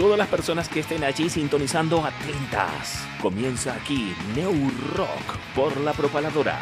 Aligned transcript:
Todas 0.00 0.16
las 0.16 0.28
personas 0.28 0.70
que 0.70 0.80
estén 0.80 1.04
allí 1.04 1.28
sintonizando 1.28 2.02
atentas. 2.02 3.06
Comienza 3.20 3.74
aquí 3.74 4.16
New 4.34 4.70
Rock 4.96 5.36
por 5.54 5.76
la 5.76 5.92
propaladora. 5.92 6.58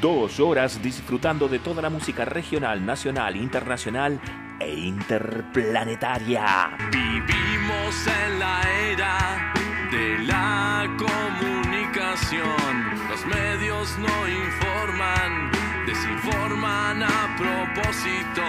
Dos 0.00 0.40
horas 0.40 0.82
disfrutando 0.82 1.46
de 1.46 1.60
toda 1.60 1.80
la 1.80 1.90
música 1.90 2.24
regional, 2.24 2.84
nacional, 2.84 3.36
internacional 3.36 4.20
e 4.58 4.74
interplanetaria. 4.74 6.76
Vivimos 6.90 8.06
en 8.08 8.40
la 8.40 8.62
era 8.90 9.52
de 9.92 10.18
la 10.24 10.88
comunicación. 10.98 12.98
Los 13.10 13.24
medios 13.26 13.96
no 13.98 14.28
informan, 14.28 15.52
desinforman 15.86 17.04
a 17.04 17.36
propósito. 17.38 18.42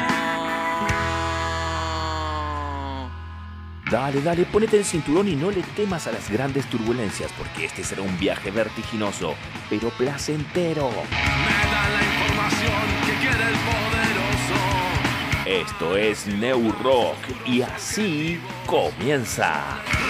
Dale, 3.93 4.23
dale, 4.23 4.45
ponete 4.45 4.75
el 4.79 4.85
cinturón 4.85 5.27
y 5.27 5.35
no 5.35 5.51
le 5.51 5.61
temas 5.61 6.07
a 6.07 6.11
las 6.11 6.27
grandes 6.27 6.65
turbulencias, 6.65 7.31
porque 7.33 7.65
este 7.65 7.83
será 7.83 8.01
un 8.01 8.17
viaje 8.17 8.49
vertiginoso, 8.49 9.35
pero 9.69 9.91
placentero. 9.91 10.89
Me 10.89 11.71
da 11.71 11.89
la 11.89 12.01
información 12.03 12.81
que 13.05 13.13
quiere 13.21 13.43
el 13.49 13.55
poderoso. 13.69 14.57
Esto 15.45 15.95
es 15.95 16.25
New 16.25 16.71
Rock 16.81 17.17
y 17.45 17.61
así 17.61 18.41
comienza. 18.65 19.61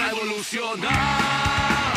Revolucionar. 0.09 1.92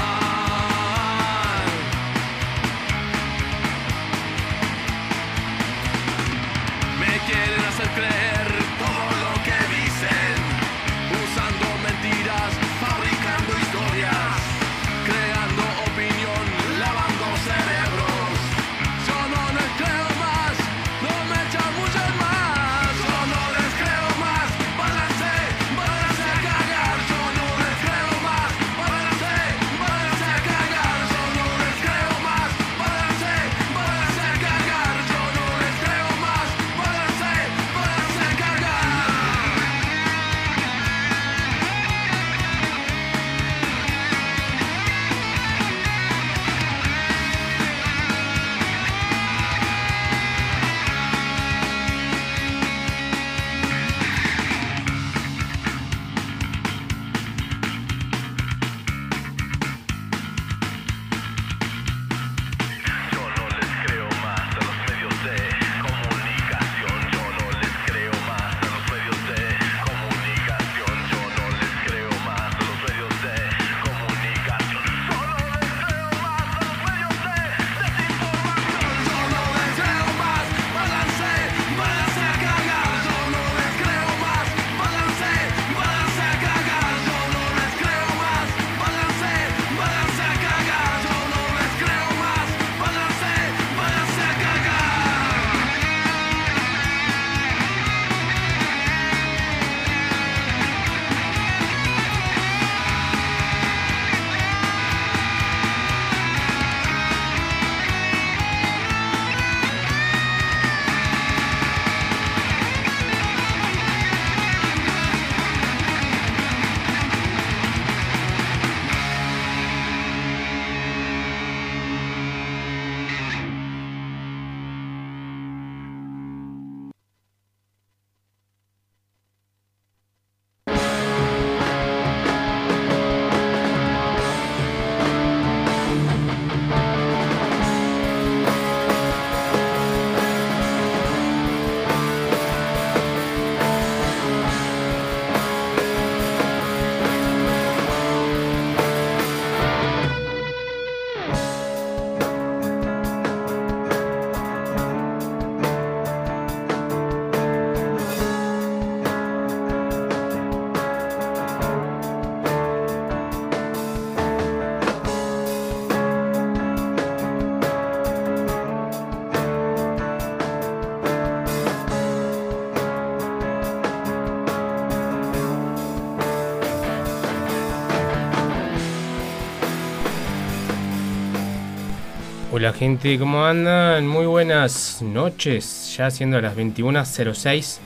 Hola 182.67 182.77
gente, 182.77 183.17
¿cómo 183.17 183.45
andan? 183.45 184.09
Muy 184.09 184.27
buenas 184.27 185.01
noches, 185.01 185.95
ya 185.97 186.11
siendo 186.11 186.41
las 186.41 186.57
21.06 186.57 187.79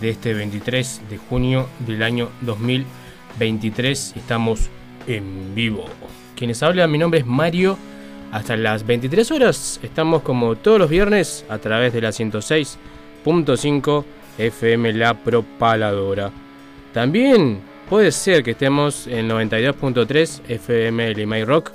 de 0.00 0.10
este 0.10 0.34
23 0.34 1.02
de 1.08 1.18
junio 1.18 1.68
del 1.86 2.02
año 2.02 2.30
2023, 2.40 4.14
estamos 4.16 4.70
en 5.06 5.54
vivo. 5.54 5.84
Quienes 6.34 6.64
hablan, 6.64 6.90
mi 6.90 6.98
nombre 6.98 7.20
es 7.20 7.26
Mario 7.26 7.78
hasta 8.32 8.56
las 8.56 8.84
23 8.84 9.30
horas. 9.30 9.78
Estamos 9.84 10.22
como 10.22 10.56
todos 10.56 10.80
los 10.80 10.90
viernes 10.90 11.46
a 11.48 11.58
través 11.58 11.92
de 11.92 12.00
la 12.00 12.08
106.5 12.08 14.04
FM 14.38 14.94
La 14.94 15.14
Propaladora. 15.14 16.32
También 16.92 17.60
puede 17.88 18.10
ser 18.10 18.42
que 18.42 18.50
estemos 18.50 19.06
en 19.06 19.28
92.3 19.28 20.40
FM 20.48 21.14
Limay 21.14 21.44
Rock. 21.44 21.70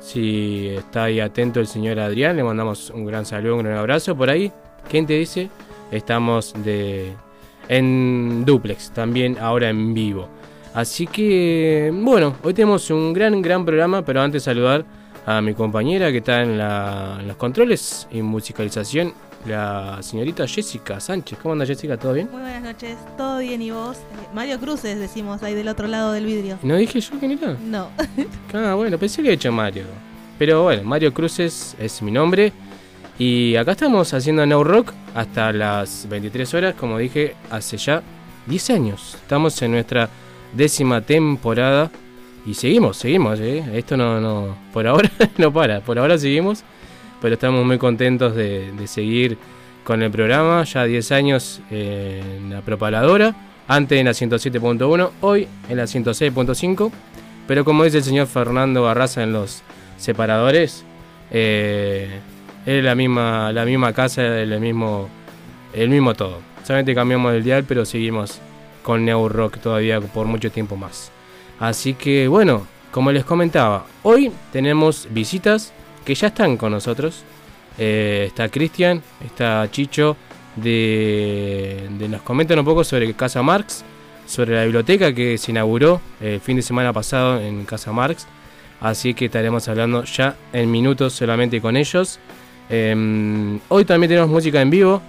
Si 0.00 0.68
está 0.68 1.04
ahí 1.04 1.20
atento 1.20 1.60
el 1.60 1.66
señor 1.66 1.98
Adrián, 2.00 2.36
le 2.36 2.42
mandamos 2.42 2.90
un 2.90 3.04
gran 3.04 3.26
saludo, 3.26 3.56
un 3.56 3.62
gran 3.64 3.76
abrazo 3.78 4.16
por 4.16 4.30
ahí. 4.30 4.50
¿Quién 4.88 5.06
te 5.06 5.14
dice? 5.14 5.50
Estamos 5.92 6.54
de 6.64 7.12
en 7.68 8.44
duplex, 8.44 8.90
también 8.92 9.36
ahora 9.38 9.68
en 9.68 9.94
vivo. 9.94 10.28
Así 10.74 11.06
que, 11.06 11.90
bueno, 11.92 12.34
hoy 12.42 12.54
tenemos 12.54 12.90
un 12.90 13.12
gran, 13.12 13.40
gran 13.42 13.64
programa, 13.64 14.02
pero 14.04 14.20
antes 14.22 14.42
saludar 14.44 14.84
a 15.26 15.40
mi 15.40 15.52
compañera 15.54 16.10
que 16.10 16.18
está 16.18 16.42
en, 16.42 16.56
la- 16.58 17.18
en 17.20 17.28
los 17.28 17.36
controles 17.36 18.08
y 18.10 18.22
musicalización, 18.22 19.12
la 19.46 19.98
señorita 20.02 20.46
Jessica 20.46 21.00
Sánchez. 21.00 21.38
¿Cómo 21.42 21.52
anda 21.52 21.66
Jessica? 21.66 21.96
¿Todo 21.96 22.12
bien? 22.14 22.28
Muy 22.30 22.42
buenas 22.42 22.62
noches, 22.62 22.96
¿todo 23.16 23.38
bien 23.38 23.62
y 23.62 23.70
vos? 23.70 23.96
Eh, 23.96 24.26
Mario 24.34 24.58
Cruces 24.60 24.98
decimos 24.98 25.42
ahí 25.42 25.54
del 25.54 25.68
otro 25.68 25.86
lado 25.86 26.12
del 26.12 26.26
vidrio. 26.26 26.58
¿No 26.62 26.76
dije 26.76 27.00
yo 27.00 27.18
quién 27.18 27.32
era? 27.32 27.56
No, 27.64 27.88
Ah, 28.54 28.74
bueno, 28.74 28.98
pensé 28.98 29.16
que 29.16 29.28
había 29.28 29.34
hecho 29.34 29.52
Mario. 29.52 29.84
Pero 30.38 30.62
bueno, 30.64 30.84
Mario 30.84 31.12
Cruces 31.12 31.76
es 31.78 32.00
mi 32.02 32.10
nombre. 32.10 32.52
Y 33.18 33.54
acá 33.56 33.72
estamos 33.72 34.14
haciendo 34.14 34.46
Now 34.46 34.64
Rock 34.64 34.92
hasta 35.14 35.52
las 35.52 36.06
23 36.08 36.54
horas, 36.54 36.74
como 36.74 36.96
dije, 36.96 37.34
hace 37.50 37.76
ya 37.76 38.02
10 38.46 38.70
años. 38.70 39.14
Estamos 39.14 39.60
en 39.60 39.72
nuestra 39.72 40.08
décima 40.54 41.02
temporada 41.02 41.90
y 42.46 42.54
seguimos, 42.54 42.96
seguimos, 42.96 43.38
¿eh? 43.40 43.62
Esto 43.74 43.96
no, 43.96 44.20
no, 44.20 44.56
por 44.72 44.86
ahora 44.86 45.10
no 45.38 45.52
para, 45.52 45.80
por 45.80 45.98
ahora 45.98 46.16
seguimos, 46.16 46.62
pero 47.20 47.34
estamos 47.34 47.64
muy 47.64 47.78
contentos 47.78 48.34
de, 48.34 48.72
seguir 48.86 49.38
con 49.84 50.02
el 50.02 50.10
programa, 50.10 50.64
ya 50.64 50.84
10 50.84 51.12
años 51.12 51.60
en 51.70 52.50
la 52.50 52.60
propaladora, 52.60 53.34
antes 53.68 53.98
en 53.98 54.06
la 54.06 54.12
107.1, 54.12 55.10
hoy 55.20 55.48
en 55.68 55.76
la 55.76 55.84
106.5, 55.84 56.90
pero 57.46 57.64
como 57.64 57.84
dice 57.84 57.98
el 57.98 58.04
señor 58.04 58.26
Fernando 58.26 58.82
Barraza 58.82 59.22
en 59.22 59.32
los 59.32 59.62
separadores, 59.96 60.84
eh, 61.30 62.20
es 62.66 62.84
la 62.84 62.94
misma, 62.94 63.52
la 63.52 63.64
misma 63.64 63.92
casa, 63.92 64.22
el 64.22 64.58
mismo, 64.60 65.08
el 65.72 65.88
mismo 65.88 66.14
todo. 66.14 66.38
Solamente 66.64 66.94
cambiamos 66.94 67.32
el 67.34 67.42
dial, 67.42 67.64
pero 67.66 67.84
seguimos 67.84 68.38
con 68.82 69.04
Neo 69.04 69.28
Rock 69.28 69.58
todavía 69.58 70.00
por 70.00 70.26
mucho 70.26 70.50
tiempo 70.50 70.76
más. 70.76 71.10
Así 71.58 71.94
que 71.94 72.28
bueno, 72.28 72.66
como 72.90 73.12
les 73.12 73.24
comentaba, 73.24 73.86
hoy 74.02 74.32
tenemos 74.52 75.08
visitas 75.10 75.72
que 76.10 76.16
ya 76.16 76.26
están 76.26 76.56
con 76.56 76.72
nosotros. 76.72 77.22
Eh, 77.78 78.24
está 78.26 78.48
Cristian, 78.48 79.00
está 79.24 79.68
Chicho, 79.70 80.16
de, 80.56 81.88
nos 82.08 82.22
comentan 82.22 82.58
un 82.58 82.64
poco 82.64 82.82
sobre 82.82 83.14
Casa 83.14 83.44
Marx, 83.44 83.84
sobre 84.26 84.56
la 84.56 84.64
biblioteca 84.64 85.14
que 85.14 85.38
se 85.38 85.52
inauguró 85.52 86.00
el 86.20 86.40
fin 86.40 86.56
de 86.56 86.62
semana 86.62 86.92
pasado 86.92 87.40
en 87.40 87.64
Casa 87.64 87.92
Marx. 87.92 88.26
Así 88.80 89.14
que 89.14 89.26
estaremos 89.26 89.68
hablando 89.68 90.02
ya 90.02 90.34
en 90.52 90.68
minutos 90.68 91.12
solamente 91.12 91.60
con 91.60 91.76
ellos. 91.76 92.18
Eh, 92.68 93.60
hoy 93.68 93.84
también 93.84 94.08
tenemos 94.08 94.30
música 94.30 94.60
en 94.60 94.70
vivo. 94.70 95.00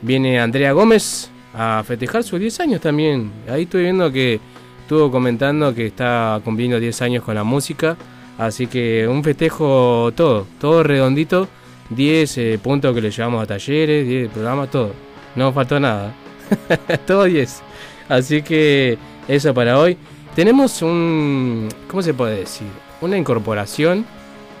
Viene 0.00 0.38
Andrea 0.38 0.70
Gómez 0.70 1.28
a 1.54 1.82
festejar 1.84 2.22
sus 2.22 2.38
10 2.38 2.60
años 2.60 2.80
también. 2.80 3.32
Ahí 3.48 3.64
estoy 3.64 3.82
viendo 3.82 4.12
que 4.12 4.38
estuvo 4.82 5.10
comentando 5.10 5.74
que 5.74 5.86
está 5.86 6.40
cumpliendo 6.44 6.78
10 6.78 7.02
años 7.02 7.24
con 7.24 7.34
la 7.34 7.42
música. 7.42 7.96
Así 8.38 8.66
que 8.66 9.06
un 9.08 9.24
festejo 9.24 10.12
todo, 10.14 10.46
todo 10.60 10.82
redondito. 10.82 11.48
10 11.90 12.38
eh, 12.38 12.58
puntos 12.62 12.94
que 12.94 13.00
le 13.00 13.10
llevamos 13.10 13.42
a 13.42 13.46
talleres, 13.46 14.06
10 14.06 14.30
programas, 14.30 14.70
todo. 14.70 14.92
No 15.36 15.52
faltó 15.52 15.78
nada. 15.78 16.14
todo 17.06 17.24
10. 17.24 17.62
Así 18.08 18.42
que 18.42 18.98
eso 19.28 19.54
para 19.54 19.78
hoy. 19.78 19.96
Tenemos 20.34 20.82
un... 20.82 21.68
¿Cómo 21.88 22.02
se 22.02 22.12
puede 22.12 22.40
decir? 22.40 22.66
Una 23.00 23.16
incorporación, 23.16 24.04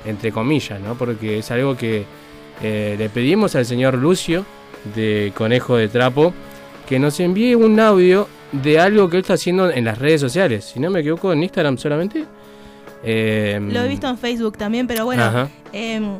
entre 0.04 0.32
comillas, 0.32 0.80
¿no? 0.80 0.94
Porque 0.94 1.38
es 1.38 1.50
algo 1.50 1.76
que 1.76 2.04
eh, 2.62 2.96
le 2.98 3.08
pedimos 3.10 3.54
al 3.56 3.66
señor 3.66 3.94
Lucio 3.94 4.46
de 4.94 5.32
Conejo 5.36 5.76
de 5.76 5.88
Trapo 5.88 6.32
que 6.88 6.98
nos 6.98 7.20
envíe 7.20 7.54
un 7.54 7.78
audio 7.80 8.28
de 8.52 8.78
algo 8.78 9.10
que 9.10 9.16
él 9.16 9.22
está 9.22 9.34
haciendo 9.34 9.70
en 9.70 9.84
las 9.84 9.98
redes 9.98 10.20
sociales. 10.20 10.64
Si 10.64 10.80
no 10.80 10.90
me 10.90 11.00
equivoco, 11.00 11.32
en 11.32 11.42
Instagram 11.42 11.76
solamente. 11.76 12.24
Eh, 13.04 13.58
lo 13.62 13.82
he 13.82 13.88
visto 13.88 14.08
en 14.08 14.18
Facebook 14.18 14.56
también, 14.58 14.86
pero 14.86 15.04
bueno, 15.04 15.22
em, 15.72 16.18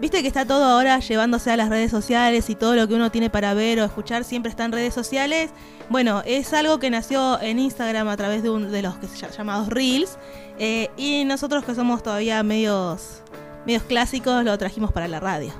viste 0.00 0.22
que 0.22 0.28
está 0.28 0.44
todo 0.44 0.64
ahora 0.64 0.98
llevándose 1.00 1.50
a 1.50 1.56
las 1.56 1.68
redes 1.68 1.90
sociales 1.90 2.48
y 2.50 2.54
todo 2.54 2.74
lo 2.76 2.86
que 2.86 2.94
uno 2.94 3.10
tiene 3.10 3.30
para 3.30 3.54
ver 3.54 3.80
o 3.80 3.84
escuchar 3.84 4.24
siempre 4.24 4.50
está 4.50 4.64
en 4.64 4.72
redes 4.72 4.94
sociales. 4.94 5.50
Bueno, 5.90 6.22
es 6.26 6.52
algo 6.52 6.78
que 6.78 6.90
nació 6.90 7.40
en 7.40 7.58
Instagram 7.58 8.08
a 8.08 8.16
través 8.16 8.42
de 8.42 8.50
uno 8.50 8.68
de 8.70 8.82
los 8.82 8.96
que 8.98 9.06
se 9.08 9.16
ll- 9.26 9.36
llamados 9.36 9.68
Reels 9.68 10.18
eh, 10.58 10.90
y 10.96 11.24
nosotros 11.24 11.64
que 11.64 11.74
somos 11.74 12.02
todavía 12.02 12.42
medios, 12.42 13.22
medios 13.66 13.82
clásicos 13.84 14.44
lo 14.44 14.56
trajimos 14.58 14.92
para 14.92 15.08
la 15.08 15.18
radio. 15.18 15.52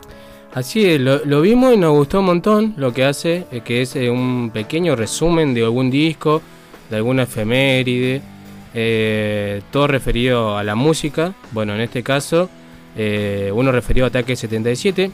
Así 0.52 0.84
es, 0.86 1.00
lo, 1.00 1.24
lo 1.24 1.40
vimos 1.40 1.74
y 1.74 1.76
nos 1.76 1.92
gustó 1.92 2.20
un 2.20 2.26
montón 2.26 2.74
lo 2.76 2.92
que 2.92 3.04
hace, 3.04 3.46
eh, 3.50 3.60
que 3.64 3.82
es 3.82 3.96
eh, 3.96 4.10
un 4.10 4.50
pequeño 4.52 4.96
resumen 4.96 5.54
de 5.54 5.62
algún 5.64 5.90
disco, 5.90 6.40
de 6.90 6.96
alguna 6.96 7.24
efeméride, 7.24 8.22
eh, 8.74 9.62
todo 9.70 9.86
referido 9.86 10.56
a 10.58 10.64
la 10.64 10.74
música. 10.74 11.34
Bueno, 11.52 11.74
en 11.74 11.80
este 11.80 12.02
caso, 12.02 12.48
eh, 12.96 13.50
uno 13.54 13.72
referido 13.72 14.06
a 14.06 14.08
Ataque 14.08 14.36
77. 14.36 15.10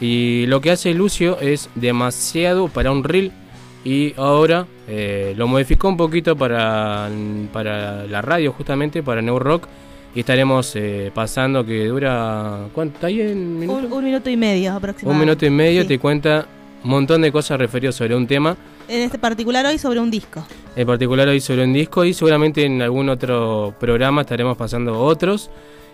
Y 0.00 0.46
lo 0.46 0.60
que 0.60 0.70
hace 0.70 0.92
Lucio 0.94 1.38
es 1.40 1.70
demasiado 1.74 2.68
para 2.68 2.90
un 2.90 3.04
reel. 3.04 3.32
Y 3.84 4.14
ahora 4.16 4.66
eh, 4.88 5.34
lo 5.36 5.46
modificó 5.46 5.88
un 5.88 5.96
poquito 5.96 6.36
para, 6.36 7.08
para 7.52 8.04
la 8.06 8.22
radio, 8.22 8.52
justamente, 8.52 9.02
para 9.02 9.20
New 9.22 9.38
Rock. 9.38 9.68
Y 10.14 10.20
estaremos 10.20 10.74
eh, 10.76 11.10
pasando 11.14 11.66
que 11.66 11.86
dura. 11.86 12.66
¿Cuánto? 12.72 12.94
¿Está 12.94 13.08
ahí 13.08 13.20
en? 13.20 13.68
Un, 13.68 13.92
un 13.92 14.04
minuto 14.04 14.30
y 14.30 14.36
medio 14.36 14.70
Un 14.70 14.76
aproximadamente. 14.76 15.26
minuto 15.26 15.46
y 15.46 15.50
medio 15.50 15.82
Sí. 15.82 15.88
te 15.88 15.98
cuenta 15.98 16.46
un 16.84 16.90
montón 16.90 17.22
de 17.22 17.32
cosas 17.32 17.58
referidas 17.58 17.96
sobre 17.96 18.14
un 18.14 18.26
tema. 18.26 18.56
En 18.88 19.00
este 19.02 19.18
particular 19.18 19.64
hoy 19.66 19.78
sobre 19.78 20.00
un 20.00 20.10
disco. 20.10 20.44
En 20.76 20.86
particular 20.86 21.28
hoy 21.28 21.40
sobre 21.40 21.64
un 21.64 21.72
disco 21.72 22.04
y 22.04 22.12
seguramente 22.12 22.64
en 22.64 22.82
algún 22.82 23.08
otro 23.08 23.74
programa 23.80 24.22
estaremos 24.22 24.56
pasando 24.56 24.98
otros. 25.00 25.50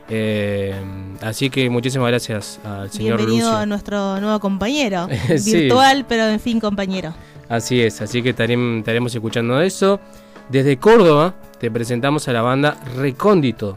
Eh, 0.08 0.74
así 1.20 1.50
que 1.50 1.70
muchísimas 1.70 2.08
gracias 2.08 2.58
al 2.64 2.90
señor 2.90 3.18
Bienvenido 3.18 3.46
Lucio. 3.48 3.58
a 3.58 3.66
nuestro 3.66 4.20
nuevo 4.20 4.40
compañero. 4.40 5.06
Sí. 5.38 5.54
Virtual, 5.54 6.04
pero 6.08 6.24
en 6.28 6.40
fin 6.40 6.58
compañero. 6.58 7.14
Así 7.48 7.80
es, 7.80 8.00
así 8.00 8.22
que 8.22 8.34
estarem- 8.34 8.80
estaremos 8.80 9.14
escuchando 9.14 9.60
eso. 9.60 10.00
Desde 10.48 10.76
Córdoba 10.78 11.34
te 11.60 11.70
presentamos 11.70 12.26
a 12.26 12.32
la 12.32 12.42
banda 12.42 12.76
Recóndito. 12.96 13.76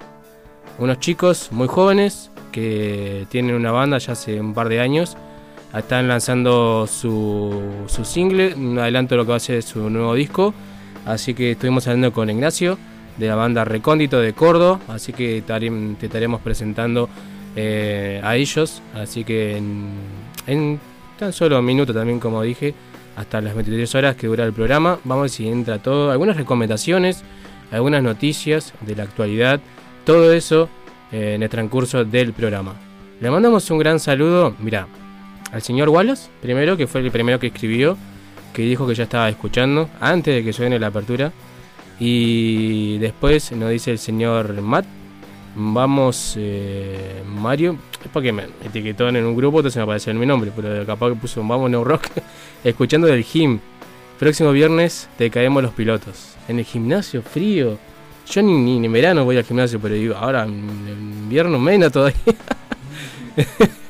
Unos 0.80 1.00
chicos 1.00 1.50
muy 1.52 1.68
jóvenes 1.68 2.32
que 2.52 3.28
tienen 3.30 3.54
una 3.56 3.72
banda 3.72 4.00
ya 4.00 4.14
hace 4.14 4.40
un 4.40 4.56
par 4.56 4.70
de 4.70 4.80
años. 4.80 5.16
Están 5.74 6.08
lanzando 6.08 6.86
su, 6.88 7.60
su 7.88 8.06
single, 8.06 8.54
un 8.54 8.78
adelanto 8.78 9.16
de 9.16 9.18
lo 9.18 9.26
que 9.26 9.32
va 9.32 9.38
a 9.38 9.40
ser 9.40 9.64
su 9.64 9.90
nuevo 9.90 10.14
disco. 10.14 10.54
Así 11.06 11.34
que 11.34 11.52
estuvimos 11.52 11.88
hablando 11.88 12.14
con 12.14 12.30
Ignacio 12.30 12.78
de 13.18 13.28
la 13.28 13.36
banda 13.36 13.66
Recóndito 13.66 14.20
de 14.20 14.34
Córdoba. 14.34 14.80
Así 14.88 15.14
que 15.14 15.42
te 15.42 16.06
estaremos 16.06 16.42
presentando 16.42 17.10
eh, 17.56 18.22
a 18.24 18.36
ellos. 18.36 18.82
Así 18.94 19.24
que 19.24 19.58
en, 19.58 20.80
tan 21.18 21.34
solo 21.34 21.60
un 21.60 21.66
minuto 21.66 21.94
también, 21.94 22.20
como 22.20 22.42
dije, 22.44 22.76
hasta 23.16 23.42
las 23.42 23.56
23 23.56 23.96
horas 23.96 24.16
que 24.16 24.28
dura 24.28 24.46
el 24.46 24.54
programa. 24.54 25.00
Vamos 25.04 25.22
a 25.22 25.24
ver 25.24 25.30
si 25.32 25.48
entra 25.48 25.80
todo. 25.80 26.12
Algunas 26.12 26.38
recomendaciones, 26.38 27.24
algunas 27.72 28.04
noticias 28.04 28.74
de 28.82 28.96
la 28.96 29.04
actualidad. 29.04 29.60
Todo 30.06 30.34
eso 30.34 30.70
eh, 31.12 31.34
en 31.36 31.44
el 31.44 31.50
transcurso 31.50 32.06
del 32.06 32.34
programa. 32.34 32.76
Le 33.20 33.32
mandamos 33.32 33.70
un 33.72 33.78
gran 33.78 34.00
saludo, 34.00 34.56
mira, 34.60 34.88
al 35.54 35.62
señor 35.62 35.90
Wallace, 35.90 36.30
primero, 36.42 36.76
que 36.76 36.88
fue 36.88 37.02
el 37.02 37.12
primero 37.12 37.40
que 37.40 37.48
escribió, 37.48 37.96
que 38.54 38.64
dijo 38.64 38.88
que 38.88 38.96
ya 38.96 39.04
estaba 39.04 39.30
escuchando 39.30 39.88
antes 40.02 40.34
de 40.34 40.44
que 40.44 40.52
suene 40.52 40.80
la 40.80 40.88
apertura. 40.88 41.32
Y 42.00 42.98
después 42.98 43.52
nos 43.52 43.70
dice 43.70 43.92
el 43.92 44.00
señor 44.00 44.60
Matt. 44.62 44.86
Vamos, 45.56 46.34
eh, 46.38 47.22
Mario. 47.28 47.78
Es 48.04 48.10
porque 48.12 48.32
me 48.32 48.48
etiquetó 48.66 49.08
en 49.10 49.24
un 49.24 49.36
grupo, 49.36 49.60
entonces 49.60 49.78
me 49.78 49.84
apareció 49.84 50.12
mi 50.16 50.26
nombre, 50.26 50.52
pero 50.56 50.84
capaz 50.88 51.10
que 51.10 51.16
puso 51.16 51.48
Vamos 51.48 51.70
New 51.70 51.84
Rock. 51.84 52.08
escuchando 52.64 53.08
del 53.08 53.24
gym. 53.24 53.60
Próximo 54.20 54.52
viernes 54.52 55.08
te 55.20 55.30
caemos 55.30 55.62
los 55.62 55.74
pilotos. 55.74 56.34
En 56.48 56.58
el 56.58 56.66
gimnasio, 56.66 57.22
frío. 57.22 57.78
Yo 58.28 58.42
ni, 58.42 58.80
ni 58.80 58.86
en 58.88 58.92
verano 58.92 59.24
voy 59.24 59.38
al 59.38 59.44
gimnasio, 59.44 59.80
pero 59.80 59.94
digo, 59.94 60.16
ahora 60.16 60.46
en 60.46 60.68
invierno 61.24 61.60
menos 61.60 61.92
todavía. 61.92 62.18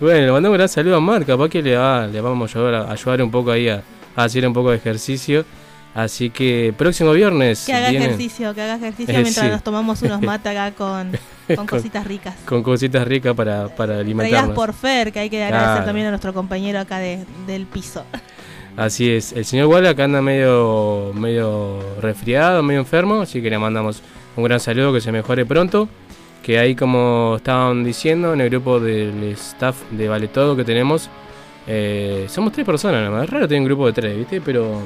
bueno, 0.00 0.26
le 0.26 0.32
mandamos 0.32 0.54
un 0.54 0.58
gran 0.58 0.68
saludo 0.68 0.96
a 0.96 1.00
Mar, 1.00 1.24
capaz 1.24 1.48
que 1.48 1.62
le, 1.62 1.76
va, 1.76 2.06
le 2.06 2.20
vamos 2.20 2.54
a 2.54 2.58
ayudar, 2.58 2.74
a 2.74 2.92
ayudar 2.92 3.22
un 3.22 3.30
poco 3.30 3.50
ahí 3.50 3.68
a, 3.68 3.82
a 4.14 4.24
hacer 4.24 4.46
un 4.46 4.52
poco 4.52 4.70
de 4.70 4.76
ejercicio. 4.76 5.44
Así 5.94 6.28
que 6.28 6.74
próximo 6.76 7.12
viernes. 7.12 7.64
Que 7.64 7.72
haga 7.72 7.88
vienen 7.88 8.08
ejercicio, 8.10 8.54
que 8.54 8.60
haga 8.60 8.76
ejercicio 8.76 9.14
Eh, 9.14 9.22
mientras 9.22 9.46
sí. 9.46 9.50
nos 9.50 9.62
tomamos 9.62 10.02
unos 10.02 10.20
mate 10.22 10.50
acá 10.50 10.72
con, 10.76 11.12
con 11.46 11.56
Con- 11.56 11.66
cositas 11.66 12.06
ricas. 12.06 12.34
Con 12.44 12.62
cositas 12.62 13.08
ricas 13.08 13.34
para, 13.34 13.74
para 13.74 13.98
alimentarnos. 13.98 14.54
por 14.54 14.74
Fer, 14.74 15.10
que 15.10 15.20
hay 15.20 15.30
que 15.30 15.42
agradecer 15.42 15.86
también 15.86 16.08
a 16.08 16.10
nuestro 16.10 16.34
compañero 16.34 16.80
acá 16.80 16.98
de- 16.98 17.24
del 17.46 17.64
piso. 17.64 18.04
Así 18.76 19.10
es. 19.10 19.32
El 19.32 19.46
señor 19.46 19.68
Walla 19.68 19.88
acá 19.90 20.04
anda 20.04 20.20
medio, 20.20 21.12
medio 21.14 21.78
resfriado, 22.02 22.62
medio 22.62 22.80
enfermo. 22.80 23.22
Así 23.22 23.40
que 23.40 23.48
le 23.48 23.56
mandamos 23.58 24.02
un 24.36 24.44
gran 24.44 24.60
saludo, 24.60 24.92
que 24.92 25.00
se 25.00 25.10
mejore 25.12 25.46
pronto. 25.46 25.88
Que 26.46 26.60
ahí, 26.60 26.76
como 26.76 27.34
estaban 27.38 27.82
diciendo, 27.82 28.32
en 28.32 28.40
el 28.40 28.48
grupo 28.48 28.78
del 28.78 29.20
staff 29.32 29.82
de 29.90 30.06
Vale 30.06 30.28
Todo 30.28 30.54
que 30.54 30.62
tenemos, 30.62 31.10
eh, 31.66 32.26
somos 32.28 32.52
tres 32.52 32.64
personas 32.64 33.00
nada 33.00 33.10
más. 33.10 33.24
Es 33.24 33.30
raro 33.30 33.48
tener 33.48 33.62
un 33.62 33.66
grupo 33.66 33.86
de 33.88 33.92
tres, 33.92 34.16
¿viste? 34.16 34.40
Pero 34.40 34.80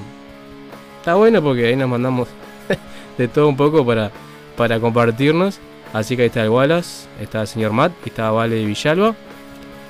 está 1.00 1.16
bueno 1.16 1.42
porque 1.42 1.66
ahí 1.66 1.76
nos 1.76 1.90
mandamos 1.90 2.28
de 3.18 3.28
todo 3.28 3.46
un 3.46 3.58
poco 3.58 3.84
para, 3.84 4.10
para 4.56 4.80
compartirnos. 4.80 5.58
Así 5.92 6.16
que 6.16 6.22
ahí 6.22 6.28
está 6.28 6.42
el 6.44 6.48
Wallace, 6.48 7.06
está 7.20 7.42
el 7.42 7.46
señor 7.46 7.72
Matt, 7.72 7.92
y 8.06 8.08
está 8.08 8.30
Vale 8.30 8.64
Villalba. 8.64 9.14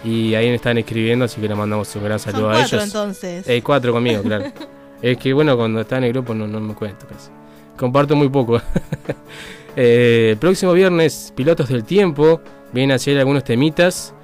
Y 0.02 0.34
ahí 0.34 0.48
me 0.48 0.56
están 0.56 0.76
escribiendo, 0.76 1.26
así 1.26 1.40
que 1.40 1.46
le 1.46 1.54
mandamos 1.54 1.94
un 1.94 2.02
gran 2.02 2.18
Son 2.18 2.32
saludo 2.32 2.50
a 2.50 2.54
cuatro 2.54 2.78
ellos. 2.78 2.84
entonces. 2.88 3.48
Eh, 3.48 3.62
cuatro 3.62 3.92
conmigo, 3.92 4.22
claro. 4.24 4.46
es 5.02 5.16
que 5.18 5.32
bueno, 5.32 5.56
cuando 5.56 5.82
está 5.82 5.98
en 5.98 6.02
el 6.02 6.12
grupo 6.14 6.34
no, 6.34 6.48
no 6.48 6.58
me 6.58 6.74
cuento 6.74 7.06
casi. 7.06 7.30
Comparto 7.76 8.16
muy 8.16 8.28
poco. 8.28 8.60
Eh, 9.76 10.30
el 10.32 10.36
próximo 10.36 10.72
viernes, 10.72 11.32
Pilotos 11.36 11.68
del 11.68 11.84
Tiempo. 11.84 12.40
Vienen 12.72 12.92
a 12.92 12.94
hacer 12.96 13.18
algunos 13.18 13.44
temitas. 13.44 14.14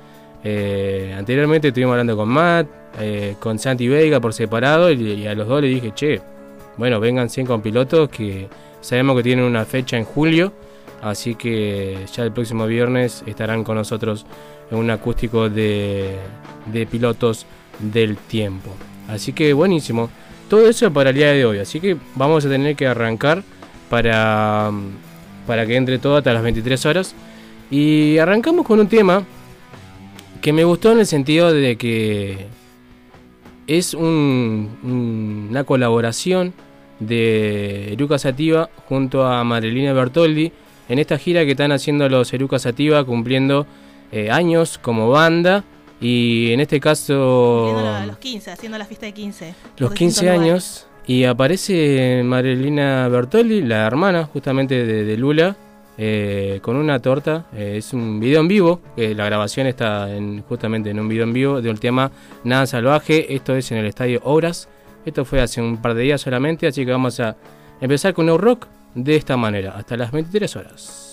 Eh, 0.44 1.14
anteriormente 1.16 1.68
estuvimos 1.68 1.92
hablando 1.92 2.16
con 2.16 2.28
Matt, 2.28 2.68
eh, 3.00 3.34
con 3.40 3.58
Santi 3.58 3.88
Veiga 3.88 4.20
por 4.20 4.32
separado. 4.32 4.90
Y, 4.90 5.02
y 5.02 5.26
a 5.26 5.34
los 5.34 5.48
dos 5.48 5.60
le 5.60 5.68
dije, 5.68 5.92
che, 5.94 6.20
bueno, 6.76 7.00
vengan 7.00 7.28
100 7.30 7.46
con 7.46 7.62
pilotos 7.62 8.08
que 8.08 8.48
sabemos 8.80 9.16
que 9.16 9.22
tienen 9.22 9.44
una 9.44 9.64
fecha 9.64 9.96
en 9.96 10.04
julio. 10.04 10.52
Así 11.02 11.34
que 11.34 11.98
ya 12.12 12.24
el 12.24 12.32
próximo 12.32 12.66
viernes 12.66 13.22
estarán 13.26 13.64
con 13.64 13.76
nosotros 13.76 14.26
en 14.70 14.78
un 14.78 14.90
acústico 14.90 15.48
de, 15.48 16.16
de 16.72 16.86
pilotos 16.86 17.46
del 17.78 18.16
tiempo. 18.16 18.70
Así 19.08 19.32
que 19.32 19.52
buenísimo. 19.52 20.10
Todo 20.48 20.68
eso 20.68 20.92
para 20.92 21.10
el 21.10 21.16
día 21.16 21.32
de 21.32 21.44
hoy. 21.44 21.58
Así 21.58 21.80
que 21.80 21.96
vamos 22.14 22.44
a 22.44 22.48
tener 22.48 22.76
que 22.76 22.86
arrancar 22.86 23.42
para, 23.90 24.70
para 25.46 25.66
que 25.66 25.76
entre 25.76 25.98
todo 25.98 26.16
hasta 26.16 26.32
las 26.32 26.42
23 26.42 26.84
horas. 26.86 27.14
Y 27.70 28.18
arrancamos 28.18 28.66
con 28.66 28.80
un 28.80 28.88
tema 28.88 29.24
que 30.40 30.52
me 30.52 30.64
gustó 30.64 30.92
en 30.92 31.00
el 31.00 31.06
sentido 31.06 31.52
de 31.52 31.76
que 31.76 32.46
es 33.66 33.94
un- 33.94 34.78
un- 34.82 35.46
una 35.50 35.64
colaboración 35.64 36.52
de 37.00 37.92
Eruca 37.92 38.18
Sativa 38.18 38.70
junto 38.88 39.26
a 39.26 39.42
Marilina 39.44 39.92
Bertoldi 39.92 40.52
en 40.88 40.98
esta 40.98 41.18
gira 41.18 41.44
que 41.44 41.50
están 41.52 41.72
haciendo 41.72 42.08
los 42.08 42.32
Eruca 42.32 42.58
Sativa 42.58 43.04
cumpliendo 43.04 43.66
eh, 44.12 44.30
años 44.30 44.78
como 44.78 45.10
banda 45.10 45.64
y 46.00 46.52
en 46.52 46.60
este 46.60 46.78
caso 46.78 47.72
los 48.06 48.18
15, 48.18 48.50
haciendo 48.52 48.78
la 48.78 48.84
fiesta 48.84 49.06
de 49.06 49.12
15. 49.12 49.54
los 49.78 49.88
por 49.90 49.98
15 49.98 50.20
distintos 50.26 50.40
años 50.40 50.86
y 51.06 51.24
aparece 51.24 52.22
Marilina 52.24 53.08
Bertoldi, 53.08 53.62
la 53.62 53.86
hermana 53.86 54.24
justamente 54.24 54.84
de, 54.84 55.16
Lula, 55.16 55.56
eh, 55.96 56.58
con 56.62 56.76
una 56.76 57.00
torta. 57.00 57.46
Eh, 57.54 57.76
es 57.78 57.92
un 57.92 58.18
video 58.18 58.40
en 58.40 58.48
vivo, 58.48 58.80
la 58.96 59.24
grabación 59.24 59.66
está 59.66 60.14
en, 60.14 60.42
justamente 60.42 60.90
en 60.90 60.98
un 60.98 61.08
video 61.08 61.24
en 61.24 61.32
vivo 61.32 61.62
de 61.62 61.70
un 61.70 61.78
tema 61.78 62.10
Nada 62.44 62.66
Salvaje. 62.66 63.34
Esto 63.34 63.54
es 63.54 63.70
en 63.70 63.78
el 63.78 63.86
estadio 63.86 64.20
Obras. 64.24 64.68
Esto 65.04 65.24
fue 65.24 65.40
hace 65.40 65.62
un 65.62 65.76
par 65.80 65.94
de 65.94 66.02
días 66.02 66.20
solamente, 66.20 66.66
así 66.66 66.84
que 66.84 66.90
vamos 66.90 67.20
a 67.20 67.36
empezar 67.80 68.12
con 68.12 68.26
No 68.26 68.36
Rock 68.36 68.66
de 68.96 69.14
esta 69.14 69.36
manera, 69.36 69.74
hasta 69.76 69.96
las 69.96 70.10
23 70.10 70.56
horas. 70.56 71.05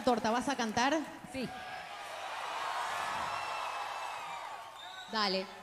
La 0.00 0.04
torta, 0.04 0.30
¿vas 0.30 0.48
a 0.48 0.56
cantar? 0.56 0.98
Sí. 1.30 1.46
Dale. 5.12 5.59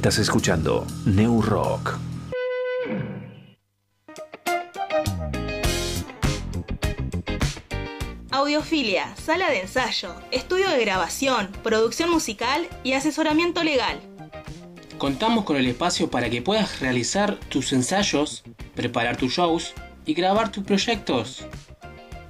Estás 0.00 0.16
escuchando 0.16 0.86
New 1.04 1.42
Rock. 1.42 1.98
Audiofilia, 8.30 9.14
sala 9.16 9.50
de 9.50 9.60
ensayo, 9.60 10.14
estudio 10.30 10.70
de 10.70 10.80
grabación, 10.80 11.50
producción 11.62 12.08
musical 12.08 12.66
y 12.82 12.94
asesoramiento 12.94 13.62
legal. 13.62 14.00
Contamos 14.96 15.44
con 15.44 15.58
el 15.58 15.66
espacio 15.66 16.10
para 16.10 16.30
que 16.30 16.40
puedas 16.40 16.80
realizar 16.80 17.36
tus 17.50 17.74
ensayos, 17.74 18.42
preparar 18.74 19.18
tus 19.18 19.34
shows 19.34 19.74
y 20.06 20.14
grabar 20.14 20.50
tus 20.50 20.64
proyectos. 20.64 21.44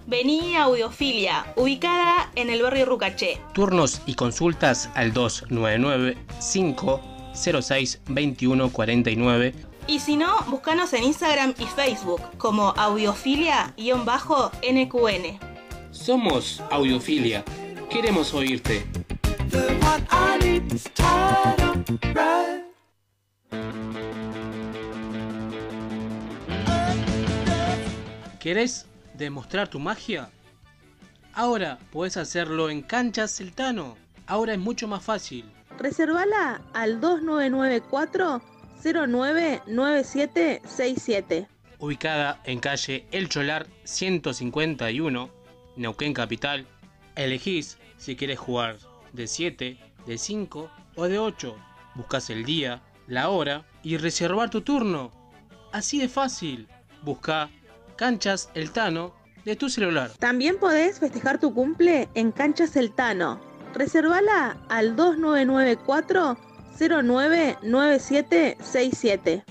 Vení 0.09 0.57
a 0.57 0.65
Audiofilia, 0.65 1.47
ubicada 1.55 2.33
en 2.35 2.51
el 2.51 2.63
barrio 2.63 2.87
Rucaché. 2.87 3.41
Turnos 3.55 4.03
y 4.07 4.15
consultas 4.15 4.91
al 4.97 5.13
299 5.13 6.19
506 7.41 8.01
2149 8.07 9.55
Y 9.87 10.01
si 10.01 10.17
no, 10.17 10.41
búscanos 10.49 10.93
en 10.93 11.05
Instagram 11.05 11.55
y 11.59 11.65
Facebook 11.65 12.21
como 12.39 12.75
audiofilia-nqn. 12.75 15.39
Somos 15.91 16.63
Audiofilia. 16.71 17.45
Queremos 17.91 18.35
oírte. 18.35 18.87
¿Querés 28.39 28.87
demostrar 29.15 29.69
tu 29.69 29.81
magia? 29.81 30.31
Ahora 31.35 31.79
puedes 31.91 32.17
hacerlo 32.17 32.71
en 32.71 32.83
Canchas 32.83 33.37
Celtano. 33.37 33.97
Ahora 34.27 34.53
es 34.53 34.59
mucho 34.59 34.87
más 34.87 35.03
fácil. 35.03 35.45
Reservala 35.81 36.61
al 36.75 37.01
2994 37.01 38.43
099767. 38.85 41.49
Ubicada 41.79 42.43
en 42.45 42.61
calle 42.61 43.07
El 43.13 43.31
Cholar 43.31 43.67
151, 43.85 45.31
Neuquén 45.77 46.13
Capital. 46.13 46.67
Elegís 47.17 47.79
si 47.97 48.15
quieres 48.15 48.39
jugar 48.39 48.77
de 49.15 49.27
7, 49.27 49.79
de 50.07 50.19
5 50.19 50.71
o 50.97 51.05
de 51.05 51.19
8. 51.19 51.57
Buscas 51.95 52.29
el 52.29 52.45
día, 52.45 52.83
la 53.07 53.31
hora 53.31 53.65
y 53.83 53.97
reservar 53.97 54.51
tu 54.51 54.61
turno. 54.61 55.11
Así 55.73 55.99
de 55.99 56.11
fácil. 56.11 56.69
Busca 57.03 57.49
Canchas 57.97 58.51
El 58.53 58.71
Tano 58.71 59.15
de 59.47 59.57
tu 59.57 59.71
celular. 59.71 60.11
También 60.19 60.59
podés 60.59 60.99
festejar 60.99 61.41
tu 61.41 61.55
cumple 61.55 62.11
en 62.15 62.33
Cancha 62.33 62.67
Celtano. 62.67 63.49
Reservala 63.75 64.57
al 64.69 64.97
2994 64.97 66.37
099767. 66.79 69.45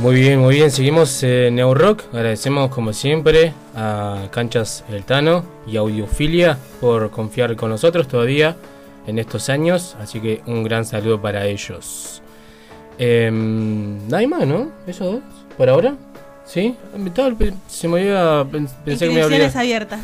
Muy 0.00 0.14
bien, 0.14 0.38
muy 0.38 0.54
bien. 0.54 0.70
Seguimos 0.70 1.22
en 1.24 1.56
Neo 1.56 1.74
Rock. 1.74 2.02
Agradecemos 2.12 2.70
como 2.70 2.92
siempre 2.92 3.52
a 3.74 4.28
Canchas 4.30 4.84
El 4.90 5.02
Tano 5.04 5.44
y 5.66 5.76
Audiofilia 5.76 6.56
por 6.80 7.10
confiar 7.10 7.56
con 7.56 7.70
nosotros 7.70 8.06
todavía 8.06 8.56
en 9.06 9.18
estos 9.18 9.48
años. 9.48 9.96
Así 10.00 10.20
que 10.20 10.40
un 10.46 10.62
gran 10.62 10.84
saludo 10.84 11.20
para 11.20 11.46
ellos. 11.46 12.22
Em, 12.98 14.06
Nada 14.08 14.26
más, 14.28 14.46
¿no? 14.46 14.70
¿Esos 14.86 15.14
dos? 15.14 15.20
¿Por 15.56 15.68
ahora? 15.68 15.94
¿Sí? 16.44 16.76
Se 17.66 17.88
me 17.88 18.04
pen- 18.50 18.68
Pensé 18.84 19.08
que 19.08 19.14
me 19.14 19.22
había 19.22 19.44
Inscripciones 19.44 19.56
abiertas. 19.56 20.00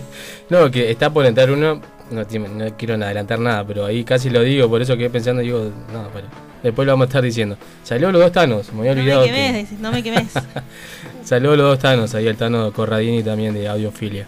no, 0.48 0.70
que 0.70 0.90
está 0.90 1.10
por 1.12 1.26
entrar 1.26 1.50
uno. 1.50 1.80
No, 2.10 2.22
no 2.22 2.76
quiero 2.76 2.94
adelantar 2.94 3.38
nada, 3.40 3.64
pero 3.66 3.84
ahí 3.86 4.04
casi 4.04 4.28
lo 4.30 4.40
digo, 4.42 4.68
por 4.68 4.82
eso 4.82 4.96
quedé 4.96 5.08
pensando, 5.10 5.40
digo, 5.42 5.70
no, 5.92 6.08
para. 6.08 6.26
Después 6.64 6.86
lo 6.86 6.92
vamos 6.94 7.04
a 7.04 7.08
estar 7.08 7.22
diciendo. 7.22 7.56
Salió 7.84 8.10
los 8.10 8.20
dos 8.20 8.32
Thanos, 8.32 8.72
me 8.72 8.80
había 8.80 8.94
No 8.96 9.00
olvidado. 9.02 9.20
me 9.20 9.26
que- 9.28 9.32
quemes, 9.34 9.52
decís, 9.70 9.78
no 9.78 9.92
me 9.92 10.02
quemes. 10.02 10.32
Saludos 11.24 11.54
a 11.54 11.56
los 11.58 11.66
dos 11.70 11.78
Thanos, 11.78 12.14
ahí 12.16 12.26
el 12.26 12.36
Tano 12.36 12.72
Corradini 12.72 13.22
también 13.22 13.54
de 13.54 13.68
Audiofilia. 13.68 14.26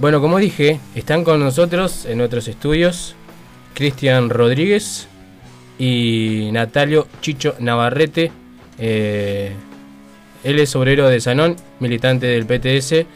Bueno, 0.00 0.20
como 0.20 0.38
dije, 0.38 0.80
están 0.96 1.22
con 1.22 1.38
nosotros 1.38 2.06
en 2.06 2.18
nuestros 2.18 2.48
estudios 2.48 3.14
Cristian 3.74 4.30
Rodríguez 4.30 5.06
y 5.78 6.48
Natalio 6.52 7.06
Chicho 7.20 7.54
Navarrete. 7.60 8.32
Eh, 8.78 9.52
él 10.42 10.58
es 10.58 10.74
obrero 10.74 11.08
de 11.08 11.20
Sanón, 11.20 11.56
militante 11.80 12.26
del 12.26 12.46
PTS. 12.46 13.06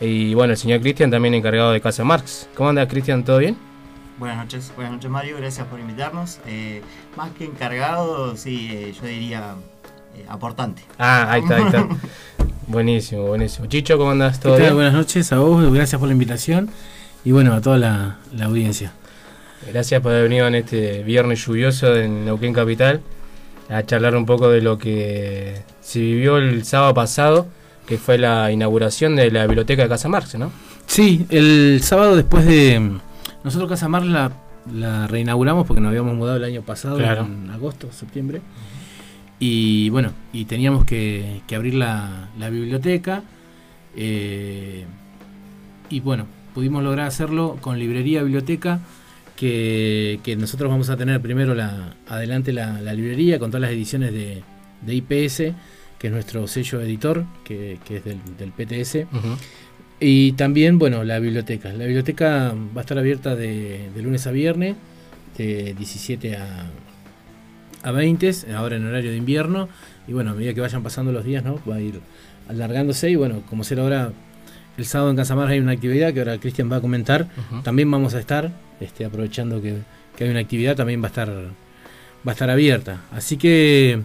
Y 0.00 0.34
bueno, 0.34 0.52
el 0.54 0.56
señor 0.58 0.80
Cristian 0.80 1.10
también 1.12 1.34
encargado 1.34 1.70
de 1.72 1.80
Casa 1.80 2.02
Marx. 2.02 2.48
¿Cómo 2.56 2.70
anda 2.70 2.86
Cristian? 2.88 3.24
¿Todo 3.24 3.38
bien? 3.38 3.56
Buenas 4.22 4.38
noches, 4.38 4.72
buenas 4.76 4.92
noches 4.92 5.10
Mario, 5.10 5.36
gracias 5.38 5.66
por 5.66 5.80
invitarnos. 5.80 6.38
Eh, 6.46 6.80
más 7.16 7.32
que 7.32 7.44
encargado, 7.44 8.36
sí, 8.36 8.68
eh, 8.70 8.94
yo 8.96 9.04
diría 9.04 9.56
eh, 10.16 10.24
aportante. 10.28 10.80
Ah, 10.96 11.26
ahí 11.28 11.42
está, 11.42 11.56
ahí 11.56 11.64
está. 11.64 11.88
buenísimo, 12.68 13.26
buenísimo. 13.26 13.66
Chicho, 13.66 13.98
¿cómo 13.98 14.12
andás? 14.12 14.38
¿Qué 14.38 14.44
¿Todo 14.44 14.58
bien? 14.58 14.74
Buenas 14.74 14.92
noches 14.92 15.32
a 15.32 15.40
vos, 15.40 15.74
gracias 15.74 15.98
por 15.98 16.06
la 16.06 16.12
invitación 16.12 16.70
y 17.24 17.32
bueno, 17.32 17.52
a 17.52 17.60
toda 17.60 17.78
la, 17.78 18.18
la 18.32 18.44
audiencia. 18.44 18.92
Gracias 19.66 20.00
por 20.00 20.12
haber 20.12 20.28
venido 20.28 20.46
en 20.46 20.54
este 20.54 21.02
viernes 21.02 21.44
lluvioso 21.44 21.96
en 21.96 22.24
Neuquén 22.24 22.52
Capital 22.52 23.00
a 23.68 23.82
charlar 23.84 24.14
un 24.14 24.24
poco 24.24 24.50
de 24.50 24.60
lo 24.60 24.78
que 24.78 25.62
se 25.80 25.98
vivió 25.98 26.36
el 26.36 26.64
sábado 26.64 26.94
pasado, 26.94 27.48
que 27.88 27.98
fue 27.98 28.18
la 28.18 28.52
inauguración 28.52 29.16
de 29.16 29.32
la 29.32 29.46
biblioteca 29.48 29.82
de 29.82 29.88
Casa 29.88 30.08
Marx, 30.08 30.36
¿no? 30.36 30.52
Sí, 30.86 31.26
el 31.28 31.80
sábado 31.82 32.14
después 32.14 32.46
de... 32.46 33.00
Nosotros 33.44 33.68
Casa 33.68 33.88
Mar 33.88 34.04
la, 34.04 34.30
la 34.72 35.06
reinauguramos 35.06 35.66
porque 35.66 35.80
nos 35.80 35.88
habíamos 35.90 36.14
mudado 36.14 36.36
el 36.36 36.44
año 36.44 36.62
pasado, 36.62 36.96
Claro. 36.98 37.24
en 37.26 37.50
agosto, 37.50 37.90
septiembre. 37.92 38.40
Y 39.38 39.88
bueno, 39.90 40.12
y 40.32 40.44
teníamos 40.44 40.84
que, 40.84 41.40
que 41.46 41.56
abrir 41.56 41.74
la, 41.74 42.28
la 42.38 42.48
biblioteca. 42.50 43.22
eh, 43.96 44.84
y 45.90 46.00
bueno, 46.00 46.26
pudimos 46.54 46.82
lograr 46.82 47.06
hacerlo 47.06 47.58
con 47.60 47.78
librería, 47.78 48.22
biblioteca, 48.22 48.80
que, 49.36 50.20
que 50.22 50.36
nosotros 50.36 50.70
vamos 50.70 50.88
a 50.88 50.96
tener 50.96 51.20
primero 51.20 51.54
la, 51.54 51.94
adelante 52.08 52.52
la, 52.52 52.80
la 52.80 52.94
librería 52.94 53.38
con 53.38 53.50
todas 53.50 53.62
las 53.62 53.70
ediciones 53.72 54.12
de, 54.12 54.42
de 54.86 54.94
IPS, 54.94 55.36
que 55.98 56.06
es 56.06 56.12
nuestro 56.12 56.46
sello 56.46 56.80
editor, 56.80 57.24
que, 57.44 57.78
que 57.84 57.96
es 57.98 58.04
del, 58.04 58.18
del 58.38 58.52
PTS. 58.52 59.06
Y 60.02 60.32
también, 60.32 60.78
bueno, 60.78 61.04
la 61.04 61.20
biblioteca. 61.20 61.72
La 61.72 61.84
biblioteca 61.84 62.52
va 62.76 62.80
a 62.80 62.82
estar 62.82 62.98
abierta 62.98 63.36
de, 63.36 63.88
de 63.94 64.02
lunes 64.02 64.26
a 64.26 64.32
viernes, 64.32 64.74
de 65.38 65.74
17 65.74 66.36
a, 66.36 66.66
a 67.84 67.90
20, 67.92 68.30
ahora 68.56 68.76
en 68.76 68.86
horario 68.86 69.12
de 69.12 69.16
invierno. 69.16 69.68
Y 70.08 70.12
bueno, 70.12 70.32
a 70.32 70.34
medida 70.34 70.54
que 70.54 70.60
vayan 70.60 70.82
pasando 70.82 71.12
los 71.12 71.24
días, 71.24 71.44
¿no? 71.44 71.60
Va 71.70 71.76
a 71.76 71.80
ir 71.80 72.00
alargándose. 72.48 73.10
Y 73.10 73.16
bueno, 73.16 73.42
como 73.48 73.62
será 73.62 73.82
ahora 73.82 74.12
el 74.76 74.86
sábado 74.86 75.10
en 75.10 75.16
Casamar 75.16 75.48
hay 75.48 75.60
una 75.60 75.72
actividad 75.72 76.12
que 76.12 76.18
ahora 76.20 76.38
Cristian 76.38 76.70
va 76.70 76.76
a 76.76 76.80
comentar. 76.80 77.28
También 77.62 77.90
vamos 77.90 78.14
a 78.14 78.18
estar, 78.18 78.50
este, 78.80 79.04
aprovechando 79.04 79.62
que, 79.62 79.76
que 80.16 80.24
hay 80.24 80.30
una 80.30 80.40
actividad, 80.40 80.74
también 80.74 81.00
va 81.00 81.06
a 81.06 81.08
estar, 81.10 81.28
va 81.28 81.52
a 82.26 82.32
estar 82.32 82.50
abierta. 82.50 83.02
Así 83.12 83.36
que 83.36 84.02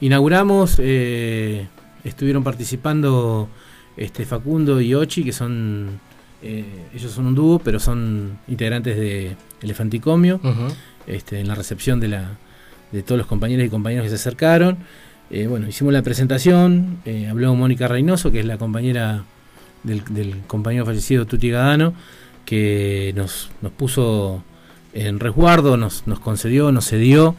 inauguramos, 0.00 0.76
eh, 0.80 1.68
estuvieron 2.02 2.42
participando 2.42 3.48
este 3.96 4.24
Facundo 4.24 4.80
y 4.80 4.94
Ochi, 4.94 5.24
que 5.24 5.32
son 5.32 6.00
eh, 6.42 6.64
ellos 6.94 7.12
son 7.12 7.26
un 7.26 7.34
dúo, 7.34 7.58
pero 7.58 7.80
son 7.80 8.38
integrantes 8.46 8.96
de 8.96 9.36
Elefanticomio, 9.62 10.40
este, 11.06 11.40
en 11.40 11.48
la 11.48 11.54
recepción 11.54 11.98
de 11.98 12.08
la 12.08 12.38
de 12.92 13.02
todos 13.02 13.18
los 13.18 13.26
compañeros 13.26 13.66
y 13.66 13.68
compañeros 13.68 14.04
que 14.04 14.10
se 14.10 14.16
acercaron. 14.16 14.78
Eh, 15.30 15.48
bueno, 15.48 15.66
hicimos 15.66 15.92
la 15.92 16.02
presentación, 16.02 16.98
eh, 17.04 17.26
habló 17.28 17.54
Mónica 17.54 17.88
Reynoso, 17.88 18.30
que 18.30 18.40
es 18.40 18.46
la 18.46 18.58
compañera 18.58 19.24
del, 19.82 20.04
del 20.04 20.42
compañero 20.46 20.86
fallecido 20.86 21.26
Tuti 21.26 21.50
Gadano, 21.50 21.94
que 22.44 23.12
nos, 23.16 23.50
nos 23.60 23.72
puso 23.72 24.44
en 24.92 25.18
resguardo, 25.18 25.76
nos, 25.76 26.06
nos 26.06 26.20
concedió, 26.20 26.70
nos 26.70 26.86
cedió 26.88 27.34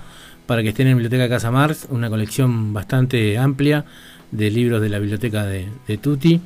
para 0.48 0.64
que 0.64 0.70
esté 0.70 0.82
en 0.82 0.90
la 0.90 0.96
Biblioteca 0.96 1.30
Casa 1.30 1.50
Marx, 1.50 1.88
una 1.90 2.10
colección 2.10 2.74
bastante 2.74 3.38
amplia 3.38 3.86
de 4.32 4.52
libros 4.52 4.82
de 4.82 4.90
la 4.90 5.00
biblioteca 5.00 5.46
de, 5.46 5.68
de 5.88 5.98
Tuti. 5.98 6.42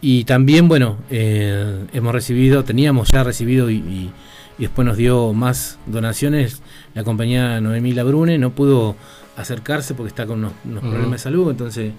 Y 0.00 0.24
también, 0.24 0.66
bueno, 0.68 0.98
eh, 1.10 1.84
hemos 1.92 2.12
recibido, 2.12 2.64
teníamos 2.64 3.08
ya 3.12 3.22
recibido 3.22 3.70
y, 3.70 3.76
y- 3.76 4.10
y 4.58 4.62
después 4.62 4.84
nos 4.86 4.96
dio 4.98 5.32
más 5.32 5.78
donaciones. 5.86 6.60
La 6.94 7.04
compañía 7.04 7.60
Noemí 7.60 7.92
Labrune 7.92 8.38
no 8.38 8.50
pudo 8.50 8.96
acercarse 9.36 9.94
porque 9.94 10.08
está 10.08 10.26
con 10.26 10.40
unos, 10.40 10.52
problemas 10.82 11.12
de 11.12 11.18
salud, 11.18 11.50
entonces, 11.50 11.92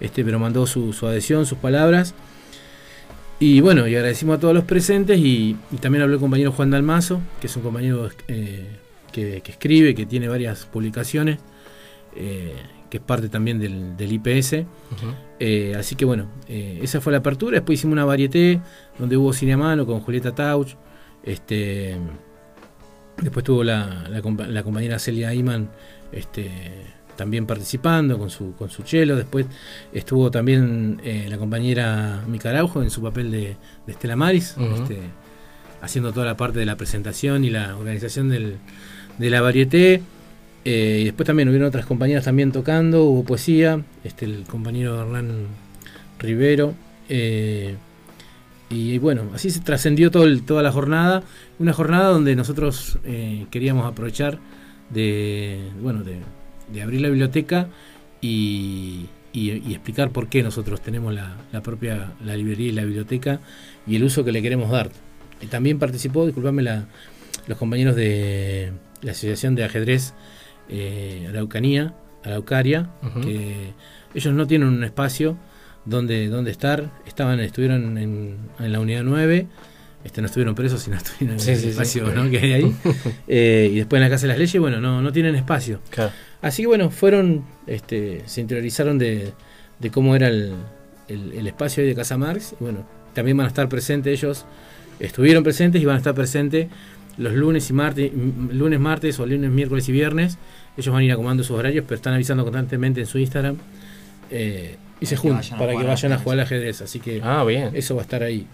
este, 0.00 0.24
pero 0.24 0.38
mandó 0.40 0.66
su, 0.66 0.92
su 0.92 1.06
adhesión, 1.06 1.46
sus 1.46 1.58
palabras. 1.58 2.14
Y 3.38 3.60
bueno, 3.60 3.86
y 3.86 3.94
agradecimos 3.94 4.38
a 4.38 4.40
todos 4.40 4.54
los 4.54 4.64
presentes 4.64 5.18
y, 5.18 5.56
y 5.70 5.76
también 5.76 6.02
habló 6.02 6.14
el 6.14 6.20
compañero 6.20 6.50
Juan 6.52 6.70
Dalmazo, 6.70 7.20
que 7.40 7.46
es 7.46 7.56
un 7.56 7.62
compañero 7.62 8.08
eh, 8.28 8.66
que, 9.12 9.40
que 9.42 9.52
escribe, 9.52 9.94
que 9.94 10.06
tiene 10.06 10.28
varias 10.28 10.66
publicaciones, 10.66 11.38
eh, 12.16 12.54
que 12.94 12.98
es 12.98 13.02
parte 13.02 13.28
también 13.28 13.58
del, 13.58 13.96
del 13.96 14.12
IPS. 14.12 14.52
Eh, 15.40 15.74
así 15.76 15.96
que 15.96 16.04
bueno, 16.04 16.28
eh, 16.46 16.78
esa 16.80 17.00
fue 17.00 17.10
la 17.10 17.18
apertura. 17.18 17.56
Después 17.56 17.80
hicimos 17.80 17.94
una 17.94 18.04
varieté 18.04 18.60
donde 19.00 19.16
hubo 19.16 19.32
cine 19.32 19.54
a 19.54 19.56
mano 19.56 19.84
con 19.84 19.98
Julieta 19.98 20.32
Tauch. 20.32 20.76
Este, 21.24 21.96
después 23.20 23.44
tuvo 23.44 23.64
la, 23.64 24.06
la, 24.08 24.22
compa- 24.22 24.46
la 24.46 24.62
compañera 24.62 25.00
Celia 25.00 25.34
Iman 25.34 25.70
este, 26.12 26.52
también 27.16 27.46
participando 27.46 28.16
con 28.16 28.30
su, 28.30 28.54
con 28.54 28.70
su 28.70 28.84
chelo. 28.84 29.16
Después 29.16 29.46
estuvo 29.92 30.30
también 30.30 31.00
eh, 31.02 31.26
la 31.28 31.36
compañera 31.36 32.22
Mica 32.28 32.50
Araujo 32.50 32.80
en 32.80 32.90
su 32.90 33.02
papel 33.02 33.32
de, 33.32 33.56
de 33.86 33.92
Estela 33.92 34.14
Maris, 34.14 34.54
este, 34.82 34.98
haciendo 35.82 36.12
toda 36.12 36.26
la 36.26 36.36
parte 36.36 36.60
de 36.60 36.66
la 36.66 36.76
presentación 36.76 37.44
y 37.44 37.50
la 37.50 37.76
organización 37.76 38.28
del, 38.28 38.58
de 39.18 39.30
la 39.30 39.40
varieté. 39.40 40.00
Eh, 40.64 40.98
y 41.02 41.04
después 41.04 41.26
también 41.26 41.48
hubieron 41.48 41.68
otras 41.68 41.84
compañeras 41.86 42.24
también 42.24 42.50
tocando, 42.52 43.04
hubo 43.04 43.24
poesía, 43.24 43.82
este, 44.02 44.24
el 44.24 44.44
compañero 44.44 45.00
Hernán 45.02 45.46
Rivero. 46.18 46.74
eh, 47.08 47.76
y 48.70 48.98
bueno, 48.98 49.30
así 49.34 49.50
se 49.50 49.60
trascendió 49.60 50.10
todo 50.10 50.26
toda 50.40 50.62
la 50.62 50.72
jornada. 50.72 51.22
Una 51.58 51.72
jornada 51.72 52.08
donde 52.08 52.34
nosotros 52.34 52.98
eh, 53.04 53.46
queríamos 53.50 53.86
aprovechar 53.86 54.38
de, 54.90 55.60
bueno, 55.80 56.02
de, 56.02 56.82
abrir 56.82 57.02
la 57.02 57.08
biblioteca 57.08 57.68
y, 58.20 59.06
y- 59.32 59.50
explicar 59.74 60.10
por 60.10 60.28
qué 60.28 60.42
nosotros 60.42 60.80
tenemos 60.80 61.14
la, 61.14 61.36
propia 61.62 62.12
la 62.24 62.36
librería 62.36 62.68
y 62.68 62.72
la 62.72 62.84
biblioteca 62.84 63.40
y 63.86 63.96
el 63.96 64.04
uso 64.04 64.24
que 64.24 64.32
le 64.32 64.42
queremos 64.42 64.70
dar. 64.70 64.90
También 65.50 65.78
participó, 65.78 66.24
disculpame, 66.24 66.62
los 67.46 67.58
compañeros 67.58 67.94
de 67.96 68.72
la 69.02 69.12
Asociación 69.12 69.54
de 69.54 69.64
Ajedrez 69.64 70.14
eh, 70.68 71.26
Araucanía, 71.28 71.94
Araucaria, 72.24 72.90
Ujú. 73.02 73.20
que 73.20 73.72
ellos 74.14 74.32
no 74.34 74.46
tienen 74.46 74.68
un 74.68 74.84
espacio 74.84 75.36
donde, 75.84 76.28
donde 76.28 76.50
estar, 76.50 76.90
estaban, 77.06 77.40
estuvieron 77.40 77.98
en, 77.98 78.38
en 78.58 78.72
la 78.72 78.80
unidad 78.80 79.02
9, 79.04 79.46
este, 80.04 80.20
no 80.20 80.26
estuvieron 80.26 80.54
presos, 80.54 80.82
sino 80.82 80.96
estuvieron 80.98 81.38
en 81.40 81.48
el 81.48 81.56
sí, 81.56 81.56
sí. 81.56 81.68
espacio 81.70 82.06
¿no? 82.14 82.30
que 82.30 82.38
hay 82.38 82.52
ahí. 82.52 82.74
Eh, 83.28 83.70
y 83.72 83.76
después 83.76 83.98
en 84.00 84.04
la 84.04 84.10
Casa 84.10 84.22
de 84.22 84.28
las 84.28 84.38
Leyes, 84.38 84.60
bueno, 84.60 84.80
no, 84.80 85.00
no 85.02 85.12
tienen 85.12 85.34
espacio. 85.34 85.80
Así 86.42 86.62
que 86.62 86.66
bueno, 86.68 86.90
fueron, 86.90 87.44
este, 87.66 88.22
se 88.26 88.40
interiorizaron 88.42 88.98
de, 88.98 89.32
de 89.78 89.90
cómo 89.90 90.14
era 90.16 90.28
el, 90.28 90.52
el- 91.08 91.32
el 91.32 91.46
espacio 91.46 91.82
ahí 91.82 91.88
de 91.88 91.94
Casa 91.94 92.16
Marx. 92.18 92.54
Y 92.60 92.64
bueno, 92.64 92.86
también 93.14 93.36
van 93.36 93.46
a 93.46 93.48
estar 93.48 93.68
presentes 93.68 94.12
ellos, 94.22 94.44
estuvieron 95.00 95.42
presentes 95.42 95.80
y 95.80 95.84
van 95.86 95.94
a 95.96 95.98
estar 95.98 96.14
presentes 96.14 96.68
los 97.18 97.32
lunes 97.32 97.68
y 97.70 97.72
martes, 97.72 98.12
m- 98.12 98.52
lunes, 98.52 98.80
martes 98.80 99.18
o 99.20 99.26
lunes, 99.26 99.50
miércoles 99.50 99.88
y 99.88 99.92
viernes. 99.92 100.38
Ellos 100.76 100.92
van 100.92 101.02
a 101.02 101.04
ir 101.04 101.12
acomodando 101.12 101.44
sus 101.44 101.56
horarios, 101.58 101.84
pero 101.86 101.96
están 101.96 102.14
avisando 102.14 102.42
constantemente 102.44 103.00
en 103.00 103.06
su 103.06 103.18
Instagram. 103.18 103.56
eh, 104.30 104.76
y 105.00 105.06
se 105.06 105.16
juntan 105.16 105.58
para 105.58 105.76
que 105.76 105.84
vayan 105.84 106.12
a 106.12 106.18
jugar 106.18 106.38
al 106.38 106.44
ajedrez. 106.46 106.80
Así 106.80 106.98
que 106.98 107.20
Ah, 107.22 107.44
bien. 107.44 107.70
eso 107.74 107.94
va 107.94 108.00
a 108.02 108.04
estar 108.04 108.22
ahí. 108.22 108.46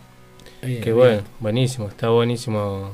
Eh, 0.62 0.80
Qué 0.82 0.90
bien. 0.92 0.96
bueno, 0.96 1.22
buenísimo, 1.38 1.88
está 1.88 2.08
buenísimo 2.08 2.92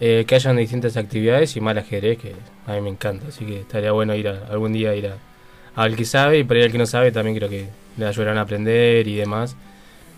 eh, 0.00 0.24
que 0.26 0.34
hayan 0.36 0.56
distintas 0.56 0.96
actividades 0.96 1.56
y 1.56 1.60
más 1.60 1.76
ajedrez 1.76 2.18
que 2.18 2.32
a 2.66 2.74
mí 2.74 2.80
me 2.82 2.90
encanta, 2.90 3.26
así 3.28 3.44
que 3.44 3.60
estaría 3.60 3.92
bueno 3.92 4.14
ir 4.14 4.28
a, 4.28 4.46
algún 4.50 4.72
día 4.72 4.94
ir 4.94 5.06
a, 5.08 5.16
al 5.74 5.96
que 5.96 6.04
sabe 6.04 6.38
y 6.40 6.44
para 6.44 6.60
el 6.60 6.70
que 6.72 6.78
no 6.78 6.86
sabe 6.86 7.10
también 7.12 7.36
creo 7.36 7.48
que 7.48 7.66
le 7.96 8.06
ayudarán 8.06 8.38
a 8.38 8.42
aprender 8.42 9.06
y 9.08 9.16
demás. 9.16 9.56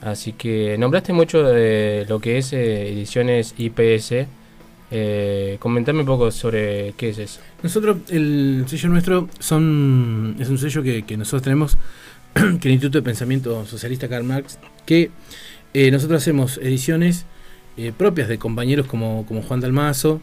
Así 0.03 0.33
que 0.33 0.77
nombraste 0.79 1.13
mucho 1.13 1.43
de 1.43 2.05
lo 2.09 2.21
que 2.21 2.39
es 2.39 2.53
eh, 2.53 2.89
ediciones 2.93 3.55
IPS. 3.57 4.27
Eh, 4.91 5.59
un 5.63 6.07
poco 6.07 6.31
sobre 6.31 6.95
qué 6.97 7.11
es 7.11 7.19
eso. 7.19 7.41
Nosotros, 7.63 7.99
el 8.09 8.65
sello 8.67 8.89
nuestro 8.89 9.29
son 9.39 10.37
es 10.39 10.49
un 10.49 10.59
sello 10.59 10.83
que, 10.83 11.17
nosotros 11.17 11.43
tenemos, 11.43 11.77
que 12.35 12.69
el 12.69 12.73
Instituto 12.73 12.99
de 12.99 13.03
Pensamiento 13.03 13.67
Socialista 13.67 14.09
Karl 14.09 14.25
Marx, 14.25 14.59
que 14.87 15.11
eh, 15.75 15.91
nosotros 15.91 16.23
hacemos 16.23 16.59
ediciones 16.59 17.27
eh, 17.77 17.93
propias 17.97 18.29
de 18.29 18.39
compañeros 18.39 18.87
como, 18.87 19.25
Juan 19.47 19.61
Dalmazo, 19.61 20.23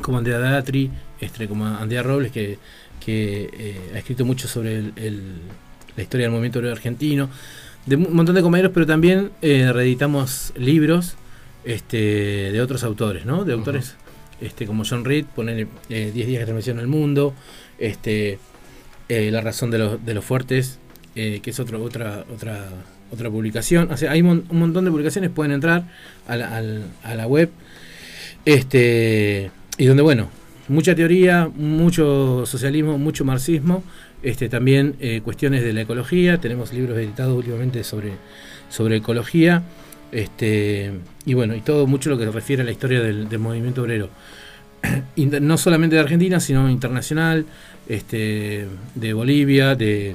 como 0.00 0.18
Andrea 0.18 0.38
Datri, 0.38 0.90
este, 1.20 1.46
como 1.46 1.66
Andrea 1.66 2.02
Robles, 2.02 2.32
que, 2.32 2.58
eh, 3.06 3.90
ha 3.94 3.98
escrito 3.98 4.24
mucho 4.24 4.48
sobre 4.48 4.78
el- 4.78 5.32
la 5.96 6.02
historia 6.02 6.24
del 6.24 6.30
movimiento 6.30 6.60
obrero 6.60 6.74
argentino, 6.74 7.28
de 7.84 7.96
un 7.96 8.14
montón 8.14 8.34
de 8.34 8.40
compañeros, 8.40 8.72
pero 8.72 8.86
también 8.86 9.32
reeditamos 9.42 10.54
libros 10.56 11.16
este, 11.64 12.50
de 12.52 12.60
otros 12.60 12.84
autores, 12.84 13.24
¿no? 13.26 13.44
De 13.44 13.52
autores 13.52 13.94
este, 14.40 14.66
como 14.66 14.84
John 14.88 15.04
Reed, 15.04 15.26
poner 15.36 15.66
10 15.88 16.14
días 16.14 16.38
que 16.40 16.44
transmisión 16.44 16.78
el 16.80 16.86
mundo, 16.88 17.34
este, 17.78 18.38
eh, 19.08 19.30
La 19.30 19.40
razón 19.40 19.70
de, 19.70 19.78
los- 19.78 20.04
de 20.04 20.14
los 20.14 20.24
fuertes, 20.24 20.78
eh, 21.14 21.40
que 21.42 21.50
es 21.50 21.60
otro, 21.60 21.82
otra, 21.82 22.24
otra, 22.34 22.68
otra 23.10 23.30
publicación. 23.30 23.90
O 23.92 23.96
sea, 23.96 24.10
hay 24.12 24.22
mon- 24.22 24.44
un 24.48 24.58
montón 24.58 24.84
de 24.84 24.90
publicaciones, 24.90 25.30
pueden 25.30 25.52
entrar 25.52 25.84
a 26.26 26.36
la, 26.36 26.56
al- 26.56 26.84
a 27.02 27.14
la 27.14 27.26
web 27.26 27.50
Este, 28.44 29.50
y 29.78 29.86
donde, 29.86 30.02
bueno, 30.02 30.28
mucha 30.68 30.94
teoría, 30.94 31.48
mucho 31.54 32.44
socialismo, 32.46 32.98
mucho 32.98 33.24
marxismo, 33.24 33.84
este, 34.22 34.48
también 34.48 34.96
eh, 35.00 35.20
cuestiones 35.22 35.62
de 35.62 35.72
la 35.72 35.82
ecología, 35.82 36.38
tenemos 36.38 36.72
libros 36.72 36.96
editados 36.98 37.36
últimamente 37.36 37.84
sobre, 37.84 38.12
sobre 38.68 38.96
ecología, 38.96 39.62
este, 40.12 40.92
y 41.24 41.34
bueno, 41.34 41.54
y 41.54 41.60
todo 41.60 41.86
mucho 41.86 42.10
lo 42.10 42.18
que 42.18 42.24
se 42.26 42.30
refiere 42.30 42.62
a 42.62 42.64
la 42.64 42.70
historia 42.72 43.00
del, 43.00 43.28
del 43.28 43.38
movimiento 43.38 43.82
obrero. 43.82 44.08
No 45.16 45.58
solamente 45.58 45.96
de 45.96 46.02
Argentina, 46.02 46.38
sino 46.40 46.68
internacional, 46.70 47.46
este, 47.88 48.66
de 48.94 49.12
Bolivia, 49.12 49.74
de, 49.74 50.14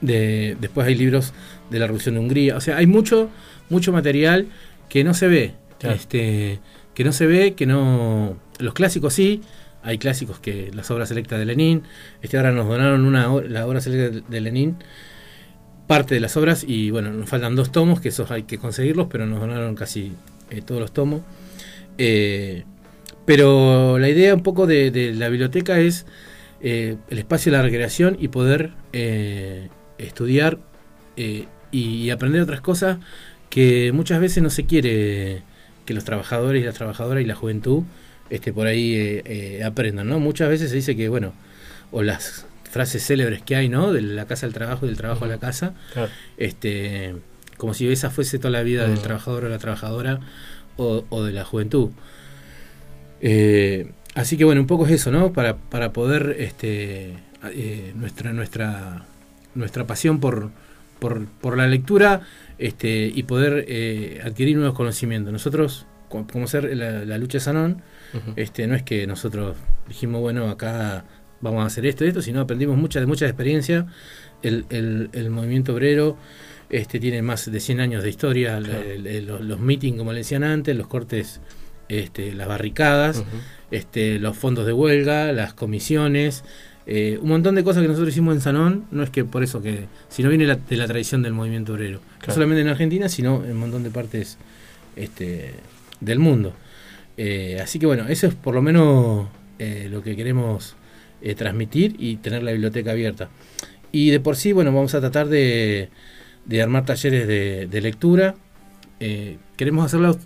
de- 0.00 0.56
después 0.60 0.86
hay 0.86 0.94
libros 0.94 1.32
de 1.70 1.78
la 1.78 1.86
Revolución 1.86 2.14
de 2.16 2.20
Hungría, 2.20 2.56
o 2.56 2.60
sea, 2.60 2.76
hay 2.76 2.86
mucho, 2.86 3.30
mucho 3.70 3.92
material 3.92 4.46
que 4.88 5.04
no 5.04 5.14
se 5.14 5.28
ve, 5.28 5.54
Claro. 5.78 5.96
este, 5.96 6.60
que 6.94 7.04
no 7.04 7.12
se 7.12 7.26
ve, 7.26 7.54
que 7.54 7.66
no, 7.66 8.36
los 8.58 8.74
clásicos 8.74 9.14
sí, 9.14 9.40
hay 9.82 9.98
clásicos 9.98 10.38
que 10.38 10.70
las 10.74 10.90
obras 10.90 11.08
selectas 11.08 11.38
de 11.38 11.44
Lenin, 11.44 11.82
este 12.22 12.36
ahora 12.36 12.52
nos 12.52 12.66
donaron 12.68 13.04
una 13.04 13.28
la 13.48 13.66
obra 13.66 13.80
selecta 13.80 14.20
de 14.28 14.40
Lenin, 14.40 14.76
parte 15.86 16.14
de 16.14 16.20
las 16.20 16.36
obras 16.36 16.64
y 16.66 16.90
bueno, 16.90 17.12
nos 17.12 17.28
faltan 17.28 17.56
dos 17.56 17.70
tomos, 17.72 18.00
que 18.00 18.08
esos 18.08 18.30
hay 18.30 18.44
que 18.44 18.58
conseguirlos, 18.58 19.08
pero 19.10 19.26
nos 19.26 19.40
donaron 19.40 19.74
casi 19.74 20.12
eh, 20.50 20.62
todos 20.62 20.80
los 20.80 20.92
tomos. 20.92 21.22
Eh, 21.98 22.64
pero 23.24 23.98
la 23.98 24.08
idea 24.08 24.34
un 24.34 24.42
poco 24.42 24.66
de, 24.66 25.14
la 25.16 25.28
biblioteca 25.28 25.78
es 25.78 26.06
eh, 26.60 26.96
el 27.08 27.18
espacio 27.18 27.52
de 27.52 27.58
la 27.58 27.62
recreación 27.62 28.16
y 28.20 28.28
poder 28.28 28.72
estudiar 29.98 30.58
y 31.70 32.10
aprender 32.10 32.42
otras 32.42 32.60
cosas 32.60 32.98
que 33.50 33.92
muchas 33.92 34.20
veces 34.20 34.42
no 34.42 34.50
se 34.50 34.66
quiere 34.66 35.42
que 35.86 35.94
los 35.94 36.04
trabajadores 36.04 36.62
y 36.62 36.66
las 36.66 36.74
trabajadoras 36.74 37.22
y 37.22 37.26
la 37.26 37.34
juventud 37.34 37.84
este, 38.30 38.52
por 38.52 38.66
ahí 38.66 39.22
aprendan, 39.64 40.08
¿no? 40.08 40.20
Muchas 40.20 40.48
veces 40.48 40.70
se 40.70 40.76
dice 40.76 40.96
que, 40.96 41.08
bueno, 41.08 41.32
o 41.92 42.02
las 42.02 42.46
frases 42.74 43.06
célebres 43.06 43.40
que 43.42 43.56
hay, 43.56 43.68
¿no? 43.70 43.92
De 43.92 44.02
la 44.02 44.26
casa 44.26 44.44
al 44.46 44.52
trabajo 44.52 44.84
y 44.84 44.88
del 44.88 44.98
trabajo 44.98 45.24
a 45.24 45.28
la 45.28 45.38
casa, 45.38 45.74
Claro. 45.94 46.10
este, 46.36 47.14
como 47.56 47.72
si 47.72 47.88
esa 47.90 48.10
fuese 48.10 48.38
toda 48.38 48.50
la 48.50 48.62
vida 48.62 48.82
del 48.86 48.98
Mm. 48.98 49.02
trabajador 49.02 49.44
o 49.44 49.48
la 49.48 49.58
trabajadora 49.58 50.20
o, 50.76 51.04
o 51.08 51.22
de 51.24 51.32
la 51.32 51.44
juventud. 51.44 51.90
Eh, 53.20 53.92
así 54.14 54.36
que 54.36 54.44
bueno, 54.44 54.60
un 54.60 54.66
poco 54.66 54.86
es 54.86 54.92
eso, 54.92 55.10
¿no? 55.10 55.32
Para, 55.32 55.56
para 55.56 55.92
poder 55.92 56.36
este, 56.38 57.14
eh, 57.52 57.92
nuestra, 57.94 58.32
nuestra, 58.32 59.04
nuestra 59.54 59.86
pasión 59.86 60.20
por, 60.20 60.50
por, 60.98 61.26
por 61.26 61.56
la 61.56 61.66
lectura 61.66 62.22
este, 62.58 63.06
y 63.14 63.22
poder 63.22 63.64
eh, 63.68 64.20
adquirir 64.24 64.56
nuevos 64.56 64.76
conocimientos. 64.76 65.32
Nosotros, 65.32 65.86
co- 66.08 66.26
como 66.30 66.46
ser 66.46 66.76
la, 66.76 67.04
la 67.04 67.18
lucha 67.18 67.40
Sanón, 67.40 67.82
este, 68.36 68.66
no 68.68 68.76
es 68.76 68.82
que 68.84 69.06
nosotros 69.08 69.56
dijimos, 69.88 70.20
bueno, 70.20 70.48
acá 70.48 71.04
vamos 71.40 71.62
a 71.62 71.66
hacer 71.66 71.86
esto 71.86 72.04
y 72.04 72.08
esto, 72.08 72.22
sino 72.22 72.40
aprendimos 72.40 72.76
mucha, 72.76 73.00
de 73.00 73.06
mucha 73.06 73.26
experiencia. 73.26 73.86
El, 74.42 74.66
el, 74.70 75.10
el 75.12 75.30
movimiento 75.30 75.72
obrero 75.74 76.16
este, 76.70 76.98
tiene 77.00 77.22
más 77.22 77.50
de 77.50 77.60
100 77.60 77.80
años 77.80 78.02
de 78.02 78.10
historia, 78.10 78.58
Claro. 78.58 78.82
el- 78.82 79.06
el- 79.06 79.26
los, 79.26 79.40
los 79.40 79.60
meetings, 79.60 79.96
como 79.98 80.12
le 80.12 80.18
decían 80.18 80.44
antes, 80.44 80.76
los 80.76 80.86
cortes, 80.86 81.40
este, 81.88 82.32
las 82.34 82.48
barricadas, 82.48 83.24
este, 83.70 84.18
los 84.18 84.36
fondos 84.36 84.66
de 84.66 84.72
huelga, 84.72 85.32
las 85.32 85.54
comisiones, 85.54 86.44
eh, 86.86 87.18
un 87.22 87.28
montón 87.28 87.54
de 87.54 87.64
cosas 87.64 87.82
que 87.82 87.88
nosotros 87.88 88.12
hicimos 88.12 88.34
en 88.34 88.40
Sanón, 88.40 88.84
no 88.90 89.02
es 89.02 89.10
que 89.10 89.24
por 89.24 89.42
eso 89.42 89.62
que, 89.62 89.86
sino 90.08 90.28
viene 90.28 90.46
la- 90.46 90.56
de 90.56 90.76
la 90.76 90.86
tradición 90.86 91.22
del 91.22 91.32
movimiento 91.32 91.72
obrero, 91.74 92.00
no 92.26 92.34
solamente 92.34 92.60
en 92.62 92.68
Argentina, 92.68 93.08
sino 93.08 93.44
en 93.44 93.52
un 93.52 93.56
montón 93.58 93.82
de 93.82 93.90
partes 93.90 94.36
este, 94.96 95.54
del 96.00 96.18
mundo. 96.18 96.54
Eh, 97.16 97.58
así 97.62 97.78
que 97.78 97.86
bueno, 97.86 98.06
eso 98.08 98.26
es 98.26 98.34
por 98.34 98.54
lo 98.54 98.60
menos 98.62 99.28
eh, 99.58 99.88
lo 99.90 100.02
que 100.02 100.16
queremos 100.16 100.76
eh, 101.24 101.34
transmitir 101.34 101.96
y 101.98 102.16
tener 102.16 102.44
la 102.44 102.52
biblioteca 102.52 102.92
abierta. 102.92 103.30
Y 103.90 104.10
de 104.10 104.20
por 104.20 104.36
sí, 104.36 104.52
bueno, 104.52 104.72
vamos 104.72 104.94
a 104.94 105.00
tratar 105.00 105.28
de, 105.28 105.88
de 106.44 106.62
armar 106.62 106.84
talleres 106.84 107.26
de, 107.26 107.66
de 107.66 107.80
lectura. 107.80 108.36
Eh, 109.00 109.38
queremos 109.56 109.84
hacerlos 109.84 110.18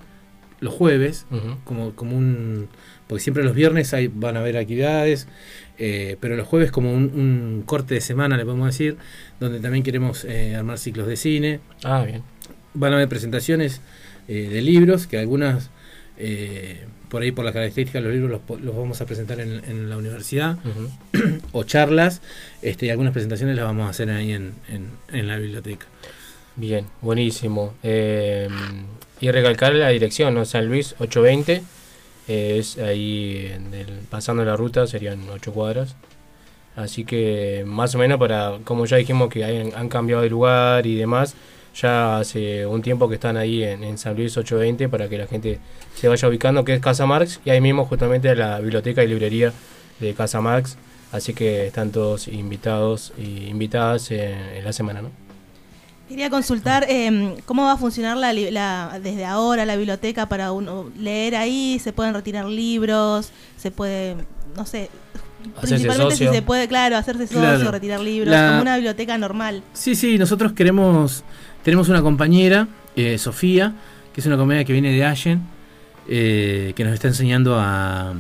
los 0.61 0.74
jueves, 0.74 1.24
como, 1.64 1.94
como 1.94 2.18
un... 2.18 2.68
Porque 3.06 3.22
siempre 3.22 3.42
los 3.44 3.54
viernes 3.54 3.94
hay, 3.94 4.08
van 4.08 4.37
a 4.37 4.40
haber 4.40 4.58
actividades, 4.58 5.28
eh, 5.78 6.16
pero 6.20 6.37
los 6.37 6.46
jueves 6.46 6.70
como 6.70 6.92
un, 6.92 7.04
un 7.04 7.62
corte 7.64 7.94
de 7.94 8.00
semana, 8.02 8.37
le 8.37 8.44
podemos 8.44 8.66
decir, 8.66 8.96
donde 9.40 9.61
también 9.61 9.82
queremos 9.82 10.26
armar 10.56 10.78
ciclos 10.78 11.06
de 11.06 11.16
cine. 11.16 11.61
Ah, 11.84 12.04
bien. 12.04 12.22
Van 12.74 12.92
a 12.92 12.96
haber 12.96 13.08
presentaciones 13.08 13.80
de 14.26 14.61
libros, 14.61 15.06
que 15.06 15.18
algunas, 15.18 15.70
eh, 16.18 16.84
por 17.09 17.23
ahí 17.23 17.33
por 17.33 17.44
las 17.44 17.55
características 17.55 18.03
de 18.03 18.09
los 18.09 18.12
libros, 18.18 18.40
los, 18.49 18.61
los 18.61 18.77
vamos 18.77 19.01
a 19.01 19.07
presentar 19.07 19.40
en, 19.40 19.62
en 19.64 19.88
la 19.90 19.97
universidad, 19.97 20.59
o 21.53 21.64
charlas, 21.64 22.21
este, 22.62 22.87
y 22.87 22.90
algunas 22.90 23.12
presentaciones 23.12 23.57
las 23.57 23.64
vamos 23.64 23.87
a 23.87 23.90
hacer 23.90 24.11
ahí 24.11 24.33
en, 24.33 24.55
en- 24.68 24.90
en 25.12 25.27
la 25.27 25.37
biblioteca. 25.37 25.87
Bien, 26.57 26.87
buenísimo. 27.03 27.75
Eh, 27.83 28.49
y 29.21 29.31
recalcar 29.31 29.75
la 29.75 29.88
dirección, 29.88 30.35
¿no? 30.35 30.44
San 30.44 30.66
Luis 30.66 30.94
820. 30.99 31.62
eh, 32.29 32.59
es 32.59 32.77
ahí 32.79 33.51
en 33.55 33.73
el- 33.75 34.01
pasando 34.11 34.44
la 34.44 34.55
ruta, 34.57 34.87
serían 34.87 35.29
8 35.31 35.53
cuadras. 35.53 35.97
Así 36.77 37.05
que 37.05 37.64
más 37.66 37.94
o 37.94 37.99
menos 37.99 38.18
para, 38.18 38.59
como 38.64 38.87
ya 38.87 38.97
dijimos 38.99 39.29
que 39.31 39.44
hayan- 39.44 39.73
han 39.75 39.88
cambiado 39.88 40.23
de 40.23 40.31
lugar 40.31 40.87
y 40.87 40.94
demás, 40.97 41.35
ya 41.80 42.18
hace 42.18 42.66
un 42.66 42.82
tiempo 42.82 43.08
que 43.08 43.14
están 43.16 43.36
ahí 43.36 43.62
en, 43.62 43.84
en 43.84 43.98
San 43.98 44.16
Luis 44.16 44.36
820 44.36 44.88
para 44.88 45.08
que 45.08 45.18
la 45.18 45.26
gente 45.26 45.58
se 45.94 46.08
vaya 46.08 46.28
ubicando, 46.28 46.64
que 46.64 46.74
es 46.74 46.80
Casa 46.80 47.06
Marx, 47.06 47.40
y 47.44 47.50
ahí 47.50 47.60
mismo 47.60 47.84
justamente 47.84 48.34
la 48.34 48.58
biblioteca 48.60 49.02
y 49.04 49.08
librería 49.08 49.52
de 50.00 50.14
Casa 50.14 50.40
Marx. 50.40 50.76
Así 51.12 51.32
que 51.32 51.66
están 51.68 51.90
todos 51.90 52.28
invitados 52.28 53.12
y 53.16 53.46
invitadas 53.48 54.10
en, 54.10 54.18
en 54.56 54.64
la 54.64 54.72
semana, 54.72 55.00
¿no? 55.02 55.10
Quería 56.08 56.30
consultar 56.30 56.86
eh, 56.88 57.36
cómo 57.44 57.64
va 57.64 57.72
a 57.72 57.76
funcionar 57.76 58.16
la, 58.16 58.32
desde 59.02 59.24
ahora 59.26 59.64
la 59.66 59.76
biblioteca 59.76 60.26
para 60.26 60.52
uno 60.52 60.90
leer 60.98 61.36
ahí, 61.36 61.78
se 61.82 61.92
pueden 61.92 62.14
retirar 62.14 62.46
libros, 62.46 63.30
se 63.58 63.70
puede, 63.70 64.16
no 64.56 64.64
sé, 64.64 64.88
principalmente 65.60 66.10
socio. 66.12 66.28
si 66.30 66.34
se 66.34 66.42
puede, 66.42 66.66
claro, 66.66 66.96
hacerse 66.96 67.26
socio, 67.26 67.40
Claro. 67.40 67.70
retirar 67.70 68.00
libros, 68.00 68.30
La- 68.30 68.48
como 68.48 68.62
una 68.62 68.76
biblioteca 68.76 69.18
normal. 69.18 69.62
Sí, 69.74 69.94
sí, 69.94 70.16
nosotros 70.18 70.52
queremos, 70.52 71.24
tenemos 71.62 71.88
una 71.88 72.03
compañera, 72.03 72.68
eh, 72.97 73.18
Sofía, 73.18 73.75
que 74.12 74.21
es 74.21 74.27
una 74.27 74.37
compañera 74.37 74.64
que 74.64 74.73
viene 74.73 74.92
de 74.92 75.05
Allen, 75.05 75.42
eh, 76.09 76.73
que 76.75 76.85
nos 76.85 76.94
está 76.94 77.09
enseñando 77.09 77.59
a, 77.59 78.14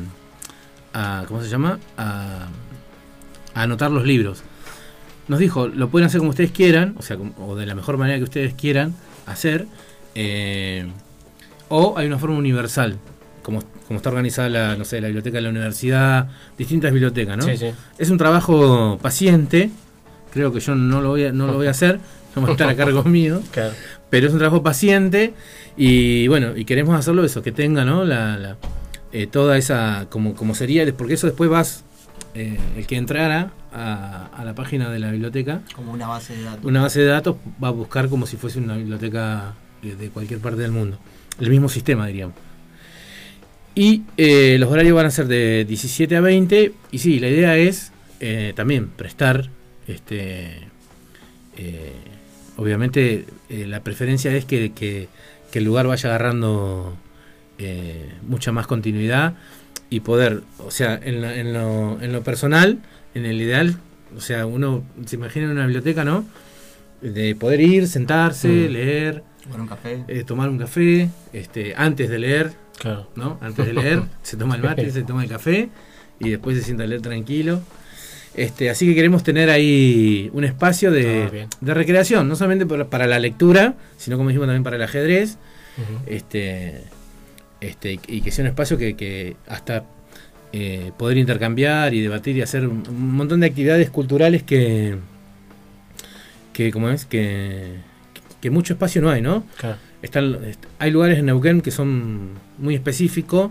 a 0.92 1.24
¿cómo 1.26 1.42
se 1.42 1.48
llama? 1.48 1.78
A, 1.96 2.48
a 3.54 3.62
anotar 3.62 3.90
los 3.90 4.04
libros. 4.04 4.42
Nos 5.28 5.40
dijo, 5.40 5.68
lo 5.68 5.88
pueden 5.90 6.06
hacer 6.06 6.18
como 6.18 6.30
ustedes 6.30 6.52
quieran, 6.52 6.94
o 6.98 7.02
sea, 7.02 7.16
o 7.38 7.54
de 7.54 7.66
la 7.66 7.74
mejor 7.74 7.98
manera 7.98 8.18
que 8.18 8.24
ustedes 8.24 8.54
quieran 8.54 8.94
hacer, 9.26 9.66
eh, 10.14 10.86
o 11.68 11.98
hay 11.98 12.06
una 12.06 12.18
forma 12.18 12.38
universal, 12.38 12.96
como, 13.42 13.62
como 13.86 13.98
está 13.98 14.08
organizada 14.08 14.48
la, 14.48 14.76
no 14.76 14.84
sé, 14.84 15.00
la 15.00 15.08
biblioteca 15.08 15.36
de 15.36 15.42
la 15.42 15.50
universidad, 15.50 16.28
distintas 16.56 16.92
bibliotecas, 16.92 17.36
¿no? 17.36 17.44
Sí, 17.44 17.56
sí. 17.56 17.70
Es 17.98 18.08
un 18.10 18.16
trabajo 18.16 18.98
paciente, 19.02 19.70
creo 20.32 20.52
que 20.52 20.60
yo 20.60 20.74
no 20.74 21.02
lo 21.02 21.10
voy 21.10 21.24
a, 21.26 21.32
no 21.32 21.46
lo 21.46 21.54
voy 21.54 21.66
a 21.66 21.70
hacer, 21.70 22.00
no 22.46 22.48
a 22.48 22.52
estar 22.52 22.68
a 22.68 22.76
cargo 22.76 23.04
mío, 23.04 23.42
Claro. 23.52 23.72
pero 24.10 24.26
es 24.26 24.32
un 24.32 24.38
trabajo 24.38 24.62
paciente 24.62 25.32
y 25.76 26.26
bueno, 26.28 26.56
y 26.56 26.64
queremos 26.64 26.98
hacerlo 26.98 27.24
eso, 27.24 27.42
que 27.42 27.52
tenga, 27.52 27.84
¿no? 27.84 28.04
La, 28.04 28.36
la- 28.36 28.56
eh, 29.12 29.26
toda 29.26 29.56
esa, 29.56 30.06
como, 30.10 30.34
como 30.34 30.54
sería, 30.54 30.84
porque 30.96 31.14
eso 31.14 31.26
después 31.26 31.48
vas, 31.48 31.84
eh, 32.34 32.58
el 32.76 32.86
que 32.86 32.96
entrara 32.96 33.52
a, 33.72 34.26
a 34.36 34.44
la 34.44 34.54
página 34.54 34.90
de 34.90 34.98
la 34.98 35.10
biblioteca, 35.10 35.62
Como 35.74 35.92
una 35.92 36.06
base 36.08 36.36
de 36.36 36.42
datos. 36.42 36.64
una 36.64 36.82
base 36.82 37.00
de 37.00 37.06
datos 37.06 37.36
va 37.62 37.68
a 37.68 37.70
buscar 37.70 38.08
como 38.10 38.26
si 38.26 38.36
fuese 38.36 38.58
una 38.58 38.76
biblioteca 38.76 39.54
de, 39.82 39.96
de 39.96 40.10
cualquier 40.10 40.40
parte 40.40 40.60
del 40.60 40.72
mundo. 40.72 40.98
El 41.40 41.48
mismo 41.50 41.68
sistema, 41.68 42.06
diríamos. 42.06 42.34
Y 43.74 44.02
eh, 44.16 44.56
los 44.58 44.70
horarios 44.70 44.94
van 44.96 45.06
a 45.06 45.10
ser 45.10 45.26
de 45.28 45.64
17 45.66 46.16
a 46.16 46.20
20. 46.20 46.72
Y 46.90 46.98
sí, 46.98 47.20
la 47.20 47.28
idea 47.28 47.56
es 47.56 47.92
eh, 48.20 48.52
también 48.56 48.88
prestar, 48.88 49.48
este, 49.86 50.58
eh, 51.56 51.92
obviamente 52.58 53.24
eh, 53.48 53.66
la 53.66 53.80
preferencia 53.82 54.34
es 54.36 54.44
que, 54.44 54.72
que- 54.72 55.08
que 55.50 55.60
el 55.60 55.64
lugar 55.64 55.86
vaya 55.86 56.10
agarrando 56.10 56.94
eh, 57.58 58.12
mucha 58.26 58.52
más 58.52 58.66
continuidad 58.66 59.32
y 59.90 60.00
poder, 60.00 60.42
o 60.58 60.70
sea, 60.70 61.00
en, 61.02 61.22
la- 61.22 61.34
en 61.36 61.54
lo, 61.54 61.98
en 62.02 62.12
lo 62.12 62.22
personal, 62.22 62.78
en 63.14 63.24
el 63.24 63.40
ideal, 63.40 63.76
o 64.16 64.20
sea, 64.20 64.44
uno 64.44 64.84
se 65.06 65.16
imagina 65.16 65.46
en 65.46 65.52
una 65.52 65.64
biblioteca, 65.64 66.04
¿no? 66.04 66.26
De 67.00 67.34
poder 67.34 67.60
ir, 67.60 67.88
sentarse, 67.88 68.48
Mm. 68.48 68.72
leer, 68.72 69.22
Tomar 69.44 69.60
un 69.62 69.66
café. 69.68 70.04
eh, 70.08 70.24
tomar 70.24 70.48
un 70.50 70.58
café, 70.58 71.08
este, 71.32 71.74
antes 71.76 72.10
de 72.10 72.18
leer, 72.18 72.52
Claro. 72.78 73.08
¿no? 73.16 73.38
Antes 73.40 73.64
de 73.66 73.72
leer, 73.72 74.02
se 74.22 74.36
toma 74.36 74.56
el 74.56 74.62
mate, 74.62 74.90
se 74.90 75.02
toma 75.02 75.22
el 75.24 75.30
café 75.30 75.70
y 76.20 76.28
después 76.30 76.58
se 76.58 76.62
sienta 76.64 76.84
a 76.84 76.86
leer 76.86 77.00
tranquilo. 77.00 77.62
Este, 78.38 78.70
así 78.70 78.86
que 78.86 78.94
queremos 78.94 79.24
tener 79.24 79.50
ahí 79.50 80.30
un 80.32 80.44
espacio 80.44 80.90
Ah, 80.90 80.92
de, 80.92 81.48
de 81.60 81.74
recreación, 81.74 82.28
no 82.28 82.36
solamente 82.36 82.66
para, 82.66 82.88
para 82.88 83.08
la 83.08 83.18
lectura, 83.18 83.74
sino 83.96 84.16
como 84.16 84.28
dijimos 84.28 84.46
también 84.46 84.62
para 84.62 84.76
el 84.76 84.82
ajedrez, 84.82 85.38
este, 86.06 86.84
este, 87.60 87.98
y 88.06 88.20
que 88.20 88.30
sea 88.30 88.44
un 88.44 88.50
espacio 88.50 88.78
que, 88.78 88.94
que 88.94 89.34
hasta 89.48 89.84
eh, 90.52 90.92
poder 90.96 91.18
intercambiar 91.18 91.94
y 91.94 92.00
debatir 92.00 92.36
y 92.36 92.42
hacer 92.42 92.68
un, 92.68 92.84
un 92.88 93.16
montón 93.16 93.40
de 93.40 93.48
actividades 93.48 93.90
culturales 93.90 94.44
que, 94.44 94.96
que 96.52 96.70
como 96.70 96.90
es, 96.90 97.06
que, 97.06 97.74
que 98.40 98.50
mucho 98.50 98.74
espacio 98.74 99.02
no 99.02 99.10
hay, 99.10 99.20
¿no? 99.20 99.44
Claro. 99.56 99.78
Están, 100.00 100.38
hay 100.78 100.90
lugares 100.92 101.18
en 101.18 101.26
Neuquén 101.26 101.60
que 101.60 101.72
son 101.72 102.34
muy 102.56 102.76
específicos, 102.76 103.50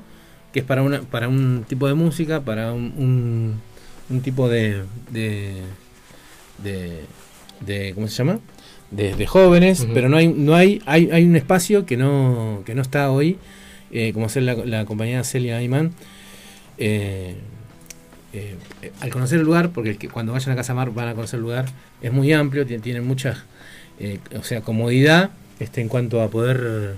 que 0.53 0.59
es 0.59 0.65
para 0.65 0.81
una, 0.81 1.01
para 1.01 1.27
un 1.27 1.65
tipo 1.67 1.89
de 1.89 1.93
música, 1.93 2.39
para 2.39 2.71
un, 2.71 2.93
un, 2.97 3.66
un 4.09 4.21
tipo 4.21 4.47
de, 4.49 4.83
de, 5.11 5.61
de, 6.63 7.01
de- 7.61 7.93
¿cómo 7.93 8.07
se 8.07 8.15
llama? 8.15 8.39
De, 8.91 9.15
de 9.15 9.27
jóvenes, 9.27 9.85
pero 9.93 10.07
no 10.07 10.15
hay, 10.17 10.27
no 10.29 10.55
hay, 10.55 10.81
hay, 10.85 11.09
hay 11.11 11.25
un 11.25 11.35
espacio 11.35 11.85
que 11.85 11.97
no, 11.97 12.63
que 12.65 12.73
no 12.73 12.81
está 12.81 13.11
hoy, 13.11 13.37
eh, 13.91 14.13
como 14.13 14.29
ser 14.29 14.43
la, 14.43 14.55
la 14.55 14.85
compañía 14.85 15.23
Celia 15.25 15.57
Ayman. 15.57 15.91
Eh, 16.77 17.35
eh, 18.33 18.55
al 19.01 19.09
conocer 19.09 19.39
el 19.39 19.45
lugar, 19.45 19.71
porque 19.71 19.97
cuando 20.09 20.31
vayan 20.31 20.51
a 20.51 20.55
Casa 20.55 20.73
Mar 20.73 20.91
van 20.91 21.09
a 21.09 21.15
conocer 21.15 21.37
el 21.37 21.43
lugar, 21.43 21.65
es 22.01 22.11
muy 22.13 22.31
amplio, 22.33 22.65
tiene, 22.65 22.81
tiene 22.83 23.01
mucha 23.01 23.43
eh, 23.99 24.19
o 24.39 24.43
sea, 24.43 24.61
comodidad 24.61 25.31
este, 25.59 25.81
en 25.81 25.87
cuanto 25.89 26.21
a 26.21 26.29
poder 26.29 26.95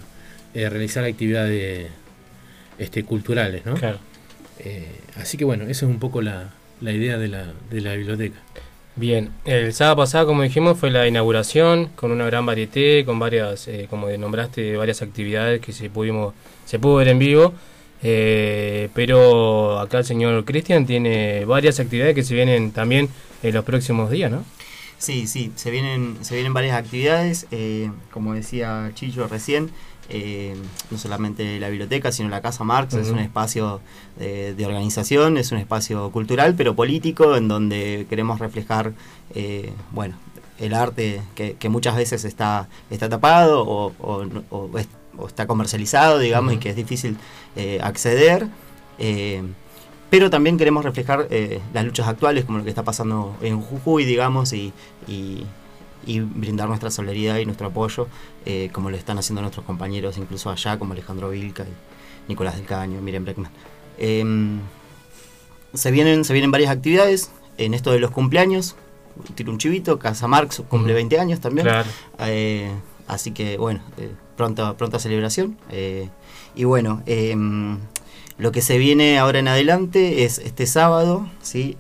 eh, 0.54 0.70
realizar 0.70 1.06
actividades 1.06 1.88
este, 2.78 3.04
culturales, 3.04 3.66
¿no? 3.66 3.76
Claro. 3.76 4.00
Así 5.16 5.38
que 5.38 5.46
bueno, 5.46 5.64
esa 5.64 5.86
es 5.86 5.92
un 5.92 6.00
poco 6.00 6.22
la, 6.22 6.50
la 6.82 6.92
idea 6.92 7.18
de 7.18 7.28
la, 7.28 7.54
de 7.70 7.82
la 7.82 7.96
biblioteca. 7.96 8.40
Bien, 8.96 9.32
el 9.46 9.72
sábado 9.74 9.98
pasado, 9.98 10.28
como 10.28 10.44
dijimos, 10.44 10.78
fue 10.78 10.90
la 10.92 11.08
inauguración 11.08 11.88
con 11.96 12.12
una 12.12 12.26
gran 12.26 12.46
varieté, 12.46 13.06
con 13.06 13.18
varias, 13.18 13.68
eh, 13.68 13.88
como 13.90 14.10
nombraste, 14.10 14.76
varias 14.76 15.02
actividades 15.02 15.62
que 15.62 15.72
se 15.72 15.90
pudimos, 15.90 16.34
se 16.66 16.80
pudo 16.80 16.96
ver 16.96 17.08
en 17.08 17.20
vivo. 17.20 17.54
Eh, 18.02 18.90
pero 18.94 19.80
acá 19.80 20.00
el 20.00 20.06
señor 20.06 20.46
Cristian 20.46 20.86
tiene 20.86 21.44
varias 21.46 21.80
actividades 21.80 22.16
que 22.16 22.24
se 22.24 22.34
vienen 22.34 22.72
también 22.72 23.10
en 23.44 23.54
los 23.54 23.66
próximos 23.66 24.10
días, 24.10 24.32
¿no? 24.32 24.44
Sí, 24.98 25.28
sí, 25.28 25.52
se 25.56 25.72
vienen, 25.72 26.18
se 26.22 26.36
vienen 26.36 26.54
varias 26.54 26.76
actividades, 26.76 27.48
eh, 27.52 27.90
como 28.12 28.34
decía 28.34 28.92
Chillo 28.96 29.28
recién, 29.28 29.70
eh, 30.10 30.56
no 30.92 30.98
solamente 30.98 31.60
la 31.60 31.70
biblioteca, 31.70 32.12
sino 32.12 32.30
la 32.30 32.42
Casa 32.42 32.64
Marx, 32.64 32.94
es 32.96 33.10
un 33.10 33.20
espacio 33.20 33.80
de, 34.18 34.54
de 34.56 34.66
organización, 34.66 35.38
es 35.38 35.52
un 35.52 35.58
espacio 35.60 36.10
cultural, 36.12 36.56
pero 36.56 36.76
político, 36.76 37.36
en 37.36 37.48
donde 37.48 38.06
queremos 38.10 38.40
reflejar, 38.40 38.94
eh, 39.36 39.72
bueno, 39.92 40.16
el 40.60 40.74
arte 40.74 41.22
que, 41.36 41.54
que 41.54 41.70
muchas 41.70 41.96
veces 41.96 42.26
está, 42.26 42.68
está 42.90 43.08
tapado 43.08 43.64
o, 43.66 43.94
o 44.00 44.26
no- 44.26 44.44
o 44.50 44.78
es- 44.78 44.88
o 45.18 45.28
está 45.28 45.48
comercializado, 45.48 46.18
digamos, 46.20 46.54
y 46.54 46.58
que 46.58 46.70
es 46.70 46.76
difícil 46.78 47.18
eh, 47.58 47.80
acceder. 47.84 48.48
pero 50.10 50.30
también 50.30 50.58
queremos 50.58 50.84
reflejar 50.84 51.28
las 51.74 51.86
luchas 51.86 52.08
actuales, 52.08 52.46
como 52.46 52.58
lo 52.58 52.64
que 52.64 52.70
está 52.72 52.84
pasando 52.84 53.36
en 53.42 53.62
Jujuy, 53.62 54.06
digamos, 54.06 54.54
y, 54.54 54.74
y- 55.08 55.46
y 56.06 56.20
brindar 56.22 56.68
nuestra 56.68 56.90
solidaridad 56.92 57.38
y 57.38 57.46
nuestro 57.46 57.68
apoyo, 57.68 58.08
eh, 58.46 58.70
como 58.72 58.90
lo 58.90 58.98
están 58.98 59.18
haciendo 59.18 59.42
nuestros 59.42 59.66
compañeros, 59.66 60.18
incluso 60.18 60.50
allá, 60.50 60.80
como 60.80 60.94
Alejandro 60.94 61.30
Vilca 61.30 61.64
y 61.64 62.30
Nicolás 62.30 62.56
del 62.56 62.66
Caño, 62.66 63.02
Miriam 63.02 63.24
Breckman. 63.26 63.52
Em, 63.98 64.60
se, 65.74 65.92
vienen, 65.92 66.24
se 66.24 66.34
vienen 66.34 66.52
varias 66.52 66.72
actividades 66.72 67.32
en 67.58 67.74
esto 67.74 67.92
de 67.92 68.00
los 68.00 68.12
cumpleaños. 68.12 68.76
Tiro 69.36 69.52
un 69.52 69.58
chivito, 69.58 70.00
Casa 70.00 70.28
Marx 70.28 70.64
cumple 70.70 70.94
Ujú. 70.94 70.98
20 71.00 71.20
años 71.20 71.40
también. 71.42 71.68
Claro. 71.68 71.90
Eh, 72.20 72.72
así 73.08 73.32
que 73.32 73.58
bueno, 73.58 73.82
eh, 73.98 74.12
pronta, 74.38 74.78
pronta 74.78 75.00
celebración. 75.00 75.58
Eh, 75.70 76.08
y 76.56 76.64
bueno, 76.64 77.04
em, 77.06 77.78
lo 78.38 78.52
que 78.52 78.62
se 78.62 78.78
viene 78.78 79.20
ahora 79.20 79.40
en 79.40 79.50
adelante 79.50 80.24
es 80.24 80.40
este 80.40 80.66
sábado, 80.66 81.28
¿sí? 81.42 81.76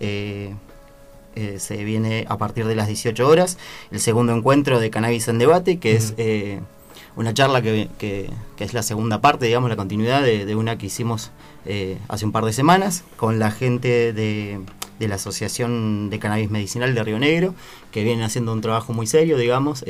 Eh, 1.39 1.57
se 1.59 1.81
viene 1.85 2.25
a 2.27 2.37
partir 2.37 2.65
de 2.65 2.75
las 2.75 2.87
18 2.87 3.25
horas. 3.25 3.57
El 3.91 4.01
segundo 4.01 4.35
encuentro 4.35 4.77
de 4.77 4.89
Cannabis 4.89 5.29
en 5.29 5.37
Debate, 5.39 5.77
que 5.79 5.95
es 5.95 6.13
eh, 6.17 6.59
una 7.15 7.33
charla 7.33 7.61
que, 7.61 7.87
que- 7.97 8.29
que 8.57 8.65
es 8.65 8.73
la 8.73 8.83
segunda 8.83 9.21
parte, 9.21 9.45
digamos, 9.45 9.69
la 9.69 9.77
continuidad 9.77 10.21
de, 10.21 10.45
de 10.45 10.55
una 10.57 10.77
que 10.77 10.87
hicimos 10.87 11.31
eh, 11.65 11.97
hace 12.09 12.25
un 12.25 12.33
par 12.33 12.43
de 12.43 12.51
semanas 12.51 13.05
con 13.15 13.39
la 13.39 13.51
gente 13.51 14.11
de, 14.11 14.59
de 14.99 15.07
la 15.07 15.15
Asociación 15.15 16.09
de 16.09 16.19
Cannabis 16.19 16.49
Medicinal 16.49 16.93
de 16.93 17.03
Río 17.05 17.19
Negro, 17.19 17.55
que 17.91 18.03
vienen 18.03 18.25
haciendo 18.25 18.51
un 18.51 18.59
trabajo 18.59 18.91
muy 18.91 19.07
serio, 19.07 19.37
digamos, 19.37 19.85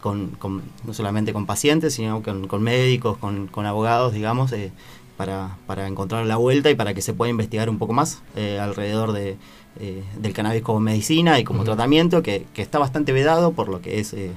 con, 0.00 0.28
con- 0.38 0.62
no 0.84 0.94
solamente 0.94 1.32
con 1.32 1.46
pacientes, 1.46 1.94
sino 1.94 2.22
con, 2.22 2.46
con 2.46 2.62
médicos, 2.62 3.18
con, 3.18 3.48
con 3.48 3.66
abogados, 3.66 4.12
digamos, 4.12 4.54
para, 5.16 5.56
para 5.66 5.86
encontrar 5.88 6.24
la 6.26 6.36
vuelta 6.36 6.70
y 6.70 6.74
para 6.76 6.94
que 6.94 7.02
se 7.02 7.12
pueda 7.12 7.28
investigar 7.28 7.68
un 7.68 7.78
poco 7.78 7.92
más 7.92 8.22
eh, 8.36 8.58
alrededor 8.60 9.12
de, 9.12 9.36
eh, 9.80 10.02
del 10.18 10.32
cannabis 10.32 10.62
como 10.62 10.80
medicina 10.80 11.38
y 11.38 11.44
como 11.44 11.64
tratamiento, 11.64 12.22
que, 12.22 12.46
que 12.54 12.62
está 12.62 12.78
bastante 12.78 13.12
vedado 13.12 13.52
por 13.52 13.68
lo 13.68 13.80
que 13.80 13.98
es, 14.00 14.12
eh, 14.12 14.30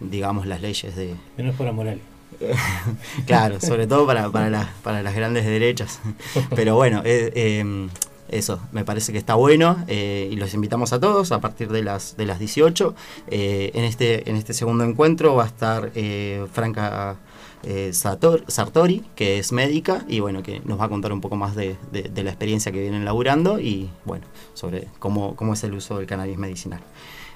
digamos, 0.00 0.46
las 0.46 0.60
leyes 0.60 0.94
de, 0.96 1.14
Menos 1.36 1.54
para 1.56 1.72
Morales. 1.72 2.02
claro, 3.26 3.60
sobre 3.60 3.86
todo 3.86 4.06
para, 4.06 4.30
para, 4.30 4.50
las- 4.50 4.68
para 4.82 5.02
las 5.02 5.14
grandes 5.14 5.44
derechas. 5.44 6.00
Pero 6.54 6.74
bueno, 6.76 7.02
eh, 7.04 7.30
eh, 7.34 7.88
eso, 8.28 8.60
me 8.72 8.84
parece 8.84 9.12
que 9.12 9.18
está 9.18 9.34
bueno 9.34 9.76
eh, 9.88 10.28
y 10.30 10.36
los 10.36 10.54
invitamos 10.54 10.92
a 10.92 11.00
todos 11.00 11.32
a 11.32 11.40
partir 11.40 11.68
de 11.68 11.82
las, 11.82 12.16
de 12.16 12.26
las 12.26 12.38
18. 12.38 12.94
Eh, 13.28 13.70
en, 13.74 13.84
este, 13.84 14.28
en 14.30 14.36
este 14.36 14.54
segundo 14.54 14.84
encuentro 14.84 15.34
va 15.34 15.44
a 15.44 15.48
estar 15.48 15.90
eh, 15.94 16.46
Franca 16.52 17.16
eh, 17.62 17.92
Sartori, 17.92 19.04
que 19.14 19.38
es 19.38 19.52
médica 19.52 20.04
y 20.08 20.20
bueno, 20.20 20.42
que 20.42 20.60
nos 20.64 20.80
va 20.80 20.86
a 20.86 20.88
contar 20.88 21.12
un 21.12 21.20
poco 21.20 21.36
más 21.36 21.54
de, 21.54 21.76
la 21.92 22.30
experiencia 22.30 22.72
que 22.72 22.80
vienen 22.80 23.04
laburando 23.04 23.60
y 23.60 23.90
bueno, 24.04 24.24
sobre 24.54 24.88
cómo, 24.98 25.36
es 25.52 25.64
el 25.64 25.74
uso 25.74 25.98
del 25.98 26.06
cannabis 26.06 26.38
medicinal. 26.38 26.80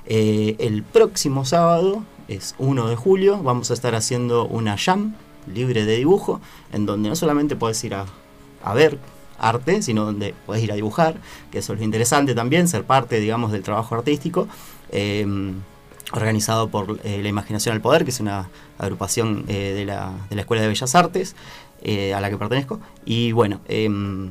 Eh, 0.06 0.56
el 0.58 0.82
próximo 0.82 1.44
sábado 1.44 2.04
es 2.28 2.54
1 2.58 2.88
de 2.88 2.96
julio, 2.96 3.42
vamos 3.42 3.70
a 3.70 3.74
estar 3.74 3.94
haciendo 3.94 4.46
una 4.46 4.76
jam 4.78 5.14
libre 5.52 5.84
de 5.84 5.96
dibujo, 5.96 6.40
en 6.72 6.86
donde 6.86 7.10
no 7.10 7.16
solamente 7.16 7.54
puedes 7.56 7.82
ir 7.84 7.94
a, 7.94 8.06
ver 8.74 8.98
arte, 9.38 9.82
sino 9.82 10.06
donde 10.06 10.34
puedes 10.46 10.64
ir 10.64 10.72
a 10.72 10.74
dibujar, 10.74 11.16
que 11.50 11.58
eso 11.58 11.74
es 11.74 11.78
lo 11.78 11.84
interesante 11.84 12.34
también, 12.34 12.66
ser 12.66 12.84
parte, 12.84 13.20
digamos, 13.20 13.52
del 13.52 13.62
trabajo 13.62 13.94
artístico, 13.94 14.48
eh, 14.90 15.26
organizado 16.16 16.68
por 16.68 17.00
eh, 17.04 17.20
La 17.22 17.28
Imaginación 17.28 17.74
al 17.74 17.80
Poder, 17.80 18.04
que 18.04 18.10
es 18.10 18.20
una 18.20 18.48
agrupación 18.78 19.44
eh, 19.48 19.72
de, 19.74 19.84
la, 19.84 20.12
de 20.28 20.36
la 20.36 20.42
Escuela 20.42 20.62
de 20.62 20.68
Bellas 20.68 20.94
Artes, 20.94 21.34
eh, 21.82 22.14
a 22.14 22.20
la 22.20 22.30
que 22.30 22.38
pertenezco, 22.38 22.80
y 23.04 23.32
bueno, 23.32 23.60
em, 23.68 24.30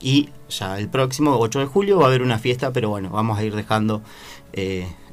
y 0.00 0.30
ya 0.48 0.78
el 0.78 0.88
próximo 0.88 1.36
8 1.38 1.60
de 1.60 1.66
julio 1.66 1.98
va 1.98 2.04
a 2.04 2.08
haber 2.08 2.22
una 2.22 2.38
fiesta, 2.38 2.72
pero 2.72 2.88
bueno, 2.90 3.10
vamos 3.10 3.38
a 3.38 3.44
ir 3.44 3.54
dejando 3.54 4.02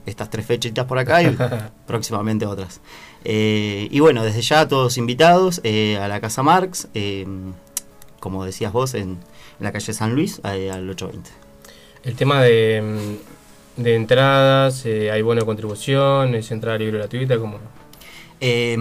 estas 0.05 0.29
tres 0.29 0.45
fechitas 0.45 0.85
por 0.85 0.97
acá 0.99 1.21
y 1.21 1.35
próximamente 1.87 2.45
otras. 2.45 2.81
Y 3.25 3.99
bueno, 3.99 4.23
desde 4.23 4.41
ya 4.41 4.67
todos 4.67 4.97
invitados 4.97 5.61
a 5.63 6.07
la 6.07 6.21
Casa 6.21 6.43
Marx, 6.43 6.87
eh, 6.93 7.25
como 8.19 8.45
decías 8.45 8.71
vos, 8.71 8.93
en, 8.93 9.01
en 9.09 9.19
la 9.59 9.71
calle 9.71 9.93
San 9.93 10.15
Luis, 10.15 10.39
al 10.43 10.89
820. 10.89 11.29
El 12.03 12.15
tema 12.15 12.41
de, 12.41 12.81
mm, 12.81 13.42
de 13.77 13.95
entradas, 13.95 14.85
eh, 14.85 15.11
hay 15.11 15.21
bono 15.21 15.41
de 15.41 15.45
contribución, 15.45 16.35
es 16.35 16.51
entrada 16.51 16.77
libre 16.77 16.97
gratuita, 16.99 17.37
como 17.37 17.57
Eh, 18.45 18.75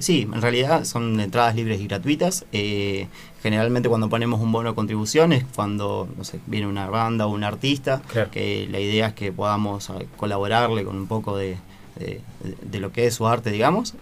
sí, 0.00 0.22
en 0.32 0.40
realidad 0.40 0.84
son 0.84 1.20
entradas 1.20 1.54
libres 1.54 1.80
y 1.80 1.86
gratuitas. 1.86 2.46
Eh, 2.52 3.08
generalmente 3.42 3.88
cuando 3.90 4.08
ponemos 4.08 4.40
un 4.40 4.52
bono 4.52 4.70
de 4.70 4.74
contribución 4.74 5.32
es 5.34 5.44
cuando 5.54 6.08
no 6.16 6.24
sé, 6.24 6.40
viene 6.46 6.66
una 6.66 6.88
banda 6.88 7.26
o 7.26 7.30
un 7.30 7.44
artista, 7.44 8.00
que 8.30 8.66
la 8.70 8.80
idea 8.80 9.08
es 9.08 9.14
que 9.14 9.32
podamos 9.32 9.90
eh, 9.90 10.06
colaborarle 10.16 10.82
con 10.84 10.96
un 10.96 11.06
poco 11.06 11.36
de, 11.36 11.56
de- 11.98 12.20
de 12.62 12.80
lo 12.80 12.90
que 12.90 13.06
es 13.06 13.14
su 13.14 13.26
arte, 13.26 13.50
digamos. 13.50 13.94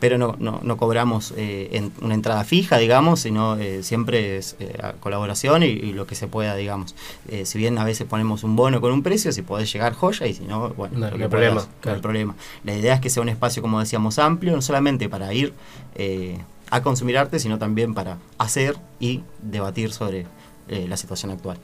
Pero 0.00 0.18
no, 0.18 0.34
no, 0.38 0.60
no 0.62 0.76
cobramos 0.76 1.32
eh, 1.36 1.70
en- 1.72 1.92
una 2.02 2.14
entrada 2.14 2.44
fija, 2.44 2.78
digamos, 2.78 3.20
sino 3.20 3.56
eh, 3.56 3.82
siempre 3.82 4.36
es 4.36 4.56
eh, 4.58 4.76
colaboración 5.00 5.62
y, 5.62 5.66
y 5.66 5.92
lo 5.92 6.06
que 6.06 6.14
se 6.14 6.26
pueda, 6.26 6.56
digamos. 6.56 6.94
Eh, 7.28 7.46
si 7.46 7.58
bien 7.58 7.78
a 7.78 7.84
veces 7.84 8.06
ponemos 8.06 8.42
un 8.44 8.56
bono 8.56 8.80
con 8.80 8.92
un 8.92 9.02
precio, 9.02 9.32
si 9.32 9.42
podés 9.42 9.72
llegar 9.72 9.94
joya 9.94 10.26
y 10.26 10.34
si 10.34 10.42
no, 10.44 10.70
bueno, 10.70 10.98
No, 10.98 11.06
hay 11.24 11.28
problema, 11.30 11.60
hay 11.94 12.00
problema. 12.02 12.34
La 12.64 12.74
idea 12.74 12.94
es 12.94 13.00
que 13.00 13.08
sea 13.08 13.22
un 13.22 13.28
espacio, 13.28 13.62
como 13.62 13.80
decíamos, 13.80 14.18
amplio, 14.18 14.54
no 14.54 14.62
solamente 14.62 15.08
para 15.08 15.32
ir 15.32 15.54
eh, 15.94 16.38
a 16.70 16.82
consumir 16.82 17.16
arte, 17.16 17.38
sino 17.38 17.58
también 17.58 17.94
para 17.94 18.18
hacer 18.36 18.76
y 18.98 19.22
debatir 19.42 19.92
sobre 19.92 20.26
eh, 20.68 20.86
la 20.88 20.96
situación 20.96 21.30
actual. 21.30 21.56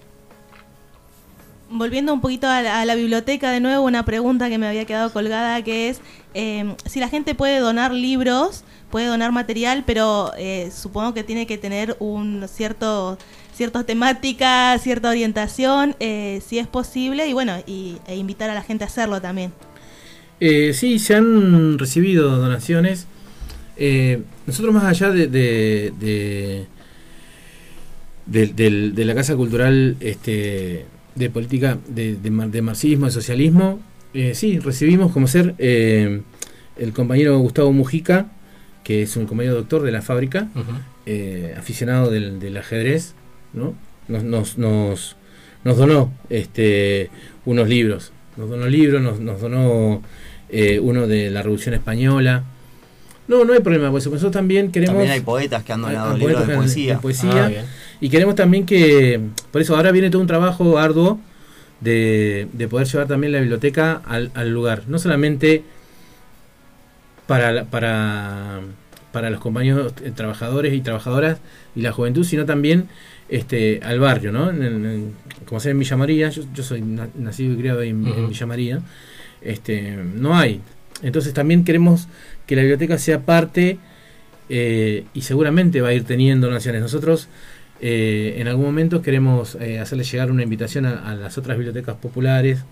Volviendo 1.72 2.12
un 2.12 2.20
poquito 2.20 2.48
a 2.48 2.84
la, 2.84 2.94
biblioteca 2.96 3.52
de 3.52 3.60
nuevo, 3.60 3.84
una 3.84 4.04
pregunta 4.04 4.48
que 4.48 4.58
me 4.58 4.66
había 4.66 4.86
quedado 4.86 5.12
colgada 5.12 5.62
que 5.62 5.88
es 5.88 6.00
eh, 6.34 6.74
si 6.84 6.98
la 6.98 7.08
gente 7.08 7.36
puede 7.36 7.60
donar 7.60 7.92
libros, 7.92 8.64
puede 8.90 9.06
donar 9.06 9.30
material, 9.30 9.84
pero 9.86 10.32
eh, 10.36 10.70
supongo 10.74 11.14
que 11.14 11.22
tiene 11.22 11.46
que 11.46 11.58
tener 11.58 11.96
un 12.00 12.46
cierto 12.48 13.18
cierta 13.54 13.84
temática, 13.84 14.76
cierta 14.78 15.10
orientación, 15.10 15.94
eh, 16.00 16.40
si 16.44 16.58
es 16.58 16.66
posible, 16.66 17.28
y 17.28 17.34
bueno, 17.34 17.52
e 17.66 18.16
invitar 18.16 18.50
a 18.50 18.54
la 18.54 18.62
gente 18.62 18.84
a 18.84 18.86
hacerlo 18.86 19.20
también. 19.20 19.52
Eh, 20.40 20.72
sí, 20.72 20.98
se 20.98 21.14
han 21.14 21.78
recibido 21.78 22.36
donaciones. 22.36 23.06
Nosotros 24.46 24.74
más 24.74 24.84
allá 24.84 25.10
de, 25.10 25.28
de, 25.28 26.66
de, 28.26 28.90
de 28.92 29.04
la 29.04 29.14
Casa 29.14 29.36
Cultural 29.36 29.96
este, 30.00 30.86
de 31.14 31.30
Política 31.30 31.78
de, 31.88 32.16
de 32.16 32.30
mar- 32.30 32.50
de 32.50 32.62
Marxismo, 32.62 33.06
de 33.06 33.12
Socialismo, 33.12 33.80
eh, 34.14 34.34
sí, 34.34 34.58
recibimos 34.58 35.12
como 35.12 35.26
ser 35.26 35.54
eh, 35.58 36.22
el 36.76 36.92
compañero 36.92 37.38
Gustavo 37.38 37.72
Mujica, 37.72 38.26
que 38.84 39.02
es 39.02 39.16
un 39.16 39.26
compañero 39.26 39.54
doctor 39.56 39.82
de 39.82 39.92
la 39.92 40.02
fábrica, 40.02 40.48
eh, 41.06 41.54
aficionado 41.56 42.10
del, 42.10 42.38
del 42.40 42.56
ajedrez, 42.56 43.14
¿no? 43.52 43.74
Nos, 44.08 44.24
nos, 44.24 44.58
nos, 44.58 45.16
nos 45.64 45.76
donó 45.76 46.12
este, 46.30 47.10
unos 47.44 47.68
libros, 47.68 48.12
nos 48.36 48.48
donó 48.50 48.66
libros, 48.66 49.00
nos, 49.02 49.20
nos 49.20 49.40
donó 49.40 50.02
eh, 50.48 50.80
uno 50.80 51.06
de 51.06 51.30
la 51.30 51.42
Revolución 51.42 51.74
Española. 51.74 52.44
No, 53.30 53.44
no 53.44 53.52
hay 53.52 53.60
problema, 53.60 53.90
pues 53.90 54.04
nosotros 54.06 54.32
también 54.32 54.72
queremos... 54.72 54.94
También 54.96 55.12
hay 55.12 55.20
poetas 55.20 55.62
que 55.62 55.72
han 55.72 55.82
donado 55.82 56.16
libros 56.16 56.46
de 56.48 56.54
poesía. 56.56 56.94
de 56.96 57.00
poesía. 57.00 57.46
Ah, 57.46 57.64
y 58.00 58.08
queremos 58.10 58.34
también 58.34 58.66
que, 58.66 59.20
por 59.52 59.62
eso 59.62 59.76
ahora 59.76 59.92
viene 59.92 60.10
todo 60.10 60.20
un 60.20 60.26
trabajo 60.26 60.78
arduo 60.78 61.20
de, 61.80 62.48
de 62.52 62.66
poder 62.68 62.86
llevar 62.88 63.06
también 63.06 63.32
la 63.32 63.38
biblioteca 63.40 64.02
al, 64.06 64.30
al 64.34 64.50
lugar. 64.50 64.82
No 64.88 64.98
solamente 64.98 65.62
para, 67.26 67.52
la- 67.52 67.64
para, 67.64 68.60
para 69.12 69.30
los 69.30 69.40
compañeros 69.40 69.92
eh, 70.04 70.12
trabajadores 70.14 70.74
y 70.74 70.80
trabajadoras 70.80 71.38
y 71.76 71.82
la 71.82 71.92
juventud, 71.92 72.24
sino 72.24 72.44
también 72.46 72.88
este, 73.28 73.80
al 73.84 74.00
barrio, 74.00 74.32
¿no? 74.32 74.50
En- 74.50 74.62
en- 74.62 74.84
en- 74.86 75.14
como 75.46 75.60
sea 75.60 75.70
en 75.70 75.78
Villa 75.78 75.96
María, 75.96 76.28
yo, 76.30 76.42
yo 76.54 76.62
soy 76.62 76.80
na- 76.82 77.08
nacido 77.16 77.54
y 77.54 77.56
criado 77.56 77.82
en, 77.82 78.06
en. 78.06 78.28
Villa 78.28 78.46
María, 78.46 78.80
este, 79.40 79.96
no 80.16 80.36
hay. 80.36 80.60
Entonces 81.02 81.32
también 81.32 81.64
queremos 81.64 82.08
que 82.50 82.56
la 82.56 82.62
biblioteca 82.62 82.98
sea 82.98 83.20
parte 83.20 83.78
eh, 84.48 85.04
y 85.14 85.22
seguramente 85.22 85.80
va 85.80 85.90
a 85.90 85.94
ir 85.94 86.02
teniendo 86.02 86.48
donaciones. 86.48 86.82
Nosotros 86.82 87.28
eh, 87.80 88.34
en 88.38 88.48
algún 88.48 88.64
momento 88.64 89.02
queremos 89.02 89.56
eh, 89.60 89.78
hacerle 89.78 90.02
llegar 90.02 90.32
una 90.32 90.42
invitación 90.42 90.84
a, 90.84 91.08
a 91.08 91.14
las 91.14 91.38
otras 91.38 91.56
bibliotecas 91.56 91.94
populares, 91.94 92.64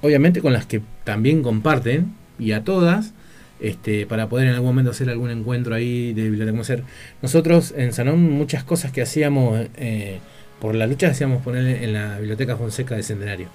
obviamente 0.00 0.40
con 0.40 0.52
las 0.52 0.66
que 0.66 0.80
también 1.02 1.42
comparten, 1.42 2.14
y 2.38 2.52
a 2.52 2.62
todas, 2.62 3.14
este, 3.58 4.06
para 4.06 4.28
poder 4.28 4.46
en 4.46 4.54
algún 4.54 4.68
momento 4.68 4.92
hacer 4.92 5.10
algún 5.10 5.30
encuentro 5.30 5.74
ahí 5.74 6.12
de 6.12 6.22
biblioteca. 6.22 6.52
Como 6.52 6.62
ser, 6.62 6.84
nosotros 7.20 7.74
en 7.76 7.92
Sanón 7.92 8.22
muchas 8.30 8.62
cosas 8.62 8.92
que 8.92 9.02
hacíamos 9.02 9.66
eh, 9.76 10.20
por 10.60 10.76
la 10.76 10.86
lucha 10.86 11.08
hacíamos 11.08 11.42
poner 11.42 11.82
en 11.82 11.92
la 11.94 12.18
biblioteca 12.18 12.56
Fonseca 12.56 12.94
de 12.94 13.02
Centenario, 13.02 13.48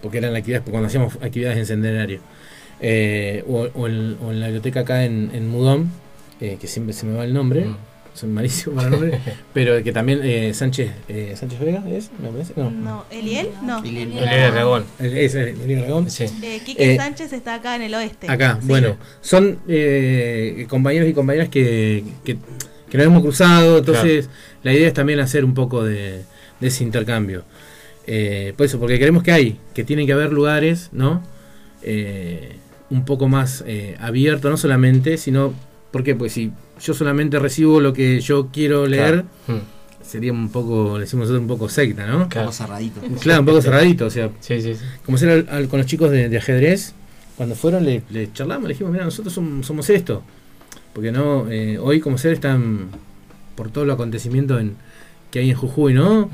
porque 0.00 0.16
eran 0.16 0.34
actividades, 0.34 0.66
cuando 0.70 0.86
hacíamos 0.86 1.16
actividades 1.16 1.58
en 1.58 1.66
Centenario. 1.66 2.20
Eh, 2.86 3.42
o, 3.48 3.66
o 3.74 3.88
en, 3.88 4.18
o 4.22 4.30
en 4.30 4.40
la 4.40 4.46
biblioteca 4.48 4.80
acá 4.80 5.04
en, 5.06 5.30
en 5.32 5.48
Mudón, 5.48 5.90
eh, 6.40 6.58
que 6.60 6.66
siempre 6.66 6.92
se 6.92 7.06
me 7.06 7.16
va 7.16 7.24
el 7.24 7.32
nombre, 7.32 7.64
soy 8.12 8.28
malísimo 8.28 8.76
para 8.76 8.88
el 8.88 8.92
nombre, 8.92 9.20
pero 9.54 9.82
que 9.82 9.90
también 9.90 10.20
eh, 10.22 10.52
Sánchez, 10.52 10.90
eh, 11.08 11.32
Sánchez 11.34 11.60
Vega 11.60 11.82
es, 11.90 12.10
me 12.22 12.28
parece, 12.28 12.52
no. 12.56 12.70
No, 12.70 13.04
¿Eliel? 13.10 13.48
No. 13.62 13.82
Eliel 13.82 14.18
Aragón. 14.28 14.84
El- 15.00 15.16
Es 15.16 15.34
el- 15.34 15.58
Eliel 15.62 15.84
Aragón. 15.84 16.08
Eh, 16.42 16.60
Quique 16.62 16.92
Eh, 16.92 16.96
Sánchez 16.98 17.32
está 17.32 17.54
acá 17.54 17.74
en 17.76 17.82
el 17.82 17.94
oeste. 17.94 18.30
Acá, 18.30 18.58
Sí. 18.60 18.68
bueno, 18.68 18.98
son 19.22 19.58
eh, 19.66 20.66
compañeros 20.68 21.08
y 21.08 21.14
compañeras 21.14 21.48
que, 21.48 22.04
que, 22.22 22.36
que 22.90 22.98
nos 22.98 23.06
hemos 23.06 23.22
cruzado, 23.22 23.78
entonces 23.78 24.28
la 24.62 24.74
idea 24.74 24.88
es 24.88 24.94
también 24.94 25.20
hacer 25.20 25.42
un 25.42 25.54
poco 25.54 25.82
de, 25.84 26.22
de 26.60 26.68
ese 26.68 26.84
intercambio. 26.84 27.44
Eh, 28.06 28.52
por 28.58 28.66
eso, 28.66 28.78
porque 28.78 28.98
queremos 28.98 29.22
que 29.22 29.32
hay, 29.32 29.58
que 29.72 29.84
tienen 29.84 30.06
que 30.06 30.12
haber 30.12 30.32
lugares, 30.34 30.90
¿no? 30.92 31.22
Eh, 31.82 32.56
un 32.90 33.04
poco 33.04 33.28
más 33.28 33.64
eh, 33.66 33.96
abiertos, 34.00 34.50
no 34.50 34.56
solamente, 34.56 35.16
sino, 35.18 35.52
porque 35.90 36.14
pues 36.14 36.32
si 36.32 36.52
yo 36.82 36.94
solamente 36.94 37.38
recibo 37.38 37.80
lo 37.80 37.92
que 37.92 38.20
yo 38.20 38.48
quiero 38.52 38.86
leer, 38.86 39.24
Claro. 39.46 39.60
sería 40.02 40.32
un 40.32 40.50
poco, 40.50 40.94
le 40.98 41.04
decimos 41.04 41.28
nosotros, 41.28 41.40
un 41.42 41.48
poco 41.48 41.68
secta, 41.68 42.06
¿no? 42.06 42.24
Un 42.24 42.28
poco 42.28 42.52
cerradito. 42.52 43.00
Claro, 43.20 43.40
un 43.40 43.46
poco 43.46 43.62
cerradito, 43.62 44.06
o 44.06 44.10
sea, 44.10 44.30
Sí, 44.40 44.60
sí, 44.60 44.74
sí. 44.74 44.80
como 45.04 45.16
ser 45.18 45.30
al- 45.30 45.48
al- 45.50 45.68
con 45.68 45.78
los 45.78 45.86
chicos 45.86 46.10
de, 46.10 46.28
de 46.28 46.36
ajedrez, 46.38 46.94
cuando 47.36 47.54
fueron 47.54 47.84
le, 47.84 48.02
le 48.10 48.32
charlamos, 48.32 48.64
le 48.68 48.74
dijimos, 48.74 48.92
mira, 48.92 49.04
nosotros 49.04 49.32
somos, 49.34 49.66
somos 49.66 49.88
esto. 49.90 50.22
Porque 50.92 51.10
no, 51.10 51.50
eh, 51.50 51.78
hoy 51.78 51.98
como 52.00 52.18
ser 52.18 52.32
están 52.34 52.88
por 53.56 53.70
todo 53.70 53.82
el 53.84 53.90
acontecimiento 53.90 54.58
en, 54.60 54.76
que 55.32 55.40
hay 55.40 55.50
en 55.50 55.56
Jujuy, 55.56 55.92
¿no? 55.94 56.30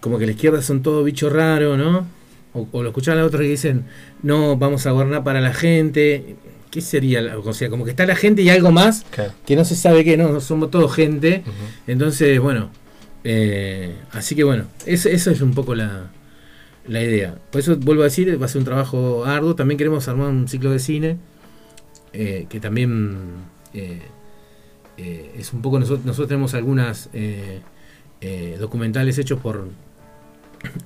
Como 0.00 0.18
que 0.18 0.26
la 0.26 0.32
izquierda 0.32 0.62
son 0.62 0.82
todo 0.82 1.04
bicho 1.04 1.28
raro, 1.30 1.76
¿no? 1.76 2.06
O, 2.54 2.66
o 2.72 2.82
lo 2.82 2.88
escuchaban 2.88 3.20
a 3.20 3.24
otros 3.26 3.42
que 3.42 3.48
dicen, 3.48 3.84
no, 4.22 4.56
vamos 4.56 4.86
a 4.86 4.90
gobernar 4.92 5.22
para 5.24 5.40
la 5.40 5.52
gente. 5.52 6.36
¿Qué 6.70 6.80
sería? 6.80 7.20
la- 7.22 7.38
O 7.38 7.52
sea, 7.52 7.70
como 7.70 7.84
que 7.84 7.90
está 7.90 8.04
la 8.06 8.16
gente 8.16 8.42
y 8.42 8.50
algo 8.50 8.70
más 8.70 9.04
Claro. 9.10 9.32
que 9.46 9.54
no 9.56 9.64
se 9.64 9.74
sabe 9.76 10.04
qué, 10.04 10.16
no, 10.16 10.40
somos 10.40 10.70
todos 10.70 10.92
gente. 10.94 11.42
Entonces, 11.86 12.38
bueno, 12.40 12.70
eh, 13.24 13.94
así 14.12 14.34
que 14.34 14.44
bueno, 14.44 14.64
eso, 14.86 15.08
eso 15.08 15.30
es 15.30 15.40
un 15.40 15.54
poco 15.54 15.74
la, 15.74 16.10
la 16.86 17.02
idea. 17.02 17.36
Por 17.50 17.60
eso 17.60 17.76
vuelvo 17.76 18.02
a 18.02 18.04
decir, 18.06 18.40
va 18.40 18.46
a 18.46 18.48
ser 18.48 18.58
un 18.60 18.64
trabajo 18.64 19.24
arduo. 19.24 19.54
También 19.54 19.76
queremos 19.78 20.08
armar 20.08 20.28
un 20.28 20.46
ciclo 20.48 20.70
de 20.70 20.78
cine, 20.78 21.16
eh, 22.12 22.46
que 22.48 22.60
también 22.60 23.16
eh, 23.74 24.00
eh, 24.98 25.32
es 25.38 25.52
un 25.52 25.62
poco, 25.62 25.78
nosotros, 25.78 26.04
nosotros 26.06 26.28
tenemos 26.28 26.54
algunas 26.54 27.08
documentales 28.58 29.16
hechos 29.18 29.38
por, 29.40 29.68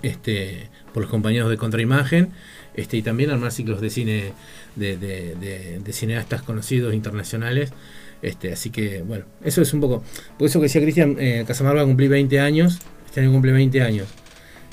este, 0.03 0.69
por 0.93 1.03
los 1.03 1.11
compañeros 1.11 1.51
de 1.51 1.57
Contraimagen, 1.57 2.31
este, 2.75 2.97
y 2.97 3.03
también 3.03 3.31
armar 3.31 3.53
ciclos 3.53 3.81
de 3.81 3.91
cine 3.91 4.33
de, 4.77 5.81
cineastas 5.91 6.43
conocidos 6.43 6.95
internacionales. 6.95 7.73
Este, 8.23 8.53
así 8.53 8.71
que, 8.71 9.03
bueno, 9.03 9.25
eso 9.45 9.63
es 9.63 9.75
un 9.75 9.81
poco. 9.81 10.03
Por 10.39 10.47
eso 10.47 10.61
que 10.61 10.65
decía 10.65 10.81
Cristian, 10.81 11.17
eh, 11.19 11.45
Casamar 11.47 11.77
va 11.77 11.83
a 11.83 11.85
cumplir 11.85 12.09
20 12.09 12.41
años, 12.41 12.79
este 13.07 13.21
año 13.21 13.33
cumple 13.33 13.53
20 13.53 13.83
años. 13.83 14.09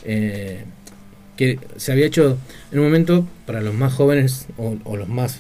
Eh, 0.06 0.64
que 1.36 1.58
se 1.78 1.92
había 1.94 2.06
hecho 2.06 2.38
en 2.72 2.80
un 2.80 2.86
momento, 2.86 3.26
para 3.46 3.62
los 3.62 3.74
más 3.74 3.94
jóvenes 3.94 4.48
o, 4.58 4.98
los 4.98 5.08
más 5.08 5.40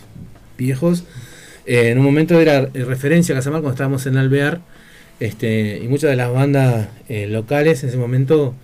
viejos, 0.58 1.04
eh, 1.66 1.90
en 1.90 2.00
un 2.00 2.06
momento 2.06 2.40
era 2.40 2.70
eh, 2.74 2.86
referencia 2.86 3.36
a 3.36 3.38
Casamar 3.38 3.62
cuando 3.62 3.74
estábamos 3.74 4.06
en 4.06 4.18
Alvear, 4.18 4.62
este, 5.20 5.80
y 5.84 5.88
muchas 5.90 6.10
de 6.10 6.16
las 6.16 6.32
bandas 6.32 6.88
locales 7.10 7.84
en 7.84 7.90
ese 7.90 7.98
momento 7.98 8.56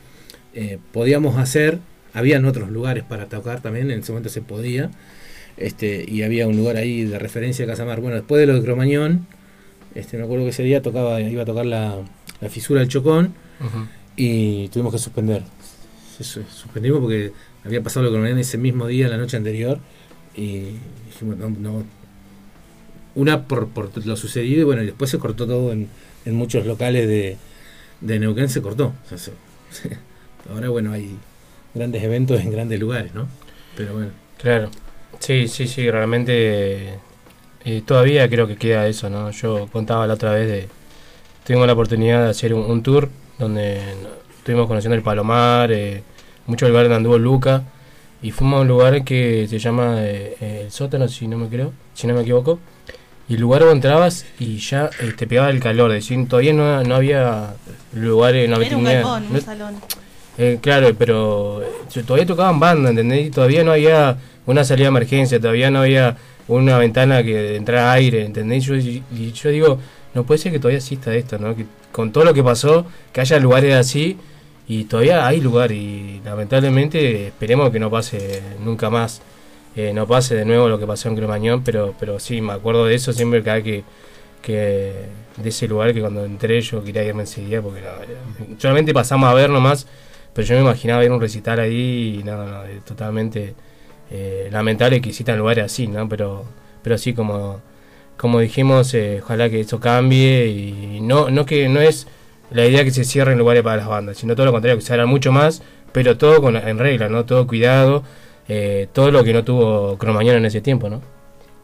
podíamos 0.93 1.37
hacer, 1.37 1.79
habían 2.15 2.45
otros 2.45 2.71
lugares 2.71 3.03
para 3.03 3.27
tocar 3.27 3.61
también, 3.61 3.91
en 3.91 3.99
ese 3.99 4.11
momento 4.11 4.29
se 4.29 4.41
podía, 4.41 4.89
este, 5.57 6.03
y 6.07 6.23
había 6.23 6.47
un 6.47 6.57
lugar 6.57 6.77
ahí 6.77 7.03
de 7.03 7.19
referencia 7.19 7.65
a 7.65 7.67
Casamar. 7.67 8.01
Bueno, 8.01 8.15
después 8.15 8.39
de 8.39 8.47
lo 8.47 8.55
de 8.55 8.61
Cromañón, 8.63 9.27
este, 9.93 10.17
me 10.17 10.23
acuerdo 10.23 10.45
que 10.45 10.49
ese 10.49 10.63
día 10.63 10.81
tocaba, 10.81 11.21
iba 11.21 11.43
a 11.43 11.45
tocar 11.45 11.65
la, 11.67 11.99
la 12.41 12.49
fisura 12.49 12.79
del 12.79 12.89
Chocón, 12.89 13.33
y 14.17 14.67
tuvimos 14.69 14.91
que 14.93 14.99
suspender. 14.99 15.43
Suspendimos 16.19 16.99
porque 17.01 17.31
había 17.63 17.81
pasado 17.83 18.05
lo 18.05 18.09
que 18.09 18.15
Cromañón 18.15 18.39
ese 18.39 18.57
mismo 18.57 18.87
día, 18.87 19.07
la 19.09 19.17
noche 19.17 19.37
anterior, 19.37 19.79
y 20.35 20.63
dijimos, 21.07 21.37
no, 21.37 21.49
no. 21.49 21.83
Una 23.15 23.47
por, 23.47 23.69
por 23.69 24.05
lo 24.05 24.17
sucedido, 24.17 24.61
y 24.61 24.63
bueno, 24.65 24.83
y 24.83 24.87
después 24.87 25.09
se 25.09 25.17
cortó 25.19 25.47
todo 25.47 25.71
en, 25.71 25.87
en 26.25 26.35
muchos 26.35 26.65
locales 26.65 27.07
de, 27.07 27.37
de 28.01 28.19
Neuquén, 28.19 28.49
se 28.49 28.61
cortó. 28.61 28.93
O 29.05 29.09
sea, 29.09 29.17
se- 29.17 29.31
ahora, 30.53 30.67
bueno, 30.69 30.91
hay 30.91 31.15
grandes 31.75 32.01
eventos 32.03 32.39
en 32.41 32.51
grandes 32.51 32.79
lugares, 32.79 33.13
¿no? 33.13 33.27
Pero 33.75 33.93
bueno. 33.93 34.09
Claro. 34.37 34.69
Sí, 35.19 35.47
sí, 35.47 35.67
sí, 35.67 35.89
realmente 35.91 36.95
eh, 37.63 37.81
todavía 37.85 38.27
creo 38.29 38.47
que 38.47 38.55
queda 38.57 38.87
eso, 38.87 39.09
¿no? 39.09 39.31
Yo 39.31 39.67
contaba 39.71 40.07
la 40.07 40.13
otra 40.15 40.31
vez 40.33 40.47
de... 40.47 40.67
Tuvimos 41.45 41.67
la 41.67 41.73
oportunidad 41.73 42.23
de 42.23 42.29
hacer 42.31 42.53
un, 42.53 42.61
un 42.69 42.81
tour 42.81 43.09
donde 43.37 43.79
estuvimos 44.37 44.67
conociendo 44.67 44.95
el 44.95 45.03
Palomar, 45.03 45.71
eh, 45.71 46.01
mucho 46.47 46.67
lugar 46.67 46.83
donde 46.85 46.95
anduvo 46.97 47.17
Luca, 47.17 47.63
y 48.21 48.31
fuimos 48.31 48.57
a 48.57 48.61
un 48.61 48.67
lugar 48.67 49.03
que 49.03 49.47
se 49.47 49.59
llama 49.59 49.97
eh, 49.99 50.63
El 50.65 50.71
Sótano, 50.71 51.07
si 51.07 51.27
no 51.27 51.37
me 51.37 51.47
creo, 51.47 51.71
si 51.93 52.07
no 52.07 52.13
me 52.15 52.21
equivoco, 52.21 52.59
y 53.29 53.35
el 53.35 53.41
lugar 53.41 53.61
donde 53.61 53.75
entrabas 53.75 54.25
y 54.39 54.57
ya 54.57 54.89
eh, 54.99 55.13
te 55.15 55.27
pegaba 55.27 55.49
el 55.49 55.59
calor, 55.59 55.91
es 55.91 56.03
decir, 56.07 56.27
todavía 56.27 56.53
no, 56.53 56.83
no 56.83 56.95
había 56.95 57.53
lugares, 57.93 58.49
no 58.49 58.61
Era 58.61 58.77
un 58.77 58.83
galpón, 58.83 59.29
no- 59.29 59.35
un 59.35 59.41
salón. 59.41 59.75
Eh, 60.37 60.59
claro, 60.61 60.89
pero 60.97 61.61
eh, 61.61 62.03
todavía 62.05 62.25
tocaban 62.25 62.59
banda, 62.59 62.89
¿entendés? 62.89 63.27
Y 63.27 63.31
todavía 63.31 63.63
no 63.63 63.71
había 63.71 64.17
una 64.45 64.63
salida 64.63 64.85
de 64.85 64.89
emergencia, 64.89 65.39
todavía 65.39 65.71
no 65.71 65.79
había 65.79 66.17
una 66.47 66.77
ventana 66.77 67.23
que 67.23 67.55
entrara 67.55 67.91
aire, 67.93 68.25
¿entendés? 68.25 68.65
Yo, 68.65 68.75
y, 68.75 69.03
yo 69.33 69.49
digo, 69.49 69.79
no 70.13 70.23
puede 70.23 70.39
ser 70.39 70.51
que 70.51 70.59
todavía 70.59 70.79
exista 70.79 71.13
esto, 71.15 71.39
¿no? 71.39 71.55
Que 71.55 71.65
con 71.91 72.11
todo 72.11 72.25
lo 72.25 72.33
que 72.33 72.43
pasó, 72.43 72.85
que 73.13 73.21
haya 73.21 73.39
lugares 73.39 73.75
así, 73.75 74.17
y 74.67 74.85
todavía 74.85 75.25
hay 75.27 75.41
lugar, 75.41 75.71
y 75.71 76.21
lamentablemente 76.25 77.27
esperemos 77.27 77.69
que 77.69 77.79
no 77.79 77.89
pase 77.89 78.41
nunca 78.63 78.89
más, 78.89 79.21
eh, 79.75 79.91
no 79.93 80.07
pase 80.07 80.35
de 80.35 80.45
nuevo 80.45 80.69
lo 80.69 80.79
que 80.79 80.87
pasó 80.87 81.09
en 81.09 81.15
Cromañón, 81.15 81.63
pero, 81.63 81.93
pero 81.99 82.19
sí, 82.19 82.41
me 82.41 82.53
acuerdo 82.53 82.85
de 82.85 82.95
eso 82.95 83.13
siempre 83.13 83.43
cada 83.43 83.61
que, 83.61 83.83
que 84.41 84.93
de 85.37 85.49
ese 85.49 85.67
lugar 85.67 85.93
que 85.93 86.01
cuando 86.01 86.23
entré 86.25 86.61
yo 86.61 86.83
quería 86.83 87.03
irme 87.03 87.23
enseguida, 87.23 87.61
porque 87.61 87.81
no, 87.81 88.59
solamente 88.59 88.93
pasamos 88.93 89.29
a 89.29 89.33
ver 89.33 89.49
nomás, 89.49 89.87
pero 90.35 90.47
yo 90.47 90.55
me 90.55 90.61
imaginaba 90.61 91.03
ir 91.03 91.09
a 91.09 91.15
un 91.15 91.21
recital 91.21 91.59
ahí 91.59 92.19
y 92.19 92.23
no, 92.23 92.45
no, 92.45 92.61
totalmente 92.85 93.55
eh, 94.11 94.49
lamentable 94.51 95.01
que 95.01 95.09
existan 95.09 95.39
lugares 95.39 95.65
así, 95.65 95.87
¿no? 95.87 96.07
Pero, 96.07 96.45
pero 96.83 96.97
sí, 96.99 97.13
como 97.15 97.61
como 98.17 98.39
dijimos, 98.39 98.93
eh, 98.93 99.19
ojalá 99.23 99.49
que 99.49 99.59
eso 99.61 99.79
cambie 99.79 100.47
y 100.47 101.01
no, 101.01 101.29
no 101.29 101.45
que 101.45 101.67
no 101.67 101.81
es 101.81 102.07
la 102.51 102.65
idea 102.65 102.83
que 102.83 102.91
se 102.91 103.03
cierren 103.03 103.37
lugares 103.37 103.63
para 103.63 103.77
las 103.77 103.87
bandas, 103.87 104.17
sino 104.17 104.35
todo 104.35 104.45
lo 104.45 104.51
contrario, 104.51 104.77
que 104.77 104.85
se 104.85 104.93
haga 104.93 105.05
mucho 105.05 105.31
más, 105.31 105.61
pero 105.91 106.17
todo 106.17 106.41
con, 106.41 106.55
en 106.55 106.77
regla, 106.79 107.09
¿no? 107.09 107.25
Todo 107.25 107.47
cuidado, 107.47 108.03
eh, 108.47 108.87
todo 108.93 109.11
lo 109.11 109.23
que 109.23 109.33
no 109.33 109.43
tuvo 109.43 109.97
Cromañón 109.97 110.37
en 110.37 110.45
ese 110.45 110.61
tiempo, 110.61 110.89
¿no? 110.89 111.01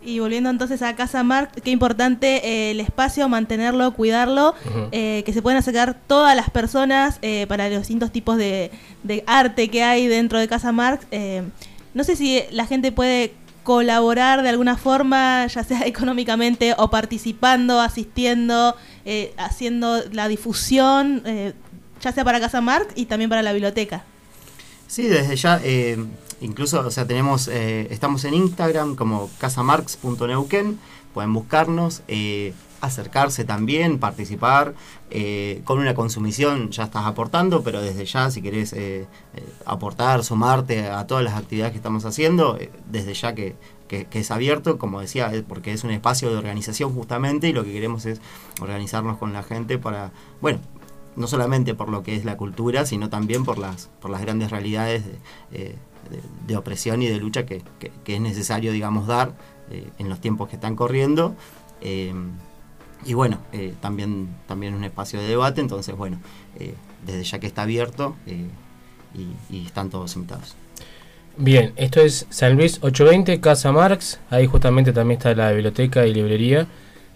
Y 0.03 0.19
volviendo 0.19 0.49
entonces 0.49 0.81
a 0.81 0.95
Casa 0.95 1.23
Marc, 1.23 1.51
qué 1.61 1.71
importante 1.71 2.47
eh, 2.47 2.71
el 2.71 2.79
espacio, 2.79 3.29
mantenerlo, 3.29 3.93
cuidarlo, 3.93 4.55
eh, 4.91 5.23
que 5.25 5.33
se 5.33 5.41
puedan 5.41 5.57
acercar 5.57 5.95
todas 6.07 6.35
las 6.35 6.49
personas 6.49 7.19
eh, 7.21 7.45
para 7.47 7.69
los 7.69 7.79
distintos 7.79 8.11
tipos 8.11 8.37
de, 8.37 8.71
de 9.03 9.23
arte 9.27 9.69
que 9.69 9.83
hay 9.83 10.07
dentro 10.07 10.39
de 10.39 10.47
Casa 10.47 10.71
Marc. 10.71 11.05
Eh, 11.11 11.43
no 11.93 12.03
sé 12.03 12.15
si 12.15 12.41
la 12.51 12.65
gente 12.65 12.91
puede 12.91 13.33
colaborar 13.63 14.41
de 14.41 14.49
alguna 14.49 14.77
forma, 14.77 15.45
ya 15.47 15.63
sea 15.63 15.81
económicamente 15.85 16.73
o 16.77 16.89
participando, 16.89 17.79
asistiendo, 17.79 18.75
eh, 19.05 19.33
haciendo 19.37 20.01
la 20.11 20.27
difusión, 20.27 21.21
eh, 21.25 21.53
ya 22.01 22.11
sea 22.11 22.23
para 22.23 22.39
Casa 22.39 22.61
Marc 22.61 22.91
y 22.95 23.05
también 23.05 23.29
para 23.29 23.43
la 23.43 23.53
biblioteca. 23.53 24.03
Sí, 24.87 25.03
desde 25.03 25.35
ya, 25.35 25.61
eh, 25.63 25.97
incluso, 26.41 26.85
o 26.85 26.91
sea, 26.91 27.07
tenemos, 27.07 27.47
eh, 27.47 27.87
estamos 27.91 28.25
en 28.25 28.33
Instagram 28.33 28.95
como 28.95 29.29
casamarx.neuquén, 29.39 30.79
pueden 31.13 31.33
buscarnos, 31.33 32.03
eh, 32.07 32.53
acercarse 32.81 33.43
también, 33.45 33.99
participar, 33.99 34.73
eh, 35.11 35.61
con 35.65 35.77
una 35.79 35.93
consumición 35.93 36.71
ya 36.71 36.83
estás 36.85 37.05
aportando, 37.05 37.61
pero 37.63 37.81
desde 37.81 38.05
ya, 38.05 38.31
si 38.31 38.41
querés 38.41 38.75
aportar, 39.65 40.23
sumarte 40.23 40.87
a 40.89 41.05
todas 41.05 41.23
las 41.23 41.35
actividades 41.35 41.71
que 41.73 41.77
estamos 41.77 42.05
haciendo, 42.05 42.57
desde 42.89 43.13
ya 43.13 43.35
que, 43.35 43.55
que- 43.87 44.07
es 44.11 44.31
abierto, 44.31 44.77
como 44.79 44.99
decía, 45.01 45.31
porque 45.47 45.73
es 45.73 45.83
un 45.83 45.91
espacio 45.91 46.29
de 46.31 46.37
organización 46.37 46.93
justamente 46.93 47.49
y 47.49 47.53
lo 47.53 47.63
que 47.63 47.71
queremos 47.71 48.05
es 48.05 48.19
organizarnos 48.61 49.17
con 49.17 49.31
la 49.33 49.43
gente 49.43 49.77
para, 49.77 50.11
bueno, 50.41 50.59
no 51.15 51.27
solamente 51.27 51.75
por 51.75 51.89
lo 51.89 52.01
que 52.03 52.15
es 52.15 52.25
la 52.25 52.37
cultura, 52.37 52.85
sino 52.85 53.09
también 53.09 53.43
por 53.43 53.57
las, 53.57 53.89
por 53.99 54.09
las 54.09 54.21
grandes 54.21 54.49
realidades 54.49 55.03
de, 55.51 55.75
de- 56.11 56.21
de 56.47 56.57
opresión 56.57 57.01
y 57.01 57.07
de 57.07 57.17
lucha 57.17 57.45
que, 57.45 57.61
que- 57.79 57.91
que 58.03 58.15
es 58.15 58.21
necesario, 58.21 58.71
digamos, 58.71 59.07
dar 59.07 59.33
eh, 59.71 59.87
en 59.97 60.09
los 60.09 60.19
tiempos 60.21 60.49
que 60.49 60.55
están 60.57 60.75
corriendo. 60.75 61.35
Eh, 61.81 62.13
y 63.05 63.13
bueno, 63.15 63.39
eh, 63.53 63.73
también, 63.81 64.27
también 64.47 64.75
un 64.75 64.83
espacio 64.83 65.19
de 65.19 65.27
debate, 65.27 65.61
entonces, 65.61 65.95
bueno, 65.95 66.19
desde 67.05 67.23
ya 67.23 67.39
que 67.39 67.47
está 67.47 67.63
abierto 67.63 68.15
y, 68.27 69.55
y 69.55 69.65
están 69.65 69.89
todos 69.89 70.15
invitados. 70.15 70.55
Bien, 71.37 71.73
esto 71.77 72.01
es 72.01 72.27
San 72.29 72.55
Luis 72.57 72.77
820, 72.81 73.39
Casa 73.39 73.71
Marx. 73.71 74.19
Ahí 74.29 74.45
justamente 74.45 74.93
también 74.93 75.17
está 75.17 75.33
la 75.33 75.51
biblioteca 75.51 76.05
y 76.05 76.13
librería. 76.13 76.67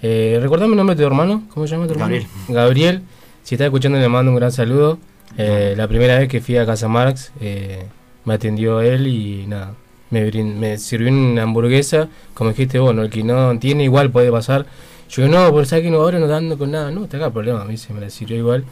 Eh, 0.01 0.39
recordame 0.41 0.71
el 0.71 0.77
nombre 0.77 0.95
de 0.95 1.01
tu 1.03 1.07
hermano. 1.07 1.43
¿Cómo 1.53 1.67
se 1.67 1.75
llama 1.75 1.85
tu 1.87 1.93
hermano? 1.93 2.11
Gabriel. 2.15 2.27
Gabriel. 2.47 3.01
Si 3.43 3.55
está 3.55 3.65
escuchando, 3.65 3.99
le 3.99 4.07
mando 4.09 4.31
un 4.31 4.37
gran 4.37 4.51
saludo. 4.51 4.97
Eh, 5.37 5.73
la 5.77 5.87
primera 5.87 6.17
vez 6.17 6.29
que 6.29 6.41
fui 6.41 6.57
a 6.57 6.65
Casa 6.65 6.87
Marx, 6.87 7.31
eh, 7.41 7.85
me 8.26 8.34
atendió 8.34 8.82
él 8.82 9.07
y 9.07 9.45
nada. 9.47 9.73
Me, 10.11 10.78
sirvió 10.78 11.09
una 11.11 11.43
hamburguesa. 11.43 12.09
Como 12.34 12.51
dijiste, 12.51 12.80
bueno, 12.80 13.03
el 13.03 13.09
que 13.09 13.23
no 13.23 13.57
tiene 13.59 13.84
igual 13.84 14.11
puede 14.11 14.32
pasar. 14.32 14.65
Yo 15.09 15.23
digo, 15.23 15.36
no, 15.38 15.51
por 15.51 15.67
que 15.67 15.89
no, 15.89 15.97
ahora 15.97 16.19
no 16.19 16.28
dando 16.28 16.57
con 16.57 16.71
nada. 16.71 16.91
No, 16.91 17.05
está 17.05 17.17
acá 17.17 17.28
el 17.28 17.34
problema. 17.34 17.61
A 17.61 17.65
mí 17.65 17.78
se 17.78 17.93
me 17.93 18.01
la 18.01 18.09
sirvió 18.09 18.38
igual. 18.38 18.65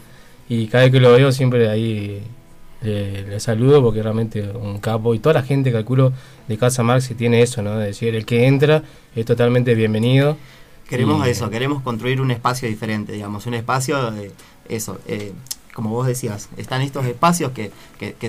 Y 0.48 0.66
cada 0.66 0.84
vez 0.84 0.92
que 0.92 1.00
lo 1.00 1.12
veo, 1.12 1.32
siempre 1.32 1.68
ahí 1.68 2.22
le, 2.82 3.22
le 3.22 3.40
saludo 3.40 3.82
porque 3.82 4.02
realmente 4.02 4.42
un 4.42 4.78
capo 4.78 5.14
y 5.14 5.18
toda 5.18 5.34
la 5.34 5.42
gente 5.42 5.72
calculo 5.72 6.12
de 6.48 6.58
Casa 6.58 6.82
Marx 6.82 7.10
tiene 7.16 7.40
eso, 7.42 7.62
¿no? 7.62 7.78
De 7.78 7.86
decir, 7.86 8.14
el 8.14 8.26
que 8.26 8.46
entra 8.46 8.82
es 9.16 9.24
totalmente 9.24 9.74
bienvenido. 9.74 10.36
Queremos 10.88 11.26
Y- 11.26 11.30
eso, 11.30 11.48
queremos 11.48 11.82
construir 11.82 12.20
un 12.20 12.30
espacio 12.30 12.68
diferente, 12.68 13.12
digamos, 13.12 13.46
un 13.46 13.54
espacio 13.54 14.10
de 14.10 14.32
eso. 14.68 14.98
eh, 15.06 15.32
como 15.74 15.90
vos 15.90 16.06
decías, 16.06 16.48
están 16.56 16.80
estos 16.82 17.04
espacios 17.04 17.52
que, 17.52 17.70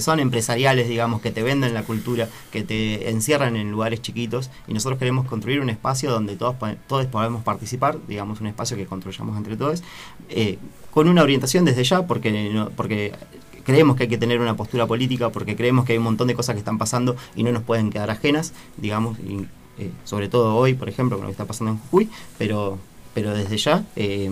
son 0.01 0.19
empresariales, 0.19 0.89
digamos, 0.89 1.21
que 1.21 1.31
te 1.31 1.43
venden 1.43 1.73
la 1.73 1.83
cultura, 1.83 2.27
que 2.51 2.63
te 2.63 3.09
encierran 3.11 3.55
en 3.55 3.71
lugares 3.71 4.01
chiquitos, 4.01 4.49
y 4.67 4.73
nosotros 4.73 4.97
queremos 4.99 5.27
construir 5.27 5.61
un 5.61 5.69
espacio 5.69 6.11
donde 6.11 6.35
todos, 6.35 6.55
todos 6.87 7.05
podemos 7.05 7.43
participar, 7.43 7.97
digamos, 8.07 8.41
un 8.41 8.47
espacio 8.47 8.75
que 8.75 8.85
construyamos 8.87 9.37
entre 9.37 9.55
todos, 9.55 9.83
eh, 10.29 10.57
con 10.91 11.07
una 11.07 11.21
orientación 11.21 11.65
desde 11.65 11.83
ya, 11.83 12.07
porque, 12.07 12.49
no- 12.51 12.71
porque 12.71 13.13
creemos 13.63 13.95
que 13.95 14.03
hay 14.03 14.09
que 14.09 14.17
tener 14.17 14.39
una 14.39 14.55
postura 14.57 14.87
política, 14.87 15.29
porque 15.29 15.55
creemos 15.55 15.85
que 15.85 15.93
hay 15.93 15.97
un 15.99 16.03
montón 16.05 16.27
de 16.27 16.33
cosas 16.35 16.55
que 16.55 16.59
están 16.59 16.77
pasando 16.79 17.15
y 17.35 17.43
no 17.43 17.51
nos 17.51 17.63
pueden 17.63 17.89
quedar 17.91 18.09
ajenas, 18.09 18.53
digamos, 18.77 19.17
y, 19.19 19.45
eh, 19.77 19.91
sobre 20.03 20.29
todo 20.29 20.55
hoy, 20.55 20.73
por 20.73 20.89
ejemplo, 20.89 21.17
con 21.17 21.25
lo 21.25 21.27
que 21.27 21.33
está 21.33 21.45
pasando 21.45 21.71
en 21.73 21.77
Jujuy, 21.77 22.09
pero, 22.39 22.79
desde 23.15 23.57
ya 23.57 23.83
eh, 23.95 24.29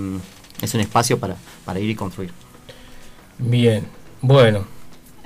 es 0.62 0.74
un 0.74 0.82
espacio 0.82 1.20
para 1.20 1.80
ir 1.80 1.90
y 1.90 1.96
construir. 1.96 2.43
Bien, 3.40 3.86
bueno, 4.22 4.66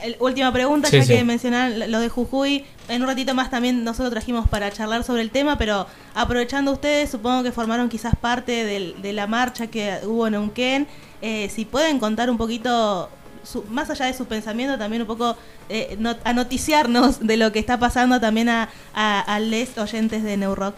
El- 0.01 0.16
última 0.20 0.51
pregunta, 0.53 0.89
Sí, 0.89 0.97
ya 0.97 1.03
sí. 1.03 1.14
que 1.16 1.24
mencionaron 1.24 1.91
lo 1.91 1.99
de 1.99 2.10
Jujuy. 2.10 2.64
En 2.88 3.01
un 3.01 3.08
ratito 3.08 3.34
más 3.34 3.49
también 3.49 3.84
nosotros 3.84 4.12
trajimos 4.12 4.47
para 4.47 4.72
charlar 4.72 5.03
sobre 5.03 5.22
el 5.24 5.32
tema, 5.32 5.58
pero 5.58 5.88
aprovechando 6.14 6.72
ustedes, 6.72 7.10
supongo 7.10 7.41
que 7.43 7.51
formaron 7.51 7.89
quizás 7.89 8.16
parte 8.16 8.64
del- 8.64 8.95
de 9.01 9.12
la 9.14 9.26
marcha 9.28 9.68
que 9.68 9.97
hubo 10.05 10.28
en 10.28 10.34
Neuquén. 10.34 10.88
Eh, 11.22 11.49
si 11.53 11.66
pueden 11.66 11.97
contar 11.99 12.30
un 12.30 12.38
poquito, 12.38 13.10
su- 13.43 13.64
más 13.72 13.89
allá 13.89 14.05
de 14.05 14.14
su 14.14 14.26
pensamiento, 14.26 14.78
también 14.78 15.01
un 15.01 15.08
poco 15.08 15.36
eh, 15.70 15.97
no- 15.99 16.16
a 16.24 16.32
noticiarnos 16.32 17.20
de 17.28 17.36
lo 17.36 17.51
que 17.51 17.60
está 17.60 17.78
pasando 17.78 18.22
también 18.22 18.47
a, 18.49 18.70
a, 18.93 19.20
a 19.20 19.39
les 19.41 19.78
oyentes 19.78 20.24
de 20.24 20.38
New 20.38 20.55
Rock. 20.55 20.76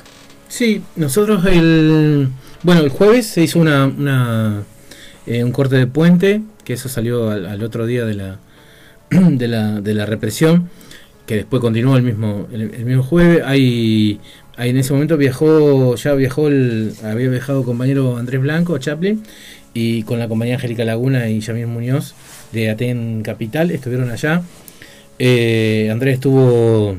Sí, 0.47 0.81
nosotros 0.95 1.45
el. 1.45 2.29
Bueno, 2.63 2.81
el 2.81 2.89
jueves 2.89 3.27
se 3.27 3.43
hizo 3.43 3.59
una, 3.59 3.85
una, 3.85 4.63
eh, 5.27 5.43
un 5.43 5.51
corte 5.51 5.75
de 5.75 5.85
puente, 5.85 6.41
que 6.69 6.73
eso 6.73 6.87
salió 6.87 7.31
al, 7.31 7.63
otro 7.63 7.87
día 7.87 8.05
de 8.05 8.13
la, 8.13 8.37
de 9.09 9.47
la, 9.47 9.81
de 9.81 9.95
la 9.95 10.05
represión, 10.05 10.69
que 11.25 11.37
después 11.37 11.61
continuó 11.61 11.97
el 11.97 12.03
mismo, 12.03 12.47
el, 12.51 12.85
mismo 12.85 13.01
jueves. 13.01 13.41
Hay 13.43 14.21
en 14.55 14.77
ese 14.77 14.93
momento 14.93 15.17
viajó, 15.17 15.95
ya 15.95 16.13
viajó 16.13 16.47
el, 16.47 16.93
había 17.03 17.27
viajado 17.29 17.61
el 17.61 17.65
compañero 17.65 18.17
Andrés 18.17 18.39
Blanco, 18.39 18.77
Chaplin, 18.77 19.23
y 19.73 20.03
con 20.03 20.19
la 20.19 20.27
compañía 20.27 20.55
Angélica 20.55 20.85
Laguna 20.85 21.27
y 21.27 21.39
Yamil 21.39 21.65
Muñoz 21.65 22.13
de 22.51 22.69
Aten 22.69 23.23
Capital, 23.23 23.71
estuvieron 23.71 24.11
allá. 24.11 24.43
Eh, 25.17 25.89
Andrés 25.91 26.15
estuvo 26.15 26.97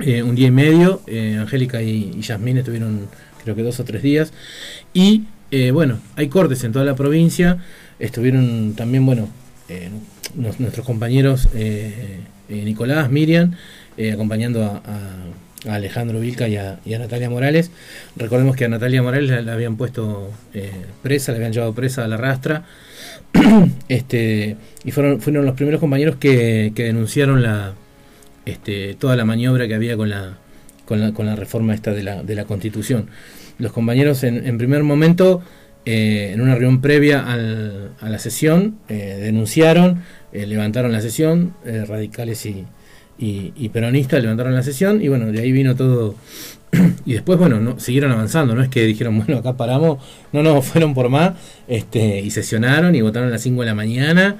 eh, 0.00 0.24
un 0.24 0.34
día 0.34 0.48
y 0.48 0.50
medio, 0.50 1.00
eh, 1.06 1.38
Angélica 1.40 1.80
y, 1.80 2.10
y 2.16 2.22
Yasmín 2.22 2.58
estuvieron 2.58 3.06
creo 3.44 3.54
que 3.54 3.62
dos 3.62 3.78
o 3.78 3.84
tres 3.84 4.02
días. 4.02 4.32
Y 4.92 5.26
eh, 5.56 5.70
bueno, 5.70 6.00
hay 6.16 6.26
cortes 6.26 6.64
en 6.64 6.72
toda 6.72 6.84
la 6.84 6.96
provincia, 6.96 7.58
estuvieron 8.00 8.74
también, 8.74 9.06
bueno, 9.06 9.28
eh, 9.68 9.88
nuestros 10.34 10.84
compañeros 10.84 11.48
eh, 11.54 12.18
Nicolás, 12.48 13.08
Miriam, 13.08 13.52
acompañando 14.12 14.64
a, 14.64 14.82
Alejandro 15.72 16.18
Vilca 16.18 16.48
y 16.48 16.56
a, 16.56 16.80
Natalia 16.98 17.30
Morales. 17.30 17.70
Recordemos 18.16 18.56
que 18.56 18.64
a 18.64 18.68
Natalia 18.68 19.00
Morales 19.00 19.44
la, 19.44 19.52
habían 19.52 19.76
puesto 19.76 20.32
presa, 21.04 21.30
la 21.30 21.36
habían 21.36 21.52
llevado 21.52 21.72
presa 21.72 22.04
a 22.04 22.08
la 22.08 22.16
rastra. 22.16 22.64
este, 23.88 24.56
y 24.84 24.90
fueron, 24.90 25.20
fueron 25.20 25.46
los 25.46 25.54
primeros 25.54 25.78
compañeros 25.78 26.16
que, 26.16 26.72
que 26.74 26.82
denunciaron 26.82 27.44
la, 27.44 27.74
este, 28.44 28.94
toda 28.94 29.14
la 29.14 29.24
maniobra 29.24 29.68
que 29.68 29.76
había 29.76 29.96
con 29.96 30.10
la, 30.10 30.36
con 30.84 31.00
la, 31.00 31.12
con 31.12 31.26
la 31.26 31.36
reforma 31.36 31.74
esta 31.74 31.92
de 31.92 32.02
la, 32.02 32.24
de 32.24 32.34
la 32.34 32.44
constitución. 32.44 33.08
Los 33.58 33.72
compañeros 33.72 34.24
en, 34.24 34.46
en 34.46 34.58
primer 34.58 34.82
momento, 34.82 35.42
eh, 35.84 36.30
en 36.32 36.40
una 36.40 36.54
reunión 36.54 36.80
previa 36.80 37.20
al- 37.30 37.92
a 38.00 38.08
la 38.08 38.18
sesión, 38.18 38.78
eh, 38.88 39.18
denunciaron, 39.20 40.02
eh, 40.32 40.46
levantaron 40.46 40.92
la 40.92 41.00
sesión, 41.00 41.54
radicales 41.64 42.46
y 42.46 43.68
peronistas 43.68 44.20
levantaron 44.20 44.54
la 44.54 44.62
sesión 44.62 45.00
y 45.00 45.08
bueno, 45.08 45.30
de 45.30 45.40
ahí 45.40 45.52
vino 45.52 45.76
todo. 45.76 46.14
y 47.06 47.12
después, 47.12 47.38
bueno, 47.38 47.60
no, 47.60 47.78
siguieron 47.78 48.10
avanzando, 48.12 48.54
no 48.54 48.62
es 48.62 48.68
que 48.68 48.84
dijeron, 48.84 49.18
bueno, 49.24 49.38
acá 49.38 49.56
paramos, 49.56 49.98
no, 50.32 50.42
no, 50.42 50.60
fueron 50.62 50.94
por 50.94 51.08
más 51.08 51.32
este, 51.68 52.20
y 52.20 52.30
sesionaron 52.30 52.94
y 52.94 53.00
votaron 53.02 53.28
a 53.28 53.32
las 53.32 53.42
5 53.42 53.60
de 53.60 53.66
la 53.66 53.74
mañana. 53.74 54.36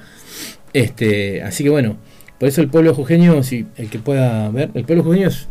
Este, 0.73 1.41
así 1.41 1.63
que 1.63 1.69
bueno, 1.69 1.97
por 2.39 2.49
eso 2.49 2.61
el 2.61 2.67
pueblo 2.67 2.93
jujeño, 2.93 3.43
si 3.43 3.65
el 3.77 3.89
que 3.89 3.99
pueda 3.99 4.49
ver, 4.49 4.71
el 4.73 4.83
pueblo 4.83 5.03
jujeño 5.03 5.29
es, 5.29 5.47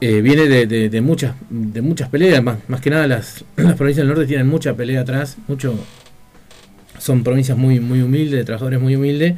eh, 0.00 0.20
viene 0.20 0.46
de, 0.46 0.66
de- 0.88 1.00
muchas 1.00 1.34
de 1.50 1.80
muchas 1.82 2.08
peleas, 2.08 2.42
más, 2.42 2.58
más 2.68 2.80
que 2.80 2.90
nada 2.90 3.06
las, 3.06 3.44
provincias 3.54 3.96
del 3.96 4.08
norte 4.08 4.26
tienen 4.26 4.46
mucha 4.46 4.74
pelea 4.74 5.00
atrás, 5.02 5.36
mucho 5.48 5.74
son 6.98 7.22
provincias 7.22 7.56
muy 7.58 7.80
muy 7.80 8.00
humildes, 8.02 8.38
de 8.40 8.44
trabajadores 8.44 8.80
muy 8.80 8.96
humildes, 8.96 9.34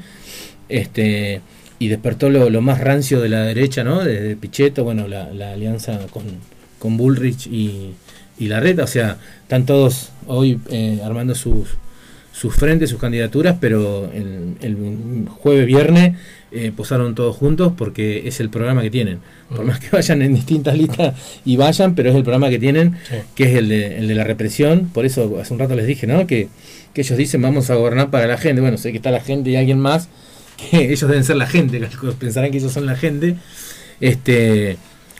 este 0.68 1.40
y 1.80 1.88
despertó 1.88 2.28
lo, 2.28 2.50
lo 2.50 2.60
más 2.60 2.80
rancio 2.80 3.20
de 3.20 3.28
la 3.28 3.42
derecha, 3.42 3.84
¿no? 3.84 4.02
Desde 4.02 4.34
Pichetto, 4.34 4.82
bueno, 4.82 5.06
la, 5.06 5.32
la 5.32 5.52
alianza 5.52 6.00
con, 6.10 6.24
con 6.80 6.96
Bullrich 6.96 7.46
y, 7.46 7.92
y 8.38 8.48
Larreta, 8.48 8.82
o 8.82 8.86
sea, 8.88 9.18
están 9.42 9.64
todos 9.64 10.10
hoy 10.26 10.58
eh, 10.70 11.00
armando 11.04 11.36
sus 11.36 11.68
sus 12.38 12.54
frentes, 12.54 12.90
sus 12.90 13.00
candidaturas, 13.00 13.56
pero 13.60 14.10
el, 14.12 14.54
el 14.60 15.26
jueves, 15.28 15.66
viernes 15.66 16.16
eh, 16.52 16.72
posaron 16.74 17.16
todos 17.16 17.36
juntos 17.36 17.72
porque 17.76 18.28
es 18.28 18.38
el 18.38 18.48
programa 18.48 18.80
que 18.80 18.90
tienen. 18.90 19.18
Por 19.48 19.64
más 19.64 19.80
que 19.80 19.88
vayan 19.90 20.22
en 20.22 20.34
distintas 20.34 20.78
listas 20.78 21.14
y 21.44 21.56
vayan, 21.56 21.96
pero 21.96 22.10
es 22.10 22.16
el 22.16 22.22
programa 22.22 22.48
que 22.48 22.60
tienen, 22.60 22.96
que 23.34 23.44
es 23.44 23.56
el 23.56 23.68
de, 23.68 23.98
el 23.98 24.06
de 24.06 24.14
la 24.14 24.22
represión. 24.22 24.88
Por 24.94 25.04
eso 25.04 25.38
hace 25.40 25.52
un 25.52 25.58
rato 25.58 25.74
les 25.74 25.86
dije, 25.86 26.06
¿no? 26.06 26.28
Que, 26.28 26.48
que 26.94 27.00
ellos 27.00 27.18
dicen 27.18 27.42
vamos 27.42 27.70
a 27.70 27.74
gobernar 27.74 28.10
para 28.10 28.28
la 28.28 28.38
gente. 28.38 28.60
Bueno, 28.60 28.78
sé 28.78 28.92
que 28.92 28.98
está 28.98 29.10
la 29.10 29.20
gente 29.20 29.50
y 29.50 29.56
alguien 29.56 29.80
más, 29.80 30.08
que 30.70 30.92
ellos 30.92 31.08
deben 31.08 31.24
ser 31.24 31.36
la 31.36 31.48
gente, 31.48 31.80
pensarán 32.20 32.52
que 32.52 32.58
ellos 32.58 32.72
son 32.72 32.86
la 32.86 32.94
gente. 32.94 33.34
Este, 34.00 34.76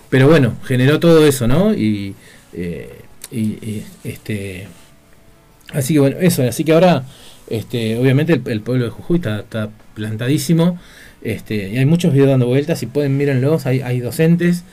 pero 0.09 0.29
bueno, 0.29 0.55
generó 0.65 1.01
todo 1.01 1.27
eso, 1.27 1.49
¿no? 1.49 1.75
Y, 1.75 2.15
eh, 2.53 3.01
y, 3.33 3.41
y, 3.41 3.85
este 4.05 4.69
así 5.73 5.95
que 5.95 6.01
bueno, 6.01 6.17
eso, 6.21 6.43
así 6.43 6.65
que 6.65 6.73
ahora 6.73 7.05
este, 7.49 7.99
obviamente 7.99 8.33
el, 8.35 8.43
el 8.47 8.61
pueblo 8.61 8.85
de 8.85 8.91
Jujuy 8.91 9.17
está, 9.17 9.41
está 9.41 9.71
plantadísimo. 9.95 10.79
Este, 11.23 11.69
y 11.69 11.79
hay 11.79 11.87
muchos 11.87 12.13
videos 12.13 12.31
dando 12.31 12.47
vueltas, 12.47 12.79
si 12.79 12.87
pueden 12.87 13.17
mírenlos, 13.17 13.67
hay, 13.67 13.81
hay 13.81 14.01
docentes 14.01 14.65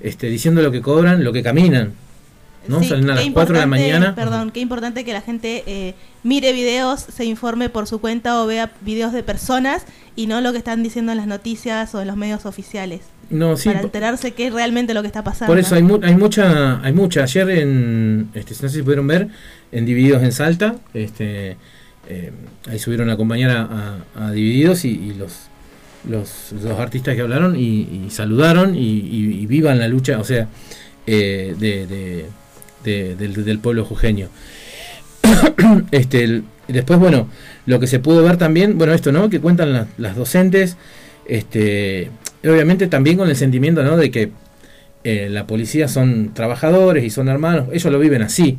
este, 0.00 0.28
diciendo 0.28 0.62
lo 0.62 0.70
que 0.70 0.80
cobran, 0.80 1.24
lo 1.24 1.32
que 1.32 1.42
caminan. 1.42 1.92
¿no? 2.68 2.80
Sí, 2.80 2.88
Salen 2.88 3.10
a 3.10 3.14
las 3.14 3.26
4 3.26 3.54
de 3.54 3.60
la 3.60 3.66
mañana. 3.66 4.14
Perdón, 4.14 4.50
qué 4.50 4.60
importante 4.60 5.04
que 5.04 5.12
la 5.12 5.22
gente 5.22 5.62
eh, 5.66 5.94
mire 6.22 6.52
videos, 6.52 7.00
se 7.00 7.24
informe 7.24 7.68
por 7.68 7.86
su 7.86 8.00
cuenta 8.00 8.42
o 8.42 8.46
vea 8.46 8.72
videos 8.82 9.12
de 9.12 9.22
personas 9.22 9.84
y 10.16 10.26
no 10.26 10.40
lo 10.40 10.52
que 10.52 10.58
están 10.58 10.82
diciendo 10.82 11.12
en 11.12 11.18
las 11.18 11.26
noticias 11.26 11.94
o 11.94 12.00
en 12.00 12.08
los 12.08 12.16
medios 12.16 12.46
oficiales. 12.46 13.00
No, 13.30 13.56
sí, 13.56 13.68
para 13.68 13.80
enterarse 13.82 14.32
qué 14.32 14.48
es 14.48 14.52
realmente 14.52 14.92
lo 14.92 15.02
que 15.02 15.06
está 15.06 15.22
pasando. 15.24 15.50
Por 15.52 15.58
eso 15.58 15.74
hay, 15.76 15.82
mu- 15.82 16.00
hay 16.02 16.16
mucha, 16.16 16.80
hay 16.82 16.92
mucha. 16.92 17.22
Ayer 17.22 17.48
en, 17.50 18.28
este, 18.34 18.54
no 18.60 18.68
sé 18.68 18.76
si 18.76 18.82
pudieron 18.82 19.06
ver, 19.06 19.28
en 19.72 19.86
Divididos 19.86 20.22
en 20.22 20.32
Salta, 20.32 20.74
este, 20.94 21.56
eh, 22.08 22.32
ahí 22.68 22.78
subieron 22.80 23.08
a 23.08 23.12
acompañar 23.12 23.50
a, 23.50 23.62
a- 24.16 24.26
a 24.26 24.32
Divididos 24.32 24.84
y, 24.84 24.90
y 24.90 25.14
los, 25.14 25.32
los, 26.08 26.52
los 26.60 26.78
artistas 26.80 27.14
que 27.14 27.20
hablaron 27.20 27.54
y, 27.56 27.82
y 28.06 28.10
saludaron 28.10 28.74
y, 28.74 28.80
y- 28.80 29.46
vivan 29.46 29.78
la 29.78 29.86
lucha, 29.86 30.18
o 30.18 30.24
sea, 30.24 30.48
eh, 31.06 31.54
de, 31.58 31.86
de- 31.86 32.26
de- 32.84 33.14
del, 33.16 33.44
del 33.44 33.58
pueblo 33.60 33.84
jujeño. 33.84 34.28
este, 35.92 36.24
el- 36.24 36.44
después, 36.68 36.98
bueno, 36.98 37.28
lo 37.66 37.78
que 37.80 37.86
se 37.86 37.98
pudo 38.00 38.22
ver 38.22 38.36
también, 38.36 38.76
bueno, 38.78 38.92
esto, 38.92 39.12
¿no? 39.12 39.28
Que 39.30 39.40
cuentan 39.40 39.86
las 39.98 40.16
docentes, 40.16 40.76
este, 41.26 42.10
obviamente 42.44 42.86
también 42.86 43.16
con 43.16 43.28
el 43.28 43.36
sentimiento, 43.36 43.82
¿no? 43.82 43.96
De 43.96 44.10
que 44.10 44.30
eh, 45.04 45.28
la 45.30 45.46
policía 45.46 45.88
son 45.88 46.32
trabajadores 46.34 47.04
y 47.04 47.10
son 47.10 47.28
hermanos, 47.28 47.68
ellos 47.72 47.90
lo 47.92 47.98
viven 47.98 48.22
así, 48.22 48.58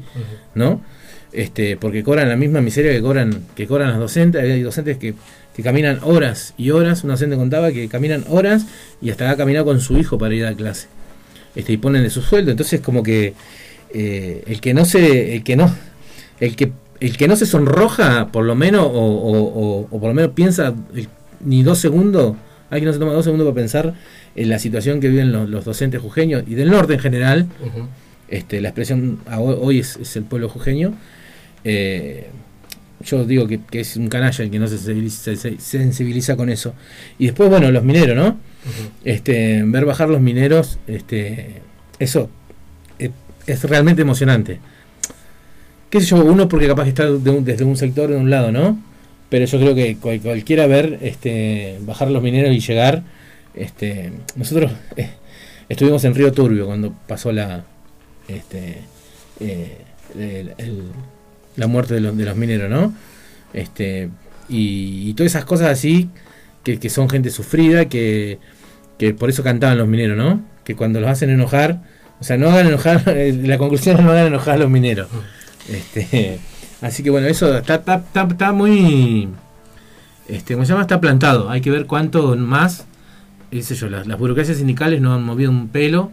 ¿no? 0.55 0.81
Este, 1.33 1.77
porque 1.77 2.03
cobran 2.03 2.27
la 2.29 2.35
misma 2.35 2.61
miseria 2.61 2.91
que 2.91 3.01
cobran, 3.01 3.43
que 3.55 3.65
cobran 3.67 3.89
las 3.89 3.99
docentes, 3.99 4.41
hay 4.43 4.61
docentes 4.61 4.97
que, 4.97 5.13
que 5.55 5.63
caminan 5.63 5.99
horas 6.03 6.53
y 6.57 6.71
horas, 6.71 7.03
una 7.03 7.13
docente 7.13 7.35
contaba 7.37 7.71
que 7.71 7.87
caminan 7.87 8.25
horas 8.27 8.65
y 9.01 9.11
hasta 9.11 9.29
ha 9.29 9.37
caminado 9.37 9.65
con 9.65 9.79
su 9.79 9.97
hijo 9.97 10.17
para 10.17 10.33
ir 10.35 10.45
a 10.45 10.53
clase. 10.53 10.87
Este, 11.55 11.73
y 11.73 11.77
ponen 11.77 12.03
de 12.03 12.09
su 12.09 12.21
sueldo, 12.21 12.51
entonces 12.51 12.81
como 12.81 13.01
que 13.03 13.33
eh, 13.93 14.43
el 14.47 14.59
que 14.61 14.73
no 14.73 14.83
se, 14.85 15.35
el 15.35 15.43
que 15.43 15.55
no, 15.55 15.73
el 16.39 16.55
que 16.55 16.71
el 16.99 17.17
que 17.17 17.27
no 17.27 17.35
se 17.35 17.45
sonroja 17.47 18.27
por 18.31 18.45
lo 18.45 18.53
menos 18.55 18.83
o, 18.85 18.89
o- 18.89 19.41
o- 19.41 19.87
o 19.89 19.99
por 19.99 20.09
lo 20.09 20.13
menos 20.13 20.31
piensa 20.33 20.73
el- 20.95 21.07
ni 21.43 21.63
dos 21.63 21.79
segundos, 21.79 22.35
hay 22.71 22.79
que 22.79 22.85
no 22.87 22.93
se 22.93 22.97
toma 22.99 23.13
dos 23.13 23.23
segundos 23.25 23.45
para 23.45 23.55
pensar 23.55 23.93
en 24.35 24.49
la 24.49 24.57
situación 24.57 24.99
que 24.99 25.09
viven 25.09 25.31
los, 25.31 25.47
los 25.49 25.63
docentes 25.65 26.01
jujeños 26.01 26.43
y 26.47 26.55
del 26.55 26.71
norte 26.71 26.93
en 26.93 26.99
general. 26.99 27.47
Este, 28.27 28.61
la 28.61 28.69
expresión 28.69 29.19
hoy, 29.37 29.79
es, 29.79 29.97
es 29.97 30.15
el 30.15 30.23
pueblo 30.23 30.49
jujeño. 30.49 30.93
Eh, 31.63 32.27
yo 33.03 33.25
digo 33.25 33.47
que, 33.47 33.59
que 33.59 33.79
es 33.81 33.97
un 33.97 34.07
canalla 34.09 34.43
el 34.43 34.49
que 34.51 34.59
no 34.59 34.67
se 34.67 34.77
sensibiliza, 34.77 35.35
se 35.35 35.57
sensibiliza 35.59 36.35
con 36.35 36.49
eso. 36.49 36.73
Y 37.19 37.25
después, 37.25 37.49
bueno, 37.49 37.69
los 37.71 37.83
mineros, 37.83 38.15
¿no? 38.15 38.37
este, 39.03 39.63
ver 39.65 39.85
bajar 39.85 40.07
los 40.09 40.21
mineros, 40.21 40.77
este, 40.87 41.61
eso 41.99 42.29
es, 42.99 43.09
es 43.47 43.63
realmente 43.63 44.03
emocionante. 44.03 44.59
Qué 45.89 45.99
sé 45.99 46.05
yo, 46.05 46.23
uno 46.23 46.47
porque 46.47 46.67
capaz 46.67 46.83
que 46.83 46.89
está 46.89 47.05
de 47.09 47.29
un- 47.31 47.43
desde 47.43 47.63
un 47.65 47.75
sector 47.75 48.09
de 48.09 48.15
un 48.15 48.29
lado, 48.29 48.51
¿no? 48.51 48.79
Pero 49.31 49.45
yo 49.45 49.59
creo 49.59 49.73
que 49.73 49.95
cual- 49.97 50.19
cualquiera 50.21 50.67
ver 50.67 50.99
este, 51.01 51.77
bajar 51.81 52.11
los 52.11 52.21
mineros 52.21 52.53
y 52.53 52.59
llegar, 52.59 53.01
este, 53.55 54.11
nosotros 54.35 54.71
eh, 54.97 55.09
estuvimos 55.69 56.03
en 56.03 56.13
Río 56.13 56.31
Turbio 56.31 56.67
cuando 56.67 56.93
pasó 57.07 57.31
la, 57.31 57.63
este, 58.27 58.77
eh, 59.39 59.77
el- 60.15 60.53
el- 60.59 60.83
la 61.55 61.67
muerte 61.67 61.93
de 61.95 62.01
los, 62.01 62.15
de 62.15 62.25
los 62.25 62.35
mineros, 62.35 62.69
¿no? 62.69 62.93
Este, 63.53 64.09
y, 64.49 65.09
y 65.09 65.13
todas 65.13 65.31
esas 65.31 65.45
cosas 65.45 65.69
así 65.69 66.09
que, 66.63 66.77
que 66.77 66.89
son 66.89 67.09
gente 67.09 67.29
sufrida, 67.29 67.85
que, 67.85 68.37
que 68.99 69.13
por 69.13 69.29
eso 69.29 69.43
cantaban 69.43 69.77
los 69.77 69.87
mineros, 69.87 70.17
¿no? 70.17 70.41
Que 70.65 70.75
cuando 70.75 70.99
los 70.99 71.09
hacen 71.09 71.29
enojar, 71.29 71.81
o 72.19 72.23
sea, 72.23 72.37
no 72.37 72.49
hagan 72.49 72.67
enojar, 72.67 73.03
la 73.43 73.57
conclusión 73.57 73.97
es 73.97 74.03
no 74.03 74.11
hagan 74.11 74.27
enojar 74.27 74.55
a 74.55 74.57
los 74.57 74.69
mineros. 74.69 75.07
Este, 75.69 76.39
así 76.81 77.03
que 77.03 77.09
bueno, 77.09 77.27
eso 77.27 77.55
está, 77.57 77.75
está, 77.75 77.95
está, 77.95 78.23
está 78.23 78.51
muy, 78.51 79.29
este, 80.27 80.53
¿cómo 80.53 80.65
se 80.65 80.69
llama? 80.69 80.81
Está 80.83 80.99
plantado. 81.01 81.49
Hay 81.49 81.61
que 81.61 81.71
ver 81.71 81.85
cuánto 81.85 82.35
más, 82.37 82.85
sé 83.51 83.75
yo, 83.75 83.89
las, 83.89 84.07
las 84.07 84.17
burocracias 84.17 84.57
sindicales 84.57 85.01
no 85.01 85.13
han 85.13 85.23
movido 85.23 85.51
un 85.51 85.67
pelo. 85.69 86.11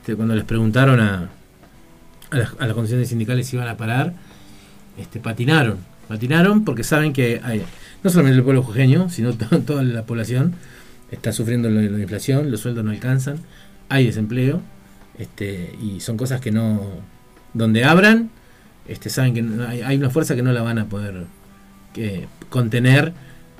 Este, 0.00 0.16
cuando 0.16 0.34
les 0.34 0.44
preguntaron 0.44 1.00
a, 1.00 1.28
a 2.30 2.36
las, 2.36 2.50
a 2.58 2.66
las 2.66 2.74
condiciones 2.74 3.08
sindicales 3.08 3.46
si 3.46 3.56
iban 3.56 3.68
a 3.68 3.76
parar, 3.76 4.14
este, 4.98 5.20
patinaron. 5.20 5.78
Patinaron 6.08 6.64
porque 6.64 6.82
saben 6.84 7.12
que 7.12 7.40
hay, 7.44 7.62
no 8.02 8.10
solamente 8.10 8.38
el 8.38 8.44
pueblo 8.44 8.62
jujeño, 8.62 9.08
sino 9.10 9.32
to- 9.34 9.60
toda 9.66 9.82
la 9.82 10.02
población 10.04 10.54
está 11.10 11.32
sufriendo 11.32 11.68
la, 11.70 11.82
la 11.82 11.98
inflación, 12.00 12.50
los 12.50 12.60
sueldos 12.60 12.84
no 12.84 12.90
alcanzan, 12.92 13.38
hay 13.88 14.06
desempleo, 14.06 14.60
este, 15.18 15.76
y 15.82 16.00
son 16.00 16.16
cosas 16.16 16.40
que 16.40 16.50
no, 16.50 16.80
donde 17.52 17.84
abran, 17.84 18.30
este, 18.88 19.10
saben 19.10 19.34
que 19.34 19.64
hay, 19.66 19.82
hay 19.82 19.96
una 19.96 20.10
fuerza 20.10 20.34
que 20.34 20.42
no 20.42 20.52
la 20.52 20.62
van 20.62 20.78
a 20.78 20.86
poder 20.86 21.26
que, 21.92 22.28
contener 22.48 23.12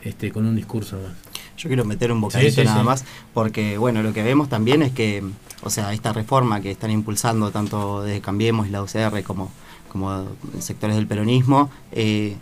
este, 0.02 0.30
con 0.32 0.46
un 0.46 0.56
discurso 0.56 0.96
más. 0.96 1.12
Yo 1.56 1.68
quiero 1.68 1.84
meter 1.84 2.10
un 2.10 2.20
bocadito 2.20 2.50
Sí, 2.50 2.60
sí, 2.62 2.64
nada 2.64 2.80
sí. 2.80 2.86
más, 2.86 3.04
porque 3.34 3.76
bueno, 3.76 4.02
lo 4.02 4.12
que 4.12 4.22
vemos 4.22 4.48
también 4.48 4.82
es 4.82 4.92
que, 4.92 5.22
o 5.62 5.70
sea, 5.70 5.92
esta 5.92 6.12
reforma 6.12 6.60
que 6.60 6.70
están 6.70 6.90
impulsando 6.90 7.50
tanto 7.50 8.02
desde 8.02 8.20
Cambiemos 8.20 8.66
y 8.66 8.70
la 8.70 8.82
UCR 8.82 9.22
como, 9.22 9.50
como 9.90 10.26
sectores 10.58 10.96
del 10.96 11.06
peronismo, 11.06 11.70
eh, 11.92 12.36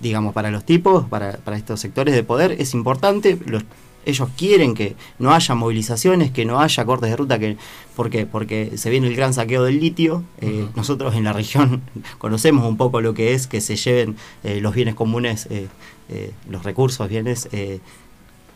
digamos, 0.00 0.34
para 0.34 0.50
los 0.50 0.64
tipos, 0.64 1.06
para, 1.08 1.38
para 1.38 1.56
estos 1.56 1.80
sectores 1.80 2.14
de 2.14 2.22
poder, 2.22 2.52
es 2.52 2.74
importante. 2.74 3.38
Los, 3.46 3.64
ellos 4.06 4.28
quieren 4.36 4.74
que 4.74 4.96
no 5.18 5.32
haya 5.32 5.54
movilizaciones, 5.54 6.30
que 6.30 6.44
no 6.44 6.60
haya 6.60 6.84
cortes 6.84 7.10
de 7.10 7.16
ruta, 7.16 7.38
que 7.38 7.56
¿por 7.96 8.10
qué? 8.10 8.26
Porque 8.26 8.72
se 8.76 8.90
viene 8.90 9.08
el 9.08 9.16
gran 9.16 9.34
saqueo 9.34 9.64
del 9.64 9.80
litio. 9.80 10.24
eh, 10.40 10.66
Nosotros 10.74 11.14
en 11.14 11.24
la 11.24 11.32
región 11.32 11.82
conocemos 12.18 12.66
un 12.66 12.76
poco 12.76 13.00
lo 13.00 13.14
que 13.14 13.34
es 13.34 13.46
que 13.46 13.60
se 13.60 13.76
lleven 13.76 14.16
eh, 14.44 14.60
los 14.60 14.74
bienes 14.74 14.94
comunes, 14.94 15.46
eh, 15.50 15.68
los 16.48 16.64
recursos, 16.64 17.08
bienes 17.08 17.48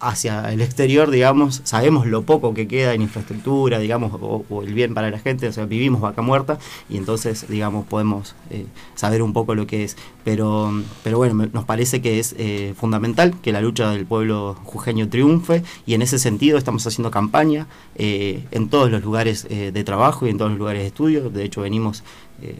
hacia 0.04 0.52
el 0.52 0.60
exterior, 0.60 1.10
digamos, 1.10 1.62
sabemos 1.64 2.06
lo 2.06 2.22
poco 2.22 2.52
que 2.52 2.68
queda 2.68 2.92
en 2.92 3.02
infraestructura, 3.02 3.78
digamos, 3.78 4.12
o, 4.20 4.62
el 4.62 4.74
bien 4.74 4.92
para 4.92 5.10
la 5.10 5.18
gente, 5.18 5.48
o 5.48 5.52
sea, 5.52 5.64
vivimos 5.64 6.00
vaca 6.00 6.20
muerta 6.20 6.58
y 6.90 6.98
entonces, 6.98 7.46
digamos, 7.48 7.86
podemos 7.86 8.34
eh, 8.50 8.66
saber 8.94 9.22
un 9.22 9.32
poco 9.32 9.54
lo 9.54 9.66
que 9.66 9.84
es. 9.84 9.96
Pero, 10.22 10.72
pero 11.02 11.18
bueno, 11.18 11.48
nos 11.52 11.64
parece 11.64 12.02
que 12.02 12.18
es 12.18 12.34
eh, 12.38 12.74
fundamental 12.76 13.34
que 13.40 13.52
la 13.52 13.60
lucha 13.60 13.90
del 13.90 14.06
pueblo 14.06 14.56
jujeño 14.64 15.08
triunfe 15.08 15.62
y 15.86 15.94
en 15.94 16.02
ese 16.02 16.18
sentido 16.18 16.58
estamos 16.58 16.86
haciendo 16.86 17.10
campaña 17.10 17.66
eh, 17.96 18.44
en 18.50 18.68
todos 18.68 18.90
los 18.90 19.02
lugares 19.02 19.46
de 19.48 19.84
trabajo 19.84 20.26
y 20.26 20.30
en 20.30 20.38
todos 20.38 20.50
los 20.50 20.58
lugares 20.58 20.82
de 20.82 20.88
estudio. 20.88 21.30
De 21.30 21.44
hecho, 21.44 21.62
venimos, 21.62 22.02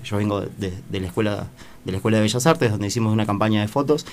yo 0.03 0.16
vengo 0.16 0.40
de, 0.42 0.72
de 0.90 1.01
la 1.01 1.07
escuela 1.07 1.49
de 1.84 1.92
la 1.92 1.99
Escuela 1.99 2.16
de 2.16 2.22
Bellas 2.22 2.47
Artes, 2.47 2.70
donde 2.70 2.86
hicimos 2.86 3.12
una 3.12 3.26
campaña 3.26 3.61
de 3.61 3.68
fotos. 3.68 4.07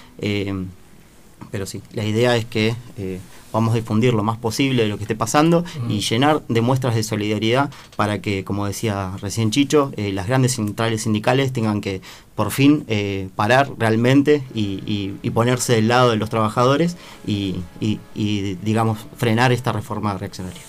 Pero 1.50 1.66
sí, 1.66 1.82
la 1.94 2.04
idea 2.06 2.36
es 2.38 2.46
que 2.46 2.76
eh, 2.98 3.20
vamos 3.54 3.74
a 3.74 3.76
difundir 3.76 4.14
lo 4.14 4.24
más 4.24 4.38
posible 4.38 4.84
de 4.84 4.90
lo 4.90 4.98
que 4.98 5.04
esté 5.04 5.16
pasando 5.16 5.66
y 5.90 6.00
llenar 6.00 6.42
de 6.48 6.62
muestras 6.62 6.96
de 6.96 7.04
solidaridad 7.04 7.70
para 7.98 8.22
que, 8.22 8.44
como 8.46 8.66
decía 8.66 9.12
recién 9.22 9.52
Chicho, 9.52 9.92
eh, 9.98 10.14
las 10.14 10.28
grandes 10.28 10.54
centrales 10.56 11.02
sindicales 11.04 11.52
tengan 11.52 11.82
que 11.82 12.02
por 12.36 12.52
fin 12.52 12.86
eh, 12.88 13.28
parar 13.36 13.70
realmente 13.78 14.44
y, 14.54 14.82
y- 14.86 15.16
y 15.22 15.30
ponerse 15.32 15.74
del 15.74 15.90
lado 15.90 16.12
de 16.12 16.16
los 16.18 16.30
trabajadores 16.30 16.96
y, 17.28 17.58
y- 17.82 18.00
y, 18.16 18.56
digamos, 18.62 19.00
frenar 19.18 19.52
esta 19.52 19.72
reforma 19.74 20.18
reaccionaria. 20.18 20.62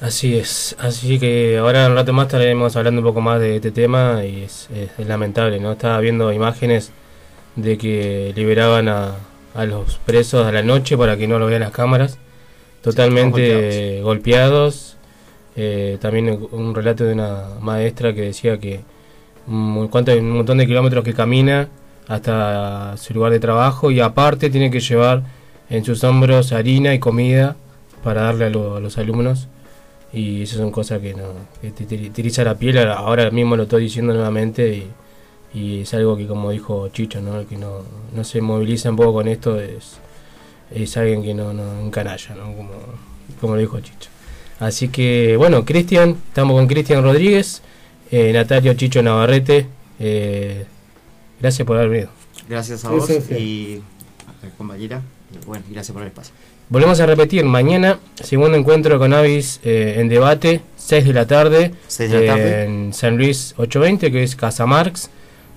Así 0.00 0.36
es, 0.36 0.76
así 0.80 1.18
que 1.18 1.58
ahora 1.58 1.86
en 1.86 1.92
un 1.92 1.96
rato 1.96 2.12
más 2.12 2.26
estaremos 2.26 2.76
hablando 2.76 3.00
un 3.00 3.06
poco 3.06 3.20
más 3.20 3.40
de 3.40 3.56
este 3.56 3.70
tema 3.70 4.24
y 4.24 4.42
es, 4.42 4.68
es- 4.74 4.90
es 4.98 5.06
lamentable, 5.06 5.58
¿no? 5.60 5.72
Estaba 5.72 5.98
viendo 6.00 6.32
imágenes 6.32 6.90
de 7.56 7.78
que 7.78 8.32
liberaban 8.36 8.88
a, 8.88 9.14
a 9.54 9.64
los 9.64 9.96
presos 9.98 10.46
a 10.46 10.52
la 10.52 10.62
noche 10.62 10.96
para 10.96 11.16
que 11.16 11.26
no 11.28 11.38
lo 11.38 11.46
vean 11.46 11.60
las 11.62 11.70
cámaras, 11.70 12.18
totalmente 12.82 14.00
golpeados. 14.02 14.96
Eh, 15.56 15.98
también 16.00 16.38
un 16.50 16.74
relato 16.74 17.04
de 17.04 17.12
una 17.12 17.44
maestra 17.60 18.12
que 18.12 18.22
decía 18.22 18.58
que 18.58 18.80
un, 19.46 19.86
cuánto- 19.88 20.12
un 20.12 20.30
montón 20.32 20.58
de 20.58 20.66
kilómetros 20.66 21.04
que 21.04 21.14
camina 21.14 21.68
hasta 22.08 22.96
su 22.96 23.14
lugar 23.14 23.32
de 23.32 23.40
trabajo 23.40 23.90
y 23.90 24.00
aparte 24.00 24.50
tiene 24.50 24.70
que 24.70 24.80
llevar 24.80 25.22
en 25.70 25.84
sus 25.84 26.02
hombros 26.04 26.52
harina 26.52 26.92
y 26.92 26.98
comida 26.98 27.56
para 28.02 28.22
darle 28.22 28.46
a, 28.46 28.50
lo- 28.50 28.76
a 28.76 28.80
los 28.80 28.98
alumnos. 28.98 29.48
Y 30.12 30.42
esas 30.42 30.58
son 30.58 30.70
cosas 30.70 31.00
que, 31.00 31.14
no, 31.14 31.24
que 31.60 31.70
te, 31.70 31.84
te- 31.86 32.44
la 32.44 32.54
piel, 32.56 32.78
ahora- 32.78 32.94
ahora 32.98 33.30
mismo 33.30 33.56
lo 33.56 33.64
estoy 33.64 33.84
diciendo 33.84 34.12
nuevamente 34.12 34.68
y, 34.74 34.90
y 35.54 35.82
es 35.82 35.94
algo 35.94 36.16
que 36.16 36.26
como 36.26 36.50
dijo 36.50 36.88
Chicho, 36.88 37.20
¿no? 37.20 37.40
el 37.40 37.46
que 37.46 37.56
no, 37.56 37.82
no 38.12 38.24
se 38.24 38.40
moviliza 38.40 38.90
un 38.90 38.96
poco 38.96 39.14
con 39.14 39.28
esto 39.28 39.60
es, 39.60 39.98
es 40.74 40.96
alguien 40.96 41.22
que 41.22 41.32
no, 41.32 41.52
no 41.52 41.62
un 41.62 41.90
canalla, 41.90 42.34
¿no? 42.34 42.54
como, 42.56 42.72
como 43.40 43.54
lo 43.54 43.60
dijo 43.60 43.78
Chicho. 43.80 44.10
Así 44.58 44.88
que 44.88 45.36
bueno, 45.36 45.64
Cristian, 45.64 46.16
estamos 46.28 46.56
con 46.56 46.66
Cristian 46.66 47.02
Rodríguez, 47.02 47.62
eh, 48.10 48.32
Natalio 48.32 48.74
Chicho 48.74 49.02
Navarrete, 49.02 49.66
eh, 50.00 50.66
gracias 51.40 51.66
por 51.66 51.76
haber 51.76 51.88
venido. 51.88 52.10
Gracias 52.48 52.84
a 52.84 52.90
vos 52.90 53.08
y 53.30 53.80
a 54.26 54.46
la 54.46 54.52
compañera. 54.56 55.02
Y 55.32 55.44
bueno, 55.46 55.64
gracias 55.70 55.92
por 55.92 56.02
el 56.02 56.08
espacio. 56.08 56.34
Volvemos 56.68 56.98
a 57.00 57.06
repetir, 57.06 57.44
mañana, 57.44 57.98
segundo 58.22 58.56
encuentro 58.56 58.98
con 58.98 59.12
Avis 59.12 59.60
eh, 59.64 59.96
en 59.98 60.08
debate, 60.08 60.62
6 60.76 61.04
de 61.04 61.12
la 61.12 61.26
tarde, 61.26 61.74
6 61.88 62.10
de 62.10 62.20
la 62.20 62.34
tarde. 62.34 62.64
en 62.64 62.92
San 62.94 63.16
Luis 63.16 63.54
820, 63.56 64.10
que 64.10 64.22
es 64.22 64.34
Casa 64.34 64.66
Marx. 64.66 65.10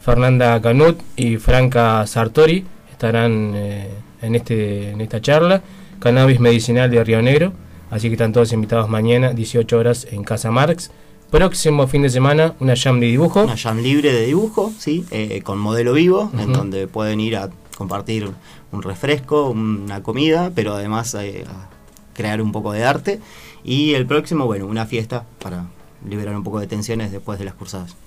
Fernanda 0.08 0.62
Canut 0.62 1.02
y 1.18 1.36
Franca 1.36 2.08
Sartori 2.08 2.64
estarán 2.90 3.52
eh, 3.56 3.90
en, 4.22 4.36
este, 4.36 4.92
en 4.92 5.02
esta 5.02 5.20
charla. 5.20 5.62
Cannabis 6.00 6.40
medicinal 6.40 6.90
de 6.90 7.04
Río 7.04 7.22
Negro. 7.22 7.52
Así 7.92 8.08
que 8.08 8.14
están 8.14 8.32
todos 8.32 8.54
invitados 8.54 8.88
mañana, 8.88 9.34
18 9.34 9.78
horas 9.78 10.08
en 10.10 10.24
Casa 10.24 10.50
Marx. 10.50 10.92
Próximo 11.30 11.88
fin 11.88 12.04
de 12.04 12.10
semana, 12.10 12.54
una 12.62 12.78
jam 12.78 13.02
de 13.02 13.08
dibujo. 13.08 13.44
Una 13.44 13.58
jam 13.58 13.80
libre 13.80 14.14
de 14.14 14.28
dibujo, 14.28 14.72
sí, 14.80 15.04
eh, 15.12 15.42
con 15.44 15.60
modelo 15.60 15.92
vivo, 15.92 16.32
en 16.40 16.54
donde 16.54 16.88
pueden 16.88 17.20
ir 17.20 17.36
a 17.36 17.50
compartir 17.78 18.32
un 18.72 18.84
refresco, 18.84 19.50
una 19.50 20.04
comida, 20.04 20.54
pero 20.56 20.74
además 20.74 21.14
eh, 21.16 21.44
a 21.50 21.68
crear 22.14 22.42
un 22.42 22.54
poco 22.54 22.72
de 22.72 22.86
arte. 22.86 23.20
Y 23.66 23.94
el 23.96 24.06
próximo, 24.06 24.46
bueno, 24.46 24.68
una 24.68 24.86
fiesta 24.86 25.26
para 25.44 25.66
liberar 26.08 26.34
un 26.34 26.46
poco 26.46 26.62
de 26.62 26.68
tensiones 26.68 27.12
después 27.12 27.40
de 27.40 27.44
las 27.44 27.56
cursadas. 27.56 27.98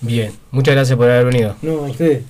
Bien, 0.00 0.32
muchas 0.50 0.74
gracias 0.74 0.96
por 0.96 1.10
haber 1.10 1.26
venido. 1.26 1.56
No, 1.62 1.84
a 1.84 1.90
ustedes. 1.90 2.24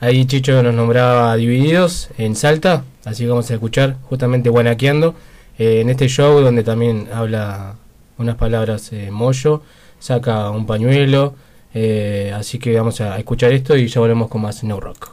Ahí 0.00 0.26
Chicho 0.26 0.62
nos 0.62 0.74
nombraba 0.74 1.34
Divididos 1.36 2.10
en 2.18 2.36
Salta, 2.36 2.84
así 3.04 3.22
que 3.22 3.30
vamos 3.30 3.50
a 3.50 3.54
escuchar 3.54 3.96
justamente 4.02 4.50
Guanaqueando 4.50 5.14
eh, 5.58 5.80
en 5.80 5.88
este 5.88 6.08
show 6.08 6.40
donde 6.40 6.62
también 6.62 7.08
habla 7.12 7.76
unas 8.18 8.36
palabras 8.36 8.92
eh, 8.92 9.10
Moyo, 9.10 9.62
saca 9.98 10.50
un 10.50 10.66
pañuelo, 10.66 11.34
eh, 11.72 12.32
así 12.34 12.58
que 12.58 12.76
vamos 12.76 13.00
a 13.00 13.16
escuchar 13.18 13.52
esto 13.52 13.76
y 13.76 13.86
ya 13.86 14.00
volvemos 14.00 14.28
con 14.28 14.42
más 14.42 14.62
No 14.62 14.78
Rock. 14.78 15.10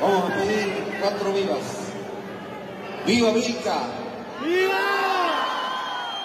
Vamos 0.00 0.30
a 0.30 0.34
pedir 0.34 0.84
cuatro 1.00 1.32
vivas. 1.32 1.92
¡Viva 3.06 3.32
Vilca! 3.32 3.76
¡Viva! 4.42 4.83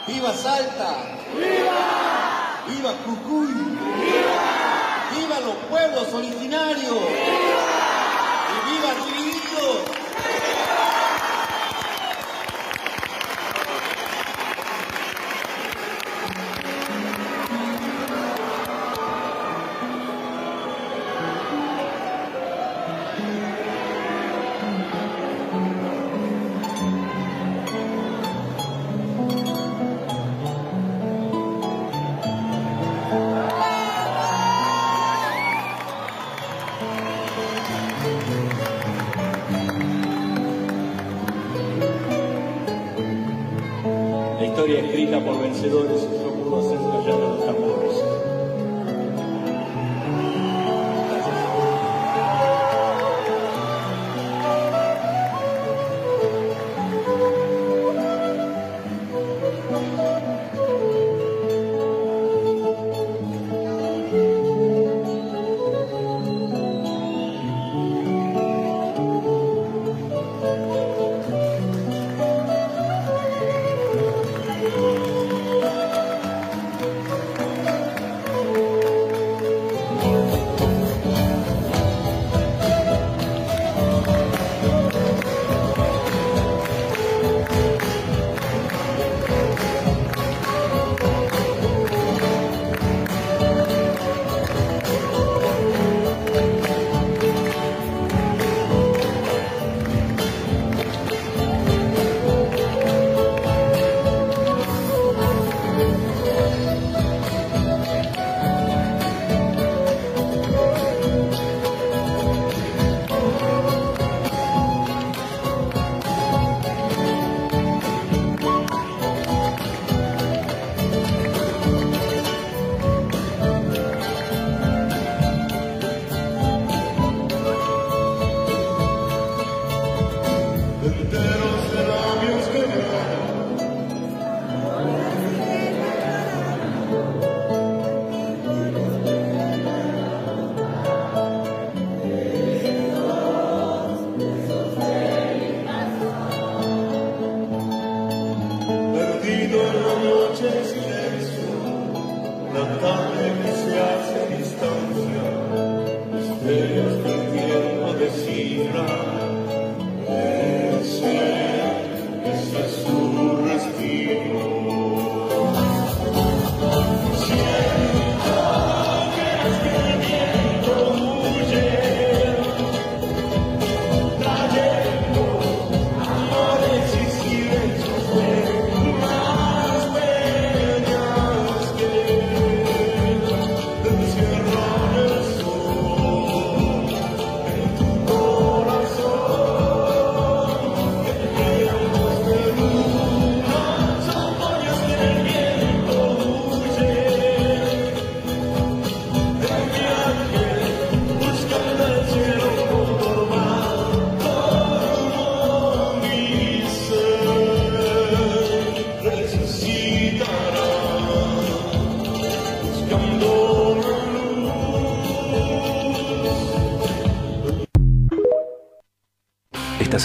¡Viva 0.09 0.33
Salta! 0.33 1.03
¡Viva! 1.35 2.63
¡Viva 2.67 2.93
Cucuy! 3.05 3.53
¡Viva! 3.53 5.13
¡Viva 5.15 5.39
los 5.39 5.55
pueblos 5.69 6.11
originarios! 6.11 7.58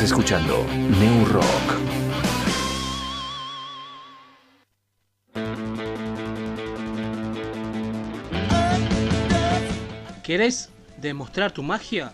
Escuchando 0.04 0.64
New 1.00 1.24
Rock. 1.26 1.44
¿Querés 10.22 10.70
demostrar 10.98 11.50
tu 11.52 11.62
magia? 11.62 12.12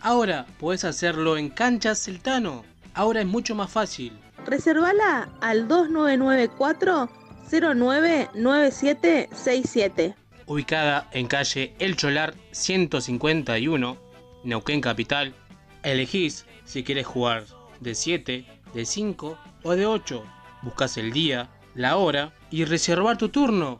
Ahora 0.00 0.46
puedes 0.58 0.84
hacerlo 0.84 1.36
en 1.36 1.50
Canchas 1.50 2.02
Celtano. 2.02 2.64
Ahora 2.94 3.20
es 3.20 3.26
mucho 3.26 3.54
más 3.54 3.70
fácil. 3.70 4.18
Reservala 4.46 5.28
al 5.42 5.68
2994 5.68 7.10
099767. 7.50 10.14
Ubicada 10.46 11.10
en 11.12 11.26
calle 11.26 11.74
El 11.78 11.96
Cholar 11.96 12.32
151, 12.52 13.98
Neuquén 14.44 14.80
Capital. 14.80 15.34
Elegís 15.82 16.46
si 16.68 16.84
quieres 16.84 17.06
jugar 17.06 17.44
de 17.80 17.94
7, 17.94 18.44
de 18.74 18.84
5 18.84 19.38
o 19.62 19.74
de 19.74 19.86
8. 19.86 20.22
Buscas 20.62 20.98
el 20.98 21.12
día, 21.12 21.48
la 21.74 21.96
hora 21.96 22.34
y 22.50 22.66
reservar 22.66 23.16
tu 23.16 23.30
turno. 23.30 23.78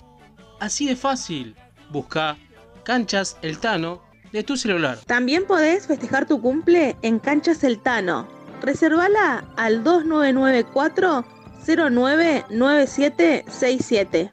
Así 0.59 0.87
de 0.87 0.97
fácil. 0.97 1.55
Busca 1.91 2.39
Canchas 2.85 3.37
El 3.43 3.59
Tano 3.59 4.03
de 4.33 4.43
tu 4.43 4.57
celular. 4.57 5.01
También 5.07 5.45
podés 5.47 5.87
festejar 5.87 6.27
tu 6.27 6.41
cumple 6.41 6.97
en 7.03 7.19
Cancha 7.19 7.55
Celtano. 7.55 8.27
Reservala 8.63 9.45
al 9.57 9.85
2994 9.85 11.27
099767. 11.67 14.33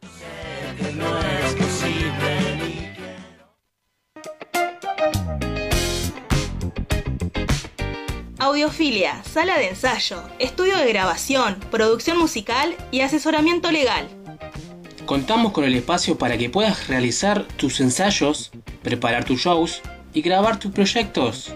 Audiofilia, 8.46 9.22
sala 9.24 9.58
de 9.58 9.70
ensayo, 9.70 10.22
estudio 10.38 10.78
de 10.78 10.88
grabación, 10.88 11.56
producción 11.72 12.20
musical 12.20 12.76
y 12.92 13.02
asesoramiento 13.02 13.72
legal. 13.72 14.08
Contamos 15.08 15.52
con 15.52 15.64
el 15.64 15.74
espacio 15.74 16.20
para 16.20 16.38
que 16.38 16.52
puedas 16.52 16.88
realizar 16.88 17.48
tus 17.58 17.82
ensayos, 17.82 18.52
preparar 18.84 19.26
tus 19.26 19.42
shows 19.42 19.82
y 20.14 20.22
grabar 20.22 20.60
tus 20.60 20.72
proyectos. 20.72 21.56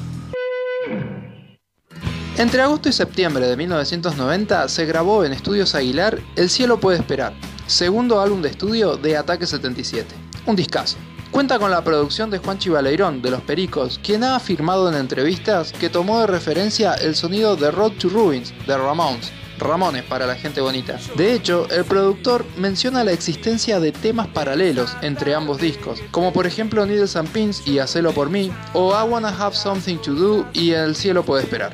Entre 2.36 2.60
agosto 2.60 2.90
y 2.90 2.92
septiembre 2.92 3.46
de 3.46 3.56
1990 3.56 4.68
se 4.68 4.84
grabó 4.84 5.24
en 5.24 5.32
Estudios 5.32 5.74
Aguilar 5.74 6.20
El 6.36 6.50
cielo 6.50 6.78
puede 6.78 6.98
esperar, 6.98 7.32
segundo 7.66 8.20
álbum 8.20 8.42
de 8.42 8.50
estudio 8.50 8.98
de 8.98 9.16
Ataque 9.16 9.46
77. 9.46 10.14
Un 10.44 10.56
discazo. 10.56 10.98
Cuenta 11.30 11.58
con 11.58 11.70
la 11.70 11.82
producción 11.82 12.28
de 12.28 12.36
Juan 12.36 12.58
Chivaleirón 12.58 13.22
de 13.22 13.30
Los 13.30 13.40
Pericos, 13.40 13.98
quien 14.04 14.24
ha 14.24 14.36
afirmado 14.36 14.90
en 14.90 14.96
entrevistas 14.96 15.72
que 15.72 15.88
tomó 15.88 16.20
de 16.20 16.26
referencia 16.26 16.92
el 16.96 17.16
sonido 17.16 17.56
de 17.56 17.70
Road 17.70 17.92
to 17.92 18.10
Ruins 18.10 18.52
de 18.66 18.76
Ramones. 18.76 19.32
Ramones 19.58 20.04
para 20.04 20.26
la 20.26 20.34
gente 20.34 20.60
bonita. 20.60 20.98
De 21.16 21.32
hecho, 21.32 21.68
el 21.70 21.84
productor 21.84 22.44
menciona 22.56 23.04
la 23.04 23.12
existencia 23.12 23.80
de 23.80 23.92
temas 23.92 24.26
paralelos 24.28 24.96
entre 25.02 25.34
ambos 25.34 25.58
discos, 25.58 26.00
como 26.10 26.32
por 26.32 26.46
ejemplo 26.46 26.84
Needles 26.84 27.16
and 27.16 27.28
Pins 27.30 27.66
y 27.66 27.78
Hacelo 27.78 28.12
por 28.12 28.30
mí, 28.30 28.52
o 28.72 28.92
I 28.92 29.08
Wanna 29.08 29.28
Have 29.28 29.56
Something 29.56 29.96
to 29.98 30.14
Do 30.14 30.46
y 30.52 30.72
El 30.72 30.94
cielo 30.94 31.24
puede 31.24 31.42
esperar. 31.42 31.72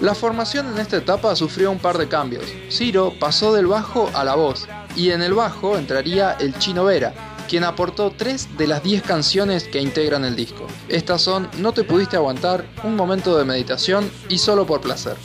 La 0.00 0.14
formación 0.14 0.66
en 0.72 0.78
esta 0.78 0.98
etapa 0.98 1.34
sufrió 1.36 1.70
un 1.70 1.78
par 1.78 1.96
de 1.96 2.06
cambios. 2.06 2.44
Ciro 2.70 3.14
pasó 3.18 3.54
del 3.54 3.66
bajo 3.66 4.10
a 4.14 4.24
la 4.24 4.34
voz, 4.34 4.68
y 4.94 5.10
en 5.10 5.22
el 5.22 5.32
bajo 5.32 5.78
entraría 5.78 6.32
el 6.32 6.58
Chino 6.58 6.84
Vera, 6.84 7.14
quien 7.48 7.64
aportó 7.64 8.12
tres 8.14 8.48
de 8.58 8.66
las 8.66 8.82
10 8.82 9.02
canciones 9.02 9.64
que 9.64 9.80
integran 9.80 10.24
el 10.24 10.36
disco. 10.36 10.66
Estas 10.88 11.22
son 11.22 11.48
No 11.58 11.72
te 11.72 11.84
pudiste 11.84 12.16
aguantar, 12.16 12.66
Un 12.84 12.96
momento 12.96 13.38
de 13.38 13.44
meditación 13.44 14.10
y 14.28 14.38
Solo 14.38 14.66
por 14.66 14.80
placer. 14.80 15.16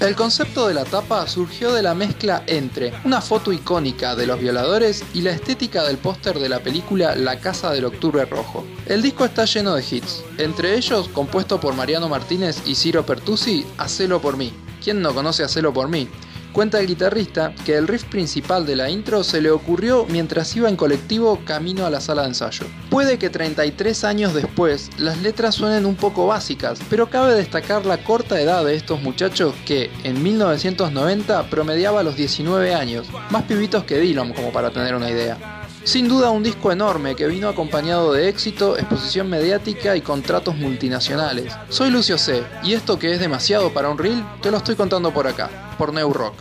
El 0.00 0.16
concepto 0.16 0.66
de 0.66 0.72
la 0.72 0.86
tapa 0.86 1.26
surgió 1.26 1.74
de 1.74 1.82
la 1.82 1.94
mezcla 1.94 2.42
entre 2.46 2.94
una 3.04 3.20
foto 3.20 3.52
icónica 3.52 4.16
de 4.16 4.26
los 4.26 4.40
violadores 4.40 5.04
y 5.12 5.20
la 5.20 5.32
estética 5.32 5.82
del 5.84 5.98
póster 5.98 6.38
de 6.38 6.48
la 6.48 6.60
película 6.60 7.14
La 7.14 7.38
Casa 7.38 7.70
del 7.70 7.84
Octubre 7.84 8.24
Rojo. 8.24 8.64
El 8.86 9.02
disco 9.02 9.26
está 9.26 9.44
lleno 9.44 9.74
de 9.74 9.84
hits, 9.88 10.24
entre 10.38 10.74
ellos 10.74 11.08
compuesto 11.08 11.60
por 11.60 11.74
Mariano 11.74 12.08
Martínez 12.08 12.62
y 12.64 12.76
Ciro 12.76 13.04
Pertusi, 13.04 13.66
Hacelo 13.76 14.22
por 14.22 14.38
mí. 14.38 14.54
¿Quién 14.82 15.02
no 15.02 15.14
conoce 15.14 15.44
Hacelo 15.44 15.74
por 15.74 15.88
mí? 15.88 16.08
Cuenta 16.52 16.80
el 16.80 16.88
guitarrista 16.88 17.54
que 17.64 17.76
el 17.76 17.86
riff 17.86 18.04
principal 18.04 18.66
de 18.66 18.74
la 18.74 18.90
intro 18.90 19.22
se 19.22 19.40
le 19.40 19.50
ocurrió 19.50 20.04
mientras 20.08 20.54
iba 20.56 20.68
en 20.68 20.76
colectivo 20.76 21.38
camino 21.44 21.86
a 21.86 21.90
la 21.90 22.00
sala 22.00 22.22
de 22.22 22.28
ensayo. 22.28 22.66
Puede 22.90 23.18
que 23.18 23.30
33 23.30 24.02
años 24.04 24.34
después 24.34 24.90
las 24.98 25.22
letras 25.22 25.54
suenen 25.54 25.86
un 25.86 25.94
poco 25.94 26.26
básicas, 26.26 26.80
pero 26.90 27.08
cabe 27.08 27.34
destacar 27.34 27.86
la 27.86 28.02
corta 28.02 28.40
edad 28.40 28.64
de 28.64 28.74
estos 28.74 29.00
muchachos 29.00 29.54
que 29.64 29.90
en 30.02 30.22
1990 30.22 31.48
promediaba 31.50 32.02
los 32.02 32.16
19 32.16 32.74
años, 32.74 33.06
más 33.30 33.44
pibitos 33.44 33.84
que 33.84 33.98
Dylan 33.98 34.32
como 34.32 34.50
para 34.50 34.70
tener 34.70 34.96
una 34.96 35.08
idea. 35.08 35.59
Sin 35.84 36.08
duda 36.08 36.30
un 36.30 36.42
disco 36.42 36.70
enorme 36.70 37.16
que 37.16 37.26
vino 37.26 37.48
acompañado 37.48 38.12
de 38.12 38.28
éxito, 38.28 38.76
exposición 38.76 39.28
mediática 39.28 39.96
y 39.96 40.02
contratos 40.02 40.54
multinacionales. 40.56 41.52
Soy 41.68 41.90
Lucio 41.90 42.18
C 42.18 42.44
y 42.62 42.74
esto 42.74 42.98
que 42.98 43.12
es 43.12 43.20
demasiado 43.20 43.72
para 43.72 43.88
un 43.88 43.98
reel 43.98 44.22
te 44.42 44.50
lo 44.50 44.58
estoy 44.58 44.76
contando 44.76 45.12
por 45.12 45.26
acá, 45.26 45.74
por 45.78 45.92
New 45.92 46.12
Rock. 46.12 46.34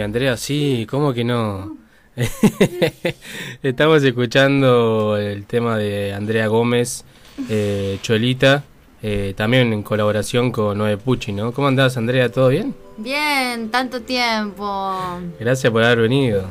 Sí, 0.00 0.04
Andrea, 0.04 0.36
sí, 0.38 0.86
¿cómo 0.88 1.12
que 1.12 1.24
no? 1.24 1.76
Estamos 3.62 4.02
escuchando 4.02 5.18
el 5.18 5.44
tema 5.44 5.76
de 5.76 6.14
Andrea 6.14 6.46
Gómez, 6.46 7.04
eh, 7.50 7.98
Cholita, 8.00 8.64
eh, 9.02 9.34
también 9.36 9.74
en 9.74 9.82
colaboración 9.82 10.52
con 10.52 10.78
Noé 10.78 10.96
Pucci, 10.96 11.32
¿no? 11.32 11.52
¿Cómo 11.52 11.68
andás, 11.68 11.98
Andrea? 11.98 12.32
¿Todo 12.32 12.48
bien? 12.48 12.74
Bien, 12.96 13.68
tanto 13.70 14.00
tiempo. 14.00 14.94
Gracias 15.38 15.70
por 15.70 15.84
haber 15.84 15.98
venido. 16.00 16.44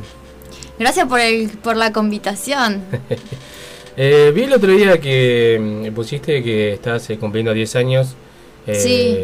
Gracias 0.78 1.08
por, 1.08 1.20
el, 1.20 1.50
por 1.50 1.76
la 1.76 1.92
convitación. 1.92 2.84
Eh, 4.02 4.32
vi 4.34 4.44
el 4.44 4.54
otro 4.54 4.72
día 4.72 5.02
que 5.02 5.60
mm, 5.90 5.94
pusiste 5.94 6.42
que 6.42 6.72
estás 6.74 7.10
cumpliendo 7.20 7.52
10 7.54 7.76
años 7.76 8.16
Sí. 8.72 9.18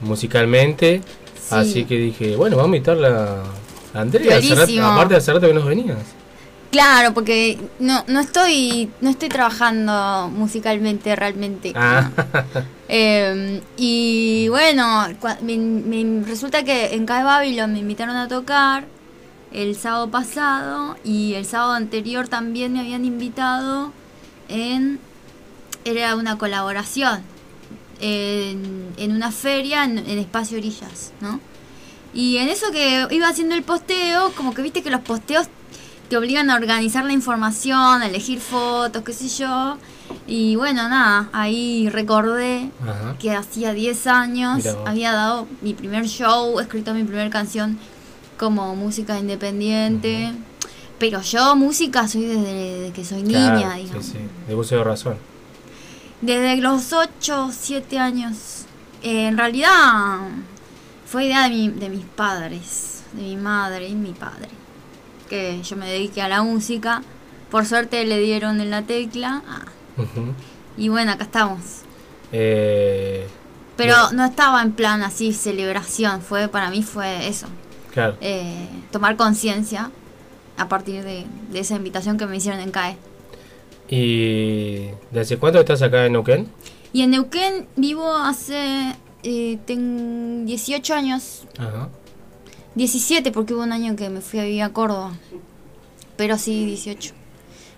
musicalmente, 0.00 1.02
así 1.50 1.84
que 1.84 1.96
dije, 1.96 2.36
bueno, 2.36 2.56
vamos 2.56 2.72
a 2.72 2.76
invitarla 2.76 3.42
a 3.94 4.00
Andrea, 4.00 4.36
rato- 4.54 4.72
aparte 4.84 5.14
de 5.14 5.18
hace 5.18 5.32
rato 5.32 5.46
que 5.46 5.54
nos 5.54 5.64
venías. 5.66 5.98
Claro, 6.70 7.14
porque 7.14 7.58
no, 7.78 8.04
no 8.08 8.20
estoy 8.20 8.90
no 9.00 9.08
estoy 9.08 9.28
trabajando 9.28 10.30
musicalmente 10.34 11.14
realmente. 11.16 11.72
Ah, 11.74 12.10
Eh, 12.88 13.62
y 13.76 14.46
bueno, 14.48 14.84
cua- 15.20 15.40
me, 15.40 15.56
me- 15.58 16.24
resulta 16.24 16.62
que 16.64 16.94
en 16.94 17.04
Cae 17.06 17.24
Babylon 17.24 17.72
me 17.72 17.80
invitaron 17.80 18.16
a 18.16 18.28
tocar 18.28 18.84
el 19.52 19.74
sábado 19.76 20.08
pasado 20.10 20.96
y 21.02 21.34
el 21.34 21.46
sábado 21.46 21.72
anterior 21.72 22.28
también 22.28 22.72
me 22.72 22.80
habían 22.80 23.04
invitado 23.04 23.92
en... 24.48 25.00
Era 25.84 26.14
una 26.16 26.36
colaboración 26.36 27.22
en, 28.00 28.92
en 28.96 29.12
una 29.12 29.30
feria 29.32 29.84
en, 29.84 29.98
en 29.98 30.18
Espacio 30.18 30.58
Orillas, 30.58 31.12
¿no? 31.20 31.40
Y 32.14 32.38
en 32.38 32.48
eso 32.48 32.70
que 32.70 33.06
iba 33.10 33.28
haciendo 33.28 33.54
el 33.54 33.62
posteo, 33.62 34.32
como 34.32 34.54
que 34.54 34.62
viste 34.62 34.82
que 34.82 34.90
los 34.90 35.02
posteos 35.02 35.48
te 36.08 36.16
obligan 36.16 36.50
a 36.50 36.54
organizar 36.54 37.04
la 37.04 37.12
información, 37.12 38.00
a 38.02 38.06
elegir 38.06 38.40
fotos, 38.40 39.02
qué 39.02 39.12
sé 39.12 39.28
yo. 39.28 39.76
Y 40.26 40.56
bueno, 40.56 40.88
nada, 40.88 41.28
ahí 41.32 41.88
recordé 41.90 42.70
Ajá. 42.82 43.16
que 43.18 43.32
hacía 43.32 43.72
10 43.72 44.06
años 44.06 44.64
había 44.86 45.12
dado 45.12 45.46
mi 45.62 45.74
primer 45.74 46.06
show, 46.06 46.58
escrito 46.60 46.94
mi 46.94 47.04
primera 47.04 47.28
canción 47.28 47.78
como 48.38 48.74
música 48.76 49.18
independiente. 49.18 50.32
Pero 50.98 51.20
yo 51.20 51.56
música 51.56 52.08
soy 52.08 52.24
desde, 52.24 52.54
desde 52.54 52.92
que 52.92 53.04
soy 53.04 53.22
niña, 53.22 53.74
digamos. 53.74 54.06
Sí, 54.06 54.12
sí, 54.12 54.18
de 54.48 54.54
uso 54.54 54.76
de 54.76 54.84
razón. 54.84 55.16
Desde 56.20 56.56
los 56.56 56.92
8 56.92 57.46
o 57.46 57.52
7 57.52 57.98
años. 57.98 58.64
Eh, 59.02 59.26
en 59.28 59.36
realidad 59.36 60.18
fue 61.06 61.26
idea 61.26 61.44
de, 61.44 61.50
mi- 61.50 61.68
de 61.68 61.88
mis 61.88 62.04
padres, 62.04 63.02
de 63.12 63.22
mi 63.22 63.36
madre 63.36 63.88
y 63.88 63.94
mi 63.94 64.12
padre. 64.12 64.48
Que 65.28 65.62
yo 65.62 65.76
me 65.76 65.86
dediqué 65.90 66.22
a 66.22 66.28
la 66.28 66.42
música. 66.42 67.02
Por 67.50 67.66
suerte 67.66 68.04
le 68.04 68.18
dieron 68.20 68.60
en 68.60 68.70
la 68.70 68.82
tecla. 68.82 69.42
ah, 69.48 69.64
y 70.76 70.88
bueno, 70.88 71.12
acá 71.12 71.24
estamos. 71.24 71.60
Eh, 72.32 73.26
Pero 73.76 74.10
no 74.12 74.24
estaba 74.24 74.62
en 74.62 74.72
plan 74.72 75.02
así, 75.02 75.32
celebración. 75.32 76.22
Fue 76.22 76.48
Para 76.48 76.70
mí 76.70 76.82
fue 76.82 77.28
eso. 77.28 77.46
claro. 77.92 78.16
eh, 78.20 78.68
tomar 78.90 79.16
conciencia 79.16 79.90
a 80.58 80.68
partir 80.68 81.04
de, 81.04 81.26
de 81.50 81.58
esa 81.60 81.76
invitación 81.76 82.16
que 82.18 82.26
me 82.26 82.36
hicieron 82.36 82.60
en 82.60 82.70
CAE. 82.70 82.96
¿Y 83.88 84.86
desde 85.10 85.36
cuánto 85.38 85.60
estás 85.60 85.82
acá 85.82 86.06
en 86.06 86.12
Neuquén? 86.12 86.48
Y 86.92 87.02
en 87.02 87.10
Neuquén 87.10 87.66
vivo 87.76 88.12
hace 88.12 88.94
eh, 89.22 89.58
ten- 89.66 90.44
18 90.46 90.94
años, 90.94 91.44
Ajá. 91.58 91.88
17 92.74 93.30
porque 93.32 93.54
hubo 93.54 93.62
un 93.62 93.72
año 93.72 93.96
que 93.96 94.08
me 94.10 94.20
fui 94.20 94.40
a 94.40 94.44
vivir 94.44 94.62
a 94.62 94.70
Córdoba. 94.72 95.12
Pero 96.16 96.38
sí, 96.38 96.64
18. 96.64 97.12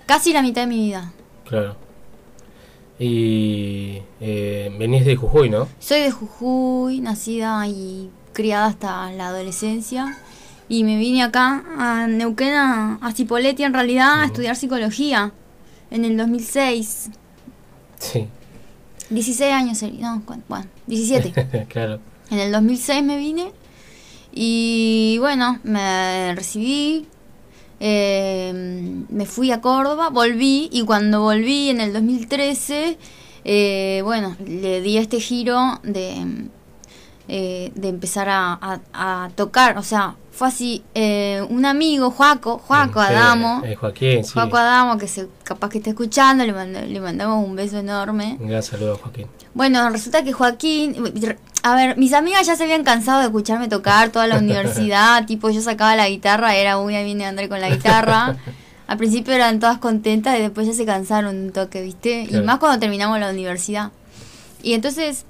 Casi 0.07 0.33
la 0.33 0.43
mitad 0.43 0.63
de 0.63 0.67
mi 0.69 0.87
vida. 0.87 1.13
Claro. 1.47 1.77
Y 2.99 3.99
eh, 4.21 4.75
venís 4.79 5.05
de 5.05 5.15
Jujuy, 5.17 5.51
¿no? 5.51 5.69
Soy 5.79 6.01
de 6.01 6.11
Jujuy, 6.11 7.01
nacida 7.01 7.67
y 7.69 8.11
criada 8.33 8.67
hasta 8.67 9.13
la 9.13 9.29
adolescencia. 9.29 10.19
Y 10.69 10.85
me 10.85 10.97
vine 10.99 11.23
acá 11.23 11.65
a 11.79 12.07
Neuquén, 12.09 12.55
a, 12.55 12.99
a 13.01 13.13
Cipolletti 13.13 13.63
en 13.63 13.73
realidad, 13.73 14.21
a 14.23 14.25
estudiar 14.27 14.57
psicología 14.57 15.33
en 15.91 16.05
el 16.05 16.17
2006. 16.17 17.11
Sí. 17.99 18.27
16 19.11 19.53
años, 19.53 19.83
no, 19.99 20.23
¿cuán- 20.27 20.45
bueno, 20.49 20.67
17. 20.87 21.67
claro. 21.69 22.01
En 22.31 22.39
el 22.39 22.53
2006 22.53 23.03
me 23.05 23.17
vine 23.17 23.53
y 24.33 25.17
bueno, 25.21 25.59
me 25.65 26.35
recibí, 26.35 27.07
eh, 27.81 28.53
me 29.09 29.25
fui 29.27 29.51
a 29.51 29.61
Córdoba, 29.63 30.11
volví 30.11 30.69
y 30.71 30.83
cuando 30.85 31.23
volví 31.23 31.71
en 31.71 31.81
el 31.81 31.93
2013, 31.95 32.99
eh, 33.45 34.03
bueno, 34.05 34.37
le 34.45 34.83
di 34.83 34.99
este 34.99 35.21
giro 35.21 35.81
de, 35.83 36.49
eh, 37.29 37.71
de 37.75 37.89
empezar 37.89 38.29
a, 38.29 38.53
a- 38.61 38.81
a 39.25 39.29
tocar, 39.35 39.77
o 39.79 39.83
sea, 39.83 40.15
fue 40.33 40.49
así, 40.49 40.85
eh, 40.95 41.45
un 41.51 41.67
amigo, 41.67 42.11
Juaco, 42.13 42.59
Juaco 42.59 43.01
Adamo, 43.01 43.63
Eh, 43.65 43.75
Joaquín, 43.75 44.25
sí. 44.25 44.31
Juaco 44.35 44.57
Adamo, 44.57 44.97
que 44.97 45.09
se, 45.09 45.27
capaz 45.43 45.69
que 45.69 45.79
está 45.79 45.91
escuchando, 45.91 46.45
le, 46.47 46.53
mando- 46.53 46.81
le 46.81 47.01
mandamos 47.01 47.45
un 47.45 47.57
beso 47.57 47.79
enorme. 47.79 48.37
Un 48.41 48.49
gran 48.49 48.63
saludo 48.63 48.95
a 48.95 48.97
Joaquín. 48.97 49.27
Bueno, 49.55 49.91
resulta 49.91 50.23
que 50.23 50.33
Joaquín, 50.33 50.95
a 51.65 51.75
ver, 51.75 51.99
mis 51.99 52.13
amigas 52.13 52.47
ya 52.47 52.55
se 52.55 52.63
habían 52.65 52.85
cansado 52.85 53.19
de 53.19 53.27
escucharme 53.27 53.67
tocar 53.69 54.11
toda 54.11 54.29
la 54.29 54.39
universidad, 54.39 55.27
tipo 55.27 55.51
yo 55.51 55.61
sacaba 55.61 55.97
la 55.97 56.09
guitarra, 56.09 56.55
era 56.55 56.79
uy, 56.79 56.95
ahí 56.95 57.05
viene 57.05 57.27
André 57.27 57.49
con 57.49 57.61
la 57.61 57.71
guitarra. 57.71 58.37
Al 58.87 58.97
principio 58.97 59.35
eran 59.35 59.59
todas 59.61 59.79
contentas 59.79 60.39
y 60.39 60.41
después 60.43 60.67
ya 60.67 60.73
se 60.73 60.87
cansaron 60.87 61.37
un 61.37 61.53
toque, 61.53 61.83
¿viste? 61.83 62.25
Claro. 62.29 62.43
Y 62.43 62.47
más 62.47 62.59
cuando 62.59 62.79
terminamos 62.79 63.19
la 63.21 63.29
universidad. 63.29 63.91
Y 64.63 64.73
entonces, 64.73 65.27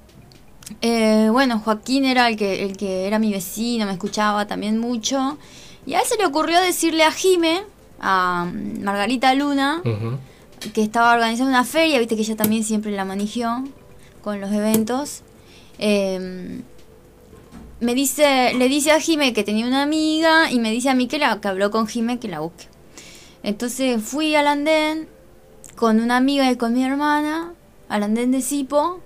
eh, 0.81 1.29
bueno, 1.31 1.59
Joaquín 1.59 2.05
era 2.05 2.27
el 2.29 2.37
que, 2.37 2.63
el 2.63 2.77
que 2.77 3.07
era 3.07 3.19
mi 3.19 3.31
vecino, 3.31 3.85
me 3.85 3.93
escuchaba 3.93 4.47
también 4.47 4.79
mucho. 4.79 5.37
Y 5.85 5.93
a 5.93 5.99
él 5.99 6.05
se 6.05 6.17
le 6.17 6.25
ocurrió 6.25 6.59
decirle 6.61 7.03
a 7.03 7.11
Jime, 7.11 7.63
a 7.99 8.45
mm, 8.45 8.83
Margarita 8.83 9.33
Luna, 9.33 9.81
que 10.73 10.83
estaba 10.83 11.13
organizando 11.13 11.49
una 11.49 11.63
feria, 11.63 11.99
viste 11.99 12.15
que 12.15 12.21
ella 12.21 12.35
también 12.35 12.63
siempre 12.63 12.91
la 12.91 13.05
manigió 13.05 13.63
con 14.21 14.41
los 14.41 14.51
eventos. 14.51 15.21
Eh, 15.77 16.61
me 17.79 17.95
dice, 17.95 18.53
le 18.55 18.67
dice 18.67 18.91
a 18.91 18.99
Jime 18.99 19.33
que 19.33 19.43
tenía 19.43 19.65
una 19.65 19.83
amiga 19.83 20.51
y 20.51 20.59
me 20.59 20.71
dice 20.71 20.89
a 20.89 20.95
mí 20.95 21.07
que, 21.07 21.17
la, 21.17 21.39
que 21.39 21.47
habló 21.47 21.71
con 21.71 21.87
Jime 21.87 22.19
que 22.19 22.27
la 22.27 22.41
busque. 22.41 22.65
Entonces 23.41 24.01
fui 24.03 24.35
al 24.35 24.47
andén 24.47 25.07
con 25.75 26.01
una 26.01 26.17
amiga 26.17 26.51
y 26.51 26.57
con 26.57 26.73
mi 26.73 26.83
hermana, 26.83 27.53
al 27.87 28.03
andén 28.03 28.31
de 28.31 28.41
Sipo. 28.41 28.99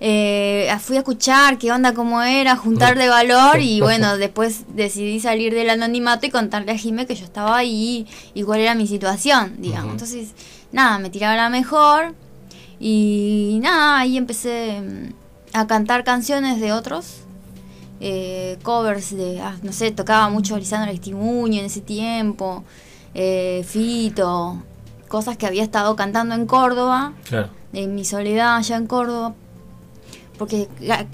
Eh, 0.00 0.72
fui 0.80 0.96
a 0.96 1.00
escuchar 1.00 1.58
qué 1.58 1.72
onda, 1.72 1.92
cómo 1.92 2.22
era, 2.22 2.54
juntar 2.56 2.96
de 2.96 3.08
valor 3.08 3.60
y 3.60 3.80
bueno, 3.80 4.16
después 4.18 4.64
decidí 4.68 5.18
salir 5.18 5.52
del 5.54 5.70
anonimato 5.70 6.26
y 6.26 6.30
contarle 6.30 6.70
a 6.72 6.76
Jime 6.78 7.06
que 7.06 7.16
yo 7.16 7.24
estaba 7.24 7.56
ahí 7.56 8.06
y 8.32 8.42
cuál 8.44 8.60
era 8.60 8.74
mi 8.76 8.86
situación, 8.86 9.56
digamos. 9.58 9.92
Entonces, 9.92 10.30
nada, 10.70 10.98
me 11.00 11.10
tiraba 11.10 11.34
la 11.34 11.48
mejor 11.50 12.14
y 12.78 13.58
nada, 13.60 13.98
ahí 13.98 14.16
empecé 14.16 14.80
mm, 14.80 15.12
a 15.56 15.66
cantar 15.66 16.04
canciones 16.04 16.60
de 16.60 16.72
otros, 16.72 17.22
eh, 18.00 18.56
covers 18.62 19.16
de, 19.16 19.40
ah, 19.40 19.56
no 19.64 19.72
sé, 19.72 19.90
tocaba 19.90 20.28
mucho 20.28 20.56
Lisandro 20.56 20.90
Aristimuño 20.90 21.58
en 21.58 21.66
ese 21.66 21.80
tiempo, 21.80 22.62
eh, 23.14 23.64
Fito, 23.66 24.62
cosas 25.08 25.36
que 25.36 25.46
había 25.46 25.64
estado 25.64 25.96
cantando 25.96 26.36
en 26.36 26.46
Córdoba, 26.46 27.14
Claro. 27.28 27.48
en 27.72 27.96
mi 27.96 28.04
soledad 28.04 28.56
allá 28.58 28.76
en 28.76 28.86
Córdoba, 28.86 29.34
porque 30.38 30.68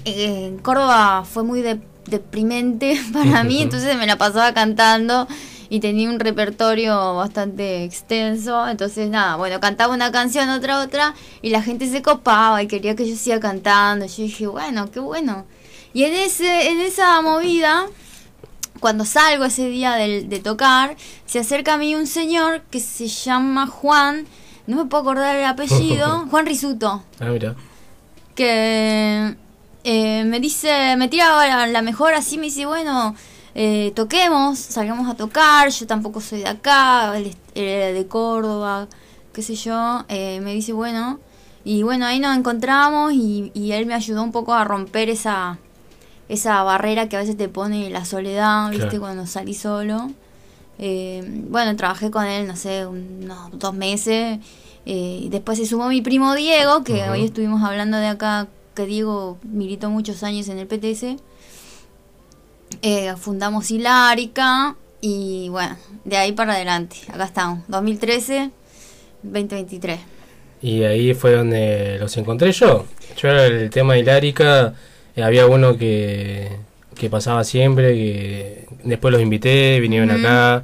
en 0.05 0.57
Córdoba 0.59 1.25
fue 1.29 1.43
muy 1.43 1.61
de- 1.61 1.79
deprimente 2.07 2.99
para 3.13 3.43
mí, 3.43 3.61
entonces 3.61 3.97
me 3.97 4.05
la 4.07 4.17
pasaba 4.17 4.53
cantando 4.53 5.27
y 5.67 5.79
tenía 5.79 6.09
un 6.09 6.19
repertorio 6.19 7.15
bastante 7.15 7.83
extenso, 7.83 8.67
entonces 8.67 9.09
nada, 9.09 9.35
bueno, 9.35 9.59
cantaba 9.59 9.93
una 9.93 10.11
canción, 10.11 10.47
otra, 10.49 10.79
otra, 10.81 11.15
y 11.41 11.49
la 11.49 11.63
gente 11.63 11.89
se 11.89 12.03
copaba 12.03 12.61
y 12.61 12.67
quería 12.67 12.95
que 12.95 13.09
yo 13.09 13.15
siga 13.15 13.39
cantando, 13.39 14.05
yo 14.05 14.23
dije, 14.23 14.45
bueno, 14.47 14.91
qué 14.91 14.99
bueno. 14.99 15.45
Y 15.93 16.03
en, 16.03 16.13
ese, 16.13 16.69
en 16.69 16.81
esa 16.81 17.19
movida, 17.21 17.85
cuando 18.79 19.05
salgo 19.05 19.45
ese 19.45 19.67
día 19.69 19.93
del- 19.95 20.29
de, 20.29 20.39
tocar, 20.39 20.95
se 21.25 21.39
acerca 21.39 21.73
a 21.73 21.77
mí 21.77 21.95
un 21.95 22.05
señor 22.05 22.61
que 22.69 22.79
se 22.79 23.07
llama 23.07 23.65
Juan, 23.65 24.27
no 24.67 24.77
me 24.77 24.85
puedo 24.85 25.01
acordar 25.01 25.35
el 25.35 25.45
apellido, 25.45 26.27
Juan 26.29 26.45
Risuto 26.45 27.01
Ah, 27.19 27.25
mira. 27.25 27.55
Que 28.35 29.35
eh, 29.83 30.23
me 30.25 30.39
dice, 30.39 30.95
me 30.97 31.07
tira 31.07 31.47
la, 31.47 31.67
la 31.67 31.81
mejor 31.81 32.13
así, 32.13 32.37
me 32.37 32.45
dice, 32.45 32.65
bueno, 32.65 33.15
eh, 33.55 33.91
toquemos, 33.95 34.59
salgamos 34.59 35.09
a 35.09 35.15
tocar, 35.15 35.69
yo 35.69 35.87
tampoco 35.87 36.21
soy 36.21 36.39
de 36.39 36.47
acá, 36.47 37.17
él 37.17 37.35
era 37.55 37.87
de 37.87 38.07
Córdoba, 38.07 38.87
qué 39.33 39.41
sé 39.41 39.55
yo, 39.55 40.05
eh, 40.09 40.39
me 40.41 40.53
dice, 40.53 40.73
bueno, 40.73 41.19
y 41.63 41.81
bueno, 41.83 42.05
ahí 42.05 42.19
nos 42.19 42.37
encontramos 42.37 43.13
y, 43.13 43.51
y 43.53 43.71
él 43.71 43.85
me 43.85 43.93
ayudó 43.93 44.21
un 44.21 44.31
poco 44.31 44.53
a 44.53 44.63
romper 44.63 45.09
esa, 45.09 45.57
esa 46.29 46.63
barrera 46.63 47.07
que 47.09 47.15
a 47.15 47.19
veces 47.19 47.37
te 47.37 47.49
pone 47.49 47.89
la 47.89 48.05
soledad, 48.05 48.69
¿viste? 48.69 48.85
Claro. 48.85 48.99
Cuando 48.99 49.25
salí 49.27 49.53
solo. 49.53 50.11
Eh, 50.77 51.23
bueno, 51.49 51.75
trabajé 51.75 52.11
con 52.11 52.25
él, 52.25 52.47
no 52.47 52.55
sé, 52.55 52.85
unos 52.85 53.51
dos 53.53 53.73
meses. 53.73 54.39
Eh, 54.85 55.19
y 55.23 55.29
después 55.29 55.57
se 55.57 55.65
sumó 55.65 55.89
mi 55.89 56.01
primo 56.01 56.35
Diego, 56.35 56.83
que 56.83 57.09
hoy 57.09 57.25
estuvimos 57.25 57.63
hablando 57.63 57.97
de 57.97 58.07
acá, 58.07 58.47
que 58.75 58.85
Diego 58.85 59.37
militó 59.43 59.89
muchos 59.89 60.23
años 60.23 60.47
en 60.49 60.59
el 60.59 60.67
PTS. 60.67 61.15
Eh, 62.81 63.13
fundamos 63.17 63.71
Hilárica 63.71 64.75
y 65.01 65.49
bueno, 65.49 65.75
de 66.03 66.17
ahí 66.17 66.31
para 66.33 66.53
adelante. 66.53 66.97
Acá 67.11 67.25
estamos, 67.25 67.59
2013, 67.67 68.51
2023. 69.23 69.99
Y 70.61 70.83
ahí 70.83 71.13
fue 71.13 71.33
donde 71.33 71.97
los 71.99 72.15
encontré 72.17 72.51
yo. 72.51 72.85
Yo 73.17 73.29
era 73.29 73.45
el 73.45 73.69
tema 73.69 73.93
de 73.93 73.99
Hilárica, 73.99 74.73
eh, 75.15 75.23
había 75.23 75.45
uno 75.47 75.77
que, 75.77 76.49
que 76.95 77.09
pasaba 77.09 77.43
siempre, 77.43 77.93
que 77.93 78.65
después 78.83 79.11
los 79.11 79.21
invité, 79.21 79.79
vinieron 79.79 80.11
acá, 80.11 80.63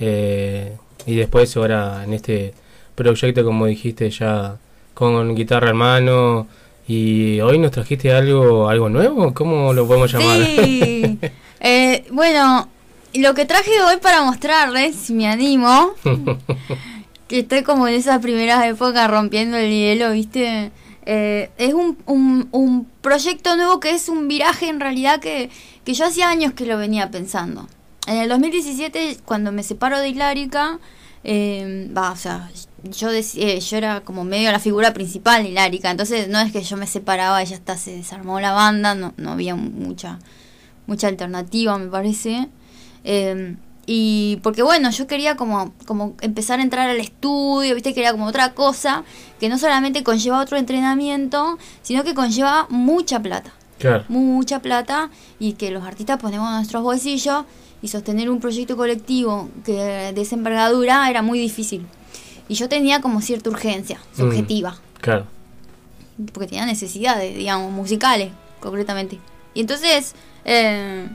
eh, 0.00 0.76
y 1.06 1.16
después 1.16 1.56
ahora 1.56 2.04
en 2.04 2.14
este 2.14 2.54
proyecto, 2.94 3.44
como 3.44 3.66
dijiste, 3.66 4.10
ya 4.10 4.56
con 4.94 5.34
guitarra 5.34 5.70
en 5.70 5.76
mano, 5.76 6.46
y 6.86 7.40
hoy 7.40 7.58
nos 7.58 7.70
trajiste 7.70 8.12
algo, 8.12 8.68
algo 8.68 8.88
nuevo, 8.88 9.32
¿cómo 9.32 9.72
lo 9.72 9.86
podemos 9.86 10.12
llamar? 10.12 10.38
Sí. 10.38 11.18
Eh, 11.66 12.04
bueno, 12.10 12.68
lo 13.14 13.32
que 13.32 13.46
traje 13.46 13.70
hoy 13.80 13.96
para 13.96 14.22
mostrarles, 14.22 14.96
si 14.96 15.14
me 15.14 15.26
animo, 15.28 15.94
que 17.28 17.38
estoy 17.38 17.62
como 17.62 17.88
en 17.88 17.94
esas 17.94 18.18
primeras 18.20 18.66
épocas 18.66 19.10
rompiendo 19.10 19.56
el 19.56 19.70
hielo, 19.70 20.12
¿viste? 20.12 20.72
Eh, 21.06 21.48
es 21.56 21.72
un, 21.72 21.96
un, 22.04 22.48
un 22.50 22.86
proyecto 23.00 23.56
nuevo 23.56 23.80
que 23.80 23.92
es 23.92 24.10
un 24.10 24.28
viraje 24.28 24.68
en 24.68 24.78
realidad 24.78 25.20
que, 25.20 25.48
que 25.86 25.94
yo 25.94 26.04
hacía 26.04 26.28
años 26.28 26.52
que 26.52 26.66
lo 26.66 26.76
venía 26.76 27.10
pensando. 27.10 27.66
En 28.06 28.18
el 28.18 28.28
2017, 28.28 29.18
cuando 29.24 29.50
me 29.50 29.62
separo 29.62 29.98
de 30.00 30.10
Hilárica, 30.10 30.78
eh, 31.22 31.90
va, 31.96 32.10
o 32.10 32.16
sea, 32.16 32.50
yo, 32.90 33.10
dec- 33.10 33.36
eh, 33.36 33.60
yo 33.60 33.76
era 33.76 34.00
como 34.00 34.24
medio 34.24 34.50
la 34.52 34.58
figura 34.58 34.92
principal 34.92 35.42
de 35.42 35.50
Hilárica, 35.50 35.90
entonces 35.90 36.28
no 36.28 36.40
es 36.40 36.52
que 36.52 36.62
yo 36.62 36.76
me 36.76 36.86
separaba 36.86 37.42
y 37.42 37.46
ya 37.46 37.56
está, 37.56 37.76
se 37.76 37.96
desarmó 37.96 38.40
la 38.40 38.52
banda, 38.52 38.94
no, 38.94 39.14
no 39.16 39.32
había 39.32 39.54
mucha, 39.54 40.18
mucha 40.86 41.08
alternativa, 41.08 41.76
me 41.78 41.88
parece. 41.88 42.48
Eh, 43.04 43.56
y 43.86 44.38
porque 44.42 44.62
bueno, 44.62 44.90
yo 44.90 45.06
quería 45.06 45.36
como, 45.36 45.74
como 45.84 46.14
empezar 46.22 46.58
a 46.58 46.62
entrar 46.62 46.88
al 46.88 47.00
estudio, 47.00 47.74
viste 47.74 47.92
que 47.92 48.00
era 48.00 48.12
como 48.12 48.24
otra 48.26 48.54
cosa, 48.54 49.04
que 49.38 49.50
no 49.50 49.58
solamente 49.58 50.02
conlleva 50.02 50.40
otro 50.40 50.56
entrenamiento, 50.56 51.58
sino 51.82 52.02
que 52.02 52.14
conlleva 52.14 52.66
mucha 52.70 53.20
plata. 53.20 53.52
Claro. 53.78 54.04
Mucha 54.08 54.60
plata 54.60 55.10
y 55.38 55.54
que 55.54 55.70
los 55.70 55.84
artistas 55.84 56.18
ponemos 56.18 56.48
en 56.48 56.54
nuestros 56.54 56.82
bolsillos 56.82 57.44
y 57.82 57.88
sostener 57.88 58.30
un 58.30 58.40
proyecto 58.40 58.76
colectivo 58.76 59.50
que 59.64 59.72
de 60.14 60.20
esa 60.22 60.36
envergadura 60.36 61.10
era 61.10 61.20
muy 61.20 61.38
difícil. 61.38 61.86
Y 62.48 62.54
yo 62.54 62.68
tenía 62.68 63.00
como 63.00 63.20
cierta 63.20 63.50
urgencia, 63.50 63.98
Mm. 64.14 64.16
subjetiva, 64.20 64.76
Claro. 65.00 65.26
porque 66.32 66.48
tenía 66.48 66.66
necesidades, 66.66 67.36
digamos, 67.36 67.72
musicales, 67.72 68.30
concretamente. 68.60 69.18
Y 69.54 69.60
entonces, 69.60 70.14
eh, 70.44 71.08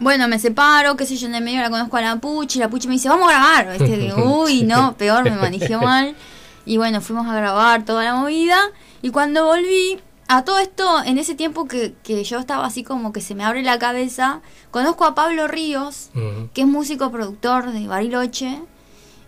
bueno, 0.00 0.26
me 0.28 0.38
separo, 0.38 0.96
qué 0.96 1.06
sé 1.06 1.16
yo, 1.16 1.28
en 1.28 1.34
el 1.36 1.44
medio 1.44 1.60
la 1.60 1.70
conozco 1.70 1.96
a 1.96 2.00
la 2.00 2.16
Puchi, 2.16 2.58
la 2.58 2.68
Puchi 2.68 2.88
me 2.88 2.94
dice, 2.94 3.08
vamos 3.08 3.28
a 3.28 3.32
grabar. 3.32 3.78
¿viste? 3.78 3.98
Que, 3.98 4.14
Uy, 4.14 4.62
no, 4.64 4.94
peor, 4.96 5.24
me 5.24 5.30
manejé 5.36 5.76
mal. 5.78 6.14
Y 6.66 6.76
bueno, 6.76 7.00
fuimos 7.00 7.26
a 7.28 7.34
grabar 7.34 7.84
toda 7.84 8.04
la 8.04 8.14
movida. 8.14 8.58
Y 9.02 9.10
cuando 9.10 9.44
volví, 9.44 9.98
a 10.28 10.44
todo 10.44 10.58
esto, 10.60 11.02
en 11.04 11.18
ese 11.18 11.34
tiempo 11.34 11.66
que, 11.66 11.94
que 12.02 12.22
yo 12.24 12.38
estaba 12.38 12.64
así 12.64 12.84
como 12.84 13.12
que 13.12 13.20
se 13.20 13.34
me 13.34 13.44
abre 13.44 13.62
la 13.62 13.78
cabeza, 13.78 14.40
conozco 14.70 15.04
a 15.04 15.14
Pablo 15.14 15.46
Ríos, 15.46 16.10
que 16.54 16.62
es 16.62 16.66
músico 16.66 17.10
productor 17.10 17.70
de 17.72 17.86
Bariloche. 17.86 18.60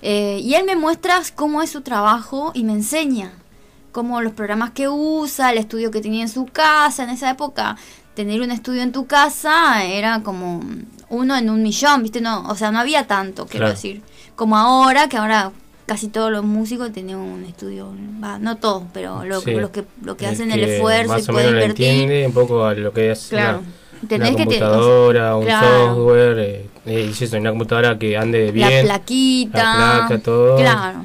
Eh, 0.07 0.39
y 0.43 0.55
él 0.55 0.65
me 0.67 0.77
muestra 0.77 1.21
cómo 1.35 1.63
es 1.63 1.71
su 1.71 1.81
trabajo 1.81 2.53
y 2.55 2.63
me 2.63 2.73
enseña 2.73 3.33
como 3.91 4.21
los 4.21 4.33
programas 4.35 4.71
que 4.73 4.89
usa, 4.89 5.51
el 5.53 5.59
estudio 5.59 5.91
que 5.91 6.01
tenía 6.01 6.23
en 6.23 6.29
su 6.29 6.47
casa. 6.47 7.05
En 7.05 7.11
esa 7.11 7.31
época, 7.31 7.77
tener 8.15 8.41
un 8.43 8.51
estudio 8.51 8.83
en 8.83 8.93
tu 8.93 9.07
casa 9.07 9.85
era 9.85 10.21
como 10.23 10.61
uno 11.09 11.37
en 11.37 11.49
un 11.49 11.63
millón, 11.63 12.03
¿viste? 12.03 12.21
No, 12.21 12.43
o 12.49 12.55
sea, 12.57 12.71
no 12.71 12.81
había 12.81 13.07
tanto, 13.07 13.47
quiero 13.47 13.67
Claro. 13.67 13.75
decir. 13.75 14.03
Como 14.37 14.57
ahora, 14.57 15.09
que 15.09 15.17
ahora 15.17 15.53
casi 15.87 16.09
todos 16.09 16.33
los 16.33 16.45
músicos 16.45 16.93
tienen 16.93 17.17
un 17.17 17.45
estudio, 17.45 17.93
va, 18.23 18.39
no 18.39 18.57
todos, 18.57 18.83
pero 18.93 19.25
lo, 19.25 19.41
Sí. 19.41 19.53
los 19.53 19.71
que, 19.71 19.85
lo 20.03 20.17
que 20.17 20.27
El 20.27 20.33
hacen 20.35 20.51
el 20.51 20.65
esfuerzo 20.65 21.19
y 21.19 21.23
o 21.23 21.27
pueden 21.27 21.55
menos 21.55 21.63
invertir. 21.63 21.87
entiende 21.89 22.27
un 22.27 22.33
poco 22.33 22.65
a 22.65 22.75
lo 22.75 22.93
que 22.93 23.13
es 23.13 23.27
Claro. 23.29 23.59
una, 23.61 23.69
Tenés 24.09 24.29
una 24.31 24.37
que 24.39 24.45
te- 24.47 24.59
computadora, 24.59 25.37
un 25.37 25.45
Claro. 25.45 25.95
software, 25.95 26.39
eh, 26.39 26.67
eh, 26.87 27.13
eso, 27.21 27.37
una 27.37 27.51
computadora 27.51 27.99
que 27.99 28.17
ande 28.17 28.51
bien. 28.53 28.71
La 28.89 28.95
plaquita. 28.95 29.59
La 29.59 29.73
placa, 30.07 30.23
todo. 30.23 30.57
Claro. 30.57 31.05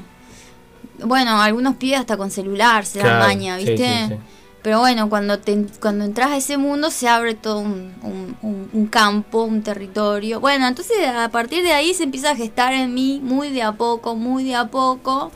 Bueno, 1.04 1.42
algunos 1.42 1.76
pibes 1.76 2.00
hasta 2.00 2.18
con 2.18 2.30
celular 2.30 2.86
se 2.86 3.00
dan 3.00 3.08
Claro, 3.08 3.26
maña, 3.26 3.58
sí, 3.60 3.66
¿viste? 3.66 3.86
sí, 4.08 4.14
sí. 4.16 4.20
Pero 4.62 4.80
bueno, 4.80 5.08
cuando 5.08 5.40
te, 5.40 5.66
cuando 5.80 6.04
entras 6.04 6.32
a 6.32 6.38
ese 6.38 6.58
mundo 6.58 6.92
se 6.92 7.08
abre 7.08 7.34
todo 7.34 7.60
un, 7.60 7.94
un- 8.04 8.36
un- 8.42 8.70
un 8.74 8.88
campo, 8.88 9.44
un 9.44 9.64
territorio. 9.64 10.42
Bueno, 10.42 10.68
entonces 10.68 10.98
a 11.08 11.30
partir 11.30 11.64
de 11.64 11.72
ahí 11.72 11.94
se 11.94 12.04
empieza 12.04 12.32
a 12.32 12.36
gestar 12.36 12.74
en 12.74 12.94
mí 12.94 13.22
muy 13.24 13.50
de 13.52 13.62
a 13.62 13.72
poco, 13.72 14.16
muy 14.18 14.44
de 14.44 14.56
a 14.56 14.66
poco, 14.68 15.32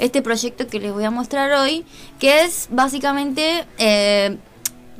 este 0.00 0.20
proyecto 0.20 0.66
que 0.66 0.80
les 0.80 0.92
voy 0.92 1.04
a 1.04 1.12
mostrar 1.12 1.52
hoy, 1.52 1.84
que 2.18 2.40
es 2.42 2.66
básicamente 2.72 3.64
eh, 3.78 4.36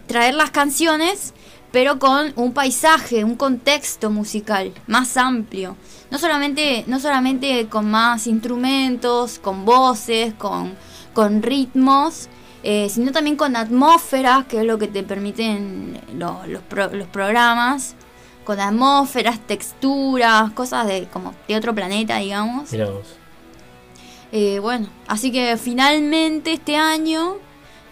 traer 0.06 0.34
las 0.36 0.52
canciones, 0.52 1.34
pero 1.76 1.98
con 1.98 2.32
un 2.36 2.54
paisaje, 2.54 3.22
un 3.22 3.34
contexto 3.36 4.08
musical 4.08 4.72
más 4.86 5.18
amplio. 5.18 5.76
No 6.10 6.16
solamente, 6.18 6.84
no 6.86 6.98
solamente 7.00 7.66
con 7.68 7.90
más 7.90 8.26
instrumentos, 8.26 9.38
con 9.38 9.66
voces, 9.66 10.32
con, 10.32 10.72
con 11.12 11.42
ritmos, 11.42 12.30
eh, 12.62 12.88
sino 12.88 13.12
también 13.12 13.36
con 13.36 13.56
atmósferas, 13.56 14.46
que 14.46 14.60
es 14.60 14.64
lo 14.64 14.78
que 14.78 14.88
te 14.88 15.02
permiten 15.02 16.00
lo- 16.14 16.46
los, 16.46 16.62
pro- 16.62 16.94
los 16.94 17.08
programas, 17.08 17.94
con 18.46 18.58
atmósferas, 18.58 19.38
texturas, 19.46 20.52
cosas 20.52 20.86
de 20.86 21.06
como 21.12 21.34
de 21.46 21.56
otro 21.56 21.74
planeta, 21.74 22.16
digamos. 22.16 22.72
Mirá 22.72 22.86
vos. 22.88 23.06
Eh, 24.32 24.60
bueno, 24.60 24.88
así 25.08 25.30
que 25.30 25.58
finalmente 25.58 26.54
este 26.54 26.76
año 26.78 27.34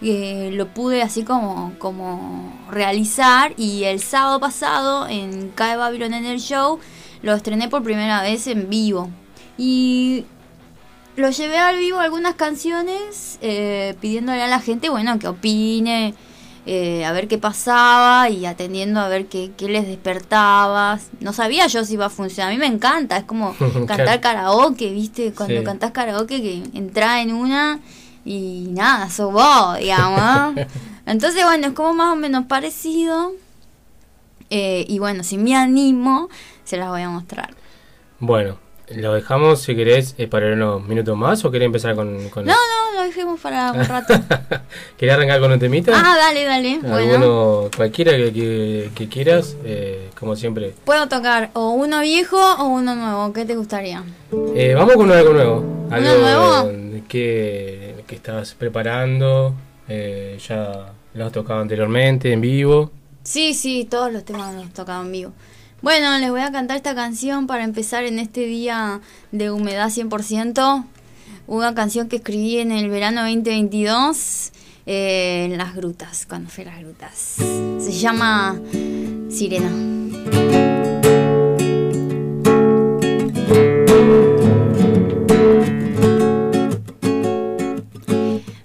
eh, 0.02 0.50
lo 0.52 0.68
pude 0.68 1.02
así 1.02 1.22
como, 1.24 1.72
como 1.78 2.52
realizar 2.70 3.54
y 3.56 3.84
el 3.84 4.00
sábado 4.00 4.40
pasado 4.40 5.06
en 5.08 5.50
Cae 5.54 5.76
Babylon 5.76 6.14
en 6.14 6.26
el 6.26 6.40
show 6.40 6.78
lo 7.22 7.34
estrené 7.34 7.68
por 7.68 7.82
primera 7.82 8.20
vez 8.22 8.46
en 8.46 8.68
vivo. 8.68 9.08
Y 9.56 10.24
lo 11.16 11.30
llevé 11.30 11.58
al 11.58 11.78
vivo 11.78 12.00
algunas 12.00 12.34
canciones 12.34 13.38
eh, 13.40 13.94
pidiéndole 14.00 14.42
a 14.42 14.48
la 14.48 14.60
gente, 14.60 14.90
bueno, 14.90 15.18
que 15.18 15.28
opine, 15.28 16.12
eh, 16.66 17.04
a 17.04 17.12
ver 17.12 17.28
qué 17.28 17.38
pasaba 17.38 18.28
y 18.30 18.46
atendiendo 18.46 18.98
a 19.00 19.08
ver 19.08 19.26
qué, 19.26 19.52
qué 19.56 19.68
les 19.68 19.86
despertaba. 19.86 20.98
No 21.20 21.32
sabía 21.32 21.66
yo 21.66 21.84
si 21.84 21.94
iba 21.94 22.06
a 22.06 22.10
funcionar. 22.10 22.50
A 22.50 22.54
mí 22.54 22.58
me 22.58 22.66
encanta, 22.66 23.16
es 23.16 23.24
como 23.24 23.54
cantar 23.86 24.20
karaoke, 24.20 24.90
¿viste? 24.90 25.32
Cuando 25.32 25.58
Sí. 25.60 25.64
cantás 25.64 25.92
karaoke 25.92 26.42
que 26.42 26.62
entra 26.76 27.22
en 27.22 27.32
una 27.32 27.80
y 28.24 28.68
nada, 28.70 29.10
sos 29.10 29.32
vos, 29.32 29.78
digamos. 29.78 30.54
¿no? 30.54 30.62
Entonces, 31.06 31.44
bueno, 31.44 31.68
es 31.68 31.72
como 31.74 31.94
más 31.94 32.12
o 32.12 32.16
menos 32.16 32.46
parecido. 32.46 33.32
Eh, 34.50 34.84
y 34.88 34.98
bueno, 34.98 35.24
si 35.24 35.38
me 35.38 35.54
animo, 35.56 36.28
se 36.64 36.76
las 36.76 36.88
voy 36.88 37.02
a 37.02 37.10
mostrar. 37.10 37.54
Bueno, 38.20 38.58
lo 38.94 39.14
dejamos 39.14 39.60
si 39.62 39.74
querés 39.74 40.14
eh, 40.18 40.26
para 40.26 40.52
unos 40.52 40.86
minutos 40.86 41.16
más 41.16 41.44
o 41.44 41.50
querés 41.50 41.66
empezar 41.66 41.94
con. 41.94 42.28
con 42.30 42.44
No, 42.44 42.52
no, 42.52 42.98
lo 42.98 43.02
dejemos 43.04 43.40
para 43.40 43.72
un 43.72 43.84
rato. 43.88 44.14
¿Querés 44.96 45.14
arrancar 45.14 45.40
con 45.40 45.52
un 45.52 45.58
temita? 45.58 45.92
Ah, 45.94 46.16
dale, 46.16 46.44
dale. 46.44 46.78
Bueno, 46.82 47.70
cualquiera 47.76 48.12
que, 48.12 48.32
que, 48.32 48.90
que 48.94 49.08
quieras, 49.08 49.56
eh, 49.64 50.10
como 50.18 50.36
siempre. 50.36 50.74
puedo 50.84 51.08
tocar 51.08 51.50
o 51.54 51.70
uno 51.70 52.00
viejo 52.00 52.36
o 52.58 52.64
uno 52.66 52.94
nuevo. 52.94 53.32
¿Qué 53.32 53.44
te 53.44 53.56
gustaría? 53.56 54.02
Eh, 54.54 54.74
vamos 54.74 54.94
con 54.94 55.10
algo 55.10 55.32
nuevo. 55.32 55.86
Algo 55.90 56.18
nuevo? 56.18 57.02
Que, 57.08 58.04
que 58.06 58.14
estás 58.16 58.54
preparando. 58.54 59.54
eh, 59.88 60.38
ya 60.46 60.92
lo 61.14 61.26
has 61.26 61.32
tocado 61.32 61.60
anteriormente 61.60 62.32
en 62.32 62.40
vivo. 62.40 62.90
Sí, 63.22 63.54
sí, 63.54 63.86
todos 63.90 64.12
los 64.12 64.24
temas 64.24 64.54
los 64.54 64.70
tocaba 64.72 65.02
en 65.04 65.12
vivo. 65.12 65.32
Bueno, 65.84 66.16
les 66.16 66.30
voy 66.30 66.40
a 66.40 66.50
cantar 66.50 66.78
esta 66.78 66.94
canción 66.94 67.46
para 67.46 67.62
empezar 67.62 68.04
en 68.04 68.18
este 68.18 68.46
día 68.46 69.02
de 69.32 69.50
humedad 69.50 69.90
100%. 69.90 70.86
Una 71.46 71.74
canción 71.74 72.08
que 72.08 72.16
escribí 72.16 72.56
en 72.56 72.72
el 72.72 72.88
verano 72.88 73.20
2022 73.20 74.50
eh, 74.86 75.48
en 75.50 75.58
las 75.58 75.76
grutas, 75.76 76.24
cuando 76.24 76.48
fui 76.48 76.64
a 76.64 76.68
las 76.68 76.80
grutas. 76.80 77.34
Se 77.80 77.92
llama 77.92 78.58
Sirena. 79.28 79.70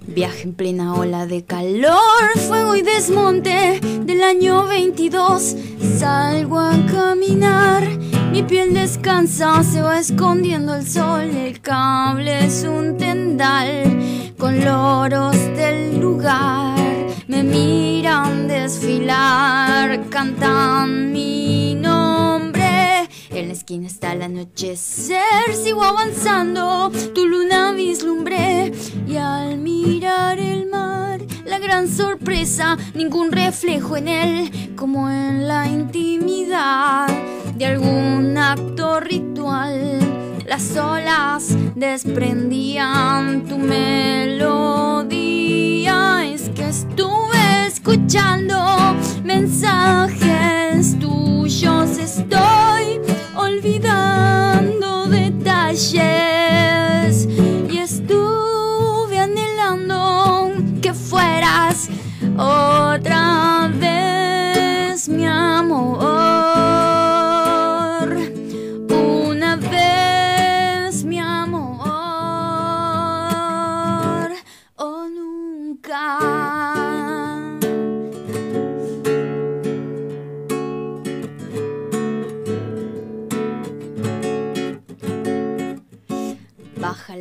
Viaje 0.07 0.43
en 0.43 0.53
plena 0.53 0.95
ola 0.95 1.25
de 1.25 1.43
calor, 1.43 2.39
fuego 2.47 2.77
y 2.77 2.81
desmonte 2.81 3.81
del 4.05 4.23
año 4.23 4.67
22. 4.67 5.55
Salgo 5.79 6.59
a 6.59 6.73
caminar, 6.91 7.87
mi 8.31 8.43
piel 8.43 8.73
descansa, 8.73 9.63
se 9.63 9.81
va 9.81 9.99
escondiendo 9.99 10.75
el 10.75 10.87
sol. 10.87 11.29
El 11.29 11.61
cable 11.61 12.45
es 12.45 12.63
un 12.63 12.97
tendal 12.97 14.33
con 14.37 14.63
loros 14.63 15.35
del 15.55 15.99
lugar. 15.99 16.77
Me 17.27 17.43
miran 17.43 18.47
desfilar, 18.47 20.09
cantan 20.09 21.11
mi 21.13 21.75
nombre. 21.75 23.07
En 23.29 23.47
la 23.47 23.53
esquina 23.53 23.87
está 23.87 24.13
el 24.13 24.23
anochecer, 24.23 25.53
sigo 25.53 25.83
avanzando, 25.83 26.91
tu 27.13 27.25
luna 27.25 27.71
vislumbré 27.71 28.73
y 29.07 29.15
al 29.15 29.59
mirar 29.59 30.39
el 30.39 30.65
mar, 30.69 30.98
gran 31.59 31.87
sorpresa, 31.87 32.77
ningún 32.93 33.31
reflejo 33.31 33.97
en 33.97 34.07
él, 34.07 34.73
como 34.75 35.09
en 35.09 35.47
la 35.47 35.67
intimidad 35.67 37.07
de 37.55 37.65
algún 37.65 38.37
acto 38.37 38.99
ritual. 38.99 39.99
Las 40.45 40.75
olas 40.77 41.55
desprendían 41.75 43.45
tu 43.45 43.57
melodía, 43.57 45.05
es 46.25 46.49
que 46.49 46.69
estuve 46.69 47.67
escuchando 47.67 48.95
mensajes 49.23 50.97
tuyos, 50.99 51.97
estoy 51.97 52.99
olvidando 53.35 55.05
detalles 55.07 56.39
otra 62.39 63.69
vez 63.73 65.09
mi 65.09 65.25
amor. 65.25 66.38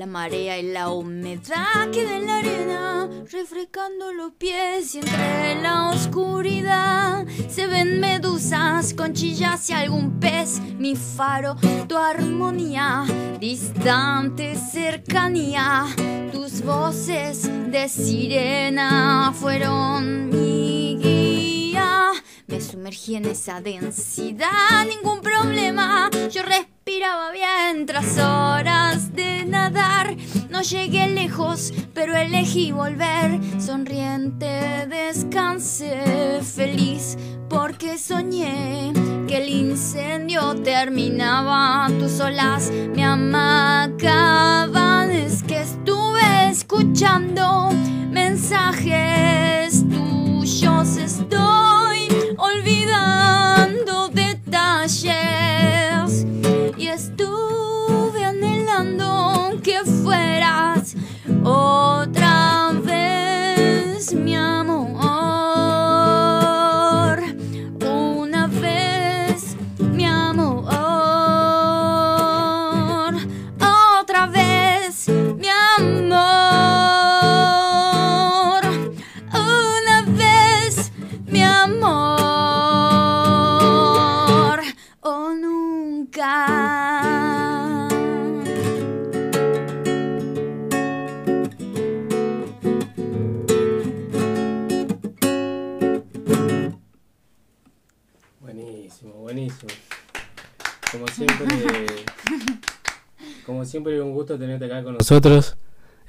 Marea 0.07 0.59
y 0.59 0.62
la 0.73 0.91
humedad 0.91 1.91
queda 1.93 2.16
en 2.16 2.27
la 2.27 2.39
arena, 2.39 3.11
refrescando 3.31 4.12
los 4.12 4.33
pies 4.33 4.95
y 4.95 4.99
entre 4.99 5.61
la 5.62 5.91
oscuridad 5.91 7.27
se 7.49 7.66
ven 7.66 8.01
medusas, 8.01 8.95
conchillas 8.95 9.69
y 9.70 9.73
algún 9.73 10.20
pez. 10.20 10.61
Mi 10.79 10.95
faro, 10.95 11.57
tu 11.89 11.97
armonía, 11.97 13.05
distante 13.41 14.57
cercanía, 14.57 15.87
tus 16.33 16.62
voces 16.62 17.51
de 17.70 17.89
sirena 17.89 19.33
fueron 19.35 20.29
mi 20.29 20.99
guía. 21.01 22.12
Me 22.47 22.61
sumergí 22.61 23.16
en 23.16 23.27
esa 23.27 23.61
densidad, 23.61 24.87
ningún 24.87 25.20
problema. 25.20 26.11
Yo 26.31 26.43
respiraba 26.89 27.32
bien 27.32 27.85
tras 27.85 28.16
horas 28.16 29.15
de 29.15 29.44
nadar. 29.44 30.16
No 30.48 30.62
llegué 30.62 31.06
lejos, 31.09 31.74
pero 31.93 32.16
elegí 32.16 32.73
volver. 32.73 33.39
Sonriente 33.60 34.86
descansé, 34.89 36.40
feliz 36.40 37.19
porque 37.51 37.98
soñé 37.98 38.94
que 39.27 39.36
el 39.36 39.51
incendio 39.51 40.55
terminaba. 40.62 41.89
Tus 41.98 42.20
olas 42.20 42.73
me 42.94 43.05
amacaban. 43.05 45.10
Es 45.10 45.43
que 45.43 45.60
estuve 45.60 46.48
escuchando 46.48 47.69
mensajes 48.10 49.85
tuyos. 49.90 50.97
Estoy 50.97 52.09
olvidando 52.39 54.09
detalles 54.09 55.38
otra 61.49 62.18
siempre 103.69 104.01
un 104.01 104.12
gusto 104.12 104.39
tenerte 104.39 104.65
acá 104.65 104.82
con 104.82 104.95
nosotros. 104.95 105.57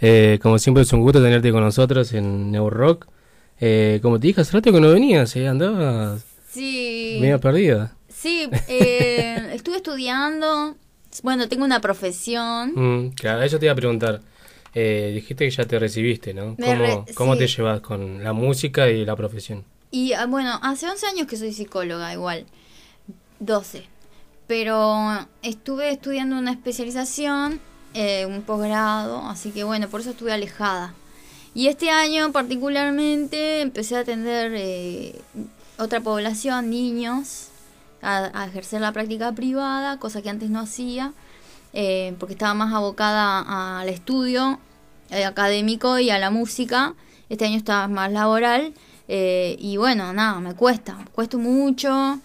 Eh, 0.02 0.40
como 0.42 0.58
siempre 0.58 0.84
es 0.84 0.94
un 0.94 1.02
gusto 1.02 1.22
tenerte 1.22 1.52
con 1.52 1.62
nosotros 1.64 2.12
en 2.14 2.52
New 2.52 2.70
Rock. 2.70 3.08
Eh, 3.60 4.00
como 4.02 4.20
te 4.20 4.28
dije 4.28 4.42
hace 4.42 4.54
rato 4.54 4.72
que 4.72 4.80
no 4.80 4.90
venías, 4.90 5.36
eh, 5.36 5.48
andabas 5.48 6.24
sí 6.50 7.18
medio 7.22 7.40
perdida. 7.40 7.94
sí 8.08 8.50
eh, 8.70 9.50
estuve 9.54 9.76
estudiando 9.78 10.76
bueno 11.24 11.48
tengo 11.50 11.66
una 11.66 11.82
profesión 11.82 12.72
Mm, 12.76 13.10
claro, 13.12 13.42
eso 13.44 13.60
te 13.60 13.66
iba 13.66 13.74
a 13.74 13.76
preguntar. 13.76 14.22
Eh, 14.74 15.12
dijiste 15.16 15.46
que 15.46 15.52
ya 15.52 15.66
te 15.66 15.78
recibiste, 15.80 16.34
¿no? 16.34 16.56
Me 16.58 16.66
¿Cómo, 16.68 16.76
re- 16.76 17.14
cómo 17.16 17.36
te 17.38 17.48
llevas 17.48 17.82
con 17.82 18.24
la 18.24 18.34
música 18.34 18.88
y 18.90 19.04
la 19.04 19.16
profesión? 19.16 19.64
Y 19.92 20.14
ah, 20.14 20.28
bueno, 20.28 20.60
hace 20.62 20.88
11 20.88 21.08
años 21.08 21.28
que 21.28 21.36
soy 21.38 21.52
psicóloga, 21.52 22.14
igual. 22.14 22.46
12. 23.40 23.84
Pero 24.50 25.28
estuve 25.44 25.92
estudiando 25.92 26.36
una 26.36 26.50
especialización, 26.50 27.60
eh, 27.94 28.26
un 28.26 28.42
posgrado, 28.42 29.20
así 29.28 29.52
que 29.52 29.64
bueno, 29.64 29.88
por 29.90 30.02
eso 30.02 30.10
estuve 30.10 30.34
alejada. 30.34 30.96
Y 31.54 31.68
este 31.68 31.92
año 31.92 32.32
particularmente 32.32 33.62
empecé 33.62 33.96
a 33.96 34.00
atender 34.00 34.54
eh, 34.56 35.22
otra 35.78 36.02
población, 36.02 36.72
niños, 36.72 37.50
a, 38.02 38.48
ejercer 38.48 38.82
la 38.82 38.92
práctica 38.92 39.32
privada, 39.34 40.00
cosa 40.00 40.24
que 40.24 40.32
antes 40.32 40.50
no 40.50 40.62
hacía, 40.62 41.14
eh, 41.74 42.16
porque 42.18 42.34
estaba 42.34 42.56
más 42.56 42.74
abocada 42.74 43.82
al 43.82 43.88
estudio 43.88 44.58
eh, 45.12 45.26
académico 45.26 46.00
y 46.00 46.10
a 46.10 46.18
la 46.18 46.32
música. 46.32 46.96
Este 47.30 47.46
año 47.46 47.58
estaba 47.58 47.88
más 47.88 48.12
laboral. 48.12 48.74
y 49.08 49.78
bueno, 49.78 50.12
nada, 50.12 50.40
me 50.40 50.56
cuesta, 50.56 50.98
cuesta 51.14 51.38
mucho. 51.38 52.20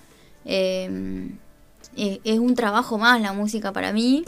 Es 1.96 2.38
un 2.38 2.54
trabajo 2.54 2.98
más 2.98 3.20
la 3.20 3.32
música 3.32 3.72
para 3.72 3.92
mí. 3.92 4.24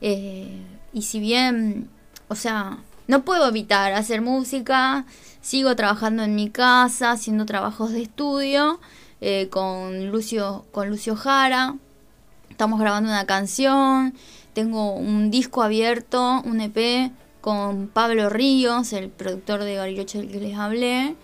eh, 0.00 0.60
y 0.92 1.02
si 1.02 1.18
bien, 1.18 1.90
o 2.28 2.36
sea, 2.36 2.78
no 3.08 3.24
puedo 3.24 3.48
evitar 3.48 3.92
hacer 3.92 4.22
música, 4.22 5.04
sigo 5.42 5.74
trabajando 5.76 6.22
en 6.22 6.34
mi 6.34 6.50
casa, 6.50 7.10
haciendo 7.10 7.44
trabajos 7.46 7.92
de 7.92 8.02
estudio 8.02 8.80
eh, 9.20 9.48
con 9.50 10.10
Lucio, 10.10 10.64
con 10.72 10.88
Lucio 10.88 11.16
Jara. 11.16 11.76
Estamos 12.48 12.80
grabando 12.80 13.10
una 13.10 13.26
canción, 13.26 14.14
tengo 14.52 14.94
un 14.94 15.30
disco 15.30 15.62
abierto, 15.62 16.42
un 16.44 16.60
EP 16.60 17.12
con 17.40 17.88
Pablo 17.88 18.30
Ríos, 18.30 18.92
el 18.92 19.10
productor 19.10 19.64
de 19.64 19.76
Bariloche 19.76 20.18
del 20.18 20.30
que 20.30 20.40
les 20.40 20.56
hablé. 20.56 21.16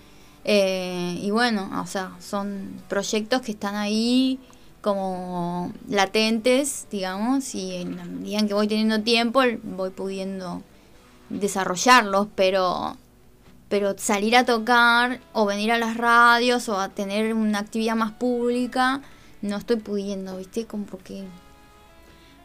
Eh, 0.44 1.18
y 1.22 1.30
bueno, 1.30 1.70
o 1.82 1.86
sea, 1.86 2.12
son 2.20 2.82
proyectos 2.88 3.40
que 3.42 3.52
están 3.52 3.74
ahí 3.76 4.40
como 4.80 5.72
latentes, 5.88 6.86
digamos, 6.90 7.54
y 7.54 7.76
en 7.76 7.96
la 7.96 8.04
medida 8.04 8.38
en 8.38 8.48
que 8.48 8.54
voy 8.54 8.68
teniendo 8.68 9.02
tiempo 9.02 9.42
voy 9.62 9.90
pudiendo 9.90 10.62
desarrollarlos, 11.28 12.28
pero 12.34 12.96
pero 13.68 13.96
salir 13.96 14.34
a 14.36 14.44
tocar 14.44 15.20
o 15.32 15.46
venir 15.46 15.70
a 15.70 15.78
las 15.78 15.96
radios 15.96 16.68
o 16.68 16.80
a 16.80 16.88
tener 16.88 17.34
una 17.34 17.60
actividad 17.60 17.94
más 17.94 18.10
pública 18.10 19.00
no 19.42 19.56
estoy 19.56 19.76
pudiendo, 19.76 20.36
¿viste? 20.36 20.66
Como 20.66 20.86
que 20.86 21.24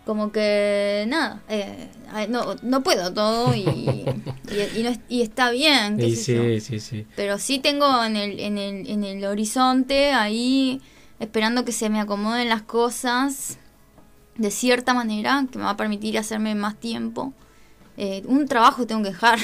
como 0.05 0.31
que 0.31 1.05
nada, 1.07 1.41
eh, 1.49 1.89
no, 2.29 2.55
no 2.61 2.83
puedo 2.83 3.11
todo 3.11 3.55
y, 3.55 3.61
y, 3.61 4.79
y 4.79 4.83
no 4.83 4.91
y 5.09 5.23
está 5.23 5.49
bien, 5.49 5.97
qué 5.97 6.11
yo. 6.11 6.15
sí, 6.15 6.59
sí, 6.61 6.79
sí. 6.79 7.07
Pero 7.15 7.39
sí 7.39 7.57
tengo 7.57 8.03
en 8.03 8.15
el, 8.15 8.39
en 8.39 8.59
el, 8.59 8.87
en 8.87 9.03
el 9.03 9.25
horizonte 9.25 10.11
ahí 10.11 10.79
esperando 11.19 11.65
que 11.65 11.71
se 11.71 11.89
me 11.89 11.99
acomoden 11.99 12.49
las 12.49 12.61
cosas 12.61 13.57
de 14.37 14.51
cierta 14.51 14.93
manera 14.93 15.45
que 15.51 15.57
me 15.57 15.63
va 15.65 15.71
a 15.71 15.77
permitir 15.77 16.17
hacerme 16.17 16.55
más 16.55 16.75
tiempo. 16.79 17.33
Eh, 17.97 18.23
un 18.25 18.47
trabajo 18.47 18.85
tengo 18.85 19.03
que 19.03 19.09
dejar. 19.09 19.39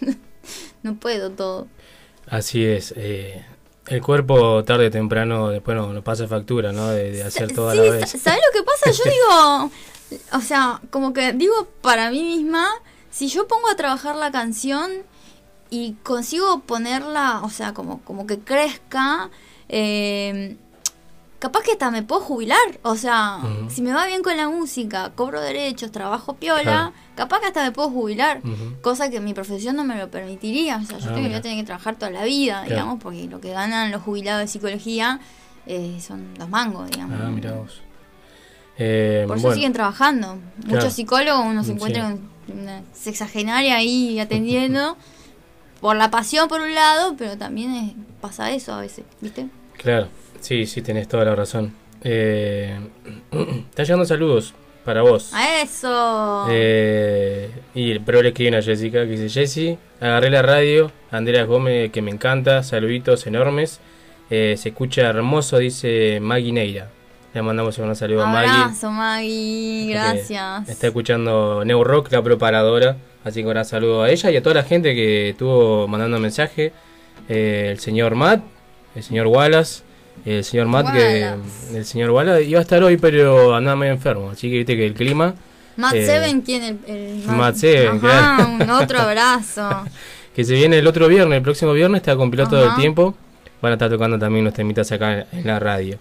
no 0.82 0.94
puedo 0.96 1.30
todo. 1.30 1.68
Así 2.26 2.64
es. 2.64 2.94
eh, 2.96 3.44
el 3.86 4.02
cuerpo 4.02 4.62
tarde 4.64 4.86
o 4.86 4.90
temprano 4.90 5.48
después 5.48 5.76
no, 5.76 5.92
no 5.92 6.02
pasa 6.02 6.28
factura, 6.28 6.72
¿no? 6.72 6.88
De, 6.88 7.10
de 7.10 7.22
hacer 7.24 7.52
toda 7.52 7.72
Sí, 7.72 7.78
la 7.78 7.90
vez. 7.90 8.10
¿sabes 8.10 8.40
lo 8.52 8.60
que 8.60 8.64
pasa? 8.64 8.90
Yo 8.92 9.04
digo, 9.10 9.70
o 10.32 10.40
sea, 10.40 10.80
como 10.90 11.12
que 11.12 11.32
digo 11.32 11.68
para 11.82 12.10
mí 12.10 12.22
misma, 12.22 12.68
si 13.10 13.28
yo 13.28 13.48
pongo 13.48 13.68
a 13.68 13.74
trabajar 13.76 14.14
la 14.16 14.30
canción 14.30 14.90
y 15.70 15.94
consigo 16.02 16.60
ponerla, 16.60 17.40
o 17.42 17.50
sea, 17.50 17.74
como, 17.74 18.00
como 18.02 18.26
que 18.26 18.38
crezca, 18.38 19.30
eh, 19.68 20.56
capaz 21.40 21.62
que 21.62 21.72
hasta 21.72 21.90
me 21.90 22.02
puedo 22.04 22.20
jubilar. 22.20 22.58
O 22.82 22.94
sea, 22.94 23.38
si 23.68 23.82
me 23.82 23.92
va 23.92 24.06
bien 24.06 24.22
con 24.22 24.36
la 24.36 24.48
música, 24.48 25.10
cobro 25.16 25.40
derechos, 25.40 25.90
trabajo 25.90 26.34
piola, 26.34 26.62
Claro. 26.62 26.92
capaz 27.16 27.40
que 27.40 27.46
hasta 27.46 27.64
me 27.64 27.72
puedo 27.72 27.90
jubilar. 27.90 28.40
Cosa 28.82 29.10
que 29.10 29.18
mi 29.20 29.34
profesión 29.34 29.74
no 29.74 29.82
me 29.84 29.96
lo 29.98 30.08
permitiría. 30.10 30.76
O 30.76 30.84
sea, 30.86 30.98
yo 30.98 31.10
Ah, 31.10 31.14
tengo, 31.14 31.40
tener 31.40 31.58
que 31.58 31.64
trabajar 31.64 31.96
toda 31.96 32.12
la 32.12 32.22
vida, 32.24 32.60
Claro. 32.60 32.68
digamos, 32.68 33.02
porque 33.02 33.24
lo 33.26 33.40
que 33.40 33.50
ganan 33.50 33.90
los 33.90 34.02
jubilados 34.02 34.40
de 34.42 34.46
psicología 34.46 35.18
eh, 35.66 35.98
son 36.00 36.32
dos 36.34 36.48
mangos, 36.48 36.88
digamos. 36.90 37.18
Ah, 37.20 37.28
mira 37.30 37.52
vos. 37.52 37.80
Eh, 38.78 39.24
Por 39.26 39.36
eso 39.36 39.42
bueno, 39.48 39.54
siguen 39.56 39.72
trabajando. 39.72 40.38
Claro. 40.60 40.76
Muchos 40.76 40.94
psicólogos 40.94 41.44
uno 41.46 41.62
se 41.62 41.68
Sí. 41.68 41.72
encuentra 41.74 42.02
con 42.46 42.58
una 42.60 42.82
sexagenaria 42.92 43.76
ahí 43.76 44.18
atendiendo. 44.20 44.96
por 45.80 45.96
la 45.96 46.10
pasión 46.10 46.46
por 46.48 46.60
un 46.60 46.74
lado, 46.74 47.14
pero 47.16 47.38
también 47.38 47.74
eh, 47.74 47.94
pasa 48.20 48.50
eso 48.50 48.74
a 48.74 48.80
veces, 48.82 49.04
¿viste? 49.22 49.48
Claro, 49.78 50.08
sí, 50.40 50.66
sí, 50.66 50.82
tenés 50.82 51.08
toda 51.08 51.24
la 51.24 51.34
razón. 51.34 51.74
Eh, 52.02 52.78
está 53.70 53.82
llegando 53.82 54.04
saludos 54.04 54.54
para 54.84 55.02
vos. 55.02 55.32
¡A 55.34 55.62
eso! 55.62 56.46
Eh, 56.50 57.50
y 57.74 57.98
pero 58.00 58.22
le 58.22 58.28
escriben 58.28 58.54
a 58.54 58.62
Jessica 58.62 59.04
que 59.04 59.10
dice 59.10 59.28
Jessy, 59.28 59.78
agarré 60.00 60.30
la 60.30 60.42
radio, 60.42 60.90
Andrea 61.10 61.44
Gómez 61.44 61.92
que 61.92 62.02
me 62.02 62.10
encanta, 62.10 62.62
saluditos 62.62 63.26
enormes. 63.26 63.80
Eh, 64.30 64.54
se 64.56 64.70
escucha 64.70 65.02
hermoso, 65.02 65.58
dice 65.58 66.18
Maggie 66.20 66.52
Neira. 66.52 66.88
Le 67.32 67.42
mandamos 67.42 67.78
un 67.78 67.94
saludo 67.94 68.24
a 68.24 68.26
Maggie. 68.26 68.50
Abrazo, 68.50 68.90
Maggie. 68.90 69.90
Gracias. 69.90 70.68
Está 70.68 70.88
escuchando 70.88 71.64
Neo 71.64 71.84
Rock, 71.84 72.10
la 72.10 72.22
preparadora. 72.22 72.96
Así 73.22 73.42
que 73.42 73.48
un 73.48 73.64
saludo 73.64 74.02
a 74.02 74.10
ella 74.10 74.30
y 74.30 74.36
a 74.36 74.42
toda 74.42 74.56
la 74.56 74.62
gente 74.64 74.94
que 74.94 75.30
estuvo 75.30 75.86
mandando 75.86 76.18
mensaje. 76.18 76.72
Eh, 77.28 77.68
el 77.70 77.78
señor 77.78 78.16
Matt, 78.16 78.42
el 78.96 79.02
señor 79.02 79.28
Wallace. 79.28 79.84
El 80.24 80.44
señor 80.44 80.66
Matt, 80.66 80.92
que 80.92 81.34
el 81.74 81.84
señor 81.84 82.10
Wallace 82.10 82.44
iba 82.44 82.58
a 82.58 82.62
estar 82.62 82.82
hoy, 82.82 82.96
pero 82.96 83.54
andaba 83.54 83.76
medio 83.76 83.92
enfermo. 83.92 84.30
Así 84.30 84.50
que 84.50 84.58
viste 84.58 84.76
que 84.76 84.86
el 84.86 84.94
clima. 84.94 85.34
Matt 85.76 85.94
eh, 85.94 86.06
Seven, 86.06 86.42
¿quién? 86.42 86.62
El, 86.62 86.78
el 86.86 87.24
Matt 87.26 87.56
Seven, 87.56 87.96
Ajá, 88.04 88.36
claro. 88.36 88.64
un 88.64 88.70
otro 88.70 89.00
abrazo. 89.00 89.68
que 90.34 90.44
se 90.44 90.54
viene 90.54 90.78
el 90.78 90.86
otro 90.86 91.08
viernes, 91.08 91.36
el 91.38 91.42
próximo 91.42 91.72
viernes, 91.72 92.00
está 92.00 92.16
con 92.16 92.30
piloto 92.30 92.56
Ajá. 92.56 92.66
del 92.66 92.76
tiempo. 92.76 93.14
Van 93.62 93.72
a 93.72 93.74
estar 93.74 93.90
tocando 93.90 94.18
también 94.18 94.44
nuestras 94.44 94.64
temitas 94.64 94.92
acá 94.92 95.26
en 95.32 95.46
la 95.46 95.58
radio. 95.58 95.98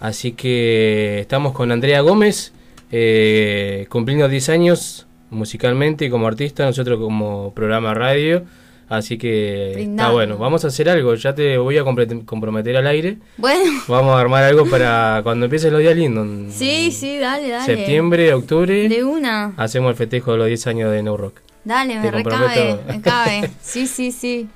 Así 0.00 0.32
que 0.32 1.20
estamos 1.20 1.52
con 1.52 1.70
Andrea 1.70 2.00
Gómez, 2.00 2.52
eh, 2.90 3.86
cumpliendo 3.88 4.28
10 4.28 4.48
años 4.48 5.06
musicalmente 5.30 6.04
y 6.04 6.10
como 6.10 6.26
artista, 6.26 6.64
nosotros 6.64 6.98
como 6.98 7.52
programa 7.54 7.94
radio. 7.94 8.44
Así 8.92 9.16
que 9.16 9.68
está 9.68 9.76
Brindando. 9.78 10.12
bueno, 10.12 10.36
vamos 10.36 10.66
a 10.66 10.68
hacer 10.68 10.90
algo, 10.90 11.14
ya 11.14 11.34
te 11.34 11.56
voy 11.56 11.78
a 11.78 11.82
comprometer 11.82 12.76
al 12.76 12.86
aire. 12.86 13.16
Bueno, 13.38 13.80
Vamos 13.88 14.14
a 14.14 14.20
armar 14.20 14.44
algo 14.44 14.68
para 14.68 15.20
cuando 15.22 15.46
empiecen 15.46 15.72
los 15.72 15.80
días 15.80 15.96
lindos. 15.96 16.52
sí, 16.52 16.92
sí, 16.92 17.16
dale, 17.16 17.48
dale. 17.48 17.64
septiembre, 17.64 18.34
octubre. 18.34 18.90
De 18.90 19.02
una. 19.02 19.54
Hacemos 19.56 19.88
el 19.92 19.96
festejo 19.96 20.32
de 20.32 20.38
los 20.38 20.46
10 20.46 20.66
años 20.66 20.92
de 20.92 21.02
No 21.02 21.16
Rock. 21.16 21.40
Dale, 21.64 22.00
me 22.00 22.10
recabe, 22.10 22.80
me 22.86 23.00
cabe. 23.00 23.50
Sí, 23.62 23.86
sí, 23.86 24.12
sí. 24.12 24.46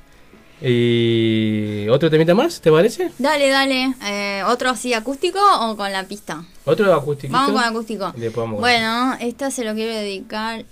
¿Y 0.60 1.88
otro 1.88 2.10
temita 2.10 2.34
más, 2.34 2.60
te 2.60 2.70
parece? 2.70 3.12
Dale, 3.16 3.48
dale. 3.48 3.94
Eh, 4.04 4.42
¿Otro 4.48 4.68
así 4.68 4.92
acústico 4.92 5.38
o 5.60 5.78
con 5.78 5.90
la 5.90 6.04
pista? 6.04 6.44
¿Otro 6.66 6.92
acústico? 6.92 7.32
Vamos 7.32 7.52
con 7.52 7.64
acústico. 7.64 8.12
Después 8.14 8.36
vamos 8.44 8.60
Bueno, 8.60 9.16
esta 9.18 9.50
se 9.50 9.64
lo 9.64 9.72
quiero 9.72 9.94
dedicar. 9.94 10.66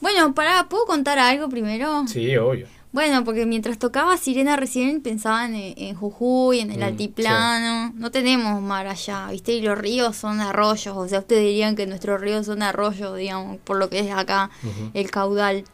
Bueno, 0.00 0.34
pará, 0.34 0.66
¿puedo 0.68 0.86
contar 0.86 1.20
algo 1.20 1.48
primero? 1.48 2.04
Sí, 2.08 2.36
obvio. 2.36 2.66
Bueno, 2.96 3.24
porque 3.24 3.44
mientras 3.44 3.78
tocaba 3.78 4.16
Sirena 4.16 4.56
recién 4.56 5.02
pensaba 5.02 5.44
en, 5.44 5.54
en 5.54 5.94
Jujuy, 5.94 6.60
en 6.60 6.70
el 6.70 6.78
Mm, 6.80 6.82
altiplano. 6.84 7.92
No 7.94 8.10
tenemos 8.10 8.62
mar 8.62 8.86
allá, 8.86 9.28
¿viste? 9.30 9.52
Y 9.52 9.60
los 9.60 9.76
ríos 9.76 10.16
son 10.16 10.40
arroyos. 10.40 10.96
O 10.96 11.06
sea, 11.06 11.18
ustedes 11.18 11.42
dirían 11.42 11.76
que 11.76 11.86
nuestros 11.86 12.18
ríos 12.22 12.46
son 12.46 12.62
arroyos, 12.62 13.14
digamos, 13.18 13.58
por 13.64 13.76
lo 13.76 13.90
que 13.90 13.98
es 14.00 14.10
acá 14.10 14.48
el 14.94 15.10
caudal. 15.10 15.64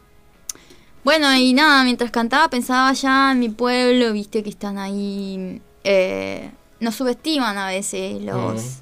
Bueno, 1.05 1.33
y 1.33 1.53
nada, 1.53 1.85
mientras 1.85 2.11
cantaba 2.11 2.49
pensaba 2.49 2.91
ya 2.91 3.31
en 3.31 3.39
mi 3.39 3.47
pueblo, 3.47 4.11
viste 4.11 4.43
que 4.43 4.49
están 4.49 4.77
ahí. 4.77 5.61
eh, 5.85 6.51
nos 6.81 6.95
subestiman 6.95 7.57
a 7.57 7.67
veces 7.67 8.21
los, 8.21 8.79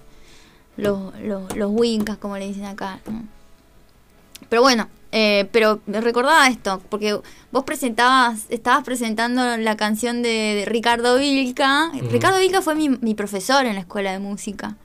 los, 0.78 1.14
los, 1.20 1.56
los 1.56 1.70
wincas, 1.72 2.18
como 2.18 2.38
le 2.38 2.48
dicen 2.48 2.66
acá. 2.66 3.00
¿no? 3.06 3.24
Pero 4.50 4.64
bueno, 4.64 4.88
eh, 5.12 5.48
pero 5.52 5.82
me 5.86 6.00
recordaba 6.02 6.48
esto, 6.48 6.82
porque 6.90 7.20
vos 7.52 7.64
presentabas, 7.64 8.46
estabas 8.50 8.84
presentando 8.84 9.58
la 9.58 9.76
canción 9.78 10.22
de, 10.22 10.30
de 10.30 10.66
Ricardo 10.66 11.18
Vilca. 11.18 11.92
Ricardo 12.10 12.40
Vilca 12.40 12.62
fue 12.62 12.76
mi, 12.76 12.90
mi 12.90 13.14
profesor 13.16 13.66
en 13.66 13.76
la 13.76 13.82
escuela 13.82 14.12
de 14.12 14.20
música. 14.20 14.76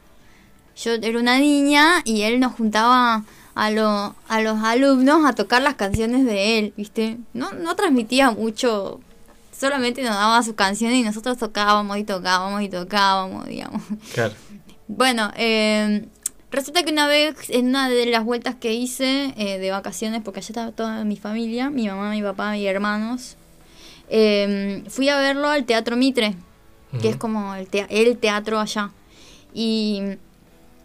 Yo 0.76 0.92
era 0.92 1.18
una 1.18 1.38
niña 1.38 2.02
y 2.04 2.22
él 2.22 2.38
nos 2.40 2.52
juntaba 2.54 3.24
a, 3.54 3.70
lo- 3.70 4.14
a 4.28 4.40
los 4.42 4.62
alumnos 4.62 5.24
a 5.24 5.32
tocar 5.34 5.62
las 5.62 5.74
canciones 5.76 6.24
de 6.26 6.58
él, 6.58 6.74
¿viste? 6.76 7.16
No, 7.32 7.52
no 7.52 7.74
transmitía 7.76 8.30
mucho, 8.30 9.00
solamente 9.58 10.02
nos 10.02 10.14
daba 10.14 10.42
sus 10.42 10.54
canciones 10.54 10.98
y 10.98 11.02
nosotros 11.02 11.38
tocábamos 11.38 11.96
y 11.96 12.04
tocábamos 12.04 12.60
y 12.62 12.68
tocábamos, 12.68 13.46
digamos. 13.46 13.80
Claro. 14.12 14.34
Bueno, 14.88 15.30
eh, 15.36 16.06
resulta 16.50 16.82
que 16.82 16.92
una 16.92 17.06
vez, 17.06 17.34
en 17.50 17.68
una 17.68 17.88
de 17.88 18.06
las 18.06 18.24
vueltas 18.24 18.54
que 18.54 18.72
hice 18.74 19.34
eh, 19.36 19.58
de 19.58 19.70
vacaciones, 19.70 20.22
porque 20.24 20.40
allá 20.40 20.48
estaba 20.48 20.72
toda 20.72 21.04
mi 21.04 21.16
familia, 21.16 21.70
mi 21.70 21.86
mamá, 21.88 22.10
mi 22.10 22.22
papá, 22.22 22.52
mis 22.52 22.66
hermanos, 22.66 23.36
eh, 24.08 24.82
fui 24.88 25.08
a 25.08 25.16
verlo 25.18 25.48
al 25.48 25.64
Teatro 25.64 25.96
Mitre, 25.96 26.34
que 27.00 27.08
es 27.10 27.16
como 27.16 27.54
el, 27.54 27.66
tea- 27.68 27.86
el 27.90 28.16
teatro 28.16 28.58
allá. 28.60 28.90
Y, 29.52 30.00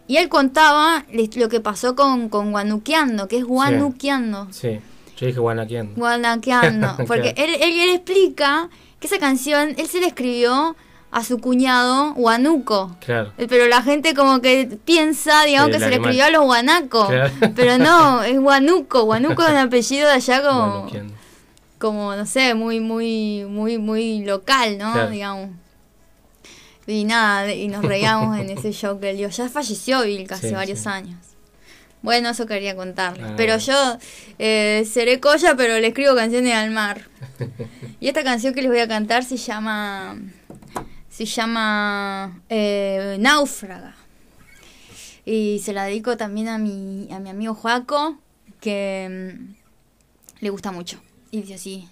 y 0.08 0.16
él 0.16 0.28
contaba 0.28 1.04
lo 1.36 1.48
que 1.48 1.60
pasó 1.60 1.94
con, 1.94 2.28
con 2.28 2.50
Guanuqueando, 2.50 3.28
que 3.28 3.38
es 3.38 3.44
Guanuqueando. 3.44 4.48
Sí, 4.50 4.80
yo 5.16 5.26
dije 5.26 5.38
guanaquiendo. 5.38 5.94
Guanaqueando. 5.96 6.96
Porque 7.06 7.34
él, 7.36 7.54
él, 7.60 7.80
él 7.80 7.90
explica 7.90 8.68
que 9.00 9.06
esa 9.06 9.18
canción 9.18 9.74
él 9.78 9.86
se 9.86 10.00
la 10.00 10.08
escribió 10.08 10.76
a 11.12 11.22
su 11.22 11.38
cuñado 11.38 12.14
Guanuco. 12.14 12.96
Claro. 13.04 13.32
Eh, 13.38 13.46
Pero 13.48 13.68
la 13.68 13.82
gente 13.82 14.14
como 14.14 14.40
que 14.40 14.78
piensa, 14.84 15.44
digamos, 15.44 15.68
que 15.70 15.76
el 15.76 15.82
se 15.82 15.90
le 15.90 15.96
escribió 15.96 16.24
a 16.24 16.30
los 16.30 16.42
guanacos. 16.42 17.08
Claro. 17.08 17.32
Pero 17.54 17.78
no, 17.78 18.22
es 18.22 18.40
Guanuco. 18.40 19.04
Guanuco 19.04 19.42
es 19.42 19.50
un 19.50 19.56
apellido 19.58 20.08
de 20.08 20.14
allá 20.14 20.42
como, 20.42 20.90
como 21.78 22.16
no 22.16 22.24
sé, 22.26 22.54
muy, 22.54 22.80
muy, 22.80 23.44
muy, 23.46 23.76
muy 23.78 24.24
local, 24.24 24.78
¿no? 24.78 24.92
Claro. 24.92 25.10
Digamos. 25.10 25.50
Y 26.86 27.04
nada, 27.04 27.52
y 27.52 27.68
nos 27.68 27.84
reíamos 27.84 28.38
en 28.38 28.50
ese 28.50 28.72
show 28.72 28.98
que 28.98 29.10
él 29.10 29.18
dio. 29.18 29.28
Ya 29.28 29.48
falleció 29.48 30.02
Vilca 30.02 30.34
hace 30.34 30.48
Sí, 30.48 30.54
varios 30.54 30.80
sí. 30.80 30.88
años. 30.88 31.18
Bueno, 32.00 32.30
eso 32.30 32.46
quería 32.46 32.74
contarles. 32.74 33.24
Ah, 33.30 33.34
pero 33.36 33.58
yo 33.58 33.98
eh, 34.40 34.84
seré 34.90 35.20
colla, 35.20 35.54
pero 35.56 35.78
le 35.78 35.86
escribo 35.88 36.16
canciones 36.16 36.54
al 36.54 36.70
mar. 36.70 37.02
Y 38.00 38.08
esta 38.08 38.24
canción 38.24 38.52
que 38.52 38.62
les 38.62 38.70
voy 38.70 38.80
a 38.80 38.88
cantar 38.88 39.22
se 39.22 39.36
llama. 39.36 40.16
Se 41.12 41.26
llama. 41.26 42.40
eh, 42.48 43.18
Náufraga. 43.20 43.94
Y 45.26 45.60
se 45.62 45.74
la 45.74 45.84
dedico 45.84 46.16
también 46.16 46.48
a 46.48 46.56
mi, 46.56 47.06
a 47.12 47.20
mi 47.20 47.28
amigo 47.28 47.54
Joaco, 47.54 48.16
que 48.60 49.36
mm, 49.38 49.54
le 50.40 50.50
gusta 50.50 50.72
mucho. 50.72 51.00
Y 51.30 51.42
dice 51.42 51.54
así. 51.54 51.88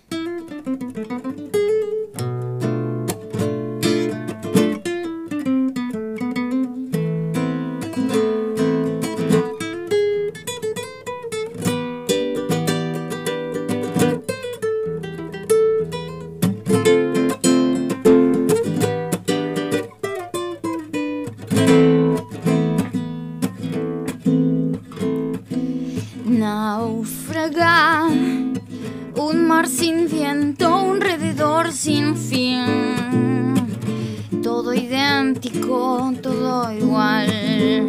Idéntico, 35.71 36.13
todo 36.23 36.73
igual. 36.73 37.89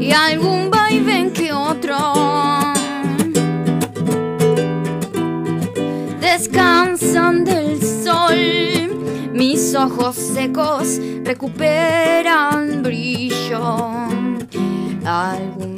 Y 0.00 0.12
algún 0.12 0.70
vaivén 0.70 1.32
que 1.32 1.52
otro. 1.52 1.96
Descansan 6.20 7.44
del 7.44 7.82
sol, 7.82 9.32
mis 9.32 9.74
ojos 9.74 10.16
secos 10.16 11.00
recuperan 11.24 12.82
brillo, 12.82 13.78
algún 15.04 15.75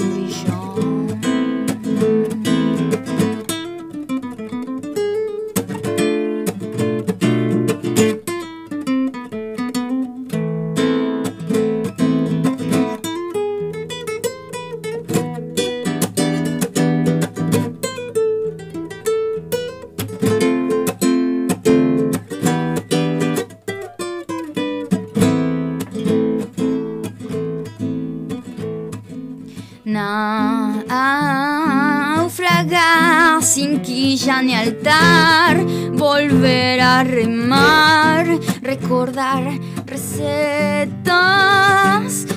brillo. 33.89 34.29
Naufragar 34.29 34.29
sin 34.29 34.29
quilla 34.29 34.43
ni 34.43 34.55
altar, 34.55 35.65
volver 35.93 36.81
a 36.81 37.05
remar, 37.05 38.27
recordar 38.63 39.59
recetas 39.87 41.07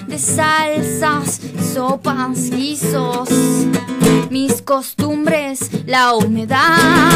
de 0.08 0.18
salsas, 0.18 1.42
sopas, 1.74 2.50
guisos, 2.50 3.30
mis 4.30 4.62
costumbres, 4.62 5.70
la 5.86 6.14
humedad, 6.14 7.12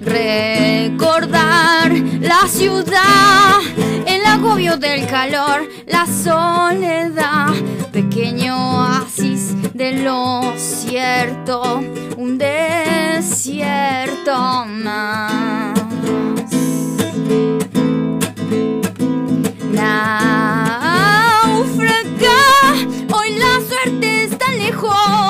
recordar 0.00 1.92
la 2.20 2.46
ciudad, 2.48 3.60
agobio 4.34 4.76
del 4.76 5.06
calor, 5.06 5.68
la 5.86 6.06
soledad, 6.06 7.54
pequeño 7.92 8.78
oasis 8.78 9.54
de 9.74 10.02
lo 10.02 10.52
cierto, 10.56 11.80
un 12.16 12.36
desierto 12.36 13.86
más. 14.66 15.80
Náufraga, 19.70 20.80
hoy 23.12 23.36
la 23.38 23.60
suerte 23.68 24.24
está 24.24 24.50
lejos. 24.52 25.23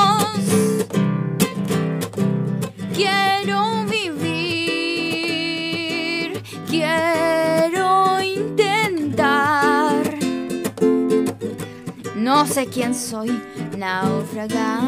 No 12.35 12.45
sé 12.49 12.67
quién 12.67 12.97
soy, 12.97 13.31
náufraga. 13.79 14.81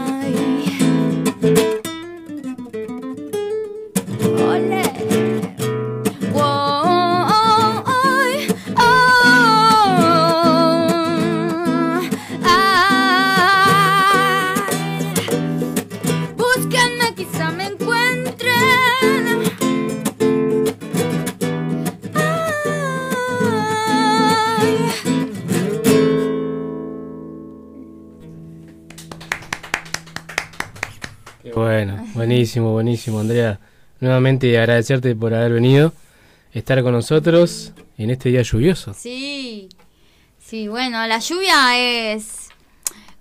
Ole. 4.49 4.86
Buenísimo, 32.27 32.73
buenísimo, 32.73 33.21
Andrea. 33.21 33.61
Nuevamente 34.01 34.59
agradecerte 34.59 35.15
por 35.15 35.33
haber 35.33 35.53
venido, 35.53 35.93
estar 36.53 36.83
con 36.83 36.91
nosotros 36.91 37.73
en 37.99 38.11
este 38.11 38.31
día 38.31 38.43
lluvioso. 38.43 38.95
Sí, 38.95 39.69
sí, 40.45 40.67
bueno, 40.67 41.07
la 41.07 41.21
lluvia 41.21 41.79
es... 41.79 42.49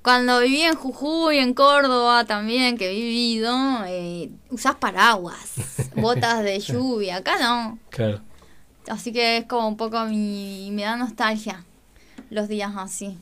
Cuando 0.02 0.40
viví 0.40 0.62
en 0.62 0.74
Jujuy, 0.74 1.38
en 1.38 1.54
Córdoba 1.54 2.26
también, 2.26 2.80
que 2.80 2.90
he 2.90 2.96
vivido, 2.96 3.56
eh, 3.86 4.32
usás 4.50 4.74
paraguas, 4.74 5.54
botas 5.96 6.44
de 6.44 6.60
lluvia, 6.60 7.18
acá 7.18 7.38
no. 7.40 7.78
Claro. 7.92 8.22
Así 8.88 9.14
que 9.14 9.38
es 9.38 9.46
como 9.46 9.68
un 9.68 9.78
poco 9.78 10.04
mi... 10.06 10.72
me 10.72 10.82
da 10.82 10.98
nostalgia 10.98 11.64
los 12.32 12.48
días 12.48 12.72
así. 12.76 13.20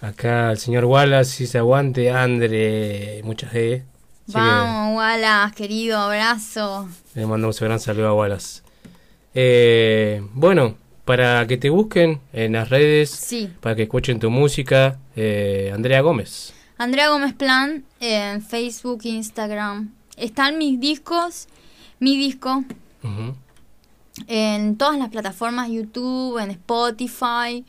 Acá 0.00 0.52
el 0.52 0.58
señor 0.58 0.84
Wallace, 0.84 1.32
si 1.32 1.46
se 1.48 1.58
aguante, 1.58 2.12
Andre, 2.12 3.20
muchas 3.24 3.52
G. 3.52 3.82
Así 4.26 4.32
que 4.32 4.38
Vamos, 4.38 4.96
Wallace, 4.96 5.54
querido, 5.54 5.98
abrazo. 5.98 6.88
le 7.14 7.26
mandamos 7.26 7.60
un 7.60 7.66
gran 7.68 7.80
saludo 7.80 8.08
a 8.08 8.14
Wallace. 8.14 8.62
Eh, 9.34 10.26
bueno, 10.32 10.76
para 11.04 11.46
que 11.46 11.56
te 11.58 11.68
busquen 11.70 12.20
en 12.32 12.52
las 12.52 12.70
redes, 12.70 13.10
Sí. 13.10 13.50
para 13.60 13.74
que 13.76 13.82
escuchen 13.82 14.18
tu 14.20 14.30
música, 14.30 14.98
eh, 15.16 15.70
Andrea 15.74 16.00
Gómez. 16.00 16.54
Andrea 16.78 17.10
Gómez 17.10 17.34
Plan 17.34 17.84
en 18.00 18.40
Facebook, 18.42 19.00
Instagram. 19.04 19.92
Están 20.16 20.56
mis 20.58 20.80
discos, 20.80 21.46
mi 22.00 22.16
disco 22.16 22.64
en 24.28 24.76
todas 24.76 24.98
las 24.98 25.08
plataformas, 25.10 25.68
YouTube, 25.70 26.38
en 26.38 26.50
Spotify, 26.52 27.64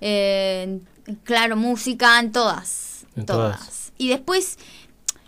en 0.00 0.86
Claro 1.24 1.56
Música, 1.56 2.18
en 2.20 2.32
todas. 2.32 3.06
En 3.16 3.24
todas. 3.26 3.58
todas. 3.58 3.92
Y 3.98 4.08
después 4.08 4.58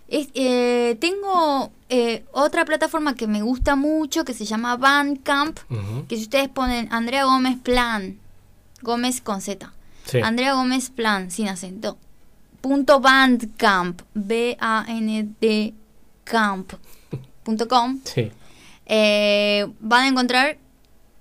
es- 0.08 0.28
eh, 0.34 0.96
tengo 1.00 1.70
eh, 1.90 2.24
otra 2.32 2.64
plataforma 2.64 3.14
que 3.14 3.26
me 3.26 3.40
gusta 3.42 3.76
mucho 3.76 4.24
que 4.24 4.34
se 4.34 4.44
llama 4.44 4.76
Bandcamp, 4.76 5.58
que 6.08 6.16
si 6.16 6.22
ustedes 6.24 6.48
ponen 6.48 6.88
Andrea 6.92 7.24
Gómez 7.24 7.56
Plan, 7.62 8.18
Gómez 8.82 9.20
con 9.22 9.40
Z, 9.40 9.72
Sí. 10.04 10.20
Andrea 10.22 10.54
Gómez 10.54 10.90
Plan, 10.90 11.30
sin 11.30 11.48
acento, 11.48 11.96
punto 12.60 13.00
Bandcamp, 13.00 14.02
B-A-N-D 14.14 15.74
camp 16.24 16.72
punto 17.42 17.68
com, 17.68 17.98
Sí. 18.04 18.30
eh, 18.86 19.66
van 19.80 20.02
a 20.04 20.08
encontrar 20.08 20.58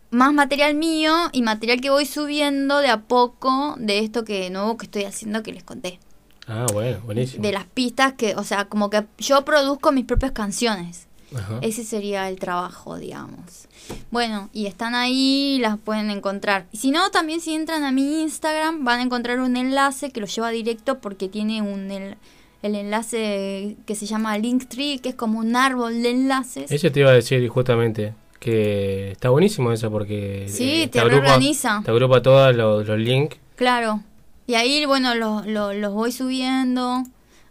más 0.10 0.34
material 0.34 0.74
mío 0.76 1.14
y 1.34 1.42
material 1.42 1.82
que 1.82 1.90
voy 1.90 2.06
subiendo 2.06 2.78
de 2.80 2.90
a 2.90 3.02
poco 3.02 3.76
de 3.78 4.00
esto 4.00 4.24
que 4.26 4.50
nuevo 4.50 4.78
que 4.78 4.86
estoy 4.86 5.04
haciendo 5.04 5.44
que 5.44 5.52
les 5.54 5.64
conté. 5.64 6.00
Ah, 6.48 6.66
bueno, 6.72 7.00
buenísimo. 7.06 7.44
De 7.44 7.52
las 7.52 7.66
pistas 7.66 8.14
que, 8.14 8.36
o 8.36 8.44
sea, 8.44 8.66
como 8.66 8.90
que 8.90 9.06
yo 9.18 9.44
produzco 9.44 9.92
mis 9.92 10.06
propias 10.06 10.32
canciones. 10.32 11.08
Ajá. 11.36 11.60
Ese 11.62 11.84
sería 11.84 12.30
el 12.30 12.40
trabajo, 12.40 12.98
digamos. 12.98 13.68
Bueno, 14.12 14.50
y 14.54 14.66
están 14.66 14.96
ahí, 14.96 15.58
las 15.62 15.78
pueden 15.78 16.10
encontrar. 16.10 16.68
Y 16.72 16.78
si 16.78 16.92
no, 16.92 17.10
también 17.12 17.42
si 17.42 17.54
entran 17.54 17.84
a 17.84 17.92
mi 17.92 18.22
Instagram 18.22 18.86
van 18.86 19.00
a 19.00 19.04
encontrar 19.04 19.42
un 19.42 19.58
enlace 19.58 20.12
que 20.12 20.22
los 20.22 20.34
lleva 20.34 20.50
directo 20.52 21.00
porque 21.00 21.28
tiene 21.28 21.62
un 21.62 21.92
el, 21.92 22.16
el 22.64 22.76
enlace 22.76 23.76
que 23.86 23.96
se 23.96 24.06
llama 24.06 24.38
Linktree, 24.38 25.00
que 25.00 25.10
es 25.10 25.16
como 25.16 25.40
un 25.40 25.56
árbol 25.58 26.02
de 26.02 26.12
enlaces. 26.12 26.72
Eso 26.72 26.92
te 26.92 27.02
iba 27.02 27.10
a 27.10 27.14
decir 27.14 27.46
justamente, 27.50 28.14
que 28.40 29.12
está 29.12 29.30
buenísimo 29.30 29.74
eso 29.74 29.92
porque... 29.92 30.48
Sí, 30.48 30.84
eh, 30.84 30.88
te 30.88 31.04
reorganiza. 31.04 31.82
Te 31.84 31.92
agrupa 31.92 32.22
todos 32.22 32.56
los, 32.56 32.88
los 32.88 33.00
links. 33.00 33.38
Claro. 33.56 34.02
Y 34.48 34.56
ahí, 34.56 34.86
bueno, 34.86 35.14
lo- 35.16 35.44
lo- 35.44 35.74
los 35.74 35.94
voy 35.94 36.12
subiendo, 36.12 37.04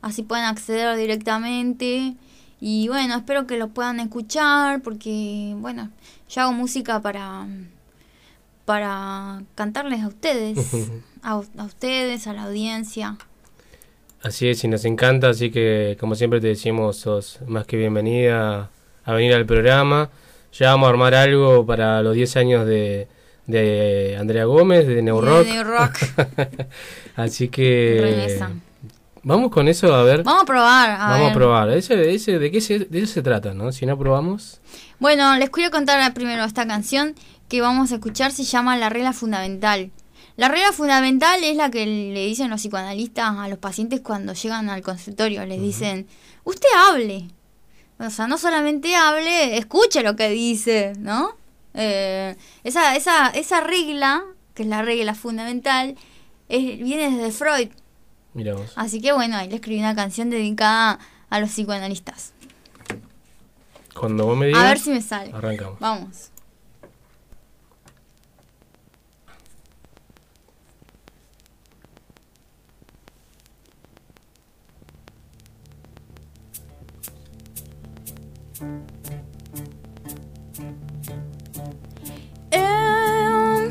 así 0.03 0.23
pueden 0.23 0.47
acceder 0.47 0.97
directamente. 0.97 2.15
Y 2.61 2.89
bueno, 2.89 3.17
espero 3.17 3.47
que 3.47 3.59
los 3.59 3.71
puedan 3.71 4.01
escuchar 4.01 4.81
porque, 4.81 5.55
bueno, 5.59 5.91
yo 6.31 6.43
hago 6.43 6.53
música 6.55 7.01
para, 7.01 7.47
para 8.65 9.43
cantarles 9.55 10.03
a 10.03 10.09
ustedes, 10.09 10.59
a, 11.23 11.33
a 11.59 11.65
ustedes, 11.65 12.27
a 12.27 12.33
la 12.33 12.45
audiencia. 12.45 13.17
Así 14.23 14.49
es, 14.49 14.65
y 14.65 14.69
nos 14.69 14.85
encanta, 14.85 15.29
así 15.29 15.51
que 15.51 15.97
como 16.01 16.15
siempre 16.15 16.41
te 16.41 16.49
decimos, 16.49 16.97
sos 16.97 17.39
más 17.47 17.67
que 17.67 17.77
bienvenida 17.77 18.71
a 19.05 19.13
venir 19.13 19.35
al 19.35 19.47
programa. 19.47 20.09
Ya 20.53 20.71
vamos 20.71 20.87
a 20.87 20.91
armar 20.91 21.15
algo 21.15 21.65
para 21.67 22.03
los 22.03 22.15
10 22.15 22.37
años 22.37 22.67
de, 22.67 23.07
de 23.47 24.17
Andrea 24.19 24.45
Gómez, 24.45 24.87
de 24.87 25.03
New 25.03 25.21
Rock. 25.21 25.47
De 25.47 25.53
New 25.53 25.65
Rock. 25.65 25.99
así 27.17 27.49
que... 27.49 27.99
Regresa. 28.01 28.51
Vamos 29.23 29.51
con 29.51 29.67
eso, 29.67 29.93
a 29.93 30.05
ver. 30.05 30.23
Vamos 30.23 30.43
a 30.43 30.47
probar. 30.47 30.91
A 30.91 30.99
Vamos 31.09 31.21
ver. 31.21 31.31
a 31.31 31.35
probar. 31.35 31.71
Ese, 31.71 32.15
ese, 32.15 32.39
¿De 32.39 32.51
qué 32.51 32.61
se, 32.61 32.79
de 32.81 32.99
eso 33.01 33.15
se 33.15 33.23
trata, 33.23 33.55
no? 33.55 33.73
Si 33.73 33.85
no 33.85 33.99
probamos... 33.99 34.61
Bueno, 34.99 35.37
les 35.37 35.51
quiero 35.51 35.71
contar 35.71 36.15
primero 36.15 36.45
esta 36.45 36.67
canción 36.67 37.15
que 37.49 37.61
vamos 37.61 37.93
a 37.93 37.97
escuchar, 37.97 38.33
se 38.33 38.45
llama 38.45 38.77
La 38.77 38.89
regla 38.89 39.13
fundamental. 39.13 39.91
La 40.37 40.49
regla 40.49 40.73
fundamental 40.73 41.43
es 41.43 41.57
la 41.57 41.71
que 41.71 41.87
le 41.87 42.27
dicen 42.27 42.51
los 42.51 42.61
psicoanalistas 42.61 43.37
a 43.37 43.49
los 43.49 43.59
pacientes 43.59 44.01
cuando 44.01 44.33
llegan 44.33 44.69
al 44.71 44.83
consultorio. 44.83 45.45
Les 45.45 45.61
dicen, 45.61 46.07
usted 46.45 46.69
hable. 46.89 47.29
O 47.99 48.11
sea, 48.11 48.27
no 48.27 48.37
solamente 48.39 48.95
hable, 48.95 49.57
escuche 49.57 50.03
lo 50.03 50.15
que 50.15 50.29
dice, 50.29 50.93
¿no? 50.99 51.35
Eh, 51.77 52.37
esa, 52.65 52.97
esa, 52.97 53.29
esa 53.31 53.61
regla, 53.61 54.25
que 54.55 54.63
es 54.63 54.69
la 54.69 54.83
regla 54.83 55.15
fundamental, 55.15 55.97
es- 56.49 56.79
viene 56.79 57.11
desde 57.11 57.31
Freud. 57.33 57.69
Vos. 58.35 58.73
Así 58.77 59.01
que 59.01 59.13
bueno, 59.13 59.37
ahí 59.37 59.49
le 59.49 59.57
escribí 59.57 59.79
una 59.81 59.95
canción 59.95 60.29
dedicada 60.31 60.99
a 61.31 61.41
los 61.41 61.51
psicoanalistas. 61.51 62.33
Cuando 63.99 64.27
vos 64.27 64.37
me 64.37 64.47
digas... 64.47 64.63
A 64.63 64.69
ver 64.69 64.79
si 64.79 64.91
me 64.91 65.01
sale. 65.01 65.33
Arrancamos. 65.33 65.81
Vamos. 65.81 66.31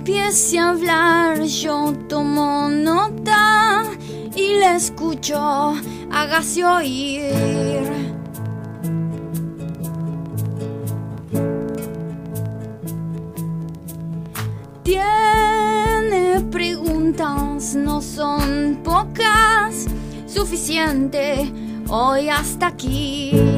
Empiece 0.08 0.60
a 0.60 0.70
hablar, 0.70 1.42
yo 1.42 1.92
tomo 2.08 2.70
nota 2.70 3.86
y 4.36 4.60
le 4.60 4.76
escucho, 4.76 5.74
hágase 6.12 6.64
oír. 6.64 7.32
Tiene 14.84 16.40
preguntas, 16.52 17.74
no 17.74 18.00
son 18.00 18.82
pocas, 18.84 19.88
suficiente 20.28 21.52
hoy 21.90 22.30
hasta 22.30 22.68
aquí. 22.68 23.55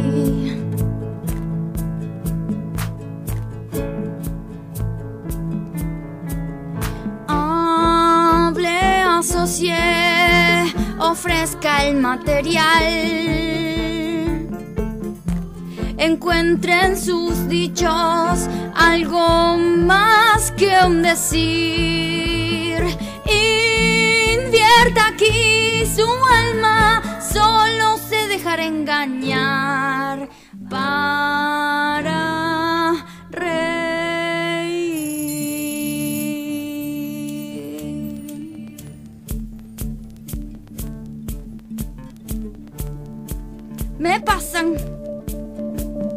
Negocie, 9.17 9.75
ofrezca 10.99 11.85
el 11.85 11.95
material. 11.95 12.83
Encuentre 15.97 16.85
en 16.85 16.97
sus 16.97 17.47
dichos 17.47 18.47
algo 18.75 19.57
más 19.57 20.51
que 20.51 20.71
un 20.85 21.01
decir. 21.01 22.77
Invierta 24.35 25.07
aquí 25.07 25.83
su 25.95 26.07
alma, 26.31 27.01
solo 27.19 27.97
se 27.97 28.27
dejará 28.27 28.65
engañar 28.65 30.29
para 30.69 31.56
Me 44.07 44.19
pasan. 44.21 44.77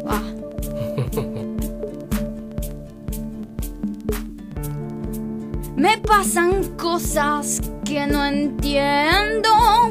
Ah. 0.07 0.23
Me 5.75 5.97
pasan 5.97 6.77
cosas 6.77 7.59
que 7.83 8.07
no 8.07 8.25
entiendo 8.25 9.49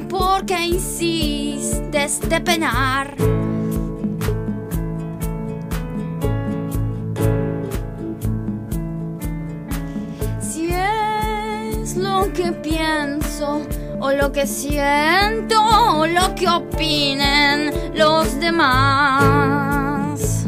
por 0.09 0.47
qué 0.47 0.63
insistes 0.63 2.21
de 2.27 2.41
penar. 2.41 3.15
Si 10.41 10.71
es 10.73 11.99
lo 11.99 12.33
que 12.33 12.51
pienso 12.63 13.61
o 14.01 14.13
lo 14.13 14.33
que 14.33 14.47
siento 14.47 15.61
o 15.61 16.07
lo 16.07 16.35
que 16.35 16.49
opinen 16.49 17.71
los 17.95 18.39
demás. 18.41 20.47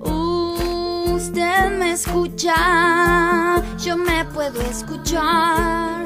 Usted 0.00 1.78
me 1.78 1.92
escucha, 1.92 3.62
yo 3.78 3.96
me 3.96 4.24
puedo 4.26 4.60
escuchar 4.62 6.04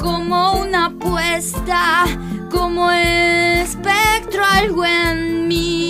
como 0.00 0.60
una 0.60 0.86
apuesta, 0.86 2.04
como 2.50 2.90
espectro 2.90 4.44
algo 4.44 4.84
en 4.84 5.48
mí. 5.48 5.83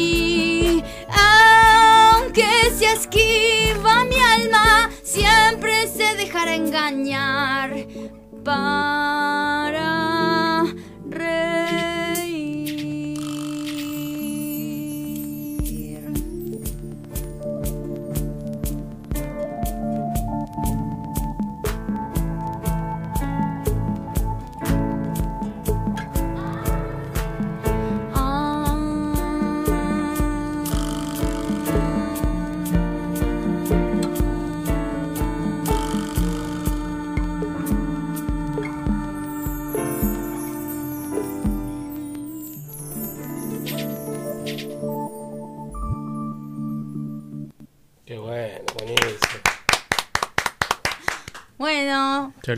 Esquiva 2.94 4.04
mi 4.04 4.16
alma, 4.36 4.90
siempre 5.02 5.86
se 5.88 6.14
dejará 6.16 6.54
engañar 6.54 7.86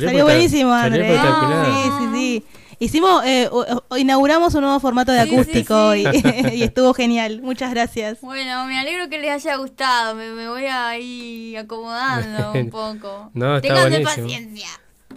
Salió 0.05 0.21
espectac- 0.21 0.25
buenísimo, 0.25 0.73
André. 0.73 1.19
Sí, 1.19 1.91
sí, 1.99 2.09
sí. 2.15 2.45
Hicimos, 2.79 3.25
eh, 3.25 3.49
o- 3.51 3.83
o- 3.89 3.97
inauguramos 3.97 4.55
un 4.55 4.61
nuevo 4.61 4.79
formato 4.81 5.11
de 5.11 5.23
Sí, 5.25 5.35
acústico 5.35 5.93
sí, 5.95 6.05
Y, 6.13 6.21
sí. 6.21 6.23
y 6.57 6.63
estuvo 6.63 6.93
genial. 6.93 7.41
Muchas 7.41 7.71
gracias. 7.71 8.21
Bueno, 8.21 8.67
me 8.67 8.79
alegro 8.79 9.09
que 9.09 9.19
les 9.19 9.31
haya 9.31 9.57
gustado. 9.57 10.15
Me, 10.15 10.31
me 10.33 10.47
voy 10.49 10.67
a 10.67 10.99
ir 10.99 11.57
acomodando 11.57 12.53
un 12.55 12.69
poco. 12.71 13.31
No, 13.33 13.61
buenísimo. 13.61 14.05
paciencia. 14.05 14.69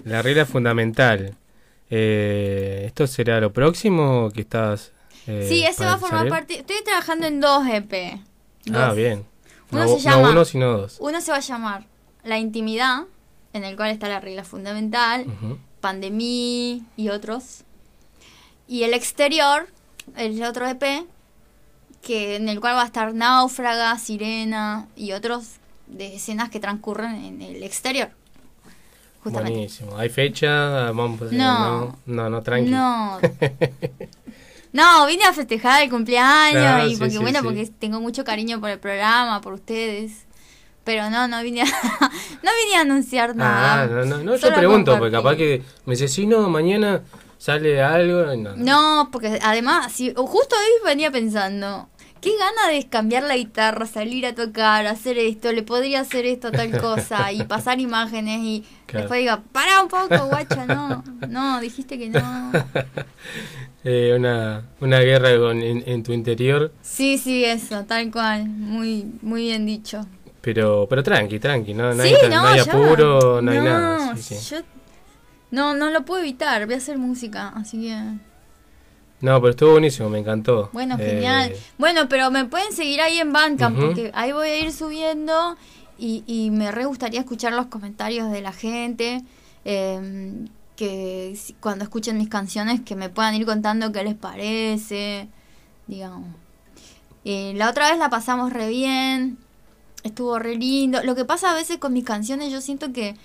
La 0.05 0.21
regla 0.21 0.43
es 0.43 0.49
fundamental. 0.49 1.35
Eh, 1.89 2.83
¿Esto 2.85 3.07
será 3.07 3.39
lo 3.41 3.51
próximo 3.51 4.29
que 4.33 4.41
estás... 4.41 4.91
eh, 5.27 5.45
sí, 5.49 5.63
ese 5.65 5.83
va 5.83 5.93
a 5.93 5.97
formar 5.97 6.29
parte. 6.29 6.59
Estoy 6.59 6.77
trabajando 6.85 7.27
en 7.27 7.41
dos 7.41 7.67
EP. 7.67 8.19
Ah, 8.73 8.93
bien. 8.93 9.25
Uno 9.71 9.83
no, 9.85 9.87
se 9.89 9.99
llama. 9.99 10.21
no 10.21 10.29
uno, 10.31 10.45
sino 10.45 10.77
dos. 10.77 10.97
Uno 10.99 11.19
se 11.19 11.31
va 11.31 11.37
a 11.37 11.41
llamar 11.41 11.83
La 12.23 12.37
Intimidad, 12.37 13.01
en 13.53 13.63
el 13.63 13.75
cual 13.75 13.91
está 13.91 14.07
la 14.07 14.19
regla 14.19 14.43
fundamental. 14.43 15.25
Pandemia 15.81 16.81
y 16.97 17.09
otros. 17.09 17.63
Y 18.67 18.83
el 18.83 18.93
exterior, 18.93 19.67
el 20.15 20.43
otro 20.43 20.67
EP, 20.67 20.83
que 22.01 22.35
en 22.35 22.49
el 22.49 22.59
cual 22.59 22.75
va 22.75 22.83
a 22.83 22.85
estar 22.85 23.13
Náufraga, 23.13 23.97
Sirena 23.97 24.87
y 24.95 25.13
otros 25.13 25.55
de 25.87 26.15
escenas 26.15 26.49
que 26.49 26.59
transcurren 26.59 27.15
en 27.15 27.41
el 27.41 27.63
exterior. 27.63 28.11
Justamente. 29.23 29.53
Buenísimo. 29.57 29.97
¿Hay 29.97 30.09
fecha? 30.09 30.91
Vamos, 30.91 31.21
eh, 31.23 31.29
No. 31.31 31.69
no, 31.69 31.99
no, 32.05 32.29
no, 32.29 32.41
tranqui. 32.41 32.69
No. 32.69 33.19
No, 34.71 35.07
vine 35.07 35.23
a 35.23 35.33
festejar 35.33 35.81
el 35.81 35.89
cumpleaños 35.89 36.91
y 36.91 36.95
porque 36.95 37.13
sí, 37.13 37.17
bueno, 37.17 37.39
sí. 37.39 37.45
porque 37.45 37.65
tengo 37.79 37.99
mucho 37.99 38.23
cariño 38.23 38.59
por 38.59 38.69
el 38.69 38.77
programa, 38.77 39.41
por 39.41 39.53
ustedes. 39.53 40.25
Pero 40.89 41.07
no, 41.11 41.27
no 41.27 41.43
vine 41.43 41.61
a, 41.61 41.65
no 42.41 42.49
vine 42.65 42.77
a 42.77 42.81
anunciar 42.81 43.35
nada. 43.35 43.83
Ah, 43.83 43.85
no, 43.85 44.05
no, 44.05 44.23
no, 44.23 44.35
yo 44.35 44.53
pregunto, 44.55 44.97
porque 44.97 45.11
capaz 45.11 45.35
que 45.35 45.61
me 45.85 45.93
dice, 45.93 46.07
sí, 46.07 46.25
no, 46.25 46.49
mañana 46.49 47.03
sale 47.37 47.79
algo. 47.79 48.35
No, 48.35 48.55
No, 48.55 49.09
porque 49.11 49.37
además, 49.43 49.91
si, 49.91 50.11
justo 50.15 50.55
hoy 50.55 50.89
venía 50.89 51.11
pensando, 51.11 51.89
qué 52.21 52.31
gana 52.39 52.73
de 52.73 52.89
cambiar 52.89 53.21
la 53.21 53.37
guitarra, 53.37 53.85
salir 53.85 54.25
a 54.25 54.33
tocar, 54.33 54.87
hacer 54.87 55.19
esto, 55.19 55.51
le 55.51 55.61
podría 55.61 55.99
hacer 55.99 56.25
esto, 56.25 56.51
tal 56.51 56.75
cosa, 56.81 57.31
y 57.31 57.43
pasar 57.55 57.79
imágenes 57.79 58.39
y 58.41 58.65
Claro. 58.87 59.03
después 59.03 59.19
diga, 59.19 59.43
para 59.51 59.83
un 59.83 59.89
poco, 59.89 60.25
guacha, 60.25 60.65
no, 60.65 61.03
no, 61.27 61.61
dijiste 61.61 61.99
que 61.99 62.09
no. 62.09 62.51
Eh, 63.85 64.13
una, 64.13 64.63
una 64.81 64.99
guerra 64.99 65.31
en, 65.31 65.83
en 65.87 66.03
tu 66.03 66.11
interior, 66.11 66.73
Sí, 66.81 67.17
sí, 67.17 67.45
eso, 67.45 67.85
tal 67.85 68.11
cual, 68.11 68.43
muy, 68.49 69.05
muy 69.21 69.43
bien 69.43 69.65
dicho. 69.65 70.05
Pero 70.41 70.87
pero 70.89 71.03
tranqui, 71.03 71.39
tranqui, 71.39 71.73
no, 71.73 71.93
no 71.93 72.03
sí, 72.03 72.09
hay, 72.09 72.29
no, 72.29 72.41
no 72.41 72.47
hay 72.47 72.57
ya. 72.57 72.71
apuro, 72.71 73.41
no 73.41 73.51
hay 73.51 73.59
nada. 73.61 74.15
sí, 74.17 74.35
sí. 74.35 74.55
yo- 74.55 74.61
no, 75.51 75.73
no 75.75 75.89
lo 75.89 76.05
puedo 76.05 76.21
evitar, 76.21 76.65
voy 76.65 76.75
a 76.75 76.77
hacer 76.77 76.97
música, 76.97 77.49
así 77.55 77.81
que... 77.81 77.95
No, 79.21 79.39
pero 79.41 79.49
estuvo 79.49 79.71
buenísimo, 79.71 80.09
me 80.09 80.19
encantó. 80.19 80.69
Bueno, 80.71 80.95
Eh, 80.99 81.05
genial. 81.15 81.53
Bueno, 81.77 82.07
pero 82.07 82.31
me 82.31 82.45
pueden 82.45 82.71
seguir 82.71 83.01
ahí 83.01 83.17
en 83.19 83.33
Bandcamp 83.33 83.77
porque 83.77 84.11
ahí 84.13 84.31
voy 84.31 84.47
a 84.47 84.59
ir 84.59 84.71
subiendo 84.71 85.57
y, 85.97 86.23
y 86.25 86.51
me 86.51 86.71
re 86.71 86.85
gustaría 86.85 87.19
escuchar 87.19 87.51
los 87.53 87.65
comentarios 87.65 88.31
de 88.31 88.41
la 88.41 88.53
gente. 88.53 89.21
eh, 89.65 90.45
que 90.77 91.37
cuando 91.59 91.83
escuchen 91.83 92.17
mis 92.17 92.29
canciones 92.29 92.79
que 92.79 92.95
me 92.95 93.09
puedan 93.09 93.35
ir 93.35 93.45
contando 93.45 93.91
qué 93.91 94.01
les 94.05 94.15
parece, 94.15 95.27
digamos. 95.87 96.29
Eh, 97.25 97.51
la 97.57 97.69
otra 97.69 97.89
vez 97.89 97.99
la 97.99 98.09
pasamos 98.09 98.53
re 98.53 98.69
bien, 98.69 99.37
estuvo 100.03 100.39
re 100.39 100.55
lindo. 100.55 101.01
Lo 101.03 101.15
que 101.15 101.25
pasa 101.25 101.51
a 101.51 101.55
veces 101.55 101.77
con 101.77 101.93
mis 101.93 102.03
canciones, 102.05 102.51
yo 102.51 102.61
siento 102.61 102.91
que, 102.93 103.15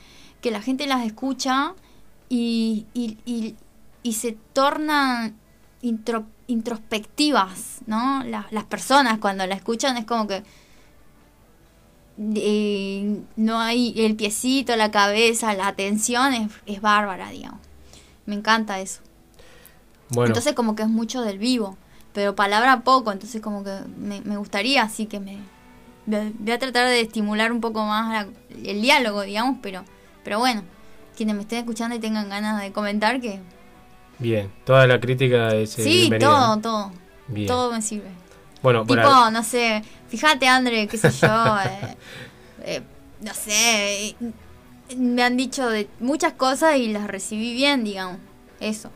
que 0.40 0.50
la 0.50 0.60
gente 0.62 0.86
las 0.86 1.04
escucha 1.06 1.74
y, 2.28 2.86
y, 2.94 3.18
y, 3.24 3.54
y 4.02 4.12
se 4.14 4.32
tornan 4.52 5.34
intro- 5.82 6.26
introspectivas, 6.46 7.80
¿no? 7.86 8.22
La- 8.24 8.46
las 8.50 8.64
personas 8.64 9.18
cuando 9.18 9.46
la 9.46 9.54
escuchan 9.54 9.96
es 9.96 10.04
como 10.04 10.26
que 10.26 10.42
eh, 12.36 13.20
no 13.36 13.58
hay 13.58 13.92
el 13.96 14.14
piecito, 14.16 14.76
la 14.76 14.90
cabeza, 14.90 15.52
la 15.54 15.66
atención 15.68 16.32
es, 16.34 16.50
es 16.66 16.80
bárbara, 16.80 17.30
digamos. 17.30 17.60
Me 18.26 18.34
encanta 18.36 18.80
eso. 18.80 19.00
Bueno, 20.10 20.28
Entonces 20.28 20.54
como 20.54 20.76
que 20.76 20.82
es 20.82 20.88
mucho 20.88 21.22
del 21.22 21.38
vivo, 21.38 21.76
pero 22.12 22.36
palabra 22.36 22.82
poco, 22.82 23.10
entonces 23.10 23.40
como 23.42 23.64
que 23.64 23.76
me, 23.98 24.20
me 24.22 24.36
gustaría 24.36 24.82
así 24.82 25.06
que 25.06 25.18
me... 25.18 25.38
Voy 26.06 26.52
a 26.52 26.58
tratar 26.58 26.86
de 26.88 27.00
estimular 27.00 27.50
un 27.52 27.60
poco 27.60 27.84
más 27.84 28.12
la- 28.12 28.68
el 28.70 28.82
diálogo, 28.82 29.22
digamos, 29.22 29.58
pero, 29.62 29.84
pero 30.22 30.38
bueno, 30.38 30.62
quienes 31.16 31.34
me 31.34 31.42
estén 31.42 31.60
escuchando 31.60 31.96
y 31.96 31.98
tengan 31.98 32.28
ganas 32.28 32.60
de 32.60 32.72
comentar 32.72 33.20
que... 33.20 33.40
bien, 34.18 34.52
toda 34.64 34.86
la 34.86 35.00
crítica 35.00 35.48
es 35.54 35.78
eh, 35.78 35.84
sí, 35.84 35.94
bienvenida, 36.08 36.28
todo, 36.28 36.60
todo. 36.60 36.92
Bien. 37.28 37.46
Todo 37.46 37.72
me 37.72 37.80
sirve. 37.82 38.10
Bueno, 38.62 38.84
Tipo, 38.86 39.30
no 39.30 39.42
sé, 39.42 39.82
fíjate, 40.08 40.46
André, 40.48 40.86
qué 40.88 40.98
sé 40.98 41.10
yo, 41.10 41.58
eh, 41.64 41.96
eh, 42.64 42.82
no 43.20 43.32
sé, 43.34 44.08
eh, 44.08 44.16
me 44.96 45.22
han 45.22 45.36
dicho 45.36 45.68
de 45.68 45.88
muchas 46.00 46.34
cosas 46.34 46.76
y 46.76 46.88
las 46.92 47.06
recibí 47.06 47.54
bien, 47.54 47.84
digamos. 47.84 48.18
Eso. 48.60 48.90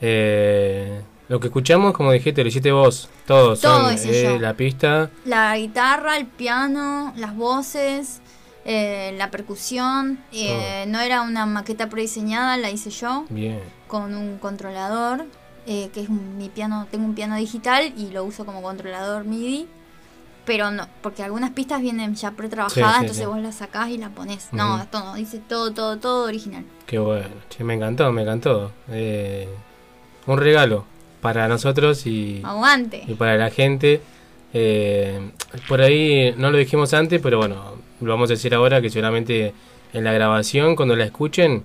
eh, 0.00 1.02
lo 1.28 1.40
que 1.40 1.48
escuchamos, 1.48 1.92
como 1.92 2.12
dijiste, 2.12 2.42
lo 2.42 2.48
hiciste 2.48 2.72
vos. 2.72 3.08
Todos. 3.26 3.60
Todo 3.60 3.90
son, 3.96 3.96
eh. 4.08 4.38
La 4.40 4.54
pista. 4.54 5.10
La 5.24 5.56
guitarra, 5.56 6.16
el 6.16 6.26
piano, 6.26 7.12
las 7.16 7.36
voces, 7.36 8.20
eh, 8.64 9.14
la 9.18 9.30
percusión. 9.30 10.18
eh, 10.32 10.84
no 10.88 11.00
era 11.00 11.22
una 11.22 11.44
maqueta 11.46 11.88
prediseñada, 11.88 12.56
la 12.56 12.70
hice 12.70 12.90
yo 12.90 13.24
Bien. 13.28 13.60
con 13.86 14.14
un 14.14 14.38
controlador, 14.38 15.26
eh, 15.66 15.90
que 15.92 16.00
es 16.02 16.08
un- 16.08 16.38
mi 16.38 16.48
piano, 16.48 16.86
tengo 16.90 17.04
un 17.04 17.14
piano 17.14 17.36
digital 17.36 17.92
y 17.96 18.10
lo 18.10 18.24
uso 18.24 18.44
como 18.46 18.62
controlador 18.62 19.24
MIDI. 19.24 19.66
Pero 20.46 20.70
no, 20.70 20.88
porque 21.02 21.22
algunas 21.22 21.50
pistas 21.50 21.82
vienen 21.82 22.14
ya 22.14 22.30
pretrabajadas, 22.30 22.72
Sí, 22.72 22.80
sí, 22.94 23.00
entonces 23.00 23.24
sí. 23.24 23.26
vos 23.26 23.38
las 23.38 23.56
sacás 23.56 23.90
y 23.90 23.98
las 23.98 24.08
pones. 24.12 24.48
No, 24.52 24.80
esto 24.80 24.98
no, 25.00 25.14
dice 25.14 25.40
todo, 25.46 25.72
todo, 25.74 25.98
todo 25.98 26.24
original. 26.24 26.64
Qué 26.86 26.98
bueno. 26.98 27.28
Che, 27.50 27.64
me 27.64 27.74
encantó, 27.74 28.10
me 28.12 28.22
encantó. 28.22 28.72
Eh, 28.88 29.46
un 30.26 30.38
regalo 30.38 30.86
para 31.20 31.48
nosotros 31.48 32.06
y, 32.06 32.40
Aguante. 32.44 33.02
y 33.06 33.14
para 33.14 33.36
la 33.36 33.50
gente. 33.50 34.00
Eh, 34.54 35.18
por 35.68 35.80
ahí 35.82 36.34
no 36.36 36.50
lo 36.50 36.58
dijimos 36.58 36.94
antes, 36.94 37.20
pero 37.22 37.38
bueno, 37.38 37.74
lo 38.00 38.10
vamos 38.12 38.30
a 38.30 38.34
decir 38.34 38.54
ahora 38.54 38.80
que 38.80 38.88
seguramente 38.90 39.52
en 39.92 40.04
la 40.04 40.12
grabación, 40.12 40.74
cuando 40.76 40.96
la 40.96 41.04
escuchen, 41.04 41.62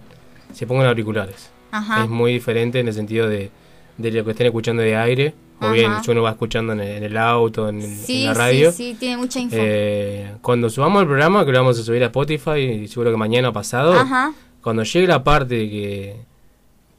se 0.53 0.67
pongan 0.67 0.87
auriculares. 0.87 1.49
Ajá. 1.71 2.03
Es 2.03 2.09
muy 2.09 2.33
diferente 2.33 2.79
en 2.79 2.87
el 2.87 2.93
sentido 2.93 3.27
de, 3.29 3.51
de 3.97 4.11
lo 4.11 4.25
que 4.25 4.31
estén 4.31 4.47
escuchando 4.47 4.81
de 4.83 4.95
aire, 4.97 5.33
o 5.61 5.71
bien 5.71 5.91
si 6.03 6.11
uno 6.11 6.21
va 6.23 6.31
escuchando 6.31 6.73
en 6.73 6.81
el, 6.81 6.97
en 6.97 7.03
el 7.03 7.17
auto, 7.17 7.69
en, 7.69 7.79
el- 7.81 7.85
en 7.85 7.97
Sí, 7.97 8.25
la 8.25 8.33
radio. 8.33 8.71
sí, 8.71 8.91
sí, 8.91 8.97
tiene 8.99 9.17
mucha 9.17 9.39
info. 9.39 9.55
Eh, 9.57 10.33
cuando 10.41 10.69
subamos 10.69 11.01
el 11.03 11.07
programa, 11.07 11.45
que 11.45 11.51
lo 11.53 11.59
vamos 11.59 11.79
a 11.79 11.83
subir 11.83 12.03
a 12.03 12.07
Spotify, 12.07 12.59
y 12.59 12.87
seguro 12.89 13.11
que 13.11 13.17
mañana 13.17 13.49
o 13.49 13.53
pasado, 13.53 13.93
Ajá. 13.93 14.33
cuando 14.61 14.83
llegue 14.83 15.07
la 15.07 15.23
parte 15.23 15.69
que, 15.69 16.15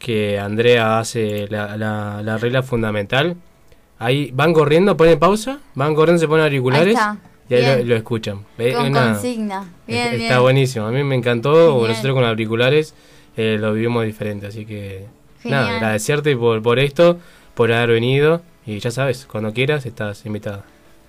que 0.04 0.38
Andrea 0.38 0.98
hace 0.98 1.46
la, 1.48 1.76
la, 1.78 2.20
la 2.22 2.36
regla 2.36 2.62
fundamental, 2.62 3.36
ahí 3.98 4.30
van 4.34 4.52
corriendo, 4.52 4.96
ponen 4.96 5.18
pausa, 5.18 5.60
van 5.74 5.94
corriendo, 5.94 6.20
se 6.20 6.28
ponen 6.28 6.44
auriculares 6.44 6.98
y 7.48 7.54
ahí 7.54 7.84
lo, 7.84 7.96
escuchan. 7.96 8.44
Con 8.56 8.86
una- 8.86 9.12
consigna. 9.12 9.64
Bien, 9.86 10.08
está 10.14 10.16
bien. 10.34 10.40
buenísimo, 10.42 10.86
a 10.86 10.90
mí 10.90 11.02
me 11.02 11.14
encantó, 11.14 11.52
Genial. 11.72 11.88
nosotros 11.88 12.14
con 12.14 12.24
auriculares 12.24 12.94
eh, 13.36 13.56
lo 13.58 13.72
vivimos 13.72 14.04
diferente, 14.04 14.46
así 14.46 14.66
que 14.66 15.06
nada, 15.44 15.62
Genial. 15.64 15.76
agradecerte 15.76 16.36
por, 16.36 16.62
por 16.62 16.78
esto, 16.78 17.18
por 17.54 17.72
haber 17.72 17.90
venido 17.90 18.42
y 18.66 18.78
ya 18.80 18.90
sabes, 18.90 19.26
cuando 19.30 19.52
quieras 19.52 19.86
estás 19.86 20.24
invitada. 20.26 20.64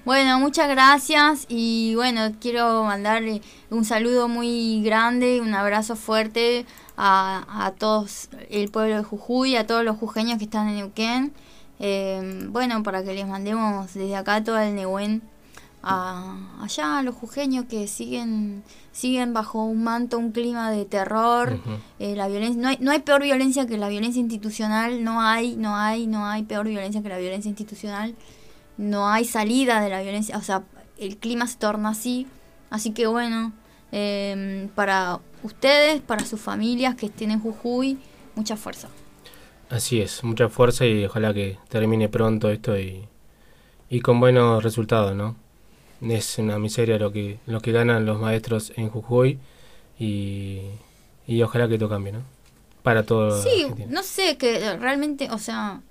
Bueno, 0.05 0.39
muchas 0.39 0.69
gracias 0.69 1.45
y 1.49 1.95
bueno, 1.95 2.31
quiero 2.39 2.83
mandarle 2.83 3.41
un 3.71 3.83
saludo 3.85 4.27
muy 4.27 4.83
grande, 4.83 5.41
un 5.41 5.53
abrazo 5.55 5.95
fuerte 5.95 6.65
a, 6.97 7.65
a 7.65 7.71
todos 7.71 8.29
el 8.49 8.69
pueblo 8.69 8.97
de 8.97 9.03
Jujuy, 9.03 9.55
a 9.55 9.67
todos 9.67 9.83
los 9.83 9.97
jujeños 9.97 10.37
que 10.37 10.45
están 10.45 10.67
en 10.69 10.75
Neuquén. 10.75 11.33
Eh, 11.79 12.47
bueno, 12.49 12.83
para 12.83 13.03
que 13.03 13.13
les 13.13 13.27
mandemos 13.27 13.93
desde 13.93 14.15
acá 14.15 14.43
todo 14.43 14.59
el 14.59 14.75
Neuquén 14.75 15.21
a, 15.83 16.37
allá 16.61 16.99
a 16.99 17.03
los 17.03 17.15
jujeños 17.15 17.65
que 17.65 17.87
siguen 17.87 18.63
siguen 18.91 19.33
bajo 19.33 19.63
un 19.63 19.83
manto, 19.83 20.17
un 20.17 20.31
clima 20.31 20.71
de 20.71 20.85
terror, 20.85 21.59
eh, 21.99 22.15
la 22.15 22.29
violencia, 22.29 22.61
no 22.61 22.69
hay, 22.69 22.77
no 22.79 22.91
hay 22.91 22.99
peor 22.99 23.21
violencia 23.21 23.67
que 23.67 23.77
la 23.77 23.89
violencia 23.89 24.21
institucional, 24.21 25.03
no 25.03 25.21
hay, 25.21 25.57
no 25.57 25.75
hay, 25.75 26.07
no 26.07 26.25
hay 26.25 26.43
peor 26.43 26.65
violencia 26.65 27.01
que 27.01 27.09
la 27.09 27.17
violencia 27.17 27.49
institucional 27.49 28.15
no 28.77 29.09
hay 29.09 29.25
salida 29.25 29.81
de 29.81 29.89
la 29.89 30.01
violencia, 30.01 30.37
o 30.37 30.41
sea, 30.41 30.63
el 30.97 31.17
clima 31.17 31.45
se 31.47 31.57
torna 31.57 31.89
así. 31.89 32.27
Así 32.69 32.91
que 32.91 33.07
bueno, 33.07 33.53
eh, 33.91 34.69
para 34.75 35.19
ustedes, 35.45 36.01
para 36.01 36.25
sus 36.25 36.41
familias 36.41 36.95
que 36.95 37.07
estén 37.07 37.31
en 37.31 37.39
Jujuy, 37.39 37.97
mucha 38.35 38.57
fuerza. 38.57 38.89
Así 39.69 39.99
es, 40.01 40.23
mucha 40.23 40.47
fuerza 40.49 40.85
y 40.85 41.05
ojalá 41.05 41.33
que 41.33 41.57
termine 41.69 42.07
pronto 42.07 42.49
esto 42.49 42.77
y, 42.79 43.03
y 43.89 44.01
con 44.01 44.19
buenos 44.19 44.63
resultados, 44.63 45.15
¿no? 45.15 45.35
Es 46.01 46.37
una 46.37 46.59
miseria 46.59 46.99
lo 46.99 47.11
que, 47.11 47.39
lo 47.47 47.61
que 47.61 47.71
ganan 47.71 48.05
los 48.05 48.19
maestros 48.19 48.73
en 48.75 48.89
Jujuy 48.89 49.39
y, 49.99 50.61
y 51.27 51.41
ojalá 51.41 51.67
que 51.67 51.75
esto 51.75 51.89
cambie, 51.89 52.13
¿no? 52.13 52.19
Para 52.83 53.03
todo. 53.03 53.41
Sí, 53.43 53.65
no 53.89 54.03
sé, 54.03 54.37
que 54.37 54.77
realmente, 54.77 55.31
o 55.31 55.39
sea, 55.39 55.81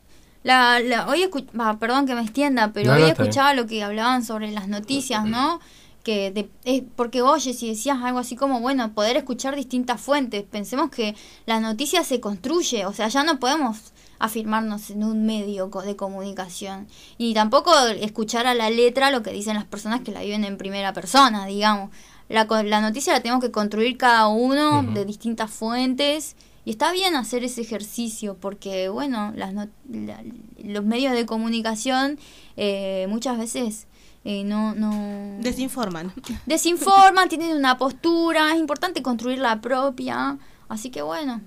la, 0.45 0.79
la, 0.81 1.09
hoy 1.09 1.25
escu- 1.25 1.47
va, 1.59 1.79
perdón 1.79 2.07
que 2.07 2.15
me 2.15 2.23
extienda, 2.23 2.73
pero 2.73 2.91
No, 2.91 2.95
hoy 2.97 3.03
no, 3.03 3.09
escuchaba 3.09 3.55
lo 3.55 3.67
que 3.67 3.83
hablaban 3.83 4.25
sobre 4.25 4.53
las 4.53 4.69
noticias, 4.69 5.25
¿no? 5.25 5.61
Que 6.05 6.31
de- 6.31 6.51
es 6.65 6.83
porque 6.97 7.23
oye, 7.23 7.55
si 7.55 7.67
decías 7.69 7.99
algo 8.03 8.19
así 8.21 8.37
como, 8.37 8.61
bueno, 8.61 8.93
poder 8.93 9.17
escuchar 9.17 9.57
distintas 9.57 10.01
fuentes, 10.01 10.45
pensemos 10.45 10.91
que 10.91 11.17
la 11.47 11.59
noticia 11.61 12.05
se 12.05 12.21
construye, 12.21 12.85
o 12.87 12.93
sea, 12.93 13.09
ya 13.09 13.25
no 13.25 13.41
podemos 13.41 13.93
afirmarnos 14.19 14.91
en 14.91 15.03
un 15.03 15.27
medio 15.27 15.69
de 15.69 15.97
comunicación. 15.97 16.87
Y 17.19 17.35
tampoco 17.35 17.75
escuchar 17.89 18.47
a 18.47 18.55
la 18.55 18.71
letra 18.71 19.11
lo 19.11 19.23
que 19.23 19.33
dicen 19.33 19.55
las 19.57 19.65
personas 19.65 20.03
que 20.03 20.13
la 20.13 20.21
viven 20.21 20.45
en 20.45 20.57
primera 20.59 20.93
persona, 20.93 21.47
digamos. 21.47 21.91
La, 22.29 22.45
la 22.45 22.81
noticia 22.81 23.13
la 23.13 23.21
tenemos 23.21 23.43
que 23.43 23.51
construir 23.51 23.97
cada 23.99 24.29
uno 24.29 24.83
de 24.95 25.05
distintas 25.05 25.51
fuentes. 25.51 26.37
Y 26.67 26.71
está 26.71 26.93
bien 26.93 27.15
hacer 27.17 27.45
ese 27.45 27.61
ejercicio 27.61 28.37
porque, 28.41 28.89
bueno, 28.89 29.33
las 29.37 29.53
no- 29.53 29.69
la- 29.91 30.23
los 30.63 30.85
medios 30.85 31.13
de 31.13 31.27
comunicación 31.27 32.19
eh, 32.57 33.07
muchas 33.11 33.37
veces 33.37 33.87
eh, 34.25 34.43
no, 34.45 34.75
no... 34.75 35.37
Desinforman. 35.41 36.13
Desinforman, 36.47 37.29
tienen 37.29 37.57
una 37.57 37.77
postura, 37.79 38.53
es 38.53 38.59
importante 38.59 39.03
construir 39.03 39.39
la 39.39 39.61
propia. 39.61 40.39
Así 40.69 40.91
que 40.91 41.03
bueno, 41.03 41.41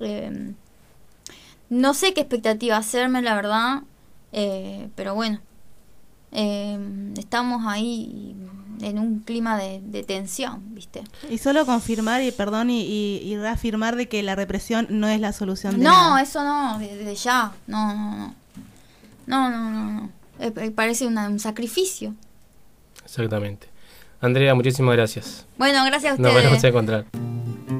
eh, 0.00 0.52
no 1.70 1.94
sé 1.94 2.12
qué 2.14 2.20
expectativa 2.20 2.76
hacerme, 2.76 3.22
la 3.22 3.34
verdad, 3.34 3.82
eh, 4.32 4.88
pero 4.96 5.14
bueno, 5.14 5.40
eh, 6.32 6.78
estamos 7.16 7.64
ahí 7.66 8.36
en 8.82 8.98
un 8.98 9.20
clima 9.20 9.56
de, 9.58 9.80
de 9.82 10.02
tensión, 10.02 10.74
¿viste? 10.74 11.02
Y 11.28 11.38
solo 11.38 11.66
confirmar 11.66 12.22
y 12.22 12.32
perdón 12.32 12.70
y, 12.70 12.80
y- 12.82 13.18
y 13.24 13.36
reafirmar 13.36 13.96
de 13.96 14.08
que 14.08 14.22
la 14.22 14.34
represión 14.36 14.86
no 14.90 15.06
es 15.08 15.20
la 15.20 15.32
solución 15.32 15.78
de 15.78 15.84
No, 15.84 15.90
nada. 15.90 16.22
eso 16.22 16.42
no, 16.44 16.78
desde 16.78 17.14
ya, 17.14 17.52
no, 17.66 17.94
no, 17.94 18.16
no. 18.16 18.34
No, 19.26 19.50
no, 19.50 19.70
no, 19.70 19.90
no. 19.92 20.10
Eh, 20.40 20.52
eh, 20.56 20.70
parece 20.70 21.06
una- 21.06 21.28
un 21.28 21.38
sacrificio. 21.38 22.14
Exactamente. 23.04 23.68
Andrea, 24.20 24.54
muchísimas 24.54 24.96
gracias. 24.96 25.46
Bueno, 25.58 25.84
gracias 25.84 26.14
a 26.14 26.16
Nos 26.22 26.28
ustedes. 26.30 26.34
volvemos 26.34 26.64
a 26.64 26.68
encontrar. 26.68 27.79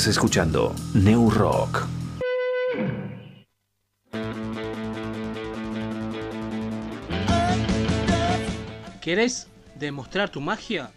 Estás 0.00 0.16
escuchando 0.16 0.74
New 0.94 1.28
Rock. 1.28 1.86
¿Querés 9.02 9.48
demostrar 9.74 10.30
tu 10.30 10.40
magia? 10.40 10.90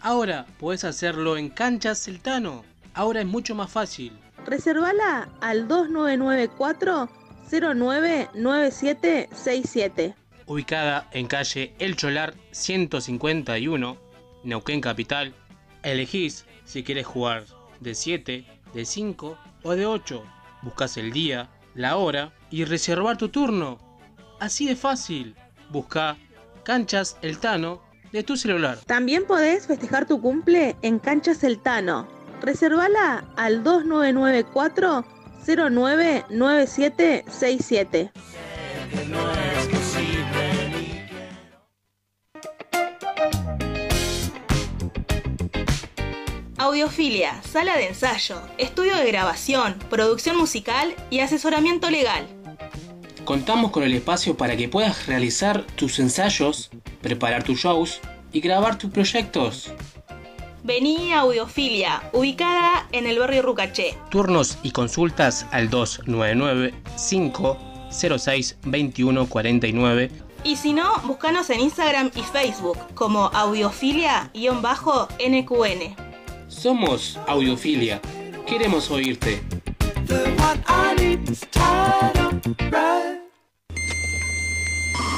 Ahora 0.00 0.46
puedes 0.60 0.84
hacerlo 0.84 1.36
en 1.36 1.48
Canchas 1.48 2.04
Celtano. 2.04 2.64
Ahora 2.94 3.22
es 3.22 3.26
mucho 3.26 3.56
más 3.56 3.72
fácil. 3.72 4.16
Reservala 4.44 5.28
al 5.40 5.66
2994 5.66 7.08
099767. 7.50 10.14
Ubicada 10.46 11.08
en 11.10 11.26
calle 11.26 11.74
El 11.80 11.96
Cholar 11.96 12.34
151, 12.52 13.96
Neuquén 14.44 14.80
Capital, 14.80 15.34
elegís 15.82 16.46
si 16.64 16.84
quieres 16.84 17.04
jugar 17.04 17.55
de 17.80 17.94
7, 17.94 18.46
de 18.74 18.84
5 18.84 19.38
o 19.62 19.70
de 19.72 19.86
8. 19.86 20.22
Buscas 20.62 20.96
el 20.96 21.12
día, 21.12 21.48
la 21.74 21.96
hora 21.96 22.32
y 22.50 22.64
reservar 22.64 23.16
tu 23.16 23.28
turno. 23.28 23.78
Así 24.40 24.66
de 24.66 24.76
fácil. 24.76 25.34
Busca 25.70 26.16
Canchas 26.64 27.16
El 27.22 27.38
Tano 27.38 27.82
de 28.12 28.22
tu 28.22 28.36
celular. 28.36 28.78
También 28.86 29.26
podés 29.26 29.66
festejar 29.66 30.06
tu 30.06 30.20
cumple 30.20 30.76
en 30.82 30.98
Canchas 30.98 31.38
Celtano. 31.38 32.06
Reservala 32.40 33.24
al 33.36 33.62
2994 33.62 35.04
099767. 35.46 38.10
Audiofilia, 46.66 47.40
sala 47.44 47.76
de 47.76 47.86
ensayo, 47.86 48.42
estudio 48.58 48.96
de 48.96 49.06
grabación, 49.06 49.76
producción 49.88 50.36
musical 50.36 50.96
y 51.10 51.20
asesoramiento 51.20 51.88
legal. 51.90 52.26
Contamos 53.24 53.70
con 53.70 53.84
el 53.84 53.94
espacio 53.94 54.36
para 54.36 54.56
que 54.56 54.68
puedas 54.68 55.06
realizar 55.06 55.62
tus 55.76 56.00
ensayos, 56.00 56.70
preparar 57.02 57.44
tus 57.44 57.60
shows 57.60 58.00
y 58.32 58.40
grabar 58.40 58.78
tus 58.78 58.90
proyectos. 58.90 59.70
Vení 60.64 61.12
a 61.12 61.20
Audiofilia, 61.20 62.02
ubicada 62.12 62.88
en 62.90 63.06
el 63.06 63.20
barrio 63.20 63.42
Rucaché. 63.42 63.96
Turnos 64.10 64.58
y 64.64 64.72
consultas 64.72 65.46
al 65.52 65.70
299 65.70 66.74
506 67.08 68.56
2149 68.64 70.10
Y 70.42 70.56
si 70.56 70.72
no, 70.72 70.96
búscanos 71.04 71.48
en 71.50 71.60
Instagram 71.60 72.10
y 72.16 72.22
Facebook 72.22 72.78
como 72.96 73.30
audiofilia-nqn. 73.30 76.05
Somos 76.58 77.18
Audiofilia. 77.26 78.00
Queremos 78.46 78.90
oírte. 78.90 79.42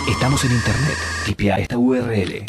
Estamos 0.09 0.44
en 0.44 0.52
internet. 0.52 0.97
Tipea 1.27 1.59
esta 1.59 1.78
URL 1.78 2.44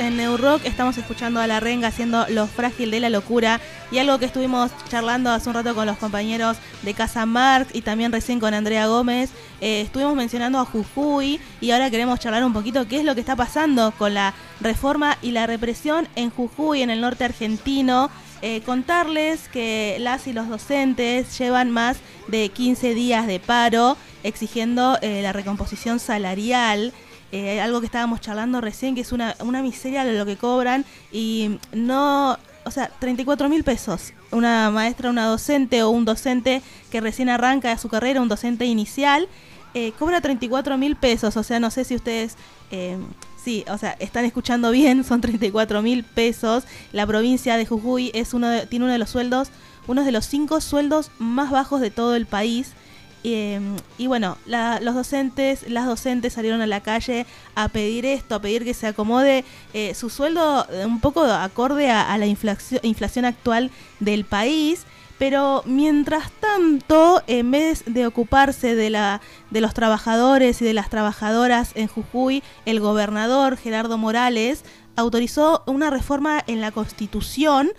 En 0.08 0.16
Neurock, 0.16 0.64
estamos 0.64 0.96
escuchando 0.96 1.38
a 1.38 1.46
la 1.46 1.60
renga 1.60 1.88
haciendo 1.88 2.24
Lo 2.30 2.46
frágil 2.46 2.90
de 2.90 2.98
la 2.98 3.10
locura 3.10 3.60
y 3.90 3.98
algo 3.98 4.18
que 4.18 4.24
estuvimos 4.24 4.70
charlando 4.88 5.30
hace 5.30 5.50
un 5.50 5.54
rato 5.54 5.74
con 5.74 5.84
los 5.84 5.98
compañeros 5.98 6.56
de 6.80 6.94
Casa 6.94 7.26
Marx 7.26 7.74
y 7.74 7.82
también 7.82 8.10
recién 8.10 8.40
con 8.40 8.54
Andrea 8.54 8.86
Gómez, 8.86 9.28
eh, 9.60 9.82
estuvimos 9.82 10.14
mencionando 10.14 10.60
a 10.60 10.64
Jujuy 10.64 11.38
y 11.60 11.72
ahora 11.72 11.90
queremos 11.90 12.20
charlar 12.20 12.42
un 12.42 12.54
poquito 12.54 12.88
qué 12.88 13.00
es 13.00 13.04
lo 13.04 13.14
que 13.14 13.20
está 13.20 13.36
pasando 13.36 13.92
con 13.98 14.14
la 14.14 14.32
reforma 14.62 15.18
y 15.20 15.32
la 15.32 15.46
represión 15.46 16.08
en 16.16 16.30
Jujuy, 16.30 16.80
en 16.80 16.88
el 16.88 17.02
norte 17.02 17.24
argentino. 17.24 18.08
Eh, 18.40 18.62
contarles 18.62 19.48
que 19.48 19.98
las 20.00 20.26
y 20.26 20.32
los 20.32 20.48
docentes 20.48 21.36
llevan 21.38 21.70
más 21.70 21.98
de 22.28 22.48
15 22.48 22.94
días 22.94 23.26
de 23.26 23.40
paro 23.40 23.98
exigiendo 24.22 24.96
eh, 25.02 25.20
la 25.22 25.34
recomposición 25.34 25.98
salarial. 25.98 26.94
Eh, 27.30 27.60
algo 27.60 27.80
que 27.80 27.86
estábamos 27.86 28.20
charlando 28.22 28.60
recién, 28.62 28.94
que 28.94 29.02
es 29.02 29.12
una, 29.12 29.36
una 29.40 29.60
miseria 29.62 30.02
lo 30.04 30.24
que 30.24 30.36
cobran 30.36 30.86
y 31.12 31.58
no, 31.74 32.38
o 32.64 32.70
sea, 32.70 32.90
34 32.98 33.48
mil 33.50 33.64
pesos. 33.64 34.14
Una 34.30 34.70
maestra, 34.70 35.10
una 35.10 35.26
docente 35.26 35.82
o 35.82 35.90
un 35.90 36.04
docente 36.06 36.62
que 36.90 37.00
recién 37.02 37.28
arranca 37.28 37.76
su 37.76 37.88
carrera, 37.90 38.22
un 38.22 38.28
docente 38.28 38.64
inicial, 38.64 39.28
eh, 39.74 39.92
cobra 39.98 40.22
34 40.22 40.78
mil 40.78 40.96
pesos. 40.96 41.36
O 41.36 41.42
sea, 41.42 41.60
no 41.60 41.70
sé 41.70 41.84
si 41.84 41.94
ustedes, 41.96 42.36
eh, 42.70 42.96
sí, 43.42 43.62
o 43.70 43.76
sea, 43.76 43.92
están 43.98 44.24
escuchando 44.24 44.70
bien, 44.70 45.04
son 45.04 45.20
34 45.20 45.82
mil 45.82 46.04
pesos. 46.04 46.64
La 46.92 47.06
provincia 47.06 47.58
de 47.58 47.66
Jujuy 47.66 48.10
es 48.14 48.32
uno 48.32 48.48
de- 48.48 48.66
tiene 48.66 48.86
uno 48.86 48.92
de 48.92 48.98
los 48.98 49.10
sueldos, 49.10 49.48
uno 49.86 50.02
de 50.04 50.12
los 50.12 50.24
cinco 50.24 50.62
sueldos 50.62 51.10
más 51.18 51.50
bajos 51.50 51.82
de 51.82 51.90
todo 51.90 52.14
el 52.16 52.24
país. 52.24 52.72
Eh, 53.24 53.60
y 53.98 54.06
bueno, 54.06 54.38
la- 54.46 54.78
los 54.80 54.94
docentes, 54.94 55.68
las 55.68 55.86
docentes 55.86 56.32
salieron 56.34 56.60
a 56.60 56.66
la 56.66 56.80
calle 56.80 57.26
a 57.54 57.68
pedir 57.68 58.06
esto, 58.06 58.36
a 58.36 58.40
pedir 58.40 58.64
que 58.64 58.74
se 58.74 58.86
acomode 58.86 59.44
eh, 59.74 59.94
su 59.94 60.08
sueldo 60.08 60.66
eh, 60.70 60.86
un 60.86 61.00
poco 61.00 61.24
acorde 61.24 61.90
a, 61.90 62.16
la 62.16 62.26
inflación, 62.26 62.80
inflación 62.84 63.24
actual 63.24 63.70
del 64.00 64.24
país. 64.24 64.84
Pero 65.18 65.64
mientras 65.66 66.30
tanto, 66.30 67.22
en 67.26 67.50
vez 67.50 67.82
de 67.86 68.06
ocuparse 68.06 68.76
de, 68.76 68.88
la, 68.88 69.20
de 69.50 69.60
los 69.60 69.74
trabajadores 69.74 70.62
y 70.62 70.64
de 70.64 70.74
las 70.74 70.90
trabajadoras 70.90 71.72
en 71.74 71.88
Jujuy, 71.88 72.44
el 72.66 72.78
gobernador 72.78 73.56
Gerardo 73.56 73.98
Morales 73.98 74.62
autorizó 74.94 75.64
una 75.66 75.90
reforma 75.90 76.44
en 76.46 76.60
la 76.60 76.70
Constitución 76.70 77.70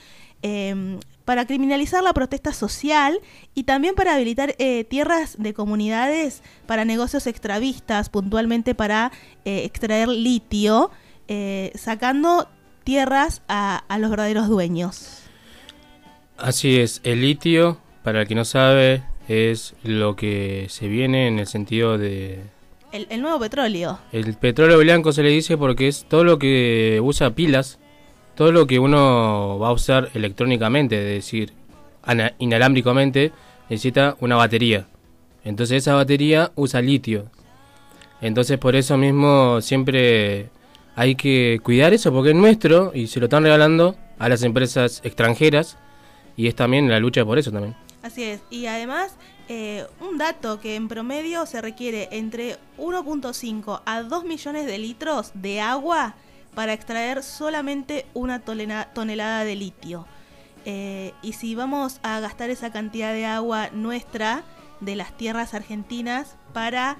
eh, 0.41 0.99
para 1.30 1.45
criminalizar 1.45 2.01
la 2.01 2.11
protesta 2.11 2.53
social 2.53 3.19
y 3.53 3.65
también 3.65 3.93
para 3.93 4.15
habilitar 4.15 4.56
eh, 4.57 4.84
tierras 4.84 5.35
de 5.38 5.53
comunidades 5.53 6.41
para 6.65 6.85
negocios 6.85 7.27
extravistas, 7.27 8.10
puntualmente 8.10 8.73
para 8.73 9.11
eh, 9.45 9.64
extraer 9.64 10.07
litio, 10.07 10.89
eh, 11.27 11.72
sacando 11.76 12.49
tierras 12.84 13.43
a, 13.47 13.84
a 13.88 13.99
los 13.99 14.10
verdaderos 14.10 14.47
dueños. 14.47 15.22
Así 16.35 16.80
es, 16.80 16.99
el 17.03 17.22
litio, 17.22 17.77
para 18.01 18.22
el 18.22 18.27
que 18.27 18.34
no 18.34 18.43
sabe, 18.43 19.03
es 19.27 19.76
lo 19.84 20.15
que 20.15 20.65
se 20.72 20.88
viene 20.88 21.27
en 21.27 21.38
el 21.38 21.45
sentido 21.45 21.99
de... 21.99 22.41
El, 22.91 23.06
el 23.11 23.22
nuevo 23.22 23.38
petróleo. 23.38 23.99
El 24.11 24.34
petróleo 24.34 24.80
blanco 24.80 25.11
se 25.11 25.22
le 25.22 25.30
dice 25.30 25.57
porque 25.57 25.89
es 25.89 26.06
todo 26.10 26.23
lo 26.23 26.39
que 26.39 26.99
usa 27.03 27.35
pilas, 27.35 27.77
todo 28.40 28.53
lo 28.53 28.68
que 28.68 28.80
uno 28.80 29.60
va 29.60 29.68
a 29.68 29.74
usar 29.74 30.11
electrónicamente, 30.14 30.98
es 30.98 31.26
decir, 31.26 31.52
inalámbricamente, 32.38 33.34
necesita 33.70 34.16
una 34.22 34.38
batería. 34.38 34.88
Entonces 35.44 35.80
esa 35.84 35.95
batería 35.95 36.53
usa 36.56 36.82
litio. 36.82 37.26
Entonces 38.22 38.57
por 38.57 38.78
eso 38.78 38.95
mismo 38.95 39.60
siempre 39.60 40.52
hay 40.95 41.16
que 41.16 41.60
cuidar 41.61 41.94
eso 41.94 42.14
porque 42.14 42.30
es 42.30 42.36
nuestro 42.38 42.94
y 42.95 43.07
se 43.07 43.20
lo 43.20 43.26
están 43.26 43.44
regalando 43.44 43.98
a 44.18 44.30
las 44.30 44.41
empresas 44.44 45.02
extranjeras 45.03 45.78
y 46.38 46.48
es 46.48 46.56
también 46.56 46.88
la 46.88 47.02
lucha 47.02 47.26
por 47.26 47.40
eso 47.40 47.52
también. 47.52 47.76
Así 48.03 48.24
es. 48.24 48.40
Y 48.49 48.68
además, 48.68 49.18
eh, 49.49 49.86
un 49.99 50.18
dato 50.18 50.61
que 50.61 50.78
en 50.78 50.88
promedio 50.88 51.45
se 51.45 51.61
requiere 51.61 52.07
entre 52.14 52.56
1.5 52.78 53.82
a 53.86 54.02
2 54.02 54.24
millones 54.24 54.66
de 54.66 54.78
litros 54.78 55.32
de 55.34 55.60
agua 55.60 56.16
para 56.60 56.73
extraer 56.73 57.23
solamente 57.23 58.06
una 58.14 58.41
tonelada 58.41 59.45
de 59.45 59.56
litio. 59.56 60.06
Eh, 60.65 61.14
y 61.22 61.31
si 61.31 61.56
vamos 61.56 62.02
a 62.03 62.19
gastar 62.19 62.49
esa 62.49 62.69
cantidad 62.69 63.14
de 63.14 63.26
agua 63.26 63.69
nuestra 63.72 64.44
de 64.81 64.98
las 64.98 65.15
tierras 65.15 65.53
argentinas 65.53 66.36
para... 66.52 66.98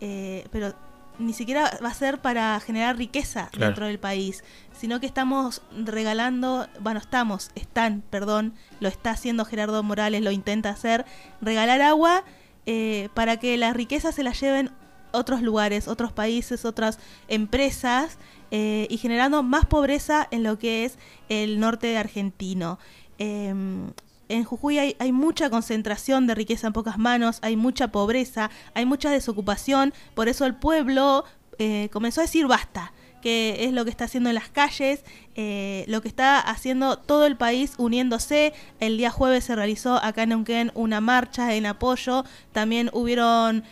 eh, 0.00 0.46
pero 0.50 0.72
ni 1.18 1.34
siquiera 1.34 1.78
va 1.84 1.90
a 1.90 1.94
ser 1.94 2.22
para 2.22 2.58
generar 2.60 2.96
riqueza 2.96 3.48
Claro. 3.52 3.66
dentro 3.66 3.86
del 3.86 3.98
país, 3.98 4.44
sino 4.74 4.98
que 4.98 5.04
estamos 5.04 5.60
regalando, 5.76 6.66
bueno, 6.80 6.98
estamos, 6.98 7.50
están, 7.54 8.02
perdón, 8.08 8.54
lo 8.80 8.88
está 8.88 9.10
haciendo 9.10 9.44
Gerardo 9.44 9.82
Morales, 9.82 10.22
lo 10.22 10.30
intenta 10.30 10.70
hacer, 10.70 11.04
regalar 11.42 11.82
agua 11.82 12.24
eh, 12.64 13.10
para 13.12 13.36
que 13.36 13.58
la 13.58 13.74
riqueza 13.74 14.10
se 14.10 14.22
la 14.22 14.32
lleven 14.32 14.70
otros 15.12 15.42
lugares, 15.42 15.86
otros 15.86 16.12
países, 16.12 16.64
otras 16.64 16.98
empresas 17.28 18.16
eh, 18.54 18.86
y 18.90 18.98
generando 18.98 19.42
más 19.42 19.64
pobreza 19.64 20.28
en 20.30 20.42
lo 20.42 20.58
que 20.58 20.84
es 20.84 20.98
el 21.30 21.58
norte 21.58 21.96
argentino. 21.96 22.78
Em, 23.16 23.92
en 24.28 24.44
Jujuy 24.44 24.78
hay, 24.78 24.96
hay 24.98 25.10
mucha 25.10 25.48
concentración 25.48 26.26
de 26.26 26.34
riqueza 26.34 26.66
en 26.66 26.74
pocas 26.74 26.98
manos, 26.98 27.38
hay 27.40 27.56
mucha 27.56 27.88
pobreza, 27.88 28.50
hay 28.74 28.84
mucha 28.84 29.10
desocupación, 29.10 29.94
por 30.14 30.28
eso 30.28 30.44
el 30.44 30.54
pueblo 30.54 31.24
eh, 31.58 31.88
comenzó 31.92 32.20
a 32.20 32.24
decir 32.24 32.46
basta, 32.46 32.92
que 33.22 33.64
es 33.64 33.72
lo 33.72 33.84
que 33.84 33.90
está 33.90 34.04
haciendo 34.04 34.28
en 34.28 34.34
las 34.34 34.48
calles, 34.50 35.04
eh, 35.34 35.84
lo 35.88 36.02
que 36.02 36.08
está 36.08 36.38
haciendo 36.40 36.98
todo 36.98 37.24
el 37.24 37.36
país 37.36 37.72
uniéndose. 37.78 38.52
El 38.80 38.98
día 38.98 39.10
jueves 39.10 39.44
se 39.44 39.56
realizó 39.56 39.96
acá 39.96 40.24
en 40.24 40.30
Neuquén 40.30 40.72
una 40.74 41.00
marcha 41.00 41.54
en 41.54 41.64
apoyo, 41.64 42.24
también 42.52 42.90
hubieron 42.92 43.64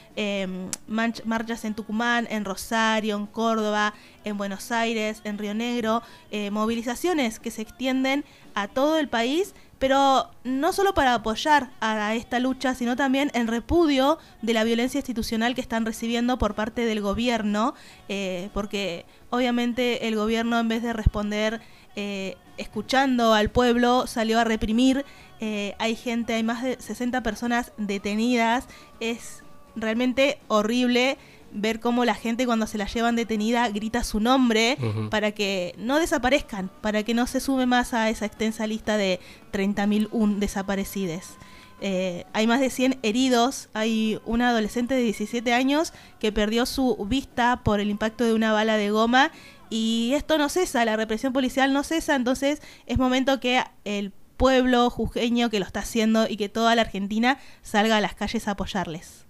manch- 0.88 1.24
marchas 1.24 1.64
en 1.64 1.74
Tucumán, 1.74 2.26
en 2.30 2.44
Rosario, 2.44 3.16
en 3.16 3.26
Córdoba, 3.26 3.92
en 4.24 4.38
Buenos 4.38 4.70
Aires, 4.72 5.20
en 5.24 5.36
Río 5.36 5.54
Negro, 5.54 6.02
eh, 6.30 6.50
movilizaciones 6.50 7.38
que 7.40 7.50
se 7.50 7.62
extienden 7.62 8.24
a 8.54 8.68
todo 8.68 8.98
el 8.98 9.08
país 9.08 9.54
pero 9.78 10.28
no 10.44 10.74
solo 10.74 10.92
para 10.92 11.14
apoyar 11.14 11.70
a 11.80 12.14
esta 12.14 12.38
lucha, 12.38 12.74
sino 12.74 12.96
también 12.96 13.30
en 13.32 13.46
repudio 13.46 14.18
de 14.42 14.52
la 14.52 14.62
violencia 14.62 14.98
institucional 14.98 15.54
que 15.54 15.62
están 15.62 15.86
recibiendo 15.86 16.36
por 16.36 16.54
parte 16.54 16.84
del 16.84 17.00
gobierno, 17.00 17.72
eh, 18.10 18.50
porque 18.52 19.06
obviamente 19.30 20.08
el 20.08 20.16
gobierno 20.16 20.58
en 20.58 20.68
vez 20.68 20.82
de 20.82 20.92
responder 20.92 21.60
eh, 21.96 22.36
escuchando 22.56 23.32
al 23.32 23.50
pueblo, 23.50 24.06
salió 24.06 24.38
a 24.38 24.44
reprimir, 24.44 25.04
eh, 25.40 25.74
hay 25.78 25.96
gente, 25.96 26.34
hay 26.34 26.42
más 26.42 26.62
de 26.62 26.80
60 26.80 27.22
personas 27.22 27.72
detenidas, 27.78 28.66
es 29.00 29.42
realmente 29.74 30.38
horrible 30.48 31.16
ver 31.52 31.80
cómo 31.80 32.04
la 32.04 32.14
gente 32.14 32.46
cuando 32.46 32.66
se 32.66 32.78
la 32.78 32.86
llevan 32.86 33.16
detenida 33.16 33.68
grita 33.70 34.04
su 34.04 34.20
nombre 34.20 34.76
para 35.10 35.32
que 35.32 35.74
no 35.78 35.98
desaparezcan, 35.98 36.70
para 36.80 37.02
que 37.02 37.14
no 37.14 37.26
se 37.26 37.40
sume 37.40 37.66
más 37.66 37.92
a 37.92 38.08
esa 38.08 38.26
extensa 38.26 38.66
lista 38.66 38.96
de 38.96 39.20
30.001 39.52 40.36
desaparecides. 40.36 41.38
Eh, 41.80 42.24
hay 42.32 42.46
más 42.46 42.60
de 42.60 42.70
100 42.70 42.98
heridos, 43.02 43.68
hay 43.72 44.20
una 44.26 44.50
adolescente 44.50 44.94
de 44.94 45.02
17 45.02 45.52
años 45.54 45.92
que 46.18 46.30
perdió 46.30 46.66
su 46.66 46.96
vista 47.08 47.62
por 47.64 47.80
el 47.80 47.88
impacto 47.88 48.24
de 48.24 48.34
una 48.34 48.52
bala 48.52 48.76
de 48.76 48.90
goma 48.90 49.30
y 49.70 50.12
esto 50.14 50.36
no 50.36 50.48
cesa, 50.48 50.84
la 50.84 50.96
represión 50.96 51.32
policial 51.32 51.72
no 51.72 51.82
cesa, 51.82 52.16
entonces 52.16 52.60
es 52.86 52.98
momento 52.98 53.40
que 53.40 53.62
el 53.84 54.12
pueblo 54.36 54.90
jujeño 54.90 55.48
que 55.48 55.58
lo 55.58 55.66
está 55.66 55.80
haciendo 55.80 56.26
y 56.28 56.36
que 56.36 56.48
toda 56.48 56.74
la 56.74 56.82
Argentina 56.82 57.38
salga 57.62 57.96
a 57.96 58.00
las 58.00 58.14
calles 58.14 58.48
a 58.48 58.52
apoyarles. 58.52 59.26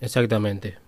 Exactamente. 0.00 0.78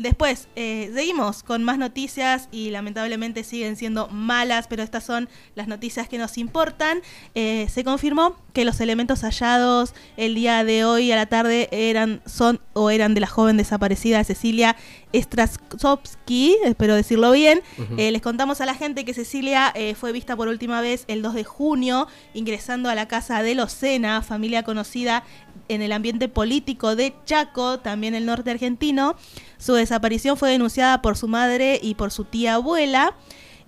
Después, 0.00 0.48
eh, 0.56 0.90
seguimos 0.94 1.42
con 1.42 1.62
más 1.62 1.76
noticias 1.76 2.48
y 2.50 2.70
lamentablemente 2.70 3.44
siguen 3.44 3.76
siendo 3.76 4.08
malas, 4.08 4.66
pero 4.66 4.82
estas 4.82 5.04
son 5.04 5.28
las 5.54 5.68
noticias 5.68 6.08
que 6.08 6.16
nos 6.16 6.38
importan. 6.38 7.02
Eh, 7.34 7.66
se 7.70 7.84
confirmó 7.84 8.34
que 8.54 8.64
los 8.64 8.80
elementos 8.80 9.20
hallados 9.20 9.92
el 10.16 10.34
día 10.34 10.64
de 10.64 10.86
hoy 10.86 11.12
a 11.12 11.16
la 11.16 11.26
tarde 11.26 11.68
eran, 11.70 12.22
son 12.24 12.60
o 12.72 12.88
eran 12.88 13.12
de 13.12 13.20
la 13.20 13.26
joven 13.26 13.58
desaparecida 13.58 14.24
Cecilia 14.24 14.74
Straczowski, 15.14 16.56
espero 16.64 16.94
decirlo 16.94 17.32
bien. 17.32 17.60
Eh, 17.98 18.10
les 18.10 18.22
contamos 18.22 18.62
a 18.62 18.66
la 18.66 18.74
gente 18.74 19.04
que 19.04 19.12
Cecilia 19.12 19.74
fue 19.96 20.12
vista 20.12 20.34
por 20.34 20.48
última 20.48 20.80
vez 20.80 21.04
el 21.08 21.20
2 21.20 21.34
de 21.34 21.44
junio 21.44 22.08
ingresando 22.32 22.88
a 22.88 22.94
la 22.94 23.06
casa 23.06 23.42
de 23.42 23.54
Locena, 23.54 24.22
familia 24.22 24.62
conocida 24.62 25.24
en 25.68 25.82
el 25.82 25.92
ambiente 25.92 26.28
político 26.28 26.96
de 26.96 27.14
Chaco, 27.26 27.80
también 27.80 28.14
el 28.14 28.26
norte 28.26 28.50
argentino. 28.50 29.16
Su 29.60 29.74
desaparición 29.74 30.38
fue 30.38 30.50
denunciada 30.50 31.02
por 31.02 31.18
su 31.18 31.28
madre 31.28 31.78
y 31.80 31.94
por 31.94 32.10
su 32.10 32.24
tía 32.24 32.54
abuela. 32.54 33.14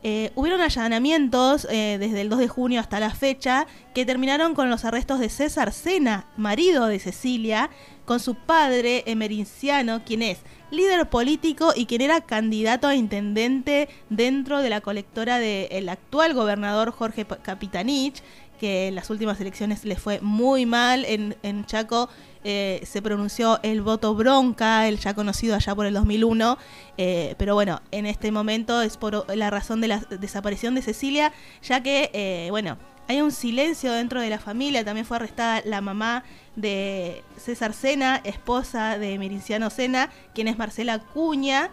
Eh, 0.03 0.33
hubieron 0.35 0.61
allanamientos 0.63 1.69
eh, 1.71 1.99
desde 2.01 2.23
el 2.23 2.29
2 2.29 2.41
de 2.41 2.49
junio 2.49 2.81
hasta 2.81 2.99
la 2.99 3.15
fecha 3.15 3.69
que 3.95 4.05
terminaron 4.05 4.55
con 4.55 4.69
los 4.69 4.85
arrestos 4.85 5.21
de 5.21 5.29
César 5.29 5.71
Sena, 5.73 6.27
marido 6.37 6.87
de 6.87 6.99
Cecilia, 6.99 7.71
con 8.05 8.19
su 8.19 8.35
padre 8.35 9.05
Emericiano, 9.07 10.03
quien 10.05 10.23
es 10.23 10.39
líder 10.73 11.09
político 11.09 11.73
y 11.77 11.87
quien 11.87 12.01
era 12.01 12.23
candidato 12.23 12.89
a 12.89 12.97
intendente 12.97 13.89
dentro 14.09 14.61
de 14.61 14.71
la 14.71 14.81
colectora 14.81 15.39
del 15.39 15.89
actual 15.89 16.35
gobernador 16.35 16.91
Jorge 16.91 17.25
Capitanich, 17.25 18.23
que 18.63 18.87
en 18.87 18.95
las 18.95 19.11
últimas 19.11 19.41
elecciones 19.41 19.85
le 19.85 19.97
fue 19.97 20.21
muy 20.21 20.67
mal. 20.67 21.05
En, 21.05 21.35
en 21.43 21.67
Chaco 21.67 22.09
eh, 22.45 22.81
se 22.85 23.03
pronunció 23.03 23.59
el 23.65 23.83
voto 23.83 24.15
bronca, 24.15 24.87
el 24.87 25.01
ya 25.01 25.15
conocido 25.15 25.57
allá 25.57 25.75
por 25.75 25.85
el 25.85 25.95
2001. 25.95 26.59
eh, 26.97 27.35
pero 27.39 27.55
bueno, 27.55 27.83
en 27.91 28.07
este 28.07 28.31
momento 28.31 28.81
es 28.81 28.97
por 28.97 29.27
la 29.37 29.51
razón 29.51 29.81
de 29.81 29.89
la 29.89 29.99
desaparición 29.99 30.77
de 30.77 30.83
Cecilia, 30.83 31.33
ya 31.61 31.83
que, 31.83 32.11
eh, 32.13 32.51
bueno, 32.51 32.79
hay 33.09 33.21
un 33.21 33.33
silencio 33.33 33.91
dentro 33.95 34.21
de 34.21 34.31
la 34.31 34.39
familia. 34.39 34.85
También 34.85 35.07
fue 35.07 35.17
arrestada 35.17 35.61
la 35.65 35.81
mamá 35.81 36.23
de 36.55 37.25
César 37.37 37.73
Sena, 37.73 38.21
esposa 38.23 38.97
de 38.97 39.19
Miriciano 39.19 39.71
Sena, 39.71 40.09
quien 40.37 40.47
es 40.47 40.57
Marcela 40.57 41.01
Cuña. 41.01 41.69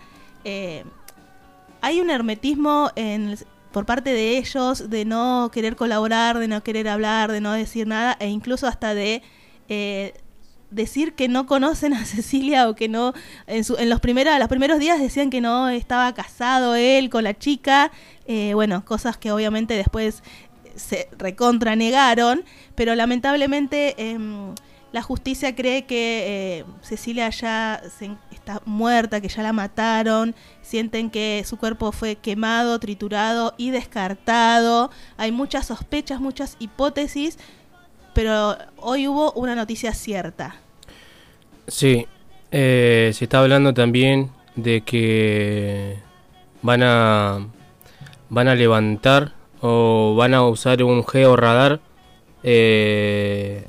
Hay 1.82 2.02
un 2.02 2.10
hermetismo 2.10 2.90
en, 2.96 3.38
por 3.72 3.86
parte 3.86 4.12
de 4.12 4.38
ellos 4.38 4.90
de 4.90 5.06
no 5.06 5.50
querer 5.54 5.76
colaborar, 5.76 6.40
de 6.40 6.48
no 6.48 6.64
querer 6.64 6.88
hablar, 6.88 7.32
de 7.32 7.42
no 7.42 7.52
decir 7.54 7.88
nada, 7.88 8.18
e 8.20 8.28
incluso 8.28 8.68
hasta 8.68 8.94
de 8.94 9.22
eh, 9.70 10.14
decir 10.72 11.14
que 11.14 11.28
no 11.28 11.46
conocen 11.46 11.94
a 11.94 12.06
Cecilia 12.06 12.70
o 12.70 12.76
que 12.76 12.88
no, 12.88 13.14
en, 13.48 13.64
su- 13.64 13.78
en 13.78 13.90
los, 13.90 14.00
primeros, 14.00 14.38
los 14.40 14.48
primeros 14.48 14.80
días 14.80 15.00
decían 15.00 15.30
que 15.30 15.42
no 15.42 15.70
estaba 15.70 16.14
casado 16.14 16.76
él 16.76 17.10
con 17.10 17.24
la 17.24 17.38
chica, 17.38 17.92
eh, 18.28 18.54
bueno, 18.54 18.84
cosas 18.86 19.18
que 19.18 19.32
obviamente 19.32 19.74
después 19.76 20.24
se 20.76 21.10
recontra 21.18 21.76
negaron, 21.76 22.44
pero 22.76 22.96
lamentablemente 22.96 23.96
em, 24.12 24.54
la 24.92 25.02
justicia 25.02 25.56
cree 25.56 25.86
que 25.86 26.60
eh, 26.60 26.66
Cecilia 26.82 27.30
ya 27.30 27.82
se 27.98 28.12
muerta, 28.66 29.22
que 29.22 29.28
ya 29.30 29.44
la 29.44 29.54
mataron, 29.54 30.36
sienten 30.62 31.10
que 31.10 31.44
su 31.46 31.58
cuerpo 31.58 31.92
fue 31.92 32.16
quemado, 32.16 32.80
triturado 32.80 33.54
y 33.58 33.70
descartado. 33.72 34.92
Hay 35.18 35.32
muchas 35.32 35.68
sospechas, 35.68 36.20
muchas 36.20 36.56
hipótesis, 36.60 37.38
pero 38.14 38.58
hoy 38.78 39.08
hubo 39.08 39.32
una 39.34 39.56
noticia 39.56 39.94
cierta. 39.94 40.56
Sí, 41.68 42.08
eh, 42.52 43.12
se 43.14 43.26
está 43.26 43.40
hablando 43.40 43.74
también 43.74 44.32
de 44.56 44.82
que 44.82 46.00
van 46.62 46.82
a 46.84 47.48
van 48.30 48.48
a 48.48 48.56
levantar 48.56 49.34
o 49.62 50.16
van 50.18 50.34
a 50.34 50.44
usar 50.44 50.84
un 50.84 51.06
georradar 51.06 51.80
eh, 52.44 53.66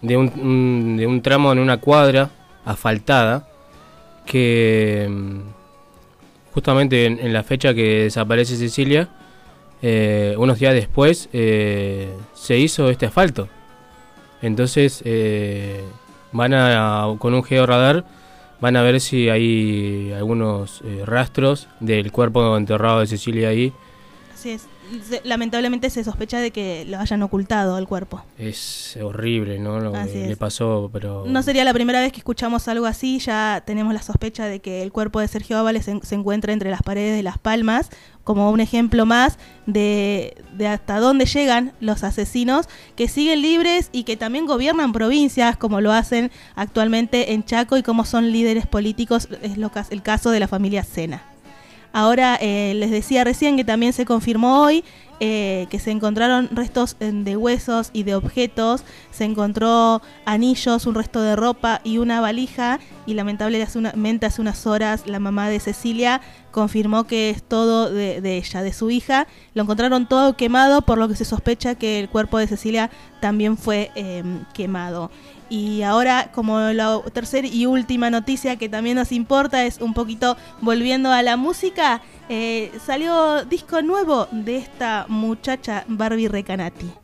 de, 0.00 0.16
un- 0.16 0.96
de 0.96 1.06
un 1.06 1.22
tramo 1.22 1.52
en 1.52 1.58
una 1.58 1.78
cuadra 1.78 2.30
asfaltada 2.64 3.48
que 4.26 5.06
mm, 5.10 5.40
justamente 6.52 7.06
en, 7.06 7.32
la 7.32 7.42
fecha 7.42 7.74
que 7.74 8.04
desaparece 8.04 8.56
Cecilia, 8.56 9.08
eh, 9.82 10.34
unos 10.38 10.58
días 10.58 10.74
después 10.74 11.28
eh, 11.32 12.10
se 12.34 12.58
hizo 12.58 12.88
este 12.90 13.06
asfalto. 13.06 13.48
Entonces 14.40 15.02
eh, 15.04 15.82
van 16.32 16.54
a 16.54 17.06
con 17.18 17.34
un 17.34 17.44
georradar 17.44 18.04
van 18.62 18.76
a 18.76 18.82
ver 18.82 19.00
si 19.00 19.28
hay 19.28 20.12
algunos 20.12 20.82
eh, 20.84 21.02
rastros 21.04 21.66
del 21.80 22.12
cuerpo 22.12 22.56
enterrado 22.56 23.00
de 23.00 23.08
Cecilia 23.08 23.48
ahí. 23.48 23.72
Así 24.32 24.50
es. 24.50 24.68
Se- 25.08 25.20
lamentablemente 25.24 25.88
se 25.90 26.04
sospecha 26.04 26.38
de 26.38 26.50
que 26.50 26.84
lo 26.86 26.98
hayan 26.98 27.22
ocultado 27.22 27.78
el 27.78 27.86
cuerpo. 27.86 28.22
Es 28.38 28.98
horrible, 29.02 29.58
¿no? 29.58 29.80
Lo 29.80 29.94
Así 29.94 30.12
que 30.12 30.22
es. 30.24 30.28
le 30.28 30.36
pasó, 30.36 30.90
pero 30.92 31.24
No 31.26 31.42
sería 31.42 31.64
la 31.64 31.72
primera 31.72 32.00
vez 32.00 32.12
que 32.12 32.18
escuchamos 32.18 32.68
algo 32.68 32.86
así, 32.86 33.18
ya 33.18 33.62
tenemos 33.66 33.94
la 33.94 34.02
sospecha 34.02 34.46
de 34.46 34.60
que 34.60 34.82
el 34.82 34.92
cuerpo 34.92 35.20
de 35.20 35.28
Sergio 35.28 35.56
Ábales 35.58 35.84
se, 35.86 35.98
se 36.02 36.14
encuentra 36.14 36.52
entre 36.52 36.70
las 36.70 36.82
paredes 36.82 37.16
de 37.16 37.22
Las 37.22 37.38
Palmas, 37.38 37.88
como 38.24 38.50
un 38.50 38.60
ejemplo 38.60 39.04
más 39.06 39.38
de, 39.66 40.36
de 40.56 40.68
hasta 40.68 41.00
dónde 41.00 41.24
llegan 41.26 41.72
los 41.80 42.04
asesinos 42.04 42.66
que 42.94 43.08
siguen 43.08 43.42
libres 43.42 43.88
y 43.92 44.04
que 44.04 44.16
también 44.16 44.46
gobiernan 44.46 44.92
provincias, 44.92 45.56
como 45.56 45.80
lo 45.80 45.90
hacen 45.92 46.30
actualmente 46.54 47.32
en 47.32 47.44
Chaco 47.44 47.76
y 47.76 47.82
como 47.82 48.04
son 48.04 48.30
líderes 48.30 48.66
políticos, 48.66 49.28
es 49.42 49.56
lo, 49.58 49.70
el 49.90 50.02
caso 50.02 50.30
de 50.30 50.38
la 50.40 50.46
familia 50.48 50.84
Sena. 50.84 51.22
Ahora 51.92 52.38
eh, 52.40 52.72
les 52.76 52.90
decía 52.90 53.24
recién 53.24 53.56
que 53.56 53.64
también 53.64 53.92
se 53.92 54.04
confirmó 54.04 54.62
hoy 54.62 54.84
eh, 55.24 55.68
que 55.70 55.78
se 55.78 55.92
encontraron 55.92 56.48
restos 56.50 56.96
eh, 56.98 57.12
de 57.14 57.36
huesos 57.36 57.90
y 57.92 58.02
de 58.02 58.16
objetos, 58.16 58.82
se 59.12 59.22
encontró 59.22 60.02
anillos, 60.24 60.84
un 60.84 60.96
resto 60.96 61.20
de 61.20 61.36
ropa 61.36 61.80
y 61.84 61.98
una 61.98 62.20
valija 62.20 62.80
y 63.06 63.14
lamentablemente 63.14 64.26
hace 64.26 64.40
unas 64.40 64.66
horas 64.66 65.06
la 65.06 65.20
mamá 65.20 65.48
de 65.48 65.60
Cecilia 65.60 66.20
confirmó 66.50 67.04
que 67.04 67.30
es 67.30 67.40
todo 67.40 67.88
de, 67.88 68.36
ella, 68.36 68.62
de 68.62 68.72
su 68.72 68.90
hija. 68.90 69.28
Lo 69.54 69.62
encontraron 69.62 70.08
todo 70.08 70.36
quemado 70.36 70.82
por 70.82 70.98
lo 70.98 71.06
que 71.06 71.14
se 71.14 71.24
sospecha 71.24 71.76
que 71.76 72.00
el 72.00 72.08
cuerpo 72.08 72.38
de 72.38 72.48
Cecilia 72.48 72.90
también 73.20 73.56
fue 73.56 73.92
eh, 73.94 74.24
quemado. 74.54 75.12
Y 75.52 75.82
ahora, 75.82 76.30
como 76.32 76.58
la 76.70 77.02
tercera 77.12 77.46
y 77.46 77.66
última 77.66 78.08
noticia 78.08 78.56
que 78.56 78.70
también 78.70 78.96
nos 78.96 79.12
importa, 79.12 79.66
es 79.66 79.82
un 79.82 79.92
poquito 79.92 80.38
volviendo 80.62 81.12
a 81.12 81.20
la 81.22 81.36
música. 81.36 82.00
eh, 82.30 82.72
salió 82.86 83.44
disco 83.44 83.82
nuevo 83.82 84.28
de 84.30 84.56
esta 84.56 85.04
muchacha 85.08 85.84
Barbie 85.88 86.28
Recanati. 86.28 87.01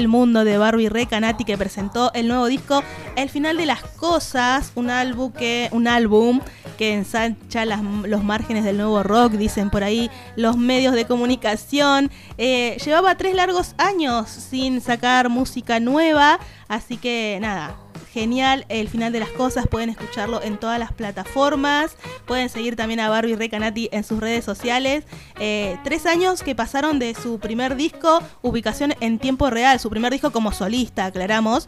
Del 0.00 0.08
Mundo 0.08 0.44
de 0.44 0.56
Barbie 0.56 0.88
Recanati 0.88 1.44
que 1.44 1.58
presentó 1.58 2.10
el 2.14 2.26
nuevo 2.26 2.46
disco 2.46 2.82
El 3.16 3.28
Final 3.28 3.58
de 3.58 3.66
las 3.66 3.82
Cosas, 3.82 4.72
un 4.74 4.88
álbum 4.88 5.30
que, 5.30 5.68
un 5.72 5.86
álbum 5.86 6.40
que 6.78 6.94
ensancha 6.94 7.66
las- 7.66 7.82
los 7.82 8.24
márgenes 8.24 8.64
del 8.64 8.78
nuevo 8.78 9.02
rock, 9.02 9.32
dicen 9.32 9.68
por 9.68 9.84
ahí 9.84 10.10
los 10.36 10.56
medios 10.56 10.94
de 10.94 11.04
comunicación. 11.04 12.10
Eh, 12.38 12.78
llevaba 12.82 13.14
tres 13.16 13.34
largos 13.34 13.74
años 13.76 14.30
sin 14.30 14.80
sacar 14.80 15.28
música 15.28 15.80
nueva, 15.80 16.38
así 16.66 16.96
que 16.96 17.36
nada, 17.42 17.76
genial 18.12 18.66
el 18.68 18.88
final 18.88 19.12
de 19.12 19.20
las 19.20 19.30
cosas. 19.30 19.66
Pueden 19.66 19.90
escucharlo 19.90 20.42
en 20.42 20.58
todas 20.58 20.78
las 20.78 20.92
plataformas. 20.92 21.96
Pueden 22.26 22.48
seguir 22.48 22.76
también 22.76 23.00
a 23.00 23.08
Barbie 23.08 23.36
Recanati 23.36 23.88
en 23.92 24.04
sus 24.04 24.20
redes 24.20 24.44
sociales. 24.44 25.04
Eh, 25.38 25.78
tres 25.84 26.06
años 26.06 26.42
que 26.42 26.54
pasaron 26.54 26.98
de 26.98 27.14
su 27.14 27.38
primer 27.38 27.76
disco, 27.76 28.20
ubicación 28.42 28.94
en 29.00 29.18
tiempo 29.18 29.50
real. 29.50 29.78
Su 29.80 29.90
primer 29.90 30.12
disco 30.12 30.30
como 30.30 30.52
solista, 30.52 31.06
aclaramos. 31.06 31.66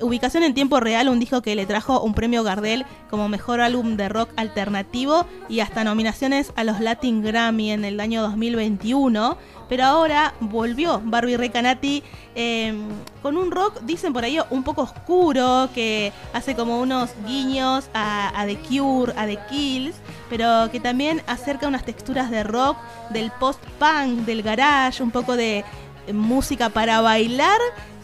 Ubicación 0.00 0.42
en 0.42 0.54
tiempo 0.54 0.80
real, 0.80 1.08
un 1.08 1.20
disco 1.20 1.42
que 1.42 1.54
le 1.54 1.66
trajo 1.66 2.00
un 2.00 2.14
premio 2.14 2.42
Gardel 2.42 2.86
como 3.10 3.28
mejor 3.28 3.60
álbum 3.60 3.96
de 3.96 4.08
rock 4.08 4.30
alternativo 4.36 5.26
y 5.48 5.60
hasta 5.60 5.84
nominaciones 5.84 6.52
a 6.56 6.64
los 6.64 6.80
Latin 6.80 7.22
Grammy 7.22 7.70
en 7.72 7.84
el 7.84 8.00
año 8.00 8.22
2021. 8.22 9.36
Pero 9.68 9.84
ahora 9.84 10.34
volvió 10.40 11.00
Barbie 11.04 11.36
Recanati 11.36 12.02
eh, 12.34 12.74
con 13.22 13.36
un 13.36 13.50
rock, 13.50 13.80
dicen 13.82 14.12
por 14.12 14.24
ahí, 14.24 14.38
un 14.50 14.62
poco 14.62 14.82
oscuro, 14.82 15.68
que 15.74 16.12
hace 16.32 16.54
como 16.54 16.80
unos 16.80 17.10
guiños 17.26 17.88
a, 17.94 18.44
The 18.46 18.56
Cure, 18.58 19.12
a 19.16 19.26
The 19.26 19.38
Kills, 19.50 19.96
pero 20.30 20.70
que 20.70 20.80
también 20.80 21.22
acerca 21.26 21.66
unas 21.66 21.84
texturas 21.84 22.30
de 22.30 22.44
rock, 22.44 22.76
del 23.10 23.30
post-punk, 23.32 24.24
del 24.24 24.42
garage, 24.42 25.02
un 25.02 25.10
poco 25.10 25.36
de 25.36 25.64
música 26.12 26.68
para 26.68 27.00
bailar 27.00 27.60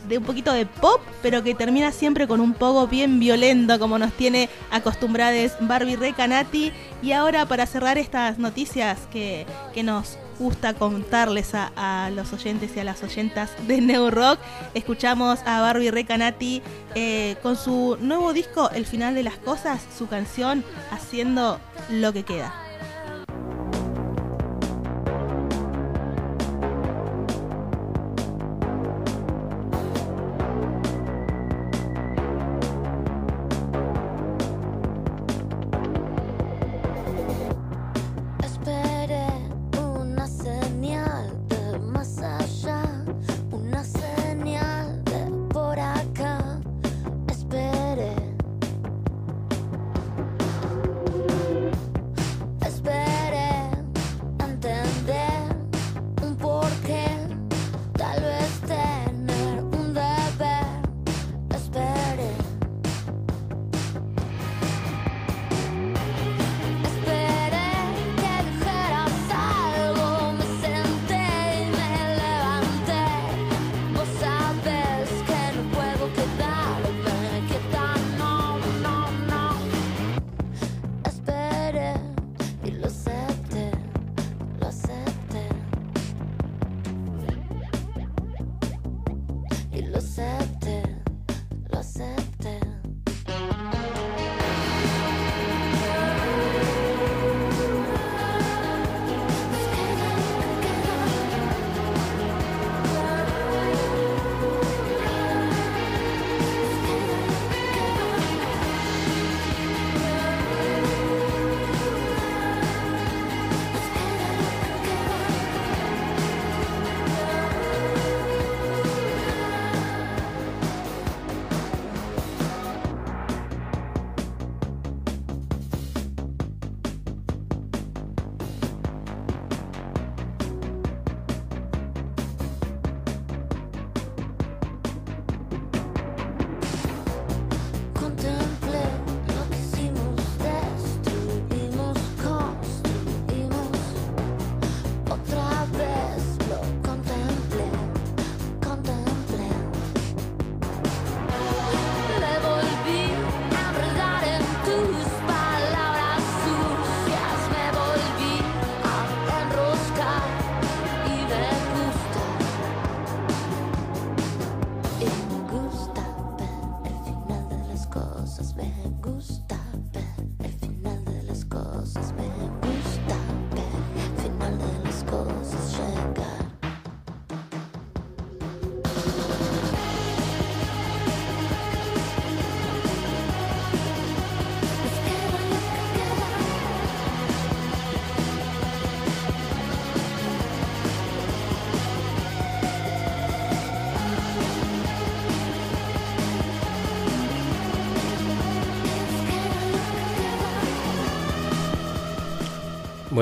de 0.08 0.18
un 0.18 0.24
poquito 0.24 0.52
de 0.52 0.66
pop, 0.66 1.00
pero 1.22 1.42
que 1.42 1.54
termina 1.54 1.92
siempre 1.92 2.26
con 2.26 2.40
un 2.40 2.54
poco 2.54 2.88
bien 2.88 3.20
violento, 3.20 3.78
como 3.78 3.98
nos 3.98 4.12
tiene 4.12 4.48
acostumbradas 4.70 5.56
Barbie 5.60 5.96
Recanati. 5.96 6.72
Y 7.02 7.12
ahora, 7.12 7.46
para 7.46 7.66
cerrar 7.66 7.98
estas 7.98 8.38
noticias 8.38 8.98
que, 9.12 9.46
que 9.72 9.82
nos 9.82 10.18
gusta 10.42 10.74
contarles 10.74 11.52
a, 11.54 12.10
los 12.14 12.32
oyentes 12.32 12.76
y 12.76 12.80
a 12.80 12.84
las 12.84 13.02
oyentas 13.02 13.50
de 13.66 13.80
New 13.80 14.10
Rock, 14.10 14.38
escuchamos 14.74 15.38
a 15.46 15.60
Barbie 15.60 15.90
Recanati 15.90 16.62
eh, 16.94 17.36
con 17.42 17.56
su 17.56 17.96
nuevo 18.00 18.32
disco, 18.32 18.70
El 18.70 18.84
final 18.84 19.14
de 19.14 19.22
las 19.22 19.36
cosas, 19.36 19.80
su 19.96 20.08
canción 20.08 20.64
Haciendo 20.90 21.60
lo 21.90 22.12
que 22.12 22.24
queda. 22.24 22.61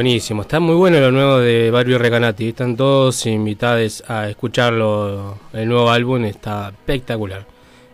Buenísimo, 0.00 0.40
está 0.40 0.60
muy 0.60 0.76
bueno 0.76 0.98
lo 0.98 1.12
nuevo 1.12 1.40
de 1.40 1.70
Barbie 1.70 1.98
Recanati. 1.98 2.48
Están 2.48 2.74
todos 2.74 3.26
invitados 3.26 4.02
a 4.08 4.30
escucharlo. 4.30 5.36
El 5.52 5.68
nuevo 5.68 5.90
álbum 5.90 6.24
está 6.24 6.70
espectacular. 6.70 7.46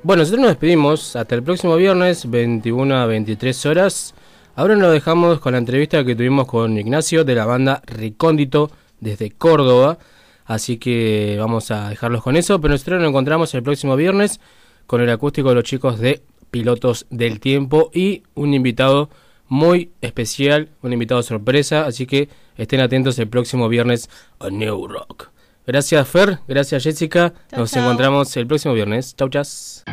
Bueno, 0.05 0.21
nosotros 0.21 0.43
nos 0.43 0.51
despedimos 0.51 1.17
hasta 1.17 1.35
el 1.35 1.43
próximo 1.43 1.75
viernes, 1.75 2.31
21 2.31 2.95
a 2.95 3.07
23 3.07 3.67
horas. 3.67 4.15
Ahora 4.55 4.77
nos 4.77 4.93
dejamos 4.93 5.41
con 5.41 5.55
la 5.55 5.59
entrevista 5.59 6.05
que 6.05 6.15
tuvimos 6.15 6.47
con 6.47 6.79
Ignacio 6.79 7.25
de 7.25 7.35
la 7.35 7.45
banda 7.45 7.83
Recóndito 7.85 8.71
desde 9.01 9.33
Córdoba. 9.33 9.99
Así 10.45 10.77
que 10.77 11.35
vamos 11.41 11.73
a 11.73 11.89
dejarlos 11.89 12.23
con 12.23 12.37
eso. 12.37 12.61
Pero 12.61 12.71
nosotros 12.71 13.01
nos 13.01 13.09
encontramos 13.09 13.53
el 13.53 13.65
próximo 13.65 13.97
viernes 13.97 14.39
con 14.87 15.01
el 15.01 15.11
acústico 15.11 15.49
de 15.49 15.55
los 15.57 15.65
chicos 15.65 15.99
de 15.99 16.23
Pilotos 16.53 17.07
del 17.11 17.41
Tiempo 17.41 17.91
y 17.93 18.23
un 18.37 18.55
invitado 18.55 19.11
muy 19.49 19.93
especial, 20.01 20.71
un 20.83 20.93
invitado 20.93 21.23
sorpresa, 21.23 21.87
así 21.87 22.07
que 22.07 22.29
estén 22.57 22.81
atentos 22.81 23.19
el 23.19 23.29
próximo 23.29 23.69
viernes 23.69 24.09
a 24.41 24.51
New 24.51 24.89
Rock. 24.89 25.31
Gracias 25.67 26.09
Fer, 26.09 26.39
gracias 26.47 26.85
Jessica, 26.85 27.33
Chau, 27.51 27.61
nos 27.61 27.73
chau. 27.73 27.83
encontramos 27.83 28.37
el 28.37 28.47
próximo 28.47 28.75
viernes. 28.75 29.17
Chau, 29.17 29.29
chas. 29.29 29.85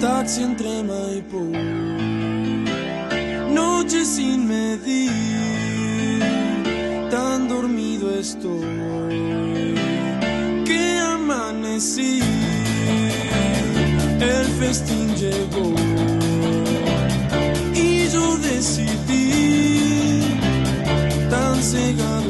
Taxi 0.00 0.42
entre 0.42 0.82
Maipú, 0.82 1.52
noche 3.50 4.04
sin 4.04 4.46
medir, 4.46 5.10
tan 7.10 7.48
dormido 7.48 8.18
estoy 8.18 9.74
que 10.64 10.98
amanecí. 10.98 12.20
El 14.20 14.46
festín 14.58 15.14
llegó 15.16 15.74
tan 21.56 22.25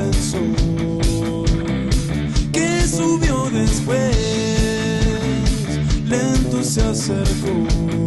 ascensor 0.00 0.40
que 2.52 2.80
subió 2.86 3.48
después, 3.50 4.16
lento 6.04 6.64
se 6.64 6.82
acercó. 6.82 8.03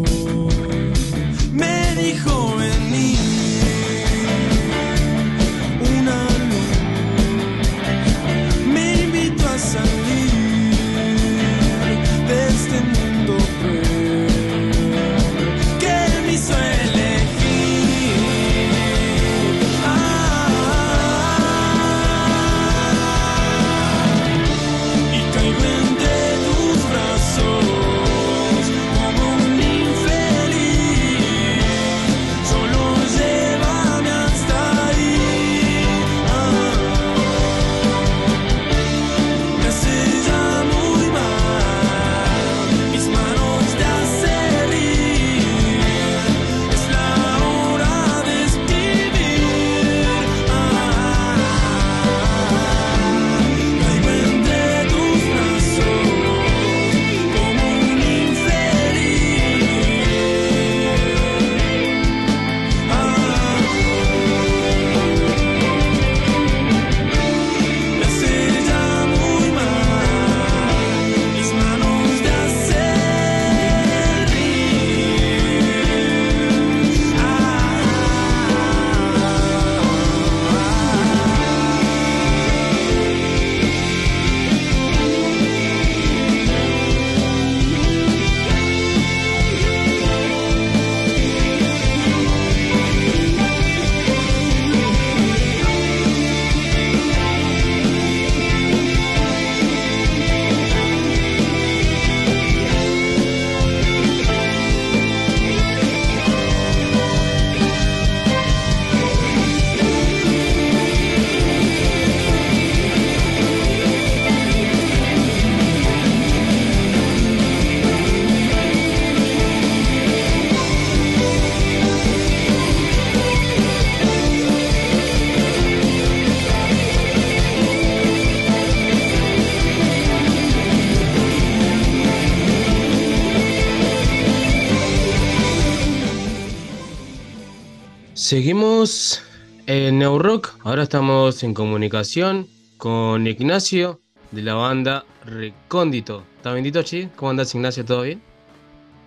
Seguimos 138.28 139.24
en 139.68 140.00
New 140.00 140.20
Rock. 140.20 140.50
Ahora 140.66 140.84
estamos 140.84 141.44
en 141.44 141.54
comunicación 141.54 142.46
con 142.78 143.26
Ignacio 143.26 144.02
de 144.32 144.42
la 144.42 144.54
banda 144.54 145.06
Recóndito. 145.24 146.26
¿Está 146.36 146.52
bendito, 146.52 146.84
Chi? 146.84 147.08
¿Cómo 147.16 147.32
andas, 147.32 147.56
Ignacio? 147.56 147.86
¿Todo 147.86 148.02
bien? 148.02 148.22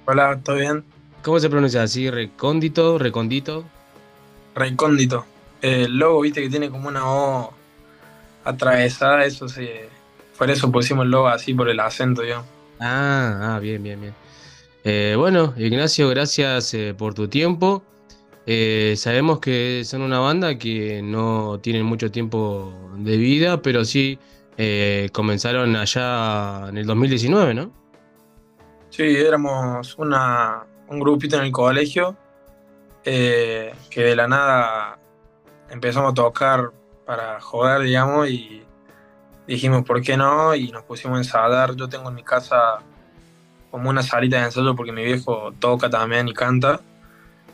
Hola, 0.06 0.40
¿todo 0.42 0.56
bien? 0.56 0.84
¿Cómo 1.22 1.38
se 1.38 1.50
pronuncia 1.50 1.82
así? 1.82 2.08
¿Recóndito? 2.08 2.96
¿Recondito? 2.96 3.66
Recóndito. 4.54 5.26
El 5.60 5.98
logo, 5.98 6.22
viste 6.22 6.40
que 6.40 6.48
tiene 6.48 6.70
como 6.70 6.88
una 6.88 7.06
O 7.06 7.52
atravesada, 8.44 9.26
eso 9.26 9.50
se. 9.50 9.90
Por 10.38 10.50
eso 10.50 10.72
pusimos 10.72 11.04
el 11.04 11.10
logo 11.10 11.28
así, 11.28 11.52
por 11.52 11.68
el 11.68 11.78
acento, 11.80 12.24
yo. 12.24 12.42
Ah, 12.80 13.56
ah, 13.56 13.58
bien, 13.60 13.82
bien, 13.82 14.00
bien. 14.00 14.14
Eh, 14.82 15.14
bueno, 15.18 15.52
Ignacio, 15.58 16.08
gracias 16.08 16.72
eh, 16.72 16.94
por 16.96 17.12
tu 17.12 17.28
tiempo. 17.28 17.84
Eh, 18.52 18.96
sabemos 18.96 19.38
que 19.38 19.84
son 19.84 20.02
una 20.02 20.18
banda 20.18 20.58
que 20.58 21.02
no 21.02 21.60
tienen 21.60 21.84
mucho 21.84 22.10
tiempo 22.10 22.74
de 22.96 23.16
vida, 23.16 23.62
pero 23.62 23.84
sí 23.84 24.18
eh, 24.56 25.08
comenzaron 25.12 25.76
allá 25.76 26.68
en 26.68 26.76
el 26.78 26.84
2019, 26.84 27.54
¿no? 27.54 27.70
Sí, 28.88 29.04
éramos 29.04 29.96
una, 29.98 30.66
un 30.88 30.98
grupito 30.98 31.36
en 31.36 31.44
el 31.44 31.52
colegio 31.52 32.16
eh, 33.04 33.72
que 33.88 34.02
de 34.02 34.16
la 34.16 34.26
nada 34.26 34.98
empezamos 35.70 36.10
a 36.10 36.14
tocar 36.14 36.72
para 37.06 37.40
joder, 37.40 37.82
digamos, 37.82 38.28
y 38.30 38.64
dijimos, 39.46 39.84
¿por 39.84 40.02
qué 40.02 40.16
no? 40.16 40.56
Y 40.56 40.72
nos 40.72 40.82
pusimos 40.82 41.18
a 41.18 41.20
ensayar. 41.20 41.76
Yo 41.76 41.88
tengo 41.88 42.08
en 42.08 42.16
mi 42.16 42.24
casa 42.24 42.80
como 43.70 43.90
una 43.90 44.02
salita 44.02 44.38
de 44.38 44.46
ensayo 44.46 44.74
porque 44.74 44.90
mi 44.90 45.04
viejo 45.04 45.52
toca 45.60 45.88
también 45.88 46.26
y 46.26 46.34
canta. 46.34 46.80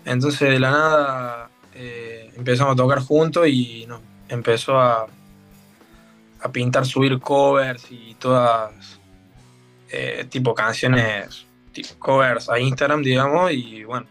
Entonces 0.07 0.49
de 0.49 0.61
la 0.61 0.71
nada 0.71 1.51
eh, 1.75 2.33
empezamos 2.37 2.75
a 2.75 2.77
tocar 2.77 3.01
juntos 3.01 3.49
y 3.49 3.85
nos 3.87 4.01
empezó 4.29 4.79
a, 4.79 5.07
pintar 6.53 6.87
subir 6.87 7.19
covers 7.19 7.91
y 7.91 8.15
todas 8.15 9.01
eh, 9.91 10.25
tipo 10.31 10.55
canciones, 10.55 11.45
covers 11.99 12.49
a 12.49 12.61
Instagram, 12.61 13.03
digamos, 13.03 13.51
y 13.51 13.83
bueno, 13.83 14.07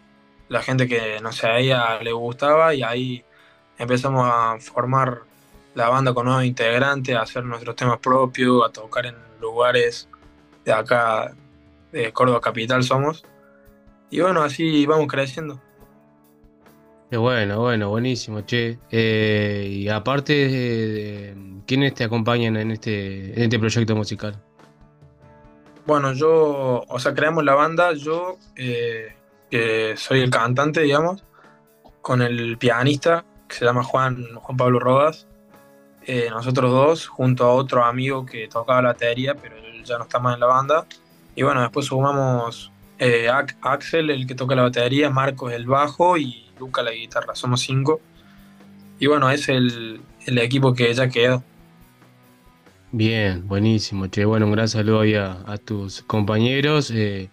la 0.50 0.62
gente 0.62 0.86
que 0.86 1.22
no 1.22 1.32
sé, 1.32 1.48
a 1.48 1.60
ella 1.60 2.02
le 2.02 2.12
gustaba 2.12 2.76
y 2.76 2.84
ahí 2.84 3.24
empezamos 3.78 4.30
a 4.30 4.58
formar 4.60 5.22
la 5.76 5.88
banda 5.88 6.14
con 6.14 6.26
nuevos 6.26 6.44
integrantes, 6.44 7.16
a 7.16 7.22
hacer 7.22 7.46
nuestros 7.46 7.74
temas 7.78 8.00
propios, 8.00 8.68
a 8.68 8.70
tocar 8.70 9.06
en 9.06 9.16
lugares 9.40 10.10
de 10.66 10.74
acá, 10.74 11.34
de 11.94 12.12
Córdoba 12.12 12.42
Capital 12.42 12.84
somos. 12.84 13.24
Y 14.10 14.20
bueno, 14.20 14.44
así 14.44 14.86
vamos 14.86 15.08
creciendo. 15.08 15.62
Bueno, 17.18 17.60
bueno, 17.60 17.90
buenísimo, 17.90 18.42
che. 18.42 18.80
Eh, 18.92 19.68
y 19.70 19.90
aparte, 19.90 21.36
¿quiénes 21.66 21.94
te 21.94 22.04
acompañan 22.04 22.58
en 22.58 22.72
este, 22.72 23.34
en 23.34 23.44
este 23.44 23.60
proyecto 23.60 23.96
musical? 23.96 24.42
Bueno, 25.86 26.14
yo, 26.14 26.84
o 26.88 27.00
sea, 27.00 27.14
creamos 27.14 27.44
la 27.44 27.54
banda, 27.54 27.94
yo, 27.94 28.38
eh, 28.56 29.14
que 29.52 29.96
soy 29.98 30.22
el 30.22 30.30
cantante, 30.30 30.82
digamos, 30.82 31.24
con 32.02 32.22
el 32.22 32.58
pianista, 32.58 33.24
que 33.48 33.56
se 33.56 33.66
llama 33.66 33.84
Juan, 33.84 34.26
Juan 34.36 34.58
Pablo 34.58 34.80
Rodas, 34.80 35.28
eh, 36.08 36.28
nosotros 36.30 36.72
dos, 36.72 37.08
junto 37.08 37.46
a 37.46 37.54
otro 37.54 37.84
amigo 37.84 38.26
que 38.26 38.48
tocaba 38.48 38.82
la 38.82 38.90
batería, 38.90 39.36
pero 39.36 39.58
él 39.58 39.84
ya 39.84 39.98
no 39.98 40.04
está 40.06 40.20
más 40.20 40.36
en 40.36 40.40
la 40.40 40.48
banda. 40.48 40.86
Y 41.36 41.44
bueno, 41.44 41.62
después 41.62 41.88
sumamos 41.88 42.72
Axel, 43.62 44.10
el 44.10 44.26
que 44.26 44.36
toca 44.36 44.56
la 44.56 44.64
batería, 44.64 45.10
Marcos 45.10 45.52
el 45.52 45.66
bajo 45.66 46.18
y 46.18 46.45
Luca 46.60 46.82
la 46.84 46.92
guitarra, 46.92 47.36
somos 47.36 47.62
cinco. 47.62 48.02
Y 49.00 49.08
bueno, 49.08 49.30
es 49.30 49.50
el, 49.50 50.02
el 50.26 50.38
equipo 50.38 50.74
que 50.74 50.94
ya 50.94 51.10
quedó. 51.10 51.44
Bien, 52.92 53.46
buenísimo, 53.48 54.08
che. 54.08 54.24
Bueno, 54.24 54.46
un 54.46 54.54
gran 54.54 54.70
saludo 54.70 55.02
ahí 55.02 55.16
a, 55.16 55.40
a 55.46 55.58
tus 55.58 56.02
compañeros. 56.04 56.92
Eh, 56.92 57.30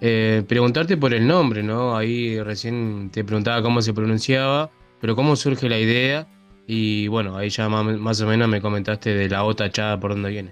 eh, 0.00 0.44
preguntarte 0.46 0.96
por 0.96 1.12
el 1.12 1.26
nombre, 1.26 1.62
¿no? 1.62 1.96
Ahí 1.96 2.40
recién 2.40 3.10
te 3.10 3.24
preguntaba 3.24 3.62
cómo 3.62 3.82
se 3.82 3.92
pronunciaba, 3.92 4.70
pero 5.00 5.16
cómo 5.16 5.34
surge 5.34 5.68
la 5.68 5.78
idea. 5.78 6.28
Y 6.66 7.08
bueno, 7.08 7.36
ahí 7.36 7.50
ya 7.50 7.68
más, 7.68 8.20
o 8.20 8.26
menos 8.26 8.48
me 8.48 8.60
comentaste 8.60 9.12
de 9.14 9.28
la 9.28 9.42
O 9.44 9.56
tachada 9.56 9.98
por 9.98 10.12
dónde 10.12 10.30
viene. 10.30 10.50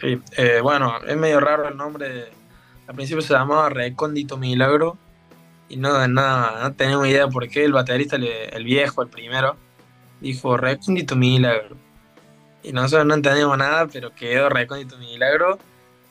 Sí, 0.00 0.18
eh, 0.36 0.60
bueno, 0.62 0.94
es 1.06 1.16
medio 1.16 1.38
raro 1.38 1.68
el 1.68 1.76
nombre. 1.76 2.30
Al 2.88 2.94
principio 2.96 3.22
se 3.22 3.34
llamaba 3.34 3.68
Recóndito 3.68 4.36
Milagro 4.36 4.98
y 5.70 5.76
no, 5.76 6.06
nada, 6.08 6.62
no 6.64 6.74
tenemos 6.74 7.06
idea 7.06 7.28
por 7.28 7.48
qué. 7.48 7.64
El 7.64 7.72
baterista, 7.72 8.16
el 8.16 8.64
viejo, 8.64 9.02
el 9.02 9.08
primero, 9.08 9.56
dijo 10.20 10.56
recóndito 10.56 11.14
milagro. 11.16 11.76
Y 12.62 12.72
nosotros 12.72 13.06
no 13.06 13.14
entendíamos 13.14 13.56
nada, 13.56 13.86
pero 13.86 14.12
quedó 14.14 14.48
recóndito 14.48 14.98
milagro. 14.98 15.58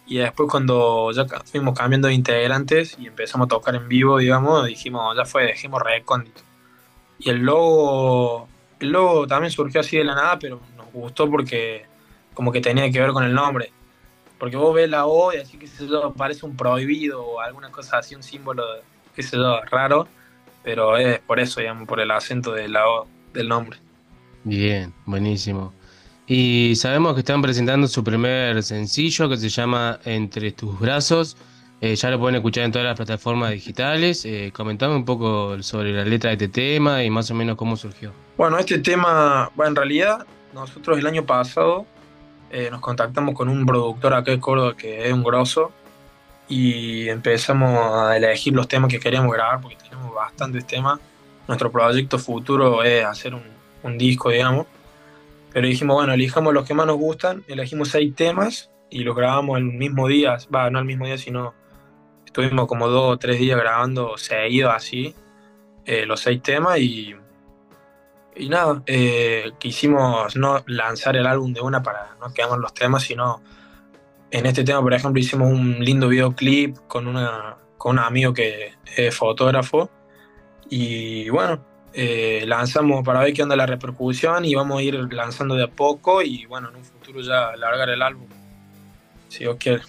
Y 0.07 0.17
después 0.17 0.49
cuando 0.49 1.11
ya 1.11 1.25
fuimos 1.43 1.77
cambiando 1.77 2.07
de 2.07 2.15
integrantes 2.15 2.97
y 2.97 3.07
empezamos 3.07 3.45
a 3.45 3.49
tocar 3.49 3.75
en 3.75 3.87
vivo, 3.87 4.17
digamos, 4.17 4.65
dijimos, 4.65 5.15
ya 5.15 5.25
fue, 5.25 5.43
dejemos 5.43 5.83
recóndito. 5.83 6.41
Y 7.19 7.29
el 7.29 7.39
logo, 7.39 8.47
el 8.79 8.89
logo 8.89 9.27
también 9.27 9.51
surgió 9.51 9.81
así 9.81 9.97
de 9.97 10.05
la 10.05 10.15
nada, 10.15 10.39
pero 10.39 10.61
nos 10.77 10.91
gustó 10.91 11.29
porque 11.29 11.85
como 12.33 12.51
que 12.51 12.61
tenía 12.61 12.89
que 12.89 12.99
ver 12.99 13.11
con 13.11 13.25
el 13.25 13.33
nombre. 13.33 13.71
Porque 14.39 14.55
vos 14.55 14.73
ves 14.73 14.89
la 14.89 15.05
O 15.05 15.33
y 15.33 15.37
así 15.37 15.57
que 15.57 15.67
yo, 15.67 16.13
parece 16.13 16.45
un 16.45 16.55
prohibido 16.55 17.21
o 17.23 17.41
alguna 17.41 17.69
cosa 17.69 17.97
así, 17.97 18.15
un 18.15 18.23
símbolo, 18.23 18.65
de- 18.73 18.81
qué 19.19 19.23
sé 19.23 19.35
yo, 19.35 19.59
raro. 19.69 20.07
Pero 20.63 20.95
es 20.95 21.19
por 21.19 21.41
eso, 21.41 21.59
digamos, 21.59 21.85
por 21.87 21.99
el 21.99 22.09
acento 22.09 22.53
de 22.53 22.69
la 22.69 22.87
O 22.87 23.07
del 23.33 23.49
nombre. 23.49 23.77
Bien, 24.45 24.93
buenísimo. 25.05 25.73
Y 26.25 26.73
sabemos 26.77 27.15
que 27.15 27.19
están 27.19 27.41
presentando 27.41 27.87
su 27.89 28.01
primer 28.01 28.63
sencillo 28.63 29.27
que 29.27 29.35
se 29.35 29.49
llama 29.49 29.99
Entre 30.05 30.53
tus 30.53 30.79
brazos. 30.79 31.35
Eh, 31.81 31.95
ya 31.95 32.09
lo 32.11 32.19
pueden 32.19 32.35
escuchar 32.35 32.63
en 32.63 32.71
todas 32.71 32.85
las 32.85 32.95
plataformas 32.95 33.51
digitales. 33.51 34.23
Eh, 34.23 34.51
comentame 34.53 34.95
un 34.95 35.03
poco 35.03 35.61
sobre 35.63 35.91
la 35.91 36.05
letra 36.05 36.29
de 36.29 36.35
este 36.35 36.47
tema 36.47 37.03
y 37.03 37.09
más 37.09 37.29
o 37.31 37.35
menos 37.35 37.57
cómo 37.57 37.75
surgió. 37.75 38.13
Bueno, 38.37 38.57
este 38.57 38.79
tema, 38.79 39.51
bueno, 39.55 39.69
en 39.71 39.75
realidad 39.75 40.25
nosotros 40.53 40.97
el 40.97 41.07
año 41.07 41.25
pasado 41.25 41.85
eh, 42.51 42.69
nos 42.71 42.79
contactamos 42.79 43.35
con 43.35 43.49
un 43.49 43.65
productor 43.65 44.13
acá 44.13 44.31
de 44.31 44.39
Córdoba 44.39 44.77
que 44.77 45.07
es 45.07 45.13
un 45.13 45.23
grosso 45.23 45.73
y 46.49 47.07
empezamos 47.07 48.09
a 48.09 48.17
elegir 48.17 48.53
los 48.53 48.67
temas 48.67 48.91
que 48.91 48.99
queríamos 48.99 49.31
grabar 49.31 49.61
porque 49.61 49.77
tenemos 49.77 50.13
bastantes 50.13 50.65
temas. 50.65 50.99
Nuestro 51.47 51.71
proyecto 51.71 52.19
futuro 52.19 52.83
es 52.83 53.05
hacer 53.05 53.33
un, 53.33 53.43
un 53.83 53.97
disco, 53.97 54.29
digamos. 54.29 54.67
Pero 55.53 55.67
dijimos, 55.67 55.95
bueno, 55.95 56.13
elijamos 56.13 56.53
los 56.53 56.67
que 56.67 56.73
más 56.73 56.85
nos 56.85 56.97
gustan, 56.97 57.43
elegimos 57.47 57.89
seis 57.89 58.13
temas 58.15 58.69
y 58.89 59.03
los 59.03 59.15
grabamos 59.15 59.57
el 59.57 59.65
mismo 59.65 60.07
día, 60.07 60.37
va, 60.53 60.69
no 60.69 60.79
el 60.79 60.85
mismo 60.85 61.05
día, 61.05 61.17
sino 61.17 61.53
estuvimos 62.25 62.67
como 62.67 62.87
dos 62.87 63.13
o 63.13 63.17
tres 63.17 63.39
días 63.39 63.57
grabando 63.59 64.17
seguidos 64.17 64.73
así, 64.75 65.15
eh, 65.85 66.05
los 66.05 66.19
seis 66.19 66.41
temas 66.43 66.79
y 66.79 67.15
y 68.39 68.47
nada, 68.47 68.81
eh, 68.85 69.51
quisimos 69.59 70.35
no 70.37 70.63
lanzar 70.65 71.17
el 71.17 71.27
álbum 71.27 71.51
de 71.51 71.59
una 71.59 71.83
para 71.83 72.15
no 72.21 72.33
quedarnos 72.33 72.59
los 72.59 72.73
temas, 72.73 73.03
sino 73.03 73.41
en 74.31 74.45
este 74.45 74.63
tema, 74.63 74.81
por 74.81 74.93
ejemplo, 74.93 75.19
hicimos 75.19 75.51
un 75.51 75.79
lindo 75.79 76.07
videoclip 76.07 76.77
con, 76.87 77.07
una, 77.07 77.57
con 77.77 77.93
un 77.93 77.99
amigo 77.99 78.33
que 78.33 78.73
es 78.95 79.15
fotógrafo. 79.15 79.89
Y 80.69 81.29
bueno, 81.29 81.63
eh, 81.93 82.43
lanzamos 82.45 83.03
para 83.03 83.21
ver 83.21 83.33
qué 83.33 83.41
onda 83.43 83.55
la 83.55 83.65
repercusión 83.65 84.45
y 84.45 84.53
vamos 84.53 84.79
a 84.79 84.83
ir 84.83 85.13
lanzando 85.13 85.55
de 85.55 85.63
a 85.63 85.67
poco 85.67 86.21
y 86.21 86.45
bueno, 86.45 86.69
en 86.69 86.75
un 86.75 86.83
futuro 86.83 87.21
ya 87.21 87.55
largar 87.55 87.89
el 87.89 88.01
álbum, 88.01 88.27
si 89.29 89.39
Dios 89.39 89.57
quiere. 89.59 89.81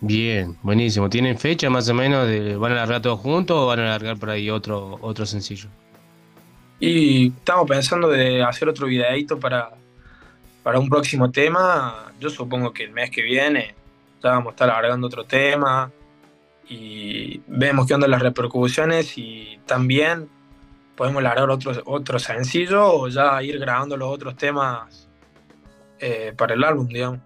Bien, 0.00 0.56
buenísimo. 0.62 1.10
¿Tienen 1.10 1.38
fecha 1.38 1.68
más 1.68 1.88
o 1.88 1.94
menos? 1.94 2.26
De, 2.26 2.56
¿Van 2.56 2.72
a 2.72 2.76
largar 2.76 3.02
todos 3.02 3.20
juntos 3.20 3.56
o 3.56 3.66
van 3.66 3.80
a 3.80 3.84
largar 3.86 4.18
por 4.18 4.30
ahí 4.30 4.50
otro, 4.50 4.98
otro 5.00 5.26
sencillo? 5.26 5.68
Y 6.78 7.28
estamos 7.28 7.66
pensando 7.66 8.08
de 8.08 8.42
hacer 8.42 8.68
otro 8.68 8.86
videito 8.86 9.38
para, 9.38 9.70
para 10.66 10.80
un 10.80 10.88
próximo 10.88 11.30
tema. 11.30 12.12
Yo 12.18 12.28
supongo 12.28 12.72
que 12.72 12.82
el 12.82 12.90
mes 12.90 13.12
que 13.12 13.22
viene 13.22 13.76
ya 14.20 14.30
vamos 14.30 14.48
a 14.48 14.50
estar 14.50 14.66
largando 14.66 15.06
otro 15.06 15.22
tema 15.22 15.92
y 16.68 17.40
vemos 17.46 17.86
qué 17.86 17.94
onda 17.94 18.08
las 18.08 18.20
repercusiones 18.20 19.16
y 19.16 19.60
también 19.64 20.28
podemos 20.96 21.22
largar 21.22 21.50
otro, 21.50 21.70
otro 21.84 22.18
sencillo 22.18 22.84
o 22.84 23.06
ya 23.06 23.40
ir 23.44 23.60
grabando 23.60 23.96
los 23.96 24.08
otros 24.08 24.36
temas 24.36 25.08
eh, 26.00 26.34
para 26.36 26.54
el 26.54 26.64
álbum, 26.64 26.88
digamos. 26.88 27.20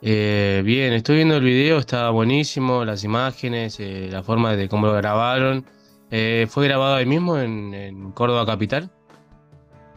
Eh, 0.00 0.62
bien, 0.64 0.92
estoy 0.92 1.16
viendo 1.16 1.38
el 1.38 1.42
video, 1.42 1.78
está 1.78 2.08
buenísimo, 2.10 2.84
las 2.84 3.02
imágenes, 3.02 3.80
eh, 3.80 4.08
la 4.12 4.22
forma 4.22 4.54
de 4.54 4.68
cómo 4.68 4.86
lo 4.86 4.92
grabaron. 4.92 5.64
Eh, 6.12 6.46
¿Fue 6.48 6.68
grabado 6.68 6.94
ahí 6.94 7.06
mismo 7.06 7.36
en 7.36 8.12
Córdoba 8.12 8.46
Capital? 8.46 8.92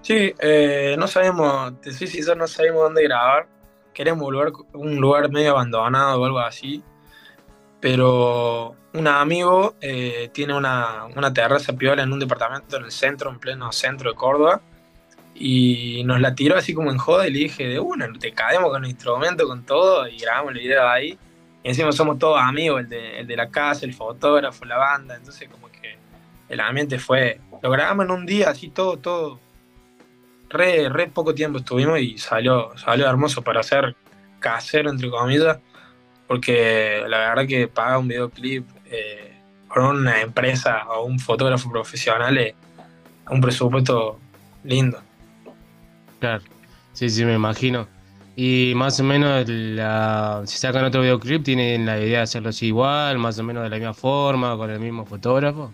Sí, 0.03 0.35
eh, 0.37 0.97
no 0.99 1.07
sabemos, 1.07 1.79
te 1.79 1.93
soy 1.93 2.09
no 2.35 2.45
sabemos 2.45 2.83
dónde 2.83 3.03
grabar. 3.03 3.47
Queremos 3.93 4.27
un 4.27 4.33
lugar, 4.33 4.51
un 4.73 4.95
lugar 4.97 5.31
medio 5.31 5.51
abandonado 5.51 6.19
o 6.19 6.25
algo 6.25 6.39
así. 6.39 6.83
Pero 7.79 8.75
un 8.93 9.07
amigo 9.07 9.75
eh, 9.79 10.29
tiene 10.33 10.55
una, 10.55 11.05
una 11.15 11.33
terraza 11.33 11.71
piola 11.71 12.03
en 12.03 12.11
un 12.11 12.19
departamento 12.19 12.75
en 12.75 12.83
el 12.83 12.91
centro, 12.91 13.29
en 13.29 13.39
pleno 13.39 13.71
centro 13.71 14.11
de 14.11 14.17
Córdoba. 14.17 14.61
Y 15.35 16.03
nos 16.03 16.19
la 16.19 16.35
tiró 16.35 16.57
así 16.57 16.73
como 16.73 16.91
en 16.91 16.97
joda 16.97 17.25
y 17.25 17.31
le 17.31 17.39
dije, 17.39 17.65
de 17.65 17.79
una, 17.79 18.11
te 18.19 18.33
caemos 18.33 18.71
con 18.71 18.83
el 18.83 18.91
instrumento, 18.91 19.47
con 19.47 19.65
todo, 19.65 20.05
y 20.09 20.17
grabamos 20.17 20.51
el 20.51 20.59
video 20.59 20.85
ahí. 20.85 21.17
Y 21.63 21.69
encima 21.69 21.93
somos 21.93 22.19
todos 22.19 22.41
amigos, 22.41 22.81
el 22.81 22.89
de, 22.89 23.19
el 23.21 23.27
de 23.27 23.37
la 23.37 23.49
casa, 23.49 23.85
el 23.85 23.93
fotógrafo, 23.93 24.65
la 24.65 24.77
banda. 24.77 25.15
Entonces 25.15 25.47
como 25.47 25.71
que 25.71 25.95
el 26.49 26.59
ambiente 26.59 26.99
fue... 26.99 27.39
Lo 27.61 27.71
grabamos 27.71 28.03
en 28.03 28.11
un 28.11 28.25
día, 28.25 28.49
así 28.49 28.69
todo, 28.69 28.97
todo, 28.97 29.39
re, 30.53 30.87
re 30.89 31.07
poco 31.07 31.33
tiempo 31.33 31.59
estuvimos 31.59 31.99
y 31.99 32.17
salió, 32.17 32.71
salió 32.77 33.09
hermoso 33.09 33.41
para 33.41 33.59
hacer 33.59 33.95
casero, 34.39 34.89
entre 34.89 35.09
comillas, 35.09 35.57
porque 36.27 37.03
la 37.07 37.17
verdad 37.17 37.47
que 37.47 37.67
pagar 37.67 37.97
un 37.97 38.07
videoclip 38.07 38.67
eh, 38.85 39.33
por 39.67 39.79
una 39.79 40.21
empresa 40.21 40.87
o 40.89 41.05
un 41.05 41.19
fotógrafo 41.19 41.71
profesional 41.71 42.37
es 42.37 42.53
un 43.29 43.41
presupuesto 43.41 44.19
lindo. 44.63 45.01
Claro, 46.19 46.43
sí, 46.93 47.09
sí, 47.09 47.25
me 47.25 47.33
imagino. 47.33 47.87
Y 48.35 48.73
más 48.75 48.99
o 48.99 49.03
menos, 49.03 49.47
la, 49.47 50.41
si 50.45 50.57
sacan 50.57 50.85
otro 50.85 51.01
videoclip, 51.01 51.43
¿tienen 51.43 51.85
la 51.85 51.99
idea 51.99 52.19
de 52.19 52.23
hacerlo 52.23 52.49
así 52.49 52.67
igual, 52.67 53.19
más 53.19 53.37
o 53.37 53.43
menos 53.43 53.63
de 53.63 53.69
la 53.69 53.75
misma 53.75 53.93
forma, 53.93 54.57
con 54.57 54.69
el 54.69 54.79
mismo 54.79 55.05
fotógrafo? 55.05 55.73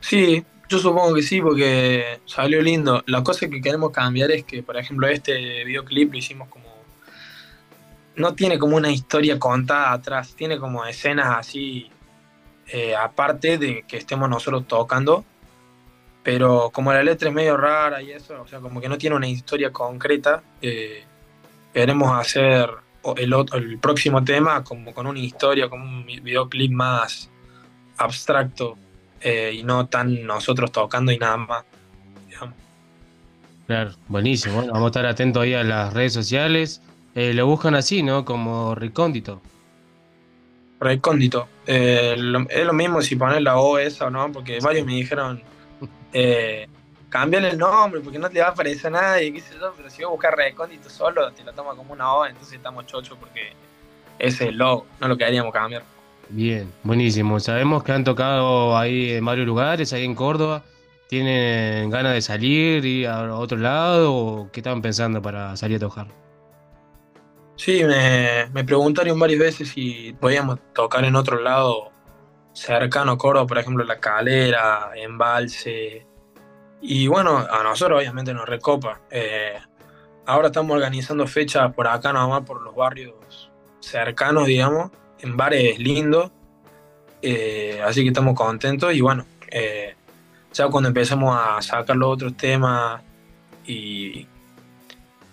Sí, 0.00 0.44
yo 0.68 0.78
supongo 0.78 1.14
que 1.14 1.22
sí, 1.22 1.40
porque 1.40 2.20
salió 2.24 2.60
lindo. 2.62 3.02
La 3.06 3.22
cosa 3.22 3.48
que 3.48 3.60
queremos 3.60 3.90
cambiar 3.90 4.30
es 4.30 4.44
que, 4.44 4.62
por 4.62 4.76
ejemplo, 4.76 5.06
este 5.08 5.64
videoclip 5.64 6.12
lo 6.12 6.18
hicimos 6.18 6.48
como. 6.48 6.64
No 8.16 8.34
tiene 8.34 8.58
como 8.58 8.76
una 8.76 8.90
historia 8.90 9.38
contada 9.38 9.92
atrás, 9.92 10.34
tiene 10.36 10.58
como 10.58 10.84
escenas 10.84 11.36
así, 11.36 11.90
eh, 12.68 12.94
aparte 12.94 13.58
de 13.58 13.84
que 13.88 13.96
estemos 13.96 14.28
nosotros 14.28 14.66
tocando. 14.68 15.24
Pero 16.22 16.70
como 16.72 16.92
la 16.92 17.02
letra 17.02 17.28
es 17.28 17.34
medio 17.34 17.56
rara 17.56 18.00
y 18.00 18.12
eso, 18.12 18.40
o 18.40 18.46
sea, 18.46 18.60
como 18.60 18.80
que 18.80 18.88
no 18.88 18.96
tiene 18.96 19.16
una 19.16 19.28
historia 19.28 19.70
concreta, 19.72 20.42
eh, 20.62 21.04
queremos 21.74 22.18
hacer 22.18 22.70
el, 23.16 23.34
otro- 23.34 23.58
el 23.58 23.78
próximo 23.78 24.24
tema 24.24 24.64
como 24.64 24.94
con 24.94 25.06
una 25.06 25.18
historia, 25.18 25.68
como 25.68 25.84
un 25.84 26.06
videoclip 26.06 26.72
más 26.72 27.28
abstracto 27.98 28.78
eh, 29.24 29.52
y 29.54 29.64
no 29.64 29.86
tan 29.88 30.24
nosotros 30.24 30.70
tocando 30.70 31.10
y 31.10 31.18
nada 31.18 31.36
más. 31.38 31.64
Claro, 33.66 33.92
buenísimo. 34.08 34.56
Bueno, 34.56 34.72
vamos 34.74 34.88
a 34.88 34.90
estar 34.90 35.06
atentos 35.06 35.42
ahí 35.42 35.54
a 35.54 35.64
las 35.64 35.94
redes 35.94 36.12
sociales. 36.12 36.82
Eh, 37.14 37.32
lo 37.32 37.46
buscan 37.46 37.74
así, 37.74 38.02
¿no? 38.02 38.24
Como 38.24 38.74
recóndito. 38.74 39.40
Recóndito. 40.80 41.48
Eh, 41.66 42.14
lo- 42.18 42.46
es 42.50 42.66
lo 42.66 42.72
mismo 42.74 43.00
si 43.00 43.16
pones 43.16 43.40
la 43.42 43.58
O 43.58 43.78
esa 43.78 44.06
o 44.06 44.10
no, 44.10 44.30
porque 44.30 44.58
varios 44.60 44.84
me 44.84 44.94
dijeron, 44.96 45.42
eh, 46.12 46.66
el 47.32 47.56
nombre 47.58 48.00
porque 48.00 48.18
no 48.18 48.28
te 48.28 48.40
va 48.40 48.48
a 48.48 48.50
aparecer 48.50 48.88
a 48.88 49.00
nadie, 49.00 49.32
qué 49.32 49.40
sé 49.40 49.54
yo, 49.58 49.72
pero 49.76 49.88
si 49.88 50.02
vos 50.02 50.10
buscas 50.12 50.34
recóndito 50.34 50.90
solo, 50.90 51.30
te 51.30 51.44
lo 51.44 51.52
toma 51.52 51.74
como 51.74 51.92
una 51.92 52.12
O, 52.12 52.26
entonces 52.26 52.54
estamos 52.54 52.86
chochos 52.86 53.16
porque 53.18 53.52
ese 54.18 54.44
es 54.44 54.50
el 54.50 54.58
logo, 54.58 54.86
no 55.00 55.08
lo 55.08 55.16
queríamos 55.16 55.52
cambiar. 55.52 55.84
Bien, 56.28 56.72
buenísimo. 56.82 57.38
Sabemos 57.40 57.84
que 57.84 57.92
han 57.92 58.04
tocado 58.04 58.76
ahí 58.76 59.12
en 59.12 59.24
varios 59.24 59.46
lugares, 59.46 59.92
ahí 59.92 60.04
en 60.04 60.14
Córdoba. 60.14 60.62
¿Tienen 61.08 61.90
ganas 61.90 62.14
de 62.14 62.22
salir, 62.22 62.84
ir 62.84 63.06
a 63.08 63.34
otro 63.36 63.58
lado 63.58 64.14
o 64.14 64.50
qué 64.50 64.60
estaban 64.60 64.82
pensando 64.82 65.20
para 65.20 65.56
salir 65.56 65.76
a 65.76 65.80
tocar? 65.80 66.06
Sí, 67.56 67.84
me, 67.84 68.48
me 68.52 68.64
preguntaron 68.64 69.18
varias 69.18 69.38
veces 69.38 69.68
si 69.68 70.12
podíamos 70.18 70.58
tocar 70.72 71.04
en 71.04 71.14
otro 71.14 71.40
lado 71.40 71.92
cercano 72.52 73.12
a 73.12 73.18
Córdoba, 73.18 73.46
por 73.46 73.58
ejemplo, 73.58 73.84
La 73.84 74.00
Calera, 74.00 74.90
Embalse. 74.96 76.06
Y 76.80 77.06
bueno, 77.06 77.38
a 77.38 77.62
nosotros 77.62 77.98
obviamente 77.98 78.32
nos 78.34 78.48
recopa. 78.48 79.00
Eh, 79.10 79.54
ahora 80.26 80.48
estamos 80.48 80.74
organizando 80.74 81.26
fechas 81.26 81.72
por 81.74 81.86
acá 81.86 82.12
nomás, 82.12 82.42
por 82.42 82.62
los 82.62 82.74
barrios 82.74 83.50
cercanos, 83.80 84.46
digamos, 84.46 84.90
en 85.24 85.36
bares 85.36 85.78
lindos. 85.78 86.30
Eh, 87.22 87.80
así 87.84 88.02
que 88.02 88.08
estamos 88.08 88.34
contentos 88.34 88.94
y 88.94 89.00
bueno, 89.00 89.24
eh, 89.48 89.94
ya 90.52 90.68
cuando 90.68 90.88
empecemos 90.88 91.36
a 91.36 91.60
sacar 91.62 91.96
los 91.96 92.12
otros 92.12 92.36
temas 92.36 93.00
y 93.66 94.26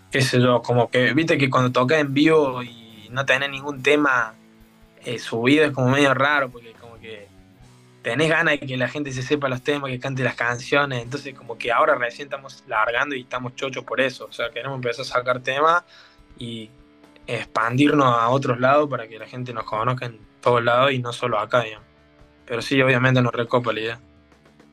qué 0.10 0.22
sé 0.22 0.40
yo, 0.40 0.62
como 0.62 0.90
que, 0.90 1.14
viste 1.14 1.38
que 1.38 1.50
cuando 1.50 1.72
tocas 1.72 2.00
en 2.00 2.14
vivo 2.14 2.64
y 2.64 3.10
no 3.12 3.26
tenés 3.26 3.50
ningún 3.50 3.84
tema 3.84 4.34
eh, 5.04 5.20
subido 5.20 5.66
es 5.66 5.72
como 5.72 5.90
medio 5.90 6.14
raro, 6.14 6.50
porque 6.50 6.72
como 6.80 6.98
que 6.98 7.28
tenés 8.02 8.30
ganas 8.30 8.58
de 8.58 8.66
que 8.66 8.78
la 8.78 8.88
gente 8.88 9.12
se 9.12 9.22
sepa 9.22 9.50
los 9.50 9.62
temas, 9.62 9.92
que 9.92 10.00
cante 10.00 10.24
las 10.24 10.36
canciones, 10.36 11.04
entonces 11.04 11.34
como 11.34 11.58
que 11.58 11.74
ahora 11.74 11.96
recién 11.96 12.28
estamos 12.28 12.64
largando 12.68 13.16
y 13.16 13.22
estamos 13.22 13.56
chochos 13.56 13.84
por 13.84 14.00
eso, 14.00 14.28
o 14.30 14.32
sea, 14.32 14.50
queremos 14.50 14.78
empezar 14.78 15.02
a 15.02 15.10
sacar 15.10 15.42
temas 15.42 15.84
y 16.38 16.70
expandirnos 17.36 18.06
a 18.06 18.30
otros 18.30 18.60
lados 18.60 18.90
para 18.90 19.08
que 19.08 19.18
la 19.18 19.28
gente 19.28 19.54
nos 19.54 19.64
conozca 19.64 20.06
en 20.06 20.20
todos 20.42 20.64
lados 20.64 20.92
y 20.92 21.00
no 21.00 21.14
solo 21.14 21.40
acá. 21.40 21.64
Pero 22.46 22.62
sí, 22.62 22.82
obviamente 22.82 23.22
nos 23.22 23.34
recopa 23.34 23.72
la 23.72 23.80
idea. 23.80 24.00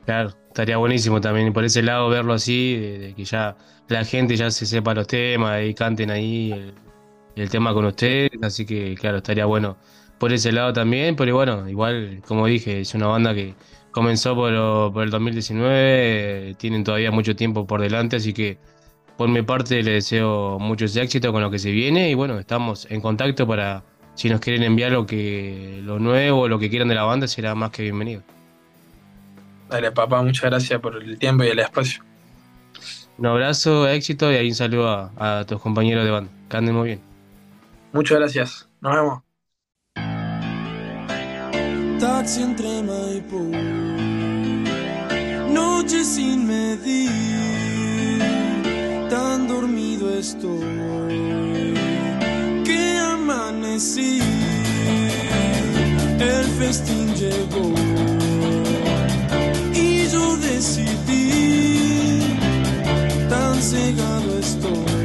Claro, 0.05 0.29
estaría 0.47 0.77
buenísimo 0.77 1.21
también 1.21 1.53
por 1.53 1.63
ese 1.63 1.81
lado 1.81 2.09
verlo 2.09 2.33
así, 2.33 2.77
de, 2.77 3.13
que 3.15 3.25
ya 3.25 3.55
la 3.87 4.03
gente 4.03 4.35
ya 4.35 4.49
se 4.51 4.65
sepa 4.65 4.93
los 4.93 5.07
temas 5.07 5.63
y 5.63 5.73
canten 5.73 6.09
ahí 6.09 6.73
el, 7.35 7.49
tema 7.49 7.73
con 7.73 7.85
ustedes, 7.85 8.31
así 8.41 8.65
que 8.65 8.95
claro, 8.95 9.17
estaría 9.17 9.45
bueno 9.45 9.77
por 10.17 10.33
ese 10.33 10.51
lado 10.51 10.73
también, 10.73 11.15
pero 11.15 11.35
bueno, 11.35 11.69
igual, 11.69 12.21
como 12.27 12.47
dije, 12.47 12.81
es 12.81 12.93
una 12.93 13.07
banda 13.07 13.33
que 13.33 13.55
comenzó 13.91 14.35
por, 14.35 14.51
por 14.91 15.03
el 15.03 15.09
2019, 15.11 16.49
eh, 16.49 16.55
tienen 16.55 16.83
todavía 16.83 17.11
mucho 17.11 17.35
tiempo 17.35 17.65
por 17.65 17.81
delante, 17.81 18.17
así 18.17 18.33
que 18.33 18.57
por 19.19 19.27
mi 19.27 19.41
parte 19.41 19.83
les 19.83 19.95
deseo 19.95 20.59
mucho 20.59 20.85
éxito 20.85 21.33
con 21.33 21.41
lo 21.41 21.51
que 21.51 21.59
se 21.59 21.71
viene 21.71 22.09
y 22.09 22.13
bueno, 22.13 22.39
estamos 22.39 22.87
en 22.89 23.01
contacto 23.01 23.45
para 23.45 23.83
si 24.15 24.29
nos 24.29 24.39
quieren 24.39 24.63
enviar 24.63 24.93
lo 24.93 25.05
que 25.05 25.81
lo 25.83 25.99
nuevo, 25.99 26.47
lo 26.47 26.57
que 26.57 26.69
quieran 26.69 26.87
de 26.87 26.95
la 26.95 27.03
banda, 27.03 27.27
será 27.27 27.53
más 27.53 27.71
que 27.71 27.81
bienvenido. 27.81 28.21
Dale, 29.69 29.91
papá, 29.91 30.21
muchas 30.21 30.45
gracias 30.45 30.79
por 30.79 31.03
el 31.03 31.19
tiempo 31.19 31.43
y 31.43 31.47
el 31.47 31.59
espacio. 31.59 32.01
Un 33.17 33.25
abrazo, 33.25 33.89
éxito 33.89 34.31
y 34.31 34.35
ahí 34.35 34.47
un 34.47 34.55
saludo 34.55 34.87
a, 34.87 35.39
a 35.39 35.45
tus 35.45 35.59
compañeros 35.59 36.05
de 36.05 36.11
banda. 36.11 36.31
Que 36.49 36.55
anden 36.55 36.75
muy 36.75 36.87
bien. 36.87 37.01
Muchas 37.91 38.19
gracias. 38.19 38.69
Nos 38.79 38.95
vemos. 38.95 39.21
Taxi 41.99 42.41
entre 42.41 42.83
Maipú, 42.83 43.51
noche 45.51 46.05
sin 46.05 46.48
estoy 50.19 51.73
que 52.65 52.97
amanecí. 52.97 54.19
El 56.19 56.45
festín 56.59 57.07
llegó 57.15 57.73
y 59.73 60.07
yo 60.09 60.35
decidí, 60.37 62.21
tan 63.29 63.55
cegado 63.61 64.39
estoy, 64.39 64.98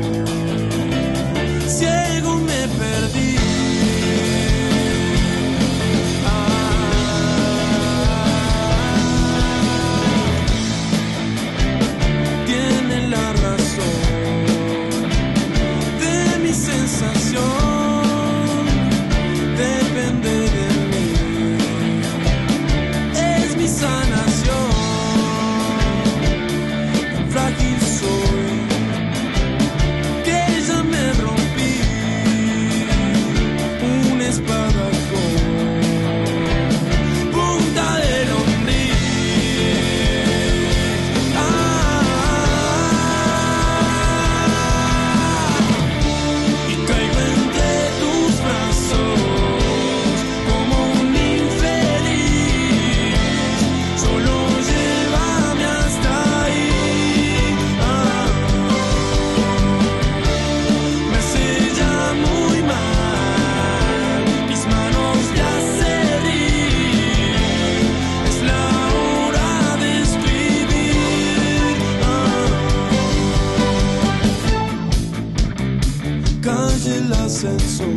ascensor 77.46 77.88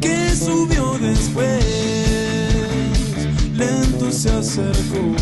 que 0.00 0.30
subió 0.30 0.98
después, 0.98 1.64
lento 3.54 4.10
se 4.10 4.30
acercó, 4.30 5.15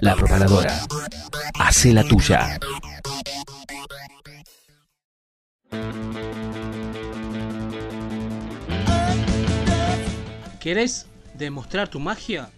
La 0.00 0.14
Propaladora. 0.14 0.80
Hace 1.58 1.92
la 1.92 2.04
tuya. 2.04 2.58
¿Querés 10.60 11.06
demostrar 11.34 11.88
tu 11.88 12.00
magia? 12.00 12.48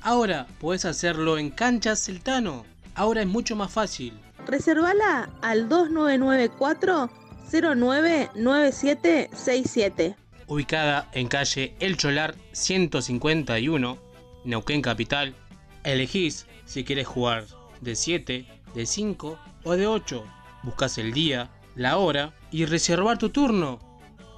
Ahora 0.00 0.46
puedes 0.60 0.84
hacerlo 0.84 1.38
en 1.38 1.50
Canchas 1.50 2.04
Celtano. 2.04 2.64
Ahora 2.94 3.20
es 3.20 3.26
mucho 3.26 3.56
más 3.56 3.70
fácil. 3.70 4.18
Reservala 4.46 5.30
al 5.40 5.68
2994 5.68 7.10
099767. 7.52 10.16
Ubicada 10.46 11.08
en 11.12 11.28
calle 11.28 11.74
El 11.80 11.96
Cholar 11.96 12.34
151, 12.52 13.98
Neuquén 14.44 14.82
Capital. 14.82 15.34
Elegís 15.84 16.46
si 16.64 16.84
quieres 16.84 17.06
jugar 17.06 17.44
de 17.80 17.94
7, 17.94 18.46
de 18.74 18.86
5 18.86 19.38
o 19.64 19.76
de 19.76 19.86
8. 19.86 20.24
Buscas 20.62 20.98
el 20.98 21.12
día, 21.12 21.50
la 21.74 21.98
hora 21.98 22.34
y 22.50 22.64
reservar 22.64 23.18
tu 23.18 23.28
turno. 23.30 23.78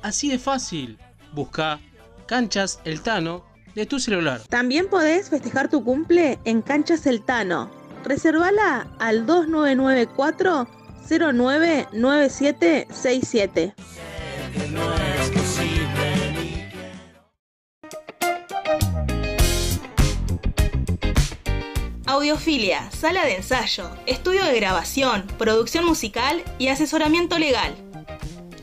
Así 0.03 0.29
de 0.29 0.39
fácil. 0.39 0.99
Busca 1.33 1.81
Canchas 2.27 2.81
El 2.85 3.01
Tano 3.01 3.45
de 3.75 3.87
tu 3.87 3.99
celular. 3.99 4.41
También 4.49 4.89
podés 4.89 5.31
festejar 5.31 5.69
tu 5.69 5.83
cumple 5.85 6.39
en 6.45 6.63
Cancha 6.63 6.97
Celtano. 6.97 7.71
Reservala 8.05 8.87
al 8.99 9.27
2994 9.27 10.69
099767. 11.09 13.75
Audiofilia, 22.07 22.91
sala 22.91 23.25
de 23.25 23.37
ensayo, 23.37 23.91
estudio 24.07 24.45
de 24.45 24.55
grabación, 24.55 25.27
producción 25.39 25.85
musical 25.85 26.43
y 26.59 26.69
asesoramiento 26.69 27.39
legal. 27.39 27.75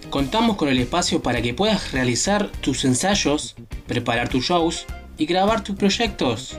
Contamos 0.10 0.58
con 0.58 0.70
el 0.70 0.80
espacio 0.80 1.22
para 1.22 1.42
que 1.42 1.54
puedas 1.54 1.92
realizar 1.92 2.50
tus 2.62 2.86
ensayos, 2.86 3.56
preparar 3.88 4.30
tus 4.30 4.46
shows 4.46 4.86
y 5.18 5.26
grabar 5.26 5.64
tus 5.64 5.76
proyectos. 5.76 6.58